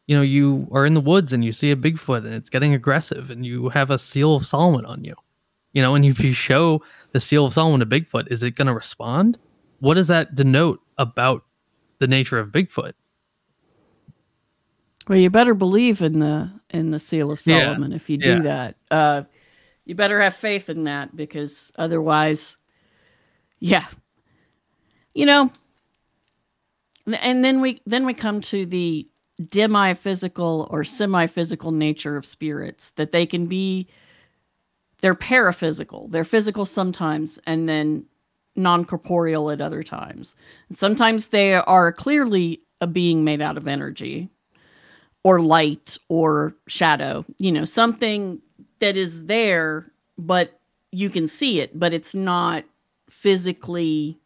you 0.07 0.17
know, 0.17 0.23
you 0.23 0.69
are 0.73 0.85
in 0.85 0.95
the 0.95 1.01
woods 1.01 1.33
and 1.33 1.45
you 1.45 1.53
see 1.53 1.71
a 1.71 1.77
Bigfoot 1.77 2.19
and 2.19 2.35
it's 2.35 2.51
getting 2.51 2.75
aggressive 2.75 3.31
and 3.31 3.45
you 3.45 3.71
have 3.71 3.91
a 3.91 3.99
seal 3.99 4.37
of 4.37 4.47
Solomon 4.47 4.85
on 4.85 5.05
you. 5.05 5.15
You 5.73 5.83
know, 5.83 5.95
and 5.95 6.05
if 6.05 6.21
you 6.21 6.33
show 6.33 6.83
the 7.13 7.21
seal 7.21 7.47
of 7.47 7.55
Solomon 7.55 7.81
to 7.81 7.87
Bigfoot, 7.87 8.31
is 8.31 8.43
it 8.43 8.53
going 8.53 8.69
to 8.69 8.75
respond? 8.75 9.39
What 9.81 9.95
does 9.95 10.07
that 10.07 10.35
denote 10.35 10.81
about 10.99 11.45
the 11.99 12.07
nature 12.07 12.39
of 12.39 12.51
Bigfoot? 12.51 12.93
Well, 15.09 15.19
you 15.19 15.31
better 15.31 15.55
believe 15.55 16.01
in 16.01 16.19
the 16.19 16.51
in 16.71 16.91
the 16.91 16.99
seal 16.99 17.31
of 17.31 17.41
Solomon 17.41 17.91
yeah. 17.91 17.97
if 17.97 18.09
you 18.09 18.19
do 18.19 18.37
yeah. 18.37 18.43
that. 18.43 18.77
Uh, 18.91 19.23
you 19.85 19.95
better 19.95 20.21
have 20.21 20.35
faith 20.35 20.71
in 20.71 20.85
that 20.85 21.15
because 21.15 21.73
otherwise, 21.77 22.57
yeah, 23.59 23.85
you 25.13 25.27
know. 25.27 25.51
And 27.07 27.45
then 27.45 27.61
we 27.61 27.83
then 27.85 28.07
we 28.07 28.15
come 28.15 28.41
to 28.43 28.65
the 28.65 29.07
demi-physical 29.49 30.69
or 30.71 30.85
semi-physical 30.85 31.73
nature 31.73 32.17
of 32.17 32.25
spirits 32.25 32.91
that 32.93 33.13
they 33.13 33.27
can 33.27 33.47
be 33.47 33.89
they're 35.01 35.15
paraphysical. 35.15 36.09
They're 36.09 36.25
physical 36.25 36.65
sometimes 36.65 37.39
and 37.47 37.69
then 37.69 38.07
non-corporeal 38.57 39.51
at 39.51 39.61
other 39.61 39.83
times. 39.83 40.35
And 40.69 40.79
sometimes 40.79 41.27
they 41.27 41.55
are 41.55 41.93
clearly 41.93 42.63
a 42.81 42.87
being 42.87 43.23
made 43.23 43.43
out 43.43 43.59
of 43.59 43.69
energy 43.69 44.31
or 45.23 45.41
light 45.41 45.99
or 46.09 46.55
shadow 46.67 47.25
you 47.39 47.51
know 47.51 47.65
something 47.65 48.41
that 48.81 48.95
is 48.97 49.25
there 49.25 49.91
but 50.19 50.61
you 50.91 51.09
can 51.09 51.27
see 51.27 51.61
it 51.61 51.79
but 51.79 51.95
it's 51.95 52.15
not 52.15 52.65
physically 53.09 54.19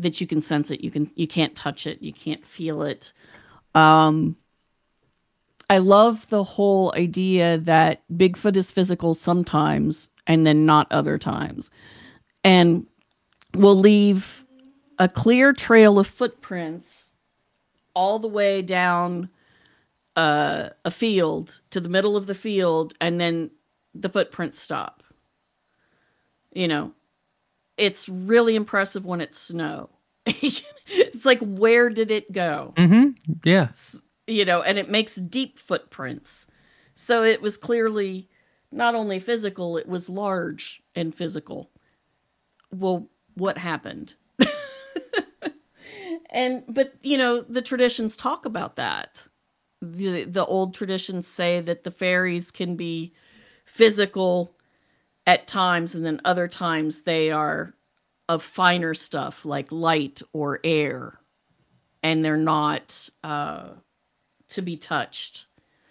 that 0.00 0.20
you 0.20 0.26
can 0.26 0.40
sense 0.40 0.70
it. 0.70 0.80
You 0.80 0.90
can 0.90 1.10
you 1.14 1.28
can't 1.28 1.54
touch 1.54 1.86
it. 1.86 2.02
You 2.02 2.12
can't 2.12 2.44
feel 2.44 2.82
it 2.82 3.12
um, 3.74 4.36
I 5.68 5.78
love 5.78 6.28
the 6.28 6.42
whole 6.42 6.92
idea 6.96 7.58
that 7.58 8.02
Bigfoot 8.12 8.56
is 8.56 8.70
physical 8.70 9.14
sometimes 9.14 10.10
and 10.26 10.46
then 10.46 10.66
not 10.66 10.90
other 10.90 11.18
times. 11.18 11.70
And 12.42 12.86
will 13.54 13.76
leave 13.76 14.44
a 14.98 15.08
clear 15.08 15.52
trail 15.52 15.98
of 15.98 16.06
footprints 16.06 17.12
all 17.94 18.18
the 18.18 18.28
way 18.28 18.62
down 18.62 19.28
uh, 20.16 20.70
a 20.84 20.90
field 20.90 21.60
to 21.70 21.80
the 21.80 21.88
middle 21.88 22.16
of 22.16 22.26
the 22.26 22.34
field, 22.34 22.94
and 23.00 23.20
then 23.20 23.50
the 23.94 24.08
footprints 24.08 24.58
stop. 24.58 25.02
You 26.52 26.68
know, 26.68 26.92
it's 27.76 28.08
really 28.08 28.56
impressive 28.56 29.04
when 29.04 29.20
it's 29.20 29.38
snow. 29.38 29.90
it's 30.92 31.24
like 31.24 31.38
where 31.40 31.88
did 31.88 32.10
it 32.10 32.32
go? 32.32 32.74
Mm-hmm. 32.76 33.10
Yeah, 33.44 33.68
you 34.26 34.44
know, 34.44 34.62
and 34.62 34.78
it 34.78 34.90
makes 34.90 35.14
deep 35.14 35.58
footprints. 35.58 36.46
So 36.94 37.22
it 37.22 37.40
was 37.40 37.56
clearly 37.56 38.28
not 38.72 38.94
only 38.94 39.20
physical; 39.20 39.76
it 39.76 39.88
was 39.88 40.08
large 40.08 40.82
and 40.94 41.14
physical. 41.14 41.70
Well, 42.72 43.08
what 43.34 43.58
happened? 43.58 44.14
and 46.30 46.64
but 46.68 46.94
you 47.02 47.16
know 47.16 47.42
the 47.42 47.62
traditions 47.62 48.16
talk 48.16 48.44
about 48.44 48.76
that. 48.76 49.26
The 49.80 50.24
the 50.24 50.44
old 50.44 50.74
traditions 50.74 51.28
say 51.28 51.60
that 51.60 51.84
the 51.84 51.90
fairies 51.92 52.50
can 52.50 52.74
be 52.74 53.14
physical 53.64 54.56
at 55.26 55.46
times 55.46 55.94
and 55.94 56.04
then 56.04 56.20
other 56.24 56.48
times 56.48 57.02
they 57.02 57.30
are 57.30 57.74
of 58.30 58.44
finer 58.44 58.94
stuff 58.94 59.44
like 59.44 59.72
light 59.72 60.22
or 60.32 60.60
air, 60.62 61.18
and 62.00 62.24
they're 62.24 62.36
not 62.36 63.10
uh, 63.24 63.70
to 64.48 64.62
be 64.62 64.76
touched. 64.76 65.46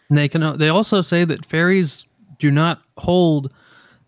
And 0.07 0.17
they 0.17 0.29
can. 0.29 0.57
They 0.57 0.69
also 0.69 1.01
say 1.01 1.25
that 1.25 1.45
fairies 1.45 2.05
do 2.39 2.49
not 2.49 2.81
hold 2.97 3.53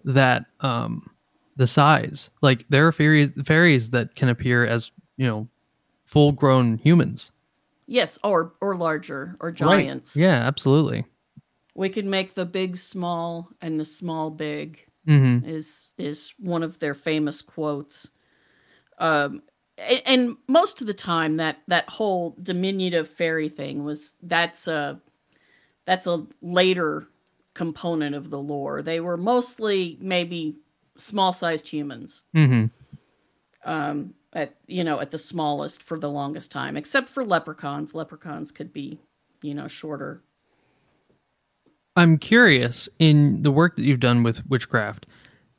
that 0.06 0.46
um, 0.62 1.12
the 1.58 1.68
size. 1.68 2.30
Like 2.42 2.66
there 2.70 2.88
are 2.88 2.94
fairies 2.94 3.32
fairies 3.44 3.90
that 3.90 4.16
can 4.16 4.30
appear 4.30 4.66
as 4.66 4.92
you 5.18 5.28
know 5.28 5.50
full 6.06 6.32
grown 6.32 6.78
humans. 6.78 7.34
Yes, 7.86 8.18
or 8.24 8.54
or 8.62 8.78
larger 8.78 9.36
or 9.42 9.52
giants. 9.52 10.16
Right. 10.16 10.24
Yeah, 10.24 10.48
absolutely. 10.48 11.04
We 11.76 11.90
can 11.90 12.10
make 12.10 12.36
the 12.36 12.46
big 12.46 12.78
small 12.78 13.50
and 13.60 13.78
the 13.78 13.86
small 13.86 14.30
big. 14.30 14.86
Mm-hmm. 15.06 15.50
Is 15.50 15.92
is 15.98 16.34
one 16.40 16.64
of 16.64 16.80
their 16.80 16.94
famous 16.94 17.42
quotes. 17.42 18.10
Um, 19.02 19.42
and, 19.78 20.02
and 20.06 20.38
most 20.48 20.80
of 20.80 20.88
the 20.88 20.94
time, 20.94 21.38
that 21.38 21.58
that 21.68 21.90
whole 21.90 22.38
diminutive 22.42 23.10
fairy 23.10 23.50
thing 23.50 23.84
was 23.84 24.14
that's 24.22 24.68
a 24.68 25.02
that's 25.86 26.08
a 26.08 26.26
later 26.42 27.08
component 27.54 28.16
of 28.16 28.30
the 28.30 28.40
lore. 28.40 28.82
They 28.82 29.00
were 29.00 29.18
mostly 29.18 29.98
maybe 30.00 30.56
small 30.98 31.34
sized 31.34 31.68
humans. 31.68 32.24
Mm-hmm. 32.36 32.66
Um, 33.70 34.14
at 34.34 34.56
you 34.68 34.84
know 34.84 35.00
at 35.00 35.12
the 35.12 35.18
smallest 35.18 35.84
for 35.84 36.00
the 36.00 36.10
longest 36.10 36.52
time, 36.52 36.78
except 36.78 37.10
for 37.10 37.26
leprechauns. 37.26 37.94
Leprechauns 37.94 38.52
could 38.52 38.72
be 38.72 39.00
you 39.42 39.54
know 39.54 39.68
shorter. 39.68 40.22
I'm 41.96 42.18
curious 42.18 42.88
in 43.00 43.42
the 43.42 43.52
work 43.52 43.76
that 43.76 43.84
you've 43.84 44.00
done 44.00 44.24
with 44.24 44.48
witchcraft, 44.48 45.08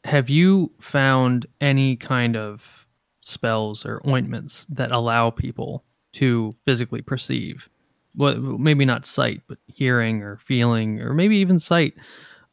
have 0.05 0.31
you 0.31 0.73
found 0.81 1.47
any 1.61 1.97
kind 1.97 2.37
of 2.37 2.87
spells 3.23 3.87
or 3.87 4.01
ointments 4.07 4.67
that 4.67 4.93
allow 4.93 5.31
people 5.31 5.85
to 6.13 6.55
physically 6.65 7.01
perceive 7.01 7.69
well 8.15 8.35
maybe 8.37 8.85
not 8.85 9.07
sight 9.07 9.41
but 9.49 9.59
hearing 9.67 10.23
or 10.23 10.37
feeling 10.37 11.01
or 11.01 11.15
maybe 11.15 11.37
even 11.37 11.59
sight 11.59 11.95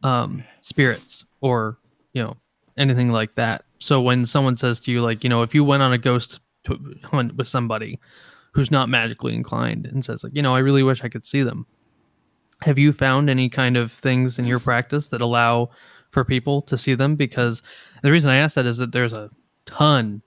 um, 0.04 0.44
spirits 0.62 1.26
or 1.41 1.78
you 2.14 2.24
know 2.24 2.38
anything 2.78 3.12
like 3.12 3.36
that 3.36 3.66
So 3.80 4.02
when 4.02 4.26
someone 4.26 4.58
says 4.58 4.80
to 4.82 4.91
you, 4.91 5.02
like, 5.02 5.24
you 5.24 5.30
know, 5.30 5.41
if 5.41 5.56
you 5.56 5.64
went 5.64 5.84
on 5.84 5.94
a 5.94 5.98
ghost 5.98 6.41
hunt 7.04 7.36
with 7.36 7.48
somebody 7.48 8.00
who's 8.54 8.72
not 8.72 8.90
magically 8.90 9.34
inclined 9.34 9.86
and 9.86 10.04
says, 10.04 10.24
like, 10.24 10.36
you 10.36 10.41
know, 10.41 10.54
I 10.54 10.60
really 10.60 10.84
wish 10.84 11.04
I 11.04 11.10
could 11.10 11.26
see 11.26 11.44
them. 11.44 11.66
Have 12.62 12.78
you 12.78 12.91
found 12.91 13.30
any 13.30 13.48
kind 13.48 13.78
of 13.78 13.91
things 13.91 14.38
in 14.38 14.46
your 14.46 14.60
practice 14.60 15.10
that 15.10 15.22
allow 15.22 15.70
for 16.12 16.26
people 16.26 16.62
to 16.64 16.78
see 16.78 16.94
them? 16.94 17.16
Because 17.16 17.62
the 18.04 18.12
reason 18.12 18.30
I 18.30 18.36
ask 18.36 18.56
that 18.56 18.66
is 18.66 18.78
that 18.78 18.91
there's 18.91 19.14
a 19.14 19.30
ton 19.66 20.22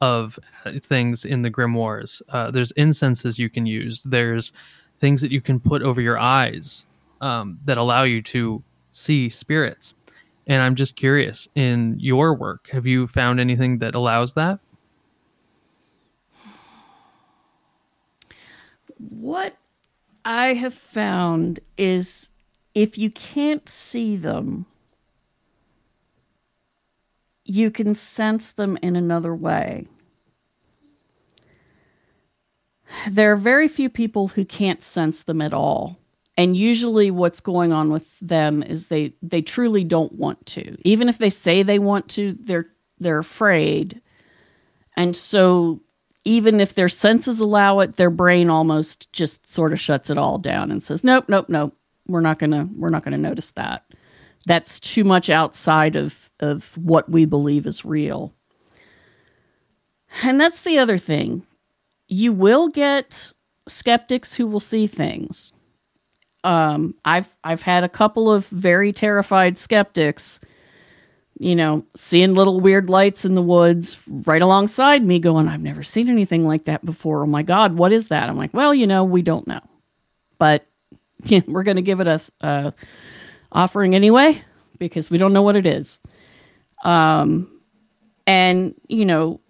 of 0.00 0.38
things 0.78 1.24
in 1.24 1.42
the 1.42 1.50
grimoires. 1.50 2.20
Uh, 2.28 2.50
there's 2.50 2.72
incenses 2.72 3.38
you 3.38 3.48
can 3.48 3.66
use. 3.66 4.02
There's 4.02 4.52
things 4.98 5.20
that 5.20 5.30
you 5.30 5.40
can 5.40 5.60
put 5.60 5.82
over 5.82 6.00
your 6.00 6.18
eyes 6.18 6.86
um, 7.20 7.58
that 7.64 7.78
allow 7.78 8.02
you 8.02 8.22
to 8.22 8.62
see 8.90 9.28
spirits. 9.28 9.94
And 10.46 10.62
I'm 10.62 10.74
just 10.74 10.96
curious, 10.96 11.48
in 11.54 11.96
your 11.98 12.34
work, 12.34 12.68
have 12.70 12.86
you 12.86 13.06
found 13.06 13.40
anything 13.40 13.78
that 13.78 13.94
allows 13.94 14.34
that? 14.34 14.60
What 18.98 19.56
I 20.24 20.54
have 20.54 20.74
found 20.74 21.60
is 21.76 22.30
if 22.74 22.96
you 22.96 23.10
can't 23.10 23.68
see 23.68 24.16
them, 24.16 24.66
you 27.46 27.70
can 27.70 27.94
sense 27.94 28.52
them 28.52 28.78
in 28.82 28.96
another 28.96 29.34
way. 29.34 29.86
There 33.10 33.32
are 33.32 33.36
very 33.36 33.68
few 33.68 33.88
people 33.88 34.28
who 34.28 34.44
can't 34.44 34.82
sense 34.82 35.22
them 35.22 35.40
at 35.40 35.54
all. 35.54 35.98
And 36.36 36.56
usually 36.56 37.10
what's 37.10 37.40
going 37.40 37.72
on 37.72 37.90
with 37.90 38.04
them 38.20 38.62
is 38.62 38.88
they 38.88 39.14
they 39.22 39.40
truly 39.40 39.84
don't 39.84 40.12
want 40.12 40.44
to. 40.46 40.76
Even 40.82 41.08
if 41.08 41.18
they 41.18 41.30
say 41.30 41.62
they 41.62 41.78
want 41.78 42.08
to, 42.10 42.36
they're 42.40 42.66
they're 42.98 43.18
afraid. 43.18 44.00
And 44.96 45.16
so 45.16 45.80
even 46.24 46.60
if 46.60 46.74
their 46.74 46.88
senses 46.88 47.40
allow 47.40 47.80
it, 47.80 47.96
their 47.96 48.10
brain 48.10 48.50
almost 48.50 49.10
just 49.12 49.48
sort 49.48 49.72
of 49.72 49.80
shuts 49.80 50.10
it 50.10 50.18
all 50.18 50.38
down 50.38 50.70
and 50.70 50.82
says, 50.82 51.02
"Nope, 51.02 51.26
nope, 51.28 51.48
nope. 51.48 51.74
We're 52.06 52.20
not 52.20 52.38
going 52.38 52.50
to 52.50 52.68
we're 52.76 52.90
not 52.90 53.02
going 53.02 53.12
to 53.12 53.18
notice 53.18 53.52
that." 53.52 53.84
That's 54.46 54.80
too 54.80 55.04
much 55.04 55.28
outside 55.28 55.96
of 55.96 56.30
of 56.40 56.76
what 56.76 57.10
we 57.10 57.24
believe 57.24 57.66
is 57.66 57.84
real. 57.84 58.32
And 60.22 60.40
that's 60.40 60.62
the 60.62 60.78
other 60.78 60.98
thing. 60.98 61.46
You 62.08 62.32
will 62.32 62.68
get 62.68 63.32
skeptics 63.68 64.34
who 64.34 64.46
will 64.46 64.60
see 64.60 64.86
things. 64.86 65.52
Um, 66.44 66.94
I've 67.04 67.34
I've 67.42 67.62
had 67.62 67.82
a 67.84 67.88
couple 67.88 68.30
of 68.30 68.46
very 68.48 68.92
terrified 68.92 69.58
skeptics, 69.58 70.38
you 71.38 71.56
know, 71.56 71.84
seeing 71.96 72.34
little 72.34 72.60
weird 72.60 72.88
lights 72.88 73.24
in 73.24 73.34
the 73.34 73.42
woods 73.42 73.98
right 74.06 74.42
alongside 74.42 75.04
me, 75.04 75.18
going, 75.18 75.48
"I've 75.48 75.62
never 75.62 75.82
seen 75.82 76.08
anything 76.08 76.46
like 76.46 76.66
that 76.66 76.84
before. 76.84 77.24
Oh 77.24 77.26
my 77.26 77.42
God, 77.42 77.76
what 77.76 77.92
is 77.92 78.08
that?" 78.08 78.28
I'm 78.28 78.36
like, 78.36 78.54
"Well, 78.54 78.72
you 78.72 78.86
know, 78.86 79.02
we 79.02 79.22
don't 79.22 79.48
know, 79.48 79.60
but 80.38 80.64
yeah, 81.24 81.40
we're 81.48 81.64
going 81.64 81.76
to 81.76 81.82
give 81.82 82.00
it 82.00 82.06
a 82.06 82.20
uh, 82.40 82.70
offering 83.56 83.94
anyway 83.94 84.42
because 84.78 85.10
we 85.10 85.18
don't 85.18 85.32
know 85.32 85.42
what 85.42 85.56
it 85.56 85.66
is." 85.66 86.00
Um, 86.84 87.50
and 88.26 88.74
you 88.88 89.04
know, 89.04 89.40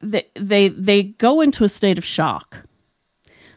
they 0.00 0.26
they 0.34 0.68
they 0.68 1.02
go 1.04 1.40
into 1.40 1.64
a 1.64 1.68
state 1.68 1.98
of 1.98 2.04
shock. 2.04 2.64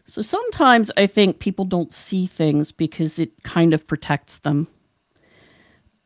So 0.05 0.21
sometimes 0.21 0.91
I 0.97 1.07
think 1.07 1.39
people 1.39 1.65
don't 1.65 1.93
see 1.93 2.25
things 2.25 2.71
because 2.71 3.19
it 3.19 3.43
kind 3.43 3.73
of 3.73 3.87
protects 3.87 4.39
them. 4.39 4.67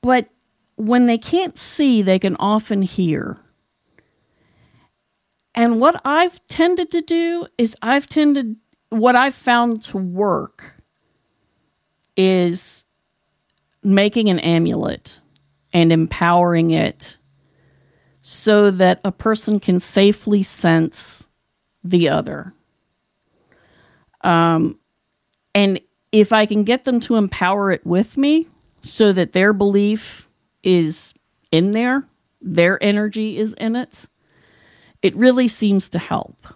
But 0.02 0.30
when 0.76 1.08
they 1.08 1.18
can't 1.18 1.58
see, 1.58 2.02
they 2.04 2.20
can 2.20 2.36
often 2.40 2.84
hear. 2.84 3.38
And 5.56 5.82
what 5.82 6.00
I've 6.06 6.46
tended 6.48 6.92
to 6.92 7.02
do 7.02 7.48
is 7.58 7.76
I've 7.82 8.08
tended 8.08 8.58
what 8.90 9.16
I've 9.16 9.34
found 9.34 9.82
to 9.84 9.98
work 9.98 10.76
is 12.16 12.86
making 13.94 14.30
an 14.30 14.40
amulet 14.40 15.20
and 15.74 15.92
empowering 15.92 16.72
it 16.72 17.18
so 18.22 18.72
that 18.72 19.00
a 19.04 19.12
person 19.12 19.60
can 19.60 19.80
safely 19.80 20.44
sense 20.44 21.28
the 21.84 22.10
other. 22.10 22.54
Um, 24.22 24.80
and 25.56 25.80
if 26.12 26.34
I 26.34 26.46
can 26.46 26.64
get 26.64 26.84
them 26.84 27.00
to 27.02 27.16
empower 27.16 27.72
it 27.72 27.86
with 27.86 28.18
me 28.18 28.48
so 28.82 29.14
that 29.14 29.34
their 29.34 29.54
belief 29.54 30.30
is 30.64 31.14
in 31.52 31.72
there, 31.72 32.04
their 32.42 32.82
energy 32.84 33.38
is 33.38 33.54
in 33.54 33.76
it, 33.76 34.06
it 35.02 35.16
really 35.16 35.48
seems 35.48 35.90
to 35.90 36.00
help. 36.00 36.48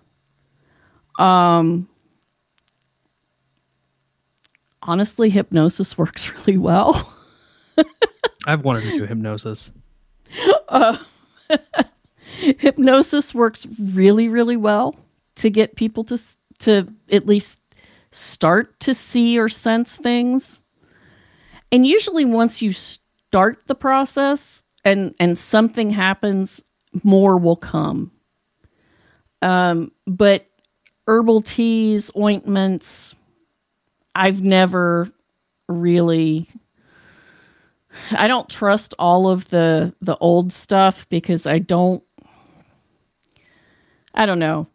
Um, 1.20 1.88
honestly, 4.82 5.30
hypnosis 5.30 5.98
works 5.98 6.30
really 6.34 6.58
well. 6.58 7.14
I've 8.48 8.64
wanted 8.64 8.84
to 8.84 8.92
do 8.92 9.06
hypnosis. 9.06 9.72
Uh, 10.68 10.98
hypnosis 12.38 13.34
works 13.34 13.68
really, 13.80 14.30
really 14.30 14.58
well 14.58 14.96
to 15.36 15.50
get 15.50 15.76
people 15.76 16.04
to 16.06 16.20
to 16.60 16.88
at 17.12 17.26
least 17.26 17.60
start 18.12 18.80
to 18.82 18.94
see 18.94 19.40
or 19.40 19.50
sense 19.50 19.98
things. 19.98 20.62
And 21.72 21.86
usually, 21.86 22.26
once 22.26 22.62
you 22.62 22.72
start 22.72 23.60
the 23.68 23.76
process 23.76 24.64
and 24.84 25.16
and 25.20 25.38
something 25.38 25.90
happens, 25.90 26.64
more 27.04 27.38
will 27.38 27.56
come. 27.56 28.12
Um, 29.42 29.92
but 30.06 30.46
herbal 31.08 31.42
teas, 31.42 32.12
ointments, 32.16 33.16
I've 34.14 34.42
never 34.42 35.10
really 35.68 36.48
I 38.12 38.28
don't 38.28 38.50
trust 38.50 38.94
all 39.00 39.30
of 39.30 39.50
the 39.50 39.94
the 40.02 40.18
old 40.18 40.52
stuff 40.52 41.08
because 41.10 41.46
I 41.46 41.60
don't 41.60 42.04
I 44.14 44.26
don't 44.26 44.40
know. 44.40 44.68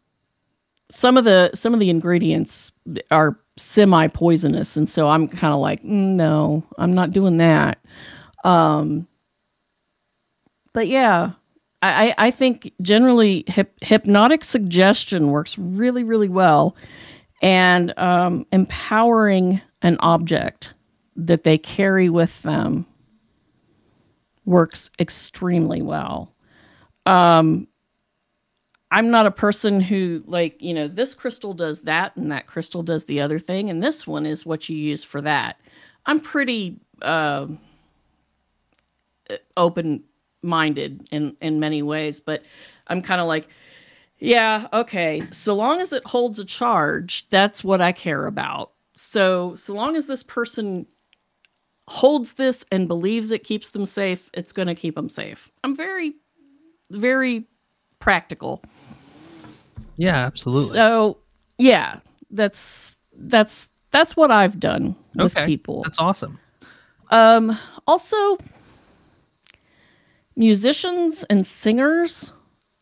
Some 0.90 1.16
of 1.16 1.24
the 1.24 1.50
some 1.54 1.74
of 1.74 1.80
the 1.80 1.90
ingredients 1.90 2.72
are 3.10 3.38
semi 3.56 4.06
poisonous 4.08 4.76
and 4.76 4.88
so 4.88 5.08
I'm 5.08 5.28
kind 5.28 5.54
of 5.54 5.60
like, 5.60 5.82
mm, 5.82 6.14
no, 6.14 6.64
I'm 6.78 6.94
not 6.94 7.12
doing 7.12 7.38
that. 7.38 7.78
Um 8.44 9.06
but 10.72 10.88
yeah, 10.88 11.32
I, 11.82 12.14
I 12.18 12.30
think 12.30 12.72
generally 12.82 13.44
hip, 13.46 13.72
hypnotic 13.80 14.44
suggestion 14.44 15.30
works 15.30 15.56
really, 15.58 16.04
really 16.04 16.28
well. 16.28 16.76
And 17.42 17.96
um, 17.98 18.46
empowering 18.52 19.60
an 19.82 19.96
object 20.00 20.74
that 21.16 21.44
they 21.44 21.58
carry 21.58 22.08
with 22.08 22.42
them 22.42 22.86
works 24.46 24.90
extremely 24.98 25.82
well. 25.82 26.32
Um, 27.04 27.68
I'm 28.90 29.10
not 29.10 29.26
a 29.26 29.30
person 29.30 29.80
who 29.80 30.22
like, 30.26 30.62
you 30.62 30.72
know, 30.72 30.88
this 30.88 31.14
crystal 31.14 31.52
does 31.52 31.82
that 31.82 32.16
and 32.16 32.32
that 32.32 32.46
crystal 32.46 32.82
does 32.82 33.04
the 33.04 33.20
other 33.20 33.38
thing 33.38 33.68
and 33.68 33.82
this 33.82 34.06
one 34.06 34.24
is 34.24 34.46
what 34.46 34.68
you 34.68 34.76
use 34.76 35.04
for 35.04 35.20
that. 35.20 35.60
I'm 36.06 36.20
pretty 36.20 36.80
uh, 37.02 37.48
open 39.56 40.04
minded 40.42 41.08
in 41.10 41.36
in 41.40 41.58
many 41.58 41.82
ways, 41.82 42.20
but 42.20 42.46
I'm 42.86 43.02
kind 43.02 43.20
of 43.20 43.26
like 43.26 43.48
yeah, 44.18 44.68
okay. 44.72 45.22
So 45.30 45.54
long 45.54 45.80
as 45.80 45.92
it 45.92 46.06
holds 46.06 46.38
a 46.38 46.44
charge, 46.44 47.28
that's 47.28 47.62
what 47.62 47.82
I 47.82 47.92
care 47.92 48.26
about. 48.26 48.72
So 48.94 49.54
so 49.56 49.74
long 49.74 49.96
as 49.96 50.06
this 50.06 50.22
person 50.22 50.86
holds 51.88 52.32
this 52.34 52.64
and 52.72 52.88
believes 52.88 53.30
it 53.30 53.44
keeps 53.44 53.70
them 53.70 53.86
safe, 53.86 54.30
it's 54.34 54.52
going 54.52 54.68
to 54.68 54.74
keep 54.74 54.94
them 54.94 55.08
safe. 55.08 55.50
I'm 55.62 55.76
very, 55.76 56.14
very 56.90 57.44
practical. 57.98 58.62
Yeah, 59.96 60.16
absolutely. 60.16 60.76
So, 60.76 61.18
yeah, 61.58 62.00
that's 62.30 62.96
that's 63.18 63.68
that's 63.92 64.16
what 64.16 64.30
I've 64.30 64.60
done 64.60 64.96
with 65.14 65.36
okay. 65.36 65.46
people. 65.46 65.82
That's 65.82 65.98
awesome. 65.98 66.38
Um, 67.10 67.56
also, 67.86 68.36
musicians 70.34 71.24
and 71.24 71.46
singers, 71.46 72.30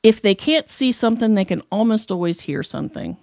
if 0.02 0.22
they 0.22 0.34
can't 0.34 0.70
see 0.70 0.92
something, 0.92 1.34
they 1.34 1.44
can 1.44 1.60
almost 1.70 2.10
always 2.10 2.40
hear 2.40 2.62
something. 2.62 3.16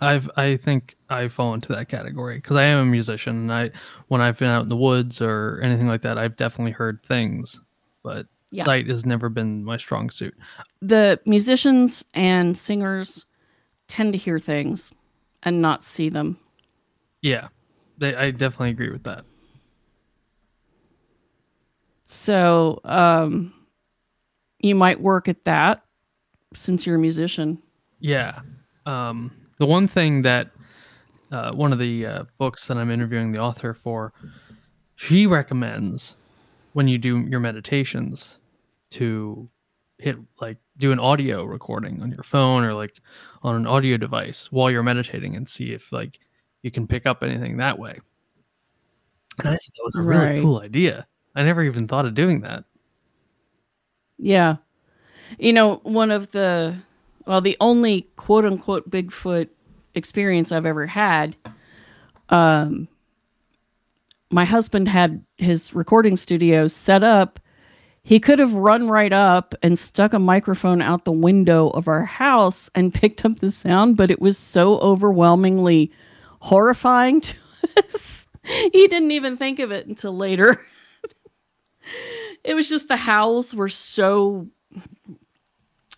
I've 0.00 0.30
I 0.36 0.56
think 0.56 0.96
I 1.08 1.28
fall 1.28 1.54
into 1.54 1.72
that 1.74 1.88
category 1.88 2.36
because 2.36 2.56
I 2.56 2.64
am 2.64 2.78
a 2.78 2.84
musician 2.84 3.36
and 3.36 3.52
I 3.52 3.70
when 4.08 4.20
I've 4.20 4.38
been 4.38 4.48
out 4.48 4.62
in 4.62 4.68
the 4.68 4.76
woods 4.76 5.20
or 5.20 5.60
anything 5.62 5.88
like 5.88 6.02
that, 6.02 6.18
I've 6.18 6.36
definitely 6.36 6.72
heard 6.72 7.02
things, 7.04 7.60
but 8.02 8.26
yeah. 8.50 8.64
sight 8.64 8.88
has 8.88 9.04
never 9.06 9.28
been 9.28 9.64
my 9.64 9.76
strong 9.76 10.10
suit. 10.10 10.36
The 10.80 11.20
musicians 11.26 12.04
and 12.14 12.56
singers 12.56 13.26
tend 13.88 14.12
to 14.12 14.18
hear 14.18 14.38
things 14.38 14.90
and 15.42 15.60
not 15.62 15.84
see 15.84 16.08
them. 16.08 16.38
Yeah, 17.22 17.48
they, 17.98 18.14
I 18.14 18.30
definitely 18.30 18.70
agree 18.70 18.90
with 18.90 19.04
that. 19.04 19.24
So, 22.04 22.80
um, 22.84 23.54
you 24.58 24.74
might 24.74 25.00
work 25.00 25.28
at 25.28 25.44
that 25.44 25.84
since 26.54 26.86
you're 26.86 26.96
a 26.96 26.98
musician. 26.98 27.62
Yeah. 28.00 28.40
Um, 28.86 29.30
the 29.60 29.66
one 29.66 29.86
thing 29.86 30.22
that 30.22 30.50
uh, 31.30 31.52
one 31.52 31.70
of 31.72 31.78
the 31.78 32.06
uh, 32.06 32.24
books 32.38 32.66
that 32.66 32.78
I'm 32.78 32.90
interviewing 32.90 33.30
the 33.30 33.38
author 33.40 33.74
for, 33.74 34.12
she 34.96 35.26
recommends 35.26 36.16
when 36.72 36.88
you 36.88 36.96
do 36.96 37.20
your 37.28 37.40
meditations 37.40 38.38
to 38.92 39.48
hit 39.98 40.16
like 40.40 40.56
do 40.78 40.92
an 40.92 40.98
audio 40.98 41.44
recording 41.44 42.00
on 42.02 42.10
your 42.10 42.22
phone 42.22 42.64
or 42.64 42.72
like 42.72 43.00
on 43.42 43.54
an 43.54 43.66
audio 43.66 43.98
device 43.98 44.50
while 44.50 44.70
you're 44.70 44.82
meditating 44.82 45.36
and 45.36 45.46
see 45.46 45.72
if 45.74 45.92
like 45.92 46.18
you 46.62 46.70
can 46.70 46.86
pick 46.86 47.04
up 47.04 47.22
anything 47.22 47.58
that 47.58 47.78
way. 47.78 47.98
And 49.38 49.48
I 49.48 49.52
thought 49.52 49.60
that 49.76 49.84
was 49.84 49.94
a 49.96 50.02
really 50.02 50.26
Right. 50.26 50.42
cool 50.42 50.60
idea. 50.60 51.06
I 51.36 51.42
never 51.42 51.62
even 51.62 51.86
thought 51.86 52.06
of 52.06 52.14
doing 52.14 52.40
that. 52.40 52.64
Yeah. 54.18 54.56
You 55.38 55.52
know, 55.52 55.76
one 55.82 56.10
of 56.10 56.30
the, 56.32 56.76
well, 57.26 57.40
the 57.40 57.56
only 57.60 58.02
quote 58.16 58.44
unquote 58.44 58.90
Bigfoot 58.90 59.48
experience 59.94 60.52
I've 60.52 60.66
ever 60.66 60.86
had, 60.86 61.36
um, 62.28 62.88
my 64.30 64.44
husband 64.44 64.88
had 64.88 65.24
his 65.38 65.74
recording 65.74 66.16
studio 66.16 66.68
set 66.68 67.02
up. 67.02 67.40
He 68.02 68.20
could 68.20 68.38
have 68.38 68.54
run 68.54 68.88
right 68.88 69.12
up 69.12 69.54
and 69.62 69.78
stuck 69.78 70.12
a 70.12 70.18
microphone 70.18 70.80
out 70.80 71.04
the 71.04 71.12
window 71.12 71.68
of 71.70 71.88
our 71.88 72.04
house 72.04 72.70
and 72.74 72.94
picked 72.94 73.24
up 73.24 73.40
the 73.40 73.50
sound, 73.50 73.96
but 73.96 74.10
it 74.10 74.20
was 74.20 74.38
so 74.38 74.78
overwhelmingly 74.78 75.90
horrifying 76.40 77.20
to 77.20 77.36
us. 77.76 78.26
he 78.44 78.86
didn't 78.86 79.10
even 79.10 79.36
think 79.36 79.58
of 79.58 79.72
it 79.72 79.86
until 79.86 80.16
later. 80.16 80.64
it 82.44 82.54
was 82.54 82.68
just 82.68 82.88
the 82.88 82.96
howls 82.96 83.54
were 83.54 83.68
so 83.68 84.48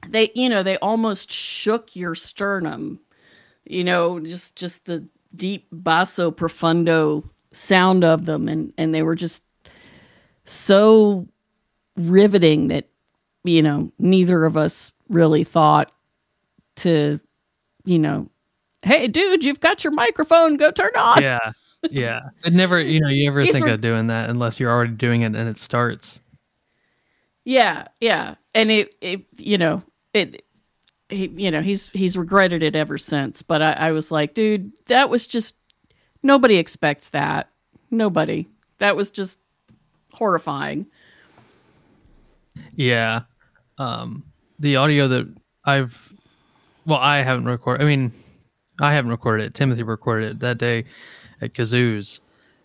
they 0.09 0.31
you 0.35 0.49
know 0.49 0.63
they 0.63 0.77
almost 0.79 1.31
shook 1.31 1.95
your 1.95 2.15
sternum 2.15 2.99
you 3.65 3.85
know 3.85 4.19
just 4.21 4.57
just 4.57 4.85
the 4.87 5.07
deep 5.37 5.67
basso 5.73 6.31
profundo 6.31 7.23
sound 7.53 8.03
of 8.05 8.25
them 8.27 8.49
and 8.49 8.73
and 8.79 8.95
they 8.95 9.03
were 9.03 9.15
just 9.15 9.45
so 10.45 11.27
riveting 11.97 12.69
that 12.69 12.89
you 13.45 13.63
know 13.63 13.91
neither 13.99 14.45
of 14.45 14.57
us 14.57 14.91
really 15.09 15.45
thought 15.45 15.93
to 16.77 17.21
you 17.85 17.99
know 17.99 18.29
hey 18.83 19.07
dude 19.07 19.45
you've 19.45 19.61
got 19.61 19.85
your 19.85 19.93
microphone 19.93 20.57
go 20.57 20.71
turn 20.71 20.91
on 20.97 21.23
Yeah. 21.23 21.53
Yeah. 21.91 22.21
It 22.45 22.53
never, 22.53 22.81
you 22.81 23.01
know, 23.01 23.09
you 23.09 23.25
never 23.25 23.45
think 23.45 23.65
were- 23.65 23.73
of 23.73 23.81
doing 23.81 24.07
that 24.07 24.31
unless 24.31 24.61
you're 24.61 24.71
already 24.71 24.93
doing 24.93 25.23
it 25.23 25.35
and 25.35 25.49
it 25.49 25.59
starts. 25.59 26.21
Yeah, 27.45 27.89
yeah, 28.01 28.37
and 28.55 28.71
it, 28.71 28.95
it 29.01 29.23
you 29.37 29.59
know, 29.59 29.83
it, 30.15 30.45
he, 31.09 31.27
you 31.29 31.51
know, 31.51 31.63
he's 31.63 31.89
he's 31.91 32.17
regretted 32.17 32.63
it 32.63 32.77
ever 32.77 32.99
since. 32.99 33.43
But 33.43 33.63
I, 33.63 33.73
I 33.73 33.93
was 33.93 34.11
like, 34.11 34.35
dude, 34.35 34.73
that 34.87 35.11
was 35.11 35.27
just 35.27 35.57
nobody 36.23 36.57
expects 36.57 37.11
that. 37.11 37.49
Nobody. 37.91 38.49
That 38.79 38.97
was 38.97 39.11
just 39.11 39.39
horrifying. 40.13 40.87
Yeah. 42.75 43.23
Um, 43.79 44.25
the 44.59 44.77
audio 44.77 45.09
that 45.09 45.35
I've, 45.65 46.13
well, 46.87 46.99
I 46.99 47.19
haven't 47.19 47.45
recorded. 47.45 47.83
I 47.85 47.87
mean, 47.87 48.13
I 48.81 48.93
haven't 48.93 49.11
recorded 49.11 49.47
it. 49.47 49.55
Timothy 49.55 49.83
recorded 49.83 50.31
it 50.31 50.39
that 50.41 50.59
day 50.59 50.85
at 51.41 51.55
Gazoo's. 51.55 52.21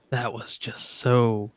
That 0.09 0.33
was 0.33 0.57
just 0.57 0.85
so. 0.95 1.51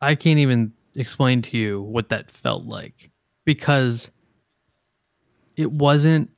I 0.00 0.14
can't 0.14 0.38
even 0.38 0.72
explain 0.94 1.42
to 1.42 1.56
you 1.56 1.82
what 1.82 2.08
that 2.10 2.30
felt 2.30 2.64
like 2.64 3.09
because 3.50 4.12
it 5.56 5.72
wasn't. 5.72 6.30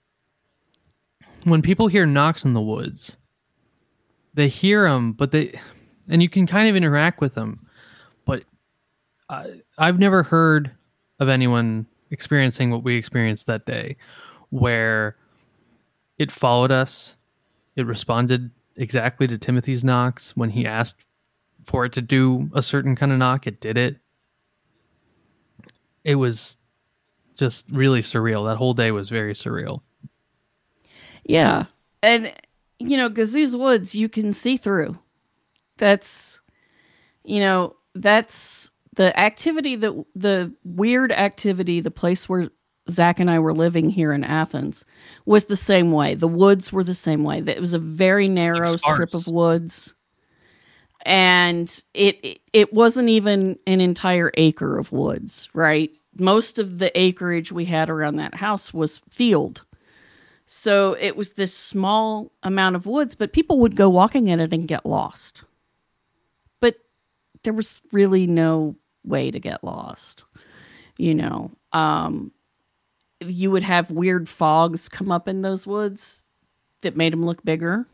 When 1.44 1.60
people 1.60 1.86
hear 1.86 2.06
knocks 2.06 2.42
in 2.42 2.54
the 2.54 2.60
woods, 2.62 3.18
they 4.32 4.48
hear 4.48 4.88
them, 4.88 5.12
but 5.12 5.30
they, 5.30 5.60
and 6.08 6.22
you 6.22 6.30
can 6.30 6.46
kind 6.46 6.70
of 6.70 6.74
interact 6.74 7.20
with 7.20 7.34
them, 7.34 7.66
but 8.24 8.44
I, 9.28 9.60
I've 9.76 9.98
never 9.98 10.22
heard 10.22 10.70
of 11.20 11.28
anyone 11.28 11.84
experiencing 12.10 12.70
what 12.70 12.82
we 12.82 12.96
experienced 12.96 13.46
that 13.46 13.66
day, 13.66 13.98
where 14.48 15.16
it 16.16 16.30
followed 16.30 16.72
us, 16.72 17.16
it 17.76 17.84
responded 17.84 18.50
exactly 18.76 19.26
to 19.26 19.36
Timothy's 19.36 19.84
knocks 19.84 20.34
when 20.34 20.48
he 20.48 20.64
asked 20.64 21.04
for 21.66 21.84
it 21.84 21.92
to 21.92 22.00
do 22.00 22.48
a 22.54 22.62
certain 22.62 22.96
kind 22.96 23.12
of 23.12 23.18
knock, 23.18 23.46
it 23.46 23.60
did 23.60 23.76
it. 23.76 23.98
It 26.04 26.14
was 26.14 26.56
just 27.36 27.66
really 27.70 28.02
surreal. 28.02 28.46
That 28.46 28.56
whole 28.56 28.74
day 28.74 28.90
was 28.90 29.08
very 29.08 29.34
surreal. 29.34 29.80
Yeah, 31.24 31.66
and 32.02 32.32
you 32.78 32.96
know, 32.96 33.08
Gazoo's 33.08 33.54
Woods, 33.56 33.94
you 33.94 34.08
can 34.08 34.32
see 34.32 34.56
through. 34.56 34.98
That's, 35.78 36.40
you 37.24 37.40
know, 37.40 37.76
that's 37.94 38.70
the 38.94 39.18
activity 39.18 39.76
that 39.76 40.04
the 40.14 40.52
weird 40.64 41.12
activity, 41.12 41.80
the 41.80 41.90
place 41.90 42.28
where 42.28 42.50
Zach 42.90 43.20
and 43.20 43.30
I 43.30 43.38
were 43.38 43.54
living 43.54 43.88
here 43.88 44.12
in 44.12 44.24
Athens 44.24 44.84
was 45.24 45.44
the 45.44 45.56
same 45.56 45.92
way. 45.92 46.14
The 46.14 46.28
woods 46.28 46.72
were 46.72 46.84
the 46.84 46.94
same 46.94 47.24
way. 47.24 47.42
It 47.46 47.60
was 47.60 47.74
a 47.74 47.78
very 47.78 48.28
narrow 48.28 48.76
strip 48.76 49.14
of 49.14 49.26
woods. 49.26 49.94
And 51.04 51.68
it, 51.94 52.24
it 52.24 52.40
it 52.52 52.72
wasn't 52.72 53.08
even 53.08 53.58
an 53.66 53.80
entire 53.80 54.30
acre 54.34 54.78
of 54.78 54.92
woods, 54.92 55.48
right? 55.52 55.90
Most 56.18 56.58
of 56.58 56.78
the 56.78 56.96
acreage 56.98 57.52
we 57.52 57.64
had 57.64 57.88
around 57.88 58.16
that 58.16 58.34
house 58.34 58.72
was 58.72 59.00
field. 59.10 59.62
So 60.44 60.96
it 61.00 61.16
was 61.16 61.32
this 61.32 61.56
small 61.56 62.30
amount 62.42 62.76
of 62.76 62.86
woods, 62.86 63.14
but 63.14 63.32
people 63.32 63.58
would 63.60 63.76
go 63.76 63.88
walking 63.88 64.28
in 64.28 64.40
it 64.40 64.52
and 64.52 64.68
get 64.68 64.84
lost. 64.84 65.44
But 66.60 66.76
there 67.42 67.54
was 67.54 67.80
really 67.92 68.26
no 68.26 68.76
way 69.04 69.30
to 69.30 69.40
get 69.40 69.64
lost. 69.64 70.24
You 70.98 71.14
know, 71.14 71.50
um, 71.72 72.32
you 73.20 73.50
would 73.50 73.62
have 73.62 73.90
weird 73.90 74.28
fogs 74.28 74.88
come 74.88 75.10
up 75.10 75.28
in 75.28 75.42
those 75.42 75.66
woods 75.66 76.24
that 76.82 76.96
made 76.96 77.12
them 77.12 77.24
look 77.24 77.42
bigger. 77.44 77.86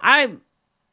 I 0.00 0.32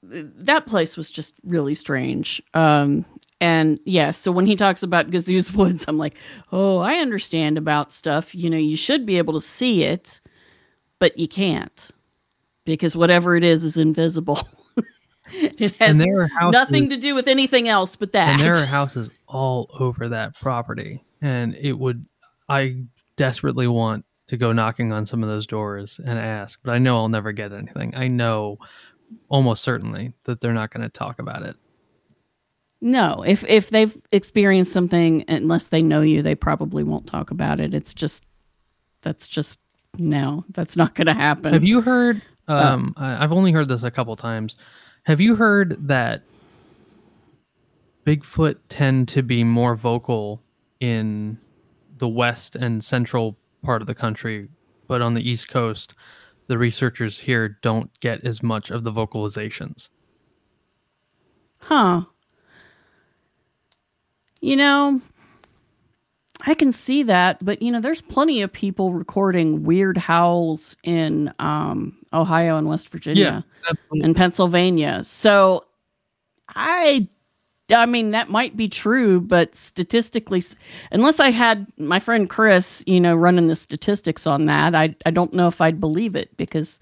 that 0.03 0.65
place 0.65 0.97
was 0.97 1.09
just 1.09 1.33
really 1.43 1.73
strange. 1.73 2.41
Um, 2.53 3.05
and 3.43 3.77
yeah, 3.83 4.11
so 4.11 4.31
when 4.31 4.45
he 4.45 4.55
talks 4.55 4.83
about 4.83 5.11
Gazoo's 5.11 5.51
Woods, 5.53 5.83
I'm 5.89 5.97
like, 5.97 6.15
oh, 6.53 6.77
I 6.77 6.93
understand 6.95 7.57
about 7.57 7.91
stuff. 7.91 8.33
You 8.33 8.49
know, 8.49 8.55
you 8.55 8.77
should 8.77 9.05
be 9.05 9.17
able 9.17 9.33
to 9.33 9.41
see 9.41 9.83
it, 9.83 10.21
but 10.97 11.19
you 11.19 11.27
can't 11.27 11.89
because 12.63 12.95
whatever 12.95 13.35
it 13.35 13.43
is 13.43 13.65
is 13.65 13.75
invisible. 13.75 14.47
it 15.33 15.59
has 15.59 15.73
And 15.81 15.99
there 15.99 16.21
are 16.21 16.27
houses, 16.27 16.53
nothing 16.53 16.87
to 16.87 16.97
do 16.97 17.15
with 17.15 17.27
anything 17.27 17.67
else 17.67 17.97
but 17.97 18.13
that. 18.13 18.39
And 18.39 18.41
there 18.41 18.55
are 18.55 18.65
houses 18.65 19.09
all 19.27 19.69
over 19.77 20.07
that 20.07 20.39
property. 20.39 21.03
And 21.21 21.53
it 21.55 21.73
would, 21.73 22.05
I 22.47 22.77
desperately 23.17 23.67
want 23.67 24.05
to 24.27 24.37
go 24.37 24.53
knocking 24.53 24.93
on 24.93 25.05
some 25.05 25.21
of 25.21 25.27
those 25.27 25.45
doors 25.45 25.99
and 25.99 26.17
ask, 26.17 26.61
but 26.63 26.73
I 26.73 26.77
know 26.77 26.95
I'll 26.95 27.09
never 27.09 27.33
get 27.33 27.51
anything. 27.51 27.93
I 27.93 28.07
know 28.07 28.59
almost 29.27 29.63
certainly 29.63 30.13
that 30.23 30.39
they're 30.39 30.53
not 30.53 30.71
going 30.71 30.83
to 30.83 30.89
talk 30.89 31.19
about 31.19 31.43
it. 31.43 31.57
No, 32.83 33.23
if 33.25 33.45
if 33.45 33.69
they've 33.69 33.95
experienced 34.11 34.73
something, 34.73 35.23
unless 35.29 35.67
they 35.69 35.81
know 35.81 36.01
you, 36.01 36.21
they 36.21 36.35
probably 36.35 36.83
won't 36.83 37.07
talk 37.07 37.31
about 37.31 37.61
it. 37.61 37.73
It's 37.73 37.93
just 37.93 38.25
that's 39.01 39.25
just 39.27 39.59
no, 39.97 40.43
that's 40.49 40.75
not 40.75 40.93
going 40.93 41.07
to 41.07 41.13
happen. 41.13 41.53
Have 41.53 41.63
you 41.63 41.79
heard? 41.79 42.21
Um, 42.49 42.93
I- 42.97 43.23
I've 43.23 43.31
only 43.31 43.53
heard 43.53 43.69
this 43.69 43.83
a 43.83 43.91
couple 43.91 44.15
times. 44.17 44.57
Have 45.03 45.21
you 45.21 45.35
heard 45.35 45.87
that 45.87 46.23
Bigfoot 48.05 48.57
tend 48.67 49.07
to 49.09 49.23
be 49.23 49.43
more 49.45 49.75
vocal 49.75 50.43
in 50.81 51.37
the 51.99 52.07
west 52.09 52.55
and 52.55 52.83
central 52.83 53.37
part 53.63 53.81
of 53.81 53.87
the 53.87 53.95
country, 53.95 54.49
but 54.87 55.01
on 55.01 55.13
the 55.13 55.29
east 55.29 55.47
coast, 55.47 55.93
the 56.47 56.57
researchers 56.57 57.17
here 57.17 57.57
don't 57.61 57.97
get 58.01 58.25
as 58.25 58.43
much 58.43 58.71
of 58.71 58.83
the 58.83 58.91
vocalizations. 58.91 59.87
Huh. 61.59 62.01
You 64.43 64.57
know, 64.57 64.99
I 66.41 66.53
can 66.53 66.73
see 66.73 67.03
that, 67.03 67.39
but 67.45 67.61
you 67.61 67.71
know, 67.71 67.79
there's 67.79 68.01
plenty 68.01 68.41
of 68.41 68.51
people 68.51 68.91
recording 68.91 69.63
weird 69.63 69.97
howls 69.97 70.75
in 70.83 71.33
um, 71.39 71.97
Ohio 72.11 72.57
and 72.57 72.67
West 72.67 72.89
Virginia 72.89 73.45
absolutely. 73.69 74.05
and 74.05 74.13
Pennsylvania. 74.17 75.01
So 75.05 75.63
I 76.49 77.07
I 77.73 77.85
mean 77.85 78.11
that 78.11 78.29
might 78.29 78.57
be 78.57 78.67
true, 78.67 79.21
but 79.21 79.55
statistically 79.55 80.43
unless 80.91 81.21
I 81.21 81.29
had 81.29 81.65
my 81.77 81.99
friend 81.99 82.29
Chris, 82.29 82.83
you 82.85 82.99
know, 82.99 83.15
running 83.15 83.47
the 83.47 83.55
statistics 83.55 84.27
on 84.27 84.47
that, 84.47 84.75
I 84.75 84.93
I 85.05 85.11
don't 85.11 85.33
know 85.33 85.47
if 85.47 85.61
I'd 85.61 85.79
believe 85.79 86.17
it 86.17 86.35
because 86.35 86.81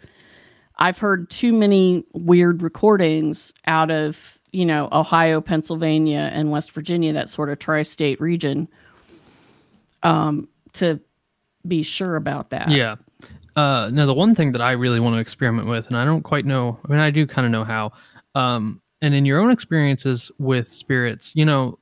I've 0.77 0.97
heard 0.97 1.29
too 1.29 1.53
many 1.53 2.03
weird 2.13 2.63
recordings 2.63 3.53
out 3.67 3.91
of, 3.91 4.39
you 4.51 4.65
know, 4.65 4.89
Ohio, 4.91 5.41
Pennsylvania, 5.41 6.29
and 6.33 6.51
West 6.51 6.71
Virginia, 6.71 7.13
that 7.13 7.29
sort 7.29 7.49
of 7.49 7.59
tri 7.59 7.83
state 7.83 8.19
region, 8.19 8.67
um, 10.03 10.47
to 10.73 10.99
be 11.67 11.83
sure 11.83 12.15
about 12.15 12.49
that. 12.49 12.69
Yeah. 12.69 12.95
Uh, 13.55 13.89
now 13.93 14.05
the 14.05 14.13
one 14.13 14.33
thing 14.33 14.51
that 14.53 14.61
I 14.61 14.71
really 14.71 14.99
want 14.99 15.15
to 15.15 15.19
experiment 15.19 15.67
with, 15.67 15.87
and 15.87 15.97
I 15.97 16.05
don't 16.05 16.23
quite 16.23 16.45
know. 16.45 16.79
I 16.85 16.91
mean, 16.91 16.99
I 16.99 17.11
do 17.11 17.27
kind 17.27 17.45
of 17.45 17.51
know 17.51 17.63
how. 17.63 17.91
Um, 18.35 18.81
and 19.01 19.13
in 19.13 19.25
your 19.25 19.39
own 19.39 19.51
experiences 19.51 20.31
with 20.39 20.71
spirits, 20.71 21.33
you 21.35 21.45
know, 21.45 21.77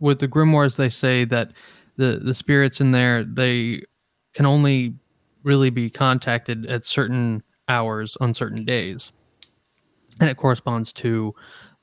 with 0.00 0.18
the 0.18 0.28
grimoires, 0.28 0.76
they 0.76 0.90
say 0.90 1.24
that 1.24 1.52
the 1.96 2.20
the 2.22 2.34
spirits 2.34 2.80
in 2.80 2.90
there 2.90 3.24
they 3.24 3.82
can 4.34 4.44
only 4.44 4.94
really 5.42 5.70
be 5.70 5.88
contacted 5.88 6.66
at 6.66 6.84
certain 6.84 7.42
hours 7.68 8.16
on 8.20 8.34
certain 8.34 8.64
days, 8.64 9.10
and 10.20 10.28
it 10.28 10.36
corresponds 10.36 10.92
to 10.92 11.34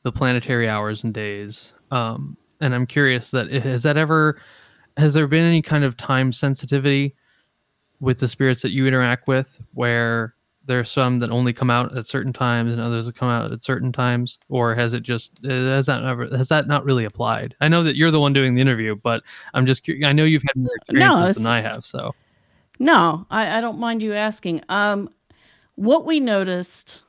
the 0.03 0.11
planetary 0.11 0.69
hours 0.69 1.03
and 1.03 1.13
days. 1.13 1.73
Um, 1.91 2.37
and 2.61 2.75
I'm 2.75 2.85
curious 2.85 3.31
that 3.31 3.51
has 3.51 3.83
that 3.83 3.97
ever 3.97 4.39
has 4.97 5.13
there 5.13 5.27
been 5.27 5.43
any 5.43 5.61
kind 5.61 5.83
of 5.83 5.97
time 5.97 6.31
sensitivity 6.31 7.15
with 7.99 8.19
the 8.19 8.27
spirits 8.27 8.61
that 8.61 8.71
you 8.71 8.85
interact 8.85 9.27
with 9.27 9.59
where 9.73 10.35
there 10.65 10.79
are 10.79 10.85
some 10.85 11.19
that 11.19 11.29
only 11.29 11.51
come 11.51 11.69
out 11.69 11.95
at 11.97 12.07
certain 12.07 12.31
times 12.31 12.71
and 12.71 12.81
others 12.81 13.05
that 13.05 13.15
come 13.15 13.29
out 13.29 13.51
at 13.51 13.63
certain 13.63 13.91
times? 13.91 14.39
Or 14.49 14.75
has 14.75 14.93
it 14.93 15.01
just 15.01 15.31
has 15.43 15.87
that 15.87 16.03
never 16.03 16.27
has 16.27 16.49
that 16.49 16.67
not 16.67 16.85
really 16.85 17.05
applied? 17.05 17.55
I 17.59 17.67
know 17.67 17.83
that 17.83 17.95
you're 17.95 18.11
the 18.11 18.19
one 18.19 18.33
doing 18.33 18.55
the 18.55 18.61
interview 18.61 18.95
but 18.95 19.23
i'm 19.53 19.65
just 19.65 19.83
curious 19.83 20.05
i 20.05 20.13
know 20.13 20.23
you've 20.25 20.43
had 20.43 20.61
more 20.61 20.75
experiences 20.75 21.37
no, 21.37 21.43
than 21.43 21.45
i 21.47 21.61
have 21.61 21.83
so. 21.85 22.13
No 22.79 23.25
I, 23.29 23.57
I 23.57 23.61
don't 23.61 23.79
mind 23.79 24.01
you 24.03 24.13
asking. 24.13 24.63
Um 24.69 25.09
what 25.75 26.05
we 26.05 26.19
noticed 26.19 27.03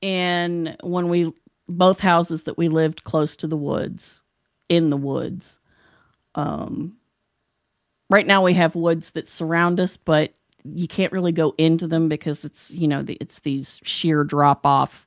in 0.00 0.76
when 0.82 1.08
we 1.08 1.32
both 1.68 2.00
houses 2.00 2.44
that 2.44 2.58
we 2.58 2.68
lived 2.68 3.04
close 3.04 3.36
to 3.36 3.46
the 3.46 3.56
woods 3.56 4.20
in 4.68 4.90
the 4.90 4.96
woods 4.96 5.60
um 6.34 6.96
right 8.10 8.26
now 8.26 8.42
we 8.42 8.54
have 8.54 8.74
woods 8.74 9.12
that 9.12 9.28
surround 9.28 9.80
us, 9.80 9.96
but 9.96 10.32
you 10.64 10.88
can't 10.88 11.12
really 11.12 11.32
go 11.32 11.54
into 11.58 11.86
them 11.86 12.08
because 12.08 12.44
it's 12.44 12.72
you 12.72 12.88
know 12.88 13.02
the, 13.02 13.16
it's 13.20 13.40
these 13.40 13.80
sheer 13.84 14.24
drop 14.24 14.66
off 14.66 15.06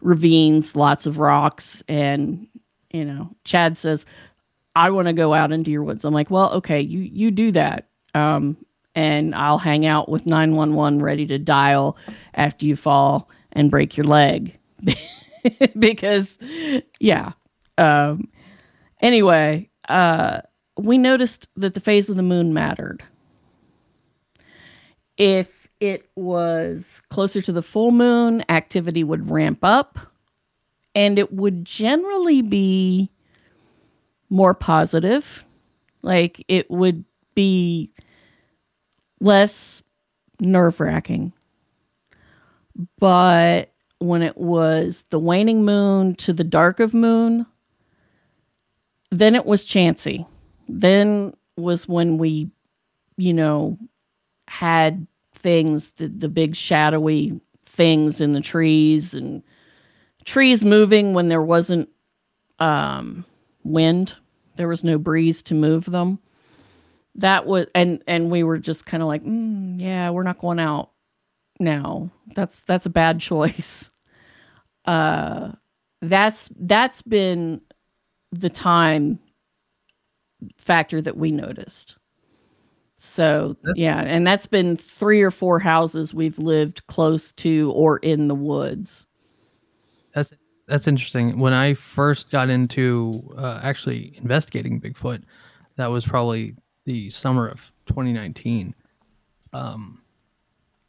ravines, 0.00 0.76
lots 0.76 1.06
of 1.06 1.18
rocks, 1.18 1.82
and 1.88 2.46
you 2.92 3.04
know 3.04 3.30
Chad 3.44 3.76
says, 3.76 4.06
"I 4.76 4.90
want 4.90 5.06
to 5.06 5.12
go 5.12 5.34
out 5.34 5.52
into 5.52 5.70
your 5.70 5.82
woods." 5.82 6.04
I'm 6.04 6.14
like, 6.14 6.30
"Well, 6.30 6.52
okay, 6.54 6.80
you 6.80 7.00
you 7.00 7.30
do 7.30 7.52
that." 7.52 7.88
Um, 8.14 8.56
and 8.94 9.34
I'll 9.34 9.58
hang 9.58 9.86
out 9.86 10.08
with 10.08 10.26
911 10.26 11.00
ready 11.00 11.24
to 11.26 11.38
dial 11.38 11.96
after 12.34 12.66
you 12.66 12.74
fall 12.74 13.28
and 13.52 13.70
break 13.70 13.96
your 13.96 14.06
leg. 14.06 14.58
because 15.78 16.38
yeah. 16.98 17.32
Um 17.78 18.28
anyway, 19.00 19.68
uh 19.88 20.40
we 20.76 20.98
noticed 20.98 21.48
that 21.56 21.74
the 21.74 21.80
phase 21.80 22.08
of 22.08 22.16
the 22.16 22.22
moon 22.22 22.54
mattered. 22.54 23.02
If 25.16 25.68
it 25.80 26.08
was 26.16 27.02
closer 27.10 27.40
to 27.42 27.52
the 27.52 27.62
full 27.62 27.90
moon, 27.90 28.44
activity 28.48 29.04
would 29.04 29.30
ramp 29.30 29.60
up 29.62 29.98
and 30.94 31.18
it 31.18 31.32
would 31.32 31.64
generally 31.64 32.42
be 32.42 33.10
more 34.28 34.54
positive. 34.54 35.44
Like 36.02 36.44
it 36.48 36.70
would 36.70 37.04
be 37.34 37.90
less 39.20 39.82
nerve 40.40 40.80
wracking. 40.80 41.32
But 42.98 43.69
when 44.00 44.22
it 44.22 44.36
was 44.36 45.04
the 45.10 45.18
waning 45.18 45.64
moon 45.64 46.16
to 46.16 46.32
the 46.32 46.44
dark 46.44 46.80
of 46.80 46.92
moon, 46.92 47.46
then 49.10 49.34
it 49.34 49.46
was 49.46 49.64
chancy 49.64 50.26
then 50.70 51.34
was 51.56 51.88
when 51.88 52.18
we, 52.18 52.50
you 53.16 53.34
know, 53.34 53.78
had 54.48 55.06
things, 55.34 55.90
the, 55.92 56.08
the 56.08 56.28
big 56.28 56.54
shadowy 56.54 57.40
things 57.66 58.20
in 58.20 58.32
the 58.32 58.40
trees 58.40 59.14
and 59.14 59.42
trees 60.24 60.64
moving 60.64 61.12
when 61.14 61.28
there 61.28 61.42
wasn't 61.42 61.88
um, 62.58 63.24
wind. 63.64 64.16
There 64.56 64.68
was 64.68 64.84
no 64.84 64.98
breeze 64.98 65.42
to 65.42 65.54
move 65.54 65.86
them. 65.86 66.18
That 67.16 67.46
was, 67.46 67.66
and 67.74 68.02
and 68.06 68.30
we 68.30 68.44
were 68.44 68.58
just 68.58 68.86
kind 68.86 69.02
of 69.02 69.08
like, 69.08 69.24
mm, 69.24 69.80
yeah, 69.80 70.10
we're 70.10 70.22
not 70.22 70.38
going 70.38 70.60
out 70.60 70.90
now. 71.58 72.10
That's 72.34 72.60
that's 72.60 72.86
a 72.86 72.90
bad 72.90 73.20
choice. 73.20 73.89
Uh, 74.84 75.52
that's 76.02 76.50
that's 76.58 77.02
been 77.02 77.60
the 78.32 78.50
time 78.50 79.18
factor 80.56 81.00
that 81.02 81.16
we 81.16 81.30
noticed. 81.30 81.96
So 82.96 83.56
that's, 83.62 83.82
yeah, 83.82 84.00
and 84.00 84.26
that's 84.26 84.46
been 84.46 84.76
three 84.76 85.22
or 85.22 85.30
four 85.30 85.58
houses 85.58 86.12
we've 86.12 86.38
lived 86.38 86.86
close 86.86 87.32
to 87.32 87.72
or 87.74 87.98
in 87.98 88.28
the 88.28 88.34
woods. 88.34 89.06
That's 90.14 90.32
that's 90.66 90.86
interesting. 90.86 91.38
When 91.38 91.52
I 91.52 91.74
first 91.74 92.30
got 92.30 92.50
into 92.50 93.34
uh, 93.36 93.60
actually 93.62 94.14
investigating 94.18 94.80
Bigfoot, 94.80 95.22
that 95.76 95.86
was 95.86 96.06
probably 96.06 96.54
the 96.84 97.10
summer 97.10 97.48
of 97.48 97.72
2019. 97.86 98.74
Um, 99.52 100.02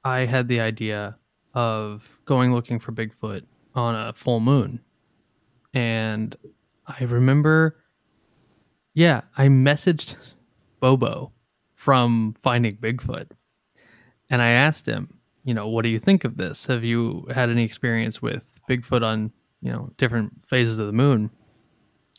I 0.03 0.25
had 0.25 0.47
the 0.47 0.59
idea 0.59 1.17
of 1.53 2.19
going 2.25 2.53
looking 2.53 2.77
for 2.77 2.91
Bigfoot 2.91 3.43
on 3.75 3.95
a 3.95 4.13
full 4.13 4.39
moon, 4.39 4.81
and 5.73 6.35
I 6.87 7.03
remember 7.03 7.77
yeah, 8.93 9.21
I 9.37 9.47
messaged 9.47 10.15
Bobo 10.79 11.31
from 11.75 12.35
Finding 12.41 12.75
Bigfoot, 12.75 13.31
and 14.29 14.41
I 14.41 14.49
asked 14.49 14.85
him, 14.85 15.17
you 15.43 15.53
know, 15.53 15.67
what 15.67 15.83
do 15.83 15.89
you 15.89 15.99
think 15.99 16.23
of 16.23 16.37
this? 16.37 16.65
Have 16.67 16.83
you 16.83 17.25
had 17.33 17.49
any 17.49 17.63
experience 17.63 18.21
with 18.21 18.59
Bigfoot 18.69 19.03
on, 19.03 19.31
you 19.61 19.71
know, 19.71 19.91
different 19.97 20.45
phases 20.45 20.77
of 20.77 20.87
the 20.87 20.93
moon? 20.93 21.29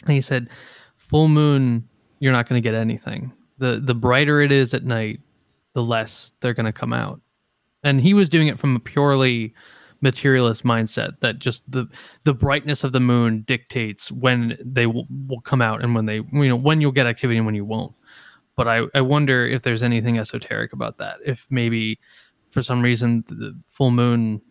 And 0.04 0.12
he 0.12 0.20
said, 0.20 0.48
full 0.96 1.28
moon, 1.28 1.88
you're 2.18 2.32
not 2.32 2.48
going 2.48 2.60
to 2.60 2.66
get 2.66 2.74
anything. 2.74 3.32
the 3.58 3.80
The 3.82 3.94
brighter 3.94 4.40
it 4.40 4.50
is 4.50 4.74
at 4.74 4.84
night, 4.84 5.20
the 5.74 5.82
less 5.82 6.32
they're 6.40 6.54
going 6.54 6.66
to 6.66 6.72
come 6.72 6.92
out. 6.92 7.20
And 7.84 8.00
he 8.00 8.14
was 8.14 8.28
doing 8.28 8.48
it 8.48 8.58
from 8.58 8.76
a 8.76 8.80
purely 8.80 9.54
materialist 10.02 10.64
mindset 10.64 11.18
that 11.20 11.38
just 11.38 11.62
the 11.70 11.86
the 12.24 12.34
brightness 12.34 12.84
of 12.84 12.92
the 12.92 13.00
moon 13.00 13.42
dictates 13.42 14.12
when 14.12 14.58
they 14.62 14.86
will, 14.86 15.06
will 15.28 15.40
come 15.40 15.62
out 15.62 15.82
and 15.82 15.94
when 15.94 16.06
they 16.06 16.16
you 16.16 16.48
know 16.48 16.56
when 16.56 16.80
you'll 16.80 16.92
get 16.92 17.06
activity 17.06 17.38
and 17.38 17.46
when 17.46 17.54
you 17.54 17.64
won't. 17.64 17.94
But 18.54 18.68
I, 18.68 18.82
I 18.94 19.00
wonder 19.00 19.46
if 19.46 19.62
there's 19.62 19.82
anything 19.82 20.18
esoteric 20.18 20.74
about 20.74 20.98
that. 20.98 21.18
If 21.24 21.46
maybe 21.48 21.98
for 22.50 22.62
some 22.62 22.82
reason 22.82 23.24
the 23.28 23.58
full 23.70 23.90
moon 23.90 24.42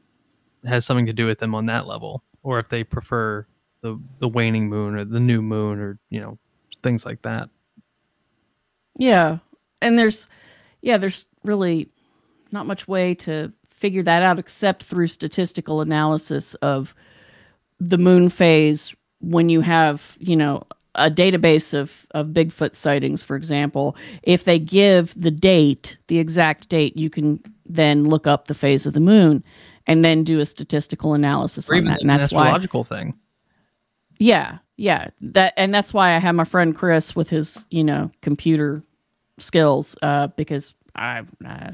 has 0.65 0.85
something 0.85 1.05
to 1.05 1.13
do 1.13 1.27
with 1.27 1.37
them 1.37 1.53
on 1.53 1.67
that 1.67 1.85
level 1.85 2.23
or 2.41 2.57
if 2.57 2.69
they 2.69 2.83
prefer 2.83 3.45
the 3.81 3.99
the 4.19 4.27
waning 4.27 4.69
moon 4.69 4.95
or 4.95 5.05
the 5.05 5.19
new 5.19 5.41
moon 5.41 5.79
or 5.79 5.99
you 6.09 6.19
know 6.19 6.37
things 6.81 7.05
like 7.05 7.21
that. 7.23 7.49
Yeah. 8.97 9.39
And 9.81 9.99
there's 9.99 10.27
yeah 10.81 10.97
there's 10.97 11.25
really 11.43 11.89
not 12.51 12.65
much 12.65 12.87
way 12.87 13.15
to 13.15 13.51
figure 13.81 14.03
that 14.03 14.21
out 14.21 14.37
except 14.37 14.83
through 14.83 15.07
statistical 15.07 15.81
analysis 15.81 16.53
of 16.55 16.93
the 17.79 17.97
moon 17.97 18.29
phase 18.29 18.95
when 19.19 19.49
you 19.49 19.61
have, 19.61 20.17
you 20.19 20.35
know, 20.35 20.63
a 20.95 21.09
database 21.09 21.73
of, 21.73 22.05
of 22.11 22.27
Bigfoot 22.27 22.75
sightings, 22.75 23.23
for 23.23 23.35
example, 23.35 23.95
if 24.23 24.43
they 24.43 24.59
give 24.59 25.19
the 25.19 25.31
date, 25.31 25.97
the 26.07 26.19
exact 26.19 26.69
date, 26.69 26.95
you 26.95 27.09
can 27.09 27.41
then 27.65 28.03
look 28.05 28.27
up 28.27 28.47
the 28.47 28.53
phase 28.53 28.85
of 28.85 28.93
the 28.93 28.99
moon 28.99 29.43
and 29.87 30.05
then 30.05 30.23
do 30.23 30.39
a 30.39 30.45
statistical 30.45 31.15
analysis 31.15 31.69
or 31.69 31.75
on 31.75 31.85
that. 31.85 32.01
And 32.01 32.09
that's 32.09 32.25
astrological 32.25 32.83
why, 32.83 32.97
thing. 32.97 33.13
Yeah, 34.19 34.59
yeah. 34.77 35.09
That 35.21 35.53
and 35.57 35.73
that's 35.73 35.93
why 35.93 36.13
I 36.15 36.19
have 36.19 36.35
my 36.35 36.43
friend 36.43 36.75
Chris 36.75 37.15
with 37.15 37.29
his, 37.29 37.65
you 37.71 37.83
know, 37.83 38.11
computer 38.21 38.83
skills, 39.39 39.95
uh, 40.03 40.27
because 40.27 40.75
I, 40.95 41.23
I 41.43 41.71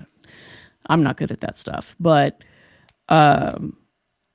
I'm 0.88 1.04
not 1.04 1.18
good 1.18 1.32
at 1.32 1.42
that 1.42 1.58
stuff, 1.58 1.96
but 2.00 2.44
um, 3.10 3.78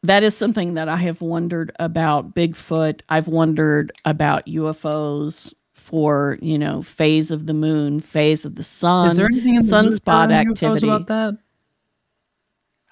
that 0.03 0.23
is 0.23 0.37
something 0.37 0.75
that 0.75 0.89
I 0.89 0.97
have 0.97 1.21
wondered 1.21 1.73
about 1.79 2.35
Bigfoot. 2.35 3.01
I've 3.09 3.29
wondered 3.29 3.93
about 4.05 4.47
UFOs 4.47 5.53
for 5.73 6.39
you 6.41 6.59
know 6.59 6.83
phase 6.83 7.31
of 7.31 7.47
the 7.47 7.55
moon, 7.55 8.01
phase 8.01 8.45
of 8.45 8.55
the 8.55 8.63
sun. 8.63 9.11
Is 9.11 9.17
there 9.17 9.27
anything 9.27 9.57
in 9.57 9.63
sunspot 9.63 10.29
the 10.29 10.35
activity 10.35 10.89
about 10.89 11.07
that? 11.09 11.39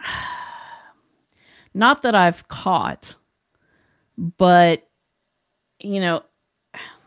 Not 1.74 2.02
that 2.02 2.14
I've 2.14 2.48
caught, 2.48 3.14
but 4.18 4.88
you 5.78 6.00
know, 6.00 6.22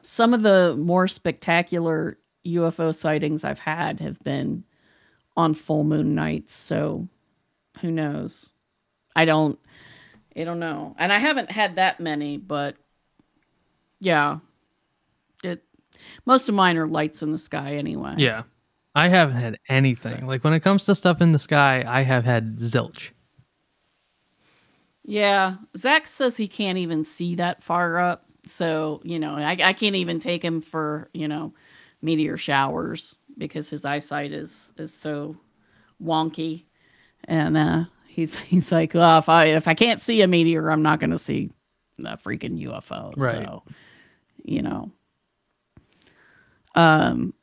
some 0.01 0.33
of 0.33 0.41
the 0.43 0.75
more 0.77 1.07
spectacular 1.07 2.17
UFO 2.45 2.93
sightings 2.93 3.43
I've 3.43 3.59
had 3.59 3.99
have 3.99 4.19
been 4.23 4.63
on 5.35 5.53
full 5.53 5.83
moon 5.83 6.15
nights. 6.15 6.53
So 6.53 7.07
who 7.81 7.91
knows? 7.91 8.49
I 9.15 9.25
don't 9.25 9.59
I 10.35 10.43
don't 10.43 10.59
know. 10.59 10.95
And 10.97 11.13
I 11.13 11.19
haven't 11.19 11.51
had 11.51 11.75
that 11.75 11.99
many, 11.99 12.37
but 12.37 12.75
yeah. 13.99 14.39
It 15.43 15.63
most 16.25 16.49
of 16.49 16.55
mine 16.55 16.77
are 16.77 16.87
lights 16.87 17.21
in 17.21 17.31
the 17.31 17.37
sky 17.37 17.75
anyway. 17.75 18.15
Yeah. 18.17 18.43
I 18.95 19.07
haven't 19.07 19.37
had 19.37 19.57
anything. 19.69 20.27
Like 20.27 20.43
when 20.43 20.53
it 20.53 20.59
comes 20.59 20.85
to 20.85 20.95
stuff 20.95 21.21
in 21.21 21.31
the 21.31 21.39
sky, 21.39 21.83
I 21.87 22.01
have 22.03 22.25
had 22.25 22.57
zilch. 22.57 23.09
Yeah, 25.05 25.55
Zach 25.75 26.07
says 26.07 26.37
he 26.37 26.47
can't 26.47 26.77
even 26.77 27.03
see 27.03 27.35
that 27.35 27.61
far 27.61 27.97
up. 27.97 28.25
So, 28.45 29.01
you 29.03 29.19
know, 29.19 29.35
I, 29.35 29.57
I 29.61 29.73
can't 29.73 29.95
even 29.95 30.19
take 30.19 30.43
him 30.43 30.61
for, 30.61 31.09
you 31.13 31.27
know, 31.27 31.53
meteor 32.01 32.37
showers 32.37 33.15
because 33.37 33.69
his 33.69 33.85
eyesight 33.85 34.31
is 34.31 34.71
is 34.77 34.93
so 34.93 35.35
wonky. 36.01 36.65
And 37.25 37.55
uh 37.57 37.83
he's 38.07 38.35
he's 38.49 38.71
like, 38.71 38.95
oh, 38.95 39.17
if 39.17 39.29
I 39.29 39.45
if 39.45 39.67
I 39.67 39.73
can't 39.73 40.01
see 40.01 40.21
a 40.21 40.27
meteor, 40.27 40.69
I'm 40.69 40.81
not 40.81 40.99
gonna 40.99 41.19
see 41.19 41.51
a 41.99 42.17
freaking 42.17 42.61
UFO. 42.67 43.13
Right. 43.17 43.35
So, 43.45 43.63
you 44.43 44.61
know. 44.61 44.91
Um 46.75 47.33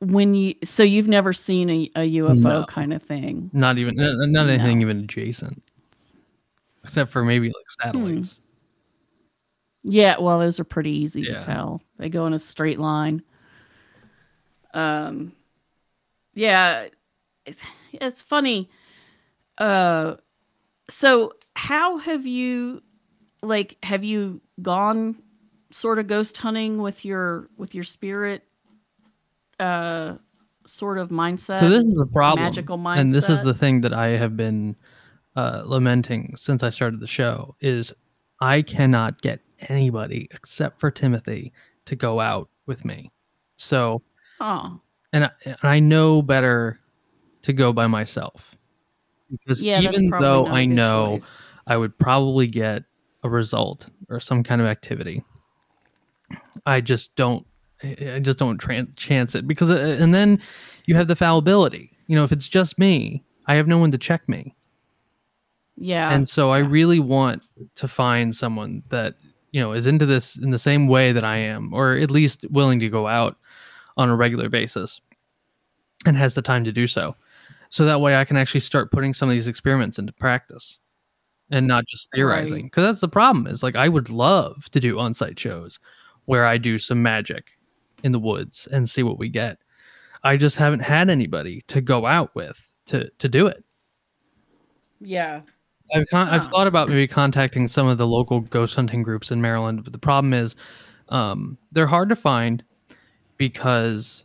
when 0.00 0.34
you 0.34 0.54
so 0.62 0.82
you've 0.82 1.08
never 1.08 1.32
seen 1.32 1.70
a, 1.70 1.90
a 1.96 2.10
UFO 2.18 2.36
No. 2.36 2.64
kind 2.66 2.92
of 2.92 3.02
thing. 3.02 3.50
Not 3.52 3.78
even 3.78 3.98
n- 3.98 4.30
not 4.32 4.48
anything 4.48 4.78
No. 4.78 4.82
even 4.82 4.98
adjacent. 5.00 5.62
Except 6.84 7.10
for 7.10 7.24
maybe 7.24 7.48
like 7.48 7.70
satellites. 7.82 8.40
Yeah, 9.82 10.16
well, 10.20 10.38
those 10.38 10.60
are 10.60 10.64
pretty 10.64 10.90
easy 10.90 11.22
Yeah. 11.22 11.38
to 11.40 11.44
tell. 11.46 11.82
They 11.98 12.08
go 12.08 12.26
in 12.26 12.32
a 12.32 12.38
straight 12.38 12.78
line. 12.78 13.22
Um, 14.76 15.32
yeah, 16.34 16.88
it's, 17.46 17.62
it's 17.92 18.20
funny. 18.20 18.68
Uh, 19.56 20.16
so 20.90 21.32
how 21.54 21.96
have 21.96 22.26
you, 22.26 22.82
like, 23.42 23.78
have 23.82 24.04
you 24.04 24.42
gone 24.60 25.16
sort 25.70 25.98
of 25.98 26.06
ghost 26.06 26.36
hunting 26.36 26.80
with 26.80 27.04
your 27.04 27.48
with 27.56 27.74
your 27.74 27.84
spirit, 27.84 28.42
uh, 29.58 30.16
sort 30.66 30.98
of 30.98 31.08
mindset? 31.08 31.58
So 31.58 31.70
this 31.70 31.84
is 31.84 31.94
the 31.94 32.06
problem. 32.06 32.44
magical 32.44 32.76
mindset 32.76 33.00
And 33.00 33.12
this 33.12 33.30
is 33.30 33.42
the 33.42 33.54
thing 33.54 33.80
that 33.80 33.94
I 33.94 34.08
have 34.08 34.36
been 34.36 34.76
uh, 35.36 35.62
lamenting 35.64 36.34
since 36.36 36.62
I 36.62 36.70
started 36.70 37.00
the 37.00 37.06
show 37.06 37.56
is 37.60 37.94
I 38.40 38.60
cannot 38.60 39.22
get 39.22 39.40
anybody 39.68 40.28
except 40.32 40.78
for 40.80 40.90
Timothy 40.90 41.54
to 41.86 41.96
go 41.96 42.20
out 42.20 42.50
with 42.66 42.84
me. 42.84 43.10
So 43.56 44.02
oh, 44.40 44.80
and 45.12 45.24
I, 45.24 45.30
and 45.44 45.56
I 45.62 45.80
know 45.80 46.22
better 46.22 46.80
to 47.42 47.52
go 47.52 47.72
by 47.72 47.86
myself 47.86 48.56
because 49.30 49.62
yeah, 49.62 49.80
even 49.80 50.10
though 50.10 50.46
I 50.46 50.66
know 50.66 51.18
choice. 51.18 51.42
I 51.66 51.76
would 51.76 51.96
probably 51.98 52.46
get 52.46 52.84
a 53.22 53.28
result 53.28 53.88
or 54.08 54.20
some 54.20 54.42
kind 54.42 54.60
of 54.60 54.66
activity. 54.66 55.22
I 56.64 56.80
just 56.80 57.16
don't. 57.16 57.46
I 57.82 58.20
just 58.20 58.38
don't 58.38 58.60
tran 58.60 58.88
chance 58.96 59.34
it 59.34 59.46
because, 59.46 59.70
uh, 59.70 59.96
and 60.00 60.14
then 60.14 60.40
you 60.86 60.94
have 60.94 61.08
the 61.08 61.16
fallibility. 61.16 61.92
You 62.06 62.16
know, 62.16 62.24
if 62.24 62.32
it's 62.32 62.48
just 62.48 62.78
me, 62.78 63.22
I 63.46 63.54
have 63.54 63.68
no 63.68 63.78
one 63.78 63.90
to 63.90 63.98
check 63.98 64.26
me, 64.28 64.56
yeah, 65.76 66.12
and 66.12 66.28
so 66.28 66.50
I 66.50 66.58
really 66.58 67.00
want 67.00 67.46
to 67.74 67.86
find 67.86 68.34
someone 68.34 68.82
that 68.88 69.16
you 69.52 69.60
know 69.60 69.72
is 69.72 69.86
into 69.86 70.06
this 70.06 70.38
in 70.38 70.50
the 70.50 70.58
same 70.58 70.88
way 70.88 71.12
that 71.12 71.24
I 71.24 71.38
am, 71.38 71.74
or 71.74 71.94
at 71.94 72.10
least 72.10 72.46
willing 72.50 72.80
to 72.80 72.88
go 72.88 73.06
out 73.06 73.36
on 73.96 74.08
a 74.08 74.16
regular 74.16 74.48
basis, 74.48 75.00
and 76.04 76.16
has 76.16 76.34
the 76.34 76.42
time 76.42 76.64
to 76.64 76.72
do 76.72 76.86
so. 76.86 77.16
So 77.68 77.84
that 77.84 78.00
way, 78.00 78.16
I 78.16 78.24
can 78.24 78.36
actually 78.36 78.60
start 78.60 78.92
putting 78.92 79.14
some 79.14 79.28
of 79.28 79.34
these 79.34 79.48
experiments 79.48 79.98
into 79.98 80.12
practice 80.12 80.78
and 81.50 81.66
not 81.66 81.84
just 81.86 82.08
theorizing. 82.14 82.54
Right. 82.54 82.64
because 82.64 82.84
that's 82.84 83.00
the 83.00 83.08
problem 83.08 83.46
is 83.46 83.62
like 83.62 83.76
i 83.76 83.88
would 83.88 84.10
love 84.10 84.68
to 84.70 84.80
do 84.80 84.98
on-site 84.98 85.38
shows 85.38 85.78
where 86.24 86.44
i 86.44 86.58
do 86.58 86.76
some 86.76 87.00
magic 87.00 87.56
in 88.02 88.12
the 88.12 88.18
woods 88.18 88.66
and 88.72 88.88
see 88.88 89.02
what 89.02 89.18
we 89.18 89.28
get. 89.28 89.58
I 90.22 90.36
just 90.36 90.56
haven't 90.56 90.80
had 90.80 91.08
anybody 91.08 91.62
to 91.68 91.80
go 91.80 92.06
out 92.06 92.34
with 92.34 92.72
to 92.86 93.08
to 93.18 93.28
do 93.28 93.46
it. 93.46 93.64
Yeah, 95.00 95.42
i've 95.94 96.06
con- 96.08 96.28
i've 96.28 96.48
thought 96.48 96.66
about 96.66 96.88
maybe 96.88 97.06
contacting 97.06 97.68
some 97.68 97.86
of 97.86 97.98
the 97.98 98.06
local 98.06 98.40
ghost 98.40 98.74
hunting 98.74 99.02
groups 99.02 99.30
in 99.30 99.40
maryland 99.40 99.84
but 99.84 99.92
the 99.92 99.98
problem 99.98 100.32
is 100.32 100.56
um, 101.10 101.56
they're 101.70 101.86
hard 101.86 102.08
to 102.08 102.16
find 102.16 102.64
because 103.36 104.24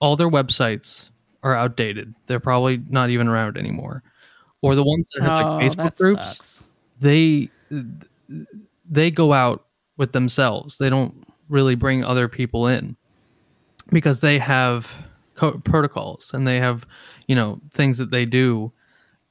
all 0.00 0.16
their 0.16 0.30
websites 0.30 1.10
are 1.42 1.54
outdated 1.54 2.14
they're 2.26 2.40
probably 2.40 2.80
not 2.88 3.10
even 3.10 3.28
around 3.28 3.56
anymore 3.56 4.02
or 4.62 4.74
the 4.74 4.84
ones 4.84 5.10
that 5.14 5.24
have 5.24 5.46
oh, 5.46 5.56
like 5.56 5.72
facebook 5.72 5.96
groups 5.96 6.36
sucks. 6.36 6.62
they 7.00 7.50
they 8.88 9.10
go 9.10 9.32
out 9.32 9.64
with 9.96 10.12
themselves. 10.12 10.78
They 10.78 10.90
don't 10.90 11.26
really 11.48 11.74
bring 11.74 12.04
other 12.04 12.28
people 12.28 12.66
in 12.66 12.96
because 13.90 14.20
they 14.20 14.38
have 14.38 14.94
co- 15.34 15.58
protocols 15.58 16.32
and 16.32 16.46
they 16.46 16.58
have 16.58 16.86
you 17.26 17.36
know 17.36 17.60
things 17.70 17.98
that 17.98 18.10
they 18.10 18.24
do 18.26 18.72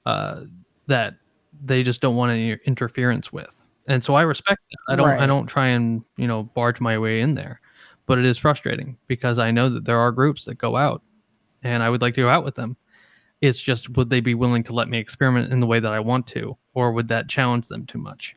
uh, 0.06 0.42
that 0.88 1.16
they 1.64 1.84
just 1.84 2.02
don't 2.02 2.16
want 2.16 2.32
any 2.32 2.58
interference 2.66 3.32
with. 3.32 3.50
And 3.88 4.04
so 4.04 4.16
I 4.16 4.22
respect 4.22 4.62
that. 4.70 4.94
I 4.94 4.96
don't 4.96 5.10
I 5.10 5.26
don't 5.26 5.48
try 5.48 5.68
and 5.68 6.04
you 6.18 6.28
know 6.28 6.44
barge 6.44 6.80
my 6.80 6.98
way 6.98 7.22
in 7.22 7.36
there, 7.36 7.60
but 8.06 8.20
it 8.20 8.26
is 8.26 8.38
frustrating 8.38 8.98
because 9.08 9.40
I 9.40 9.52
know 9.52 9.70
that 9.70 9.86
there 9.86 10.00
are 10.00 10.12
groups 10.12 10.46
that 10.46 10.56
go 10.56 10.76
out, 10.76 11.02
and 11.64 11.82
I 11.82 11.90
would 11.90 12.02
like 12.02 12.16
to 12.16 12.22
go 12.22 12.30
out 12.30 12.44
with 12.44 12.56
them. 12.56 12.78
It's 13.42 13.62
just 13.62 13.90
would 13.98 14.10
they 14.10 14.22
be 14.22 14.36
willing 14.36 14.64
to 14.64 14.74
let 14.74 14.88
me 14.88 14.98
experiment 14.98 15.52
in 15.52 15.60
the 15.60 15.68
way 15.68 15.80
that 15.80 15.92
I 15.92 16.00
want 16.00 16.28
to, 16.28 16.58
or 16.74 16.92
would 16.92 17.10
that 17.10 17.30
challenge 17.30 17.68
them 17.68 17.86
too 17.86 17.98
much? 17.98 18.36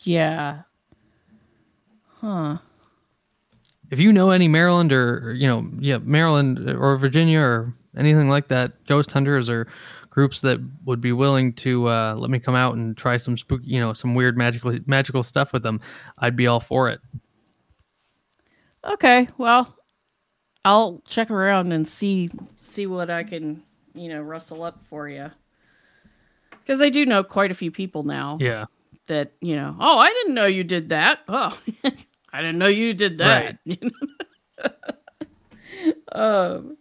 Yeah. 0.00 0.62
Huh. 2.20 2.58
If 3.90 4.00
you 4.00 4.12
know 4.12 4.30
any 4.30 4.48
Maryland 4.48 4.92
or, 4.92 5.34
you 5.36 5.46
know, 5.46 5.68
yeah, 5.78 5.98
Maryland 5.98 6.70
or 6.70 6.96
Virginia 6.96 7.40
or 7.40 7.74
anything 7.96 8.30
like 8.30 8.48
that, 8.48 8.86
ghost 8.86 9.12
hunters 9.12 9.50
or 9.50 9.68
groups 10.08 10.40
that 10.42 10.60
would 10.84 11.00
be 11.00 11.12
willing 11.12 11.52
to 11.54 11.88
uh, 11.88 12.14
let 12.14 12.30
me 12.30 12.38
come 12.38 12.54
out 12.54 12.74
and 12.74 12.96
try 12.96 13.16
some 13.16 13.36
spooky, 13.36 13.66
you 13.66 13.80
know, 13.80 13.92
some 13.92 14.14
weird 14.14 14.36
magical 14.36 14.78
magical 14.86 15.22
stuff 15.22 15.52
with 15.52 15.62
them, 15.62 15.80
I'd 16.18 16.36
be 16.36 16.46
all 16.46 16.60
for 16.60 16.88
it. 16.88 17.00
Okay. 18.84 19.28
Well, 19.38 19.74
I'll 20.64 21.02
check 21.08 21.30
around 21.30 21.72
and 21.72 21.88
see 21.88 22.30
see 22.60 22.86
what 22.86 23.10
I 23.10 23.24
can, 23.24 23.62
you 23.94 24.08
know, 24.08 24.20
rustle 24.20 24.62
up 24.62 24.82
for 24.84 25.08
you. 25.08 25.30
Because 26.50 26.80
I 26.80 26.90
do 26.90 27.04
know 27.06 27.24
quite 27.24 27.50
a 27.50 27.54
few 27.54 27.70
people 27.72 28.04
now 28.04 28.38
Yeah. 28.40 28.66
that 29.06 29.32
you 29.40 29.56
know. 29.56 29.76
Oh, 29.80 29.98
I 29.98 30.08
didn't 30.10 30.34
know 30.34 30.46
you 30.46 30.64
did 30.64 30.90
that. 30.90 31.20
Oh, 31.28 31.58
I 32.32 32.40
didn't 32.40 32.58
know 32.58 32.68
you 32.68 32.94
did 32.94 33.18
that. 33.18 33.58
um. 36.12 36.76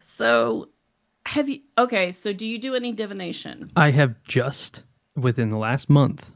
So, 0.00 0.68
have 1.26 1.48
you? 1.48 1.60
Okay. 1.78 2.12
So, 2.12 2.32
do 2.32 2.46
you 2.46 2.58
do 2.58 2.74
any 2.74 2.92
divination? 2.92 3.70
I 3.76 3.90
have 3.90 4.22
just 4.22 4.82
within 5.16 5.48
the 5.48 5.58
last 5.58 5.88
month 5.88 6.32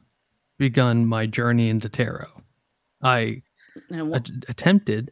begun 0.59 1.07
my 1.07 1.27
journey 1.27 1.69
into 1.69 1.89
tarot. 1.89 2.31
I 3.03 3.43
at- 3.91 4.31
attempted 4.49 5.11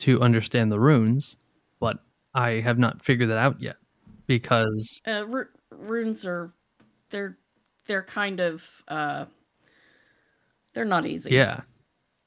to 0.00 0.20
understand 0.22 0.70
the 0.72 0.78
runes, 0.80 1.36
but 1.80 1.98
I 2.34 2.60
have 2.60 2.78
not 2.78 3.04
figured 3.04 3.28
that 3.30 3.38
out 3.38 3.60
yet 3.60 3.76
because 4.26 5.00
uh, 5.06 5.24
ru- 5.26 5.48
runes 5.70 6.24
are 6.24 6.52
they're 7.10 7.36
they're 7.86 8.02
kind 8.02 8.40
of 8.40 8.66
uh 8.88 9.24
they're 10.74 10.84
not 10.84 11.06
easy. 11.06 11.30
Yeah, 11.30 11.62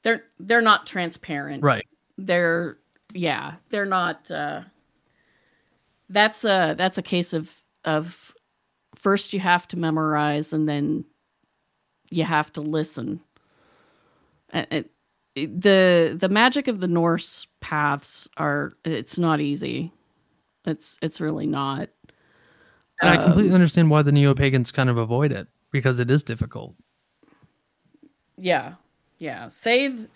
they're 0.02 0.24
they're 0.38 0.60
not 0.62 0.86
transparent. 0.86 1.62
Right. 1.62 1.86
they're 2.18 2.78
yeah 3.14 3.54
they're 3.70 3.86
not 3.86 4.30
uh 4.30 4.62
that's 6.08 6.44
a 6.44 6.74
that's 6.76 6.98
a 6.98 7.02
case 7.02 7.32
of 7.32 7.50
of 7.84 8.34
first 8.94 9.32
you 9.32 9.40
have 9.40 9.66
to 9.68 9.78
memorize 9.78 10.52
and 10.52 10.68
then 10.68 11.04
you 12.10 12.24
have 12.24 12.52
to 12.52 12.60
listen. 12.60 13.20
It- 14.52 14.90
the 15.34 16.16
the 16.18 16.28
magic 16.28 16.68
of 16.68 16.80
the 16.80 16.88
norse 16.88 17.46
paths 17.60 18.28
are 18.36 18.74
it's 18.84 19.18
not 19.18 19.40
easy 19.40 19.92
it's 20.66 20.98
it's 21.02 21.20
really 21.20 21.46
not 21.46 21.88
And 23.00 23.10
I 23.10 23.16
completely 23.22 23.50
Um, 23.50 23.54
understand 23.54 23.90
why 23.90 24.02
the 24.02 24.12
neo 24.12 24.34
pagans 24.34 24.70
kind 24.70 24.88
of 24.90 24.98
avoid 24.98 25.32
it 25.32 25.48
because 25.72 25.98
it 25.98 26.10
is 26.10 26.22
difficult. 26.22 26.74
Yeah. 28.36 28.74
Yeah. 29.18 29.46
Seidr 29.46 30.08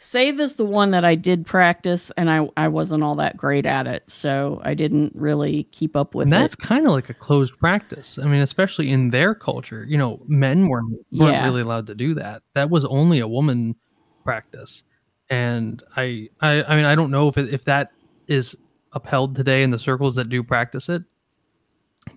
Seidr 0.00 0.40
is 0.40 0.54
the 0.54 0.64
one 0.64 0.92
that 0.92 1.04
I 1.04 1.14
did 1.14 1.44
practice 1.44 2.10
and 2.16 2.30
I 2.30 2.48
I 2.56 2.68
wasn't 2.68 3.02
all 3.02 3.16
that 3.16 3.36
great 3.36 3.66
at 3.66 3.86
it, 3.86 4.08
so 4.08 4.60
I 4.64 4.72
didn't 4.74 5.12
really 5.14 5.64
keep 5.64 5.94
up 5.96 6.14
with 6.14 6.24
And 6.24 6.32
that's 6.32 6.54
kind 6.56 6.86
of 6.86 6.92
like 6.92 7.10
a 7.10 7.14
closed 7.14 7.58
practice. 7.58 8.18
I 8.18 8.24
mean, 8.26 8.40
especially 8.40 8.90
in 8.90 9.10
their 9.10 9.34
culture, 9.34 9.84
you 9.86 9.98
know, 9.98 10.22
men 10.26 10.68
weren't, 10.68 10.90
weren't 11.12 11.32
Yeah. 11.34 11.44
really 11.44 11.60
allowed 11.62 11.86
to 11.88 11.94
do 11.94 12.14
that. 12.14 12.42
That 12.54 12.70
was 12.70 12.84
only 12.86 13.18
a 13.20 13.28
woman 13.28 13.76
practice. 14.24 14.82
And 15.28 15.82
I, 15.96 16.28
I, 16.40 16.62
I 16.64 16.76
mean, 16.76 16.84
I 16.84 16.94
don't 16.94 17.10
know 17.10 17.28
if 17.28 17.38
it, 17.38 17.52
if 17.52 17.64
that 17.64 17.92
is 18.26 18.56
upheld 18.92 19.36
today 19.36 19.62
in 19.62 19.70
the 19.70 19.78
circles 19.78 20.16
that 20.16 20.28
do 20.28 20.42
practice 20.42 20.88
it. 20.88 21.02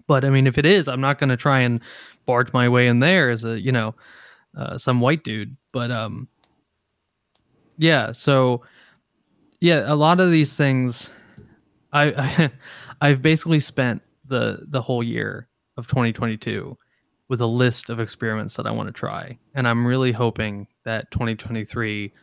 But 0.07 0.25
I 0.25 0.29
mean, 0.29 0.47
if 0.47 0.57
it 0.57 0.65
is, 0.65 0.87
I'm 0.87 1.01
not 1.01 1.19
going 1.19 1.29
to 1.29 1.37
try 1.37 1.59
and 1.59 1.81
barge 2.25 2.53
my 2.53 2.69
way 2.69 2.87
in 2.87 2.99
there 2.99 3.29
as 3.29 3.43
a, 3.43 3.59
you 3.59 3.71
know, 3.71 3.95
uh, 4.57 4.77
some 4.77 5.01
white 5.01 5.23
dude. 5.23 5.55
But 5.71 5.91
um, 5.91 6.27
yeah. 7.77 8.11
So 8.11 8.63
yeah, 9.59 9.83
a 9.85 9.95
lot 9.95 10.19
of 10.19 10.31
these 10.31 10.55
things, 10.55 11.09
I, 11.91 12.05
I 12.17 12.51
I've 13.01 13.21
basically 13.21 13.59
spent 13.59 14.01
the 14.25 14.65
the 14.67 14.81
whole 14.81 15.03
year 15.03 15.47
of 15.77 15.87
2022 15.87 16.77
with 17.29 17.41
a 17.41 17.47
list 17.47 17.89
of 17.89 17.99
experiments 17.99 18.55
that 18.57 18.67
I 18.67 18.71
want 18.71 18.87
to 18.87 18.93
try, 18.93 19.37
and 19.55 19.67
I'm 19.67 19.85
really 19.85 20.11
hoping 20.11 20.67
that 20.83 21.09
2023 21.11 22.13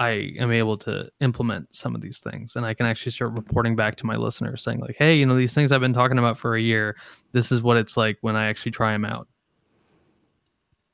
I 0.00 0.32
am 0.38 0.52
able 0.52 0.76
to 0.78 1.10
implement 1.20 1.74
some 1.74 1.94
of 1.94 2.00
these 2.00 2.20
things 2.20 2.54
and 2.54 2.64
I 2.64 2.72
can 2.72 2.86
actually 2.86 3.12
start 3.12 3.32
reporting 3.32 3.74
back 3.74 3.96
to 3.96 4.06
my 4.06 4.14
listeners 4.14 4.62
saying 4.62 4.78
like, 4.78 4.96
hey, 4.96 5.16
you 5.16 5.26
know, 5.26 5.34
these 5.34 5.54
things 5.54 5.72
I've 5.72 5.80
been 5.80 5.92
talking 5.92 6.18
about 6.18 6.38
for 6.38 6.54
a 6.54 6.60
year, 6.60 6.96
this 7.32 7.50
is 7.50 7.62
what 7.62 7.76
it's 7.76 7.96
like 7.96 8.16
when 8.20 8.36
I 8.36 8.46
actually 8.46 8.72
try 8.72 8.92
them 8.92 9.04
out. 9.04 9.26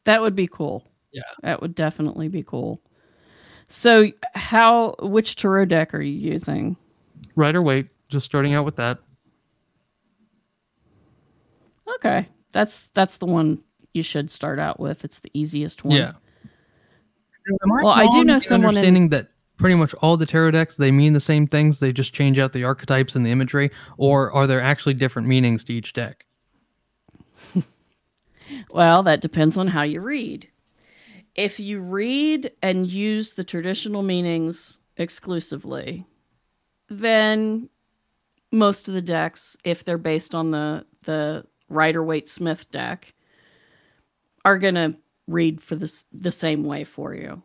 That 0.04 0.22
would 0.22 0.34
be 0.34 0.46
cool. 0.46 0.86
Yeah. 1.12 1.22
That 1.42 1.60
would 1.60 1.74
definitely 1.74 2.28
be 2.28 2.42
cool. 2.42 2.80
So, 3.68 4.10
how 4.34 4.94
which 5.00 5.36
tarot 5.36 5.66
deck 5.66 5.94
are 5.94 6.00
you 6.00 6.12
using? 6.12 6.76
Rider 7.34 7.62
Waite, 7.62 7.88
just 8.08 8.26
starting 8.26 8.54
out 8.54 8.64
with 8.64 8.76
that. 8.76 8.98
Okay. 11.96 12.28
That's 12.54 12.88
that's 12.94 13.16
the 13.16 13.26
one 13.26 13.58
you 13.92 14.02
should 14.04 14.30
start 14.30 14.60
out 14.60 14.78
with. 14.78 15.04
It's 15.04 15.18
the 15.18 15.30
easiest 15.34 15.84
one. 15.84 15.96
Yeah. 15.96 16.12
Well, 17.66 17.88
I 17.88 18.06
do 18.12 18.24
know 18.24 18.38
someone 18.38 18.70
in- 18.70 18.76
understanding 18.78 19.08
that 19.10 19.28
pretty 19.56 19.74
much 19.74 19.92
all 19.94 20.16
the 20.16 20.24
tarot 20.24 20.52
decks 20.52 20.76
they 20.76 20.90
mean 20.92 21.12
the 21.12 21.20
same 21.20 21.46
things. 21.48 21.80
They 21.80 21.92
just 21.92 22.14
change 22.14 22.38
out 22.38 22.52
the 22.52 22.62
archetypes 22.64 23.16
and 23.16 23.26
the 23.26 23.30
imagery, 23.30 23.70
or 23.98 24.32
are 24.32 24.46
there 24.46 24.62
actually 24.62 24.94
different 24.94 25.26
meanings 25.26 25.64
to 25.64 25.74
each 25.74 25.92
deck? 25.92 26.24
Well, 28.70 29.02
that 29.04 29.22
depends 29.22 29.56
on 29.56 29.68
how 29.68 29.82
you 29.82 30.02
read. 30.02 30.48
If 31.34 31.58
you 31.58 31.80
read 31.80 32.52
and 32.62 32.86
use 32.86 33.32
the 33.32 33.42
traditional 33.42 34.02
meanings 34.02 34.78
exclusively, 34.98 36.04
then 36.90 37.70
most 38.52 38.86
of 38.86 38.92
the 38.92 39.00
decks, 39.00 39.56
if 39.64 39.82
they're 39.82 39.96
based 39.96 40.34
on 40.34 40.50
the 40.50 40.84
the 41.04 41.46
Rider 41.74 42.02
Waite 42.02 42.28
Smith 42.28 42.70
deck, 42.70 43.14
are 44.44 44.58
going 44.58 44.74
to 44.74 44.96
read 45.26 45.60
for 45.60 45.74
this 45.74 46.04
the 46.12 46.32
same 46.32 46.64
way 46.64 46.84
for 46.84 47.14
you. 47.14 47.42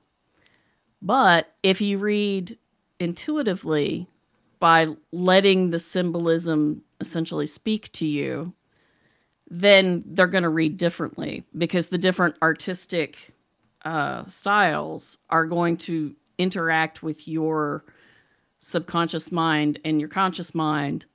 But 1.01 1.53
if 1.63 1.79
you 1.81 1.97
read 1.97 2.57
intuitively 2.99 4.07
by 4.59 4.87
letting 5.11 5.69
the 5.69 5.79
symbolism 5.79 6.83
essentially 6.99 7.45
speak 7.45 7.91
to 7.93 8.05
you, 8.05 8.53
then 9.49 10.03
they're 10.05 10.27
going 10.27 10.43
to 10.43 10.49
read 10.49 10.77
differently 10.77 11.45
because 11.57 11.87
the 11.87 11.97
different 11.97 12.35
artistic 12.41 13.33
uh, 13.85 14.25
styles 14.27 15.17
are 15.29 15.45
going 15.45 15.77
to 15.77 16.15
interact 16.37 17.01
with 17.01 17.27
your 17.27 17.85
subconscious 18.59 19.31
mind 19.31 19.79
and 19.85 19.99
your 19.99 20.09
conscious 20.09 20.53
mind 20.53 21.05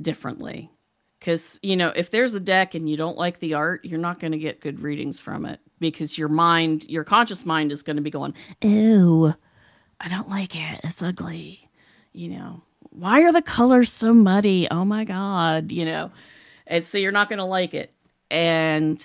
differently. 0.00 0.68
Because, 1.22 1.60
you 1.62 1.76
know, 1.76 1.92
if 1.94 2.10
there's 2.10 2.34
a 2.34 2.40
deck 2.40 2.74
and 2.74 2.90
you 2.90 2.96
don't 2.96 3.16
like 3.16 3.38
the 3.38 3.54
art, 3.54 3.84
you're 3.84 3.96
not 3.96 4.18
going 4.18 4.32
to 4.32 4.38
get 4.38 4.58
good 4.58 4.80
readings 4.80 5.20
from 5.20 5.46
it 5.46 5.60
because 5.78 6.18
your 6.18 6.28
mind, 6.28 6.84
your 6.88 7.04
conscious 7.04 7.46
mind 7.46 7.70
is 7.70 7.84
going 7.84 7.94
to 7.94 8.02
be 8.02 8.10
going, 8.10 8.34
Ew, 8.60 9.32
I 10.00 10.08
don't 10.08 10.28
like 10.28 10.56
it. 10.56 10.80
It's 10.82 11.00
ugly. 11.00 11.70
You 12.12 12.30
know, 12.30 12.62
why 12.90 13.22
are 13.22 13.32
the 13.32 13.40
colors 13.40 13.92
so 13.92 14.12
muddy? 14.12 14.66
Oh 14.68 14.84
my 14.84 15.04
God. 15.04 15.70
You 15.70 15.84
know, 15.84 16.10
and 16.66 16.84
so 16.84 16.98
you're 16.98 17.12
not 17.12 17.28
going 17.28 17.38
to 17.38 17.44
like 17.44 17.72
it. 17.72 17.94
And, 18.28 19.00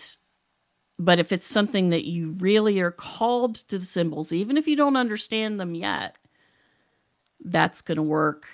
but 0.98 1.20
if 1.20 1.32
it's 1.32 1.46
something 1.46 1.90
that 1.90 2.06
you 2.06 2.32
really 2.40 2.80
are 2.80 2.90
called 2.90 3.58
to 3.68 3.78
the 3.78 3.86
symbols, 3.86 4.32
even 4.32 4.58
if 4.58 4.68
you 4.68 4.76
don't 4.76 4.98
understand 4.98 5.60
them 5.60 5.76
yet, 5.76 6.16
that's 7.46 7.84
going 7.84 7.98
to 7.98 8.02
work 8.02 8.48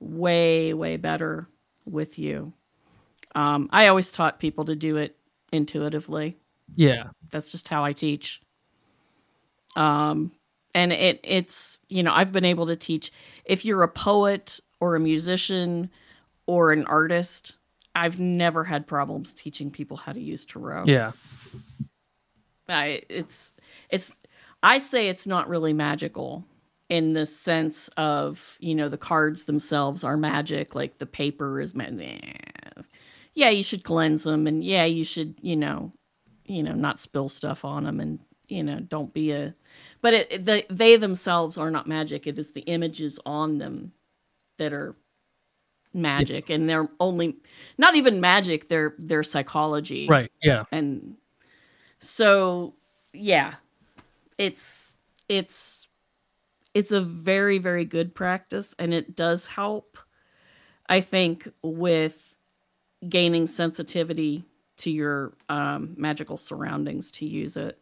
way, 0.00 0.72
way 0.72 0.96
better 0.96 1.46
with 1.84 2.18
you. 2.18 2.54
Um, 3.34 3.68
I 3.72 3.86
always 3.86 4.12
taught 4.12 4.38
people 4.38 4.64
to 4.66 4.76
do 4.76 4.96
it 4.96 5.16
intuitively. 5.52 6.36
Yeah. 6.74 7.08
That's 7.30 7.52
just 7.52 7.68
how 7.68 7.84
I 7.84 7.92
teach. 7.92 8.40
Um, 9.76 10.32
and 10.74 10.92
it 10.92 11.20
it's 11.22 11.78
you 11.88 12.02
know 12.02 12.12
I've 12.12 12.32
been 12.32 12.44
able 12.44 12.66
to 12.66 12.76
teach 12.76 13.12
if 13.44 13.64
you're 13.64 13.82
a 13.82 13.88
poet 13.88 14.60
or 14.80 14.96
a 14.96 15.00
musician 15.00 15.90
or 16.46 16.72
an 16.72 16.84
artist, 16.86 17.54
I've 17.94 18.18
never 18.18 18.64
had 18.64 18.86
problems 18.86 19.32
teaching 19.32 19.70
people 19.70 19.96
how 19.96 20.12
to 20.12 20.20
use 20.20 20.44
tarot. 20.44 20.84
Yeah. 20.86 21.12
I 22.68 23.02
it's 23.08 23.52
it's 23.90 24.12
I 24.62 24.78
say 24.78 25.08
it's 25.08 25.26
not 25.26 25.48
really 25.48 25.72
magical 25.72 26.44
in 26.88 27.12
the 27.12 27.26
sense 27.26 27.88
of 27.96 28.56
you 28.60 28.74
know 28.74 28.88
the 28.88 28.98
cards 28.98 29.44
themselves 29.44 30.04
are 30.04 30.16
magic 30.16 30.74
like 30.74 30.98
the 30.98 31.06
paper 31.06 31.60
is 31.60 31.74
ma- 31.74 31.86
yeah 33.34 33.48
you 33.50 33.62
should 33.62 33.84
cleanse 33.84 34.24
them 34.24 34.46
and 34.46 34.62
yeah 34.64 34.84
you 34.84 35.04
should 35.04 35.34
you 35.40 35.56
know 35.56 35.92
you 36.44 36.62
know 36.62 36.72
not 36.72 36.98
spill 37.00 37.28
stuff 37.28 37.64
on 37.64 37.84
them 37.84 38.00
and 38.00 38.18
you 38.48 38.62
know 38.62 38.80
don't 38.80 39.12
be 39.14 39.30
a 39.32 39.54
but 40.00 40.14
it, 40.14 40.44
the, 40.44 40.64
they 40.68 40.96
themselves 40.96 41.56
are 41.56 41.70
not 41.70 41.86
magic 41.86 42.26
it 42.26 42.38
is 42.38 42.52
the 42.52 42.60
images 42.62 43.18
on 43.24 43.58
them 43.58 43.92
that 44.58 44.72
are 44.72 44.94
magic 45.94 46.48
and 46.50 46.68
they're 46.68 46.88
only 47.00 47.36
not 47.78 47.94
even 47.96 48.20
magic 48.20 48.68
they're 48.68 48.94
they're 48.98 49.22
psychology 49.22 50.06
Right. 50.08 50.30
Yeah. 50.42 50.64
and 50.72 51.16
so 51.98 52.74
yeah 53.12 53.54
it's 54.38 54.96
it's 55.28 55.86
it's 56.74 56.92
a 56.92 57.00
very 57.02 57.58
very 57.58 57.84
good 57.84 58.14
practice 58.14 58.74
and 58.78 58.94
it 58.94 59.14
does 59.14 59.44
help 59.46 59.98
i 60.88 61.00
think 61.02 61.46
with 61.62 62.31
gaining 63.08 63.46
sensitivity 63.46 64.44
to 64.76 64.90
your 64.90 65.32
um, 65.48 65.94
magical 65.96 66.36
surroundings 66.36 67.10
to 67.10 67.26
use 67.26 67.56
it 67.56 67.78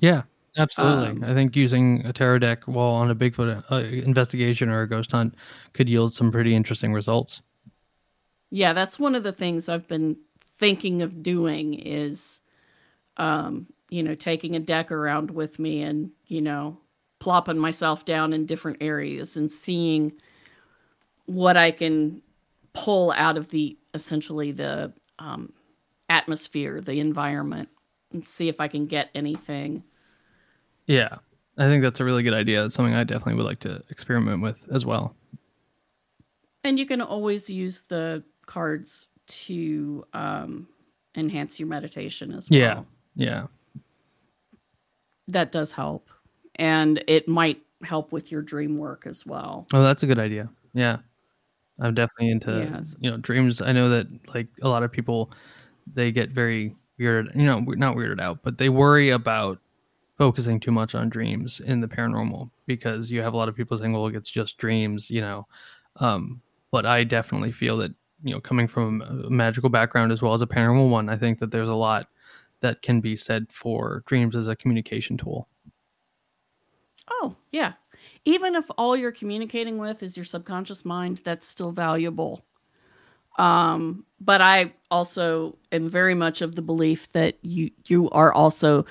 Yeah. 0.00 0.22
Absolutely. 0.58 1.10
Um, 1.10 1.22
I 1.24 1.32
think 1.32 1.54
using 1.54 2.04
a 2.04 2.12
tarot 2.12 2.40
deck 2.40 2.64
while 2.64 2.88
on 2.88 3.08
a 3.08 3.14
Bigfoot 3.14 3.62
uh, 3.70 3.76
investigation 3.76 4.68
or 4.68 4.82
a 4.82 4.88
ghost 4.88 5.12
hunt 5.12 5.36
could 5.74 5.88
yield 5.88 6.12
some 6.12 6.32
pretty 6.32 6.56
interesting 6.56 6.92
results. 6.92 7.40
yeah 8.50 8.72
that's 8.72 8.98
one 8.98 9.14
of 9.14 9.22
the 9.22 9.32
things 9.32 9.68
i've 9.68 9.86
been 9.86 10.16
thinking 10.58 11.02
of 11.02 11.22
doing 11.22 11.74
is 11.74 12.40
um 13.16 13.66
you 13.90 14.02
know 14.02 14.14
taking 14.16 14.56
a 14.56 14.60
deck 14.60 14.90
around 14.90 15.30
with 15.30 15.58
me 15.58 15.82
and 15.82 16.10
you 16.26 16.40
know 16.40 16.76
plopping 17.20 17.58
myself 17.58 18.04
down 18.04 18.32
in 18.32 18.46
different 18.46 18.78
areas 18.80 19.36
and 19.36 19.52
seeing 19.52 20.12
what 21.26 21.56
i 21.56 21.70
can 21.70 22.20
pull 22.72 23.12
out 23.12 23.36
of 23.36 23.48
the 23.48 23.76
essentially 23.94 24.52
the 24.52 24.92
um, 25.18 25.52
atmosphere 26.08 26.80
the 26.80 27.00
environment 27.00 27.68
and 28.12 28.24
see 28.24 28.48
if 28.48 28.60
i 28.60 28.68
can 28.68 28.86
get 28.86 29.10
anything 29.14 29.82
Yeah. 30.86 31.16
I 31.58 31.64
think 31.64 31.82
that's 31.82 32.00
a 32.00 32.04
really 32.04 32.22
good 32.22 32.32
idea. 32.32 32.64
It's 32.64 32.74
something 32.74 32.94
I 32.94 33.04
definitely 33.04 33.34
would 33.34 33.44
like 33.44 33.58
to 33.60 33.82
experiment 33.90 34.40
with 34.40 34.66
as 34.72 34.86
well. 34.86 35.14
and 36.64 36.78
you 36.78 36.86
can 36.86 37.02
always 37.02 37.50
use 37.50 37.82
the 37.88 38.22
cards 38.46 39.06
to 39.26 40.04
um, 40.14 40.68
enhance 41.16 41.60
your 41.60 41.68
meditation 41.68 42.32
as 42.32 42.48
well 42.48 42.58
Yeah. 42.58 42.82
Yeah. 43.14 43.46
that 45.28 45.52
does 45.52 45.72
help 45.72 46.08
and 46.56 47.02
it 47.06 47.28
might 47.28 47.60
help 47.82 48.10
with 48.12 48.30
your 48.32 48.42
dream 48.42 48.78
work 48.78 49.06
as 49.06 49.26
well 49.26 49.66
Oh, 49.72 49.82
that's 49.82 50.02
a 50.02 50.06
good 50.06 50.18
idea. 50.18 50.48
Yeah. 50.72 50.98
I'm 51.80 51.94
definitely 51.94 52.30
into 52.30 52.70
Yes. 52.72 52.96
you 53.00 53.10
know 53.10 53.16
dreams. 53.18 53.60
I 53.60 53.72
know 53.72 53.88
that 53.90 54.06
like 54.34 54.48
a 54.62 54.68
lot 54.68 54.82
of 54.82 54.92
people 54.92 55.32
they 55.92 56.12
get 56.12 56.30
very 56.30 56.76
weirded, 57.00 57.34
you 57.36 57.44
know, 57.46 57.60
not 57.60 57.96
weirded 57.96 58.20
out, 58.20 58.42
but 58.42 58.58
they 58.58 58.68
worry 58.68 59.10
about 59.10 59.58
focusing 60.18 60.60
too 60.60 60.72
much 60.72 60.94
on 60.94 61.08
dreams 61.08 61.60
in 61.60 61.80
the 61.80 61.88
paranormal 61.88 62.50
because 62.66 63.10
you 63.10 63.22
have 63.22 63.34
a 63.34 63.36
lot 63.36 63.48
of 63.48 63.56
people 63.56 63.76
saying, 63.76 63.92
"Well, 63.92 64.06
it's 64.08 64.30
just 64.30 64.58
dreams," 64.58 65.10
you 65.10 65.20
know. 65.22 65.46
Um, 65.96 66.42
but 66.70 66.86
I 66.86 67.04
definitely 67.04 67.52
feel 67.52 67.76
that 67.78 67.92
you 68.22 68.32
know, 68.34 68.40
coming 68.40 68.68
from 68.68 69.02
a 69.02 69.30
magical 69.30 69.70
background 69.70 70.12
as 70.12 70.22
well 70.22 70.34
as 70.34 70.42
a 70.42 70.46
paranormal 70.46 70.90
one, 70.90 71.08
I 71.08 71.16
think 71.16 71.38
that 71.40 71.50
there's 71.52 71.70
a 71.70 71.74
lot 71.74 72.08
that 72.60 72.82
can 72.82 73.00
be 73.00 73.16
said 73.16 73.50
for 73.52 74.02
dreams 74.06 74.36
as 74.36 74.48
a 74.48 74.56
communication 74.56 75.16
tool. 75.16 75.48
oh 77.10 77.36
yeah 77.52 77.74
even 78.24 78.54
if 78.54 78.64
all 78.76 78.96
you're 78.96 79.12
communicating 79.12 79.78
with 79.78 80.02
is 80.02 80.16
your 80.16 80.24
subconscious 80.24 80.84
mind 80.84 81.20
that's 81.24 81.46
still 81.46 81.72
valuable 81.72 82.44
um 83.38 84.04
but 84.20 84.40
i 84.40 84.72
also 84.90 85.56
am 85.72 85.88
very 85.88 86.14
much 86.14 86.42
of 86.42 86.54
the 86.56 86.62
belief 86.62 87.10
that 87.12 87.38
you 87.42 87.70
you 87.86 88.10
are 88.10 88.32
also 88.32 88.84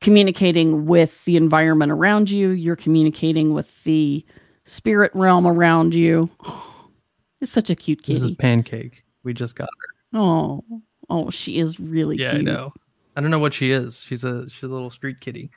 communicating 0.00 0.86
with 0.86 1.24
the 1.24 1.36
environment 1.36 1.92
around 1.92 2.30
you 2.30 2.50
you're 2.50 2.76
communicating 2.76 3.52
with 3.52 3.84
the 3.84 4.24
spirit 4.64 5.10
realm 5.14 5.46
around 5.46 5.94
you 5.94 6.28
it's 7.40 7.52
such 7.52 7.70
a 7.70 7.74
cute 7.76 8.02
kitty. 8.02 8.14
This 8.18 8.30
is 8.30 8.36
Pancake. 8.36 9.04
We 9.22 9.32
just 9.32 9.54
got 9.54 9.68
her. 9.68 10.18
oh 10.18 10.64
oh 11.10 11.30
she 11.30 11.58
is 11.58 11.78
really 11.78 12.16
Yeah, 12.16 12.30
cute 12.30 12.48
I 12.48 12.52
know. 12.52 12.72
I 13.18 13.20
don't 13.20 13.32
know 13.32 13.40
what 13.40 13.52
she 13.52 13.72
is. 13.72 14.00
She's 14.04 14.22
a 14.22 14.48
she's 14.48 14.62
a 14.62 14.68
little 14.68 14.90
street 14.90 15.20
kitty. 15.20 15.50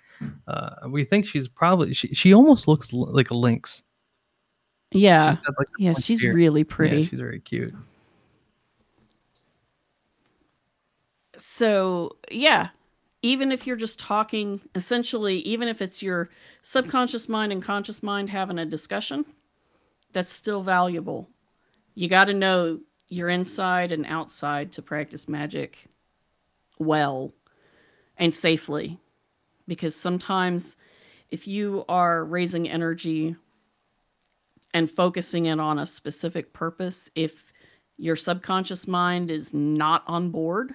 Uh, 0.47 0.71
we 0.89 1.03
think 1.05 1.27
she's 1.27 1.47
probably 1.47 1.93
she 1.93 2.07
she 2.07 2.33
almost 2.33 2.67
looks 2.67 2.91
l- 2.91 3.13
like 3.13 3.29
a 3.29 3.35
lynx. 3.35 3.83
Yeah. 4.91 5.29
She's 5.35 5.38
like, 5.45 5.55
the 5.57 5.65
yeah, 5.77 5.91
pointy 5.93 6.01
she's 6.01 6.23
ear. 6.23 6.33
really 6.33 6.61
Yeah, 6.61 6.65
pretty. 6.67 7.03
she's 7.03 7.19
very 7.19 7.39
cute. 7.39 7.75
so 11.38 12.11
yeah 12.31 12.69
even 13.23 13.51
if 13.51 13.65
you're 13.65 13.75
just 13.77 13.99
talking 13.99 14.59
essentially 14.75 15.38
even 15.39 15.67
if 15.67 15.81
it's 15.81 16.03
your 16.03 16.29
subconscious 16.63 17.29
mind 17.29 17.51
and 17.51 17.63
conscious 17.63 18.03
mind 18.03 18.29
having 18.29 18.59
a 18.59 18.65
discussion 18.65 19.25
that's 20.13 20.31
still 20.31 20.61
valuable 20.61 21.29
you 21.95 22.07
got 22.07 22.25
to 22.25 22.33
know 22.33 22.79
your 23.09 23.29
inside 23.29 23.91
and 23.91 24.05
outside 24.05 24.71
to 24.71 24.81
practice 24.81 25.27
magic 25.27 25.88
well 26.79 27.33
and 28.17 28.33
safely 28.33 28.99
because 29.67 29.95
sometimes 29.95 30.75
if 31.29 31.47
you 31.47 31.85
are 31.88 32.23
raising 32.23 32.69
energy 32.69 33.35
and 34.73 34.89
focusing 34.89 35.45
it 35.45 35.59
on 35.59 35.79
a 35.79 35.85
specific 35.85 36.53
purpose 36.53 37.09
if 37.15 37.53
your 37.97 38.15
subconscious 38.15 38.88
mind 38.88 39.29
is 39.29 39.53
not 39.53 40.03
on 40.07 40.29
board 40.29 40.73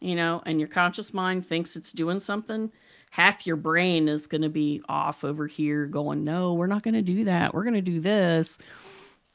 you 0.00 0.16
know, 0.16 0.42
and 0.46 0.58
your 0.58 0.68
conscious 0.68 1.12
mind 1.12 1.46
thinks 1.46 1.76
it's 1.76 1.92
doing 1.92 2.20
something, 2.20 2.72
half 3.10 3.46
your 3.46 3.56
brain 3.56 4.08
is 4.08 4.26
going 4.26 4.42
to 4.42 4.48
be 4.48 4.82
off 4.88 5.24
over 5.24 5.46
here 5.46 5.86
going, 5.86 6.24
no, 6.24 6.54
we're 6.54 6.66
not 6.66 6.82
going 6.82 6.94
to 6.94 7.02
do 7.02 7.24
that. 7.24 7.54
We're 7.54 7.64
going 7.64 7.74
to 7.74 7.80
do 7.82 8.00
this. 8.00 8.56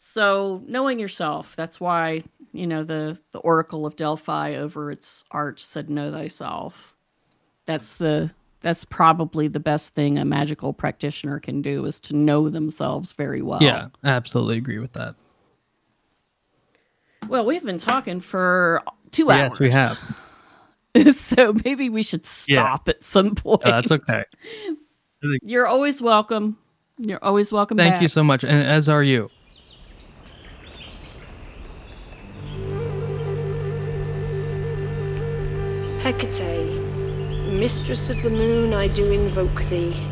So, 0.08 0.62
knowing 0.68 1.00
yourself, 1.00 1.56
that's 1.56 1.80
why, 1.80 2.24
you 2.54 2.68
know, 2.68 2.84
the 2.84 3.18
the 3.32 3.40
Oracle 3.40 3.88
of 3.88 3.96
Delphi 3.96 4.54
over 4.54 4.92
its 4.92 5.24
arch 5.32 5.66
said 5.66 5.90
know 5.90 6.12
thyself. 6.12 6.96
That's 7.66 7.96
the 7.96 8.30
that's 8.62 8.86
probably 8.86 9.48
the 9.48 9.60
best 9.60 9.96
thing 9.96 10.20
a 10.20 10.24
magical 10.24 10.74
practitioner 10.74 11.40
can 11.40 11.64
do 11.64 11.86
is 11.86 12.00
to 12.02 12.16
know 12.16 12.50
themselves 12.50 13.14
very 13.14 13.42
well. 13.42 13.64
Yeah, 13.64 13.88
I 14.04 14.10
absolutely 14.10 14.58
agree 14.58 14.78
with 14.78 14.94
that. 14.94 15.16
Well, 17.28 17.44
we've 17.44 17.66
been 17.66 17.80
talking 17.80 18.20
for 18.20 18.84
2 19.10 19.32
hours. 19.32 19.54
Yes, 19.54 19.60
we 19.60 19.72
have. 19.72 21.16
so 21.16 21.52
maybe 21.66 21.90
we 21.90 22.04
should 22.04 22.28
stop 22.28 22.88
at 22.88 23.04
some 23.04 23.34
point. 23.34 23.66
Uh, 23.66 23.72
that's 23.72 23.92
okay. 23.92 24.24
You're 25.42 25.66
always 25.66 26.00
welcome. 26.00 26.60
You're 27.00 27.24
always 27.24 27.52
welcome. 27.52 27.76
Thank 27.76 27.96
back. 27.96 28.02
you 28.04 28.08
so 28.08 28.24
much, 28.24 28.44
and 28.44 28.68
as 28.68 28.88
are 28.88 29.02
you. 29.02 29.32
Hekate, 36.06 36.70
mistress 37.52 38.10
of 38.10 38.22
the 38.22 38.30
moon, 38.30 38.76
I 38.76 38.88
do 38.88 39.10
invoke 39.10 39.64
thee. 39.72 40.06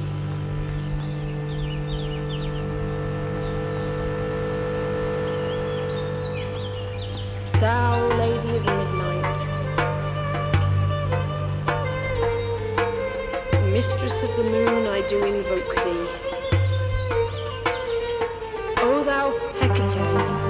Thou 7.60 8.08
lady 8.18 8.56
of 8.58 8.66
midnight, 8.66 9.38
mistress 13.72 14.24
of 14.24 14.36
the 14.36 14.44
moon, 14.46 14.88
I 14.88 15.02
do 15.08 15.24
invoke 15.24 15.76
thee. 15.76 16.08
O 18.82 19.04
thou 19.04 19.30
Hekate, 19.60 20.43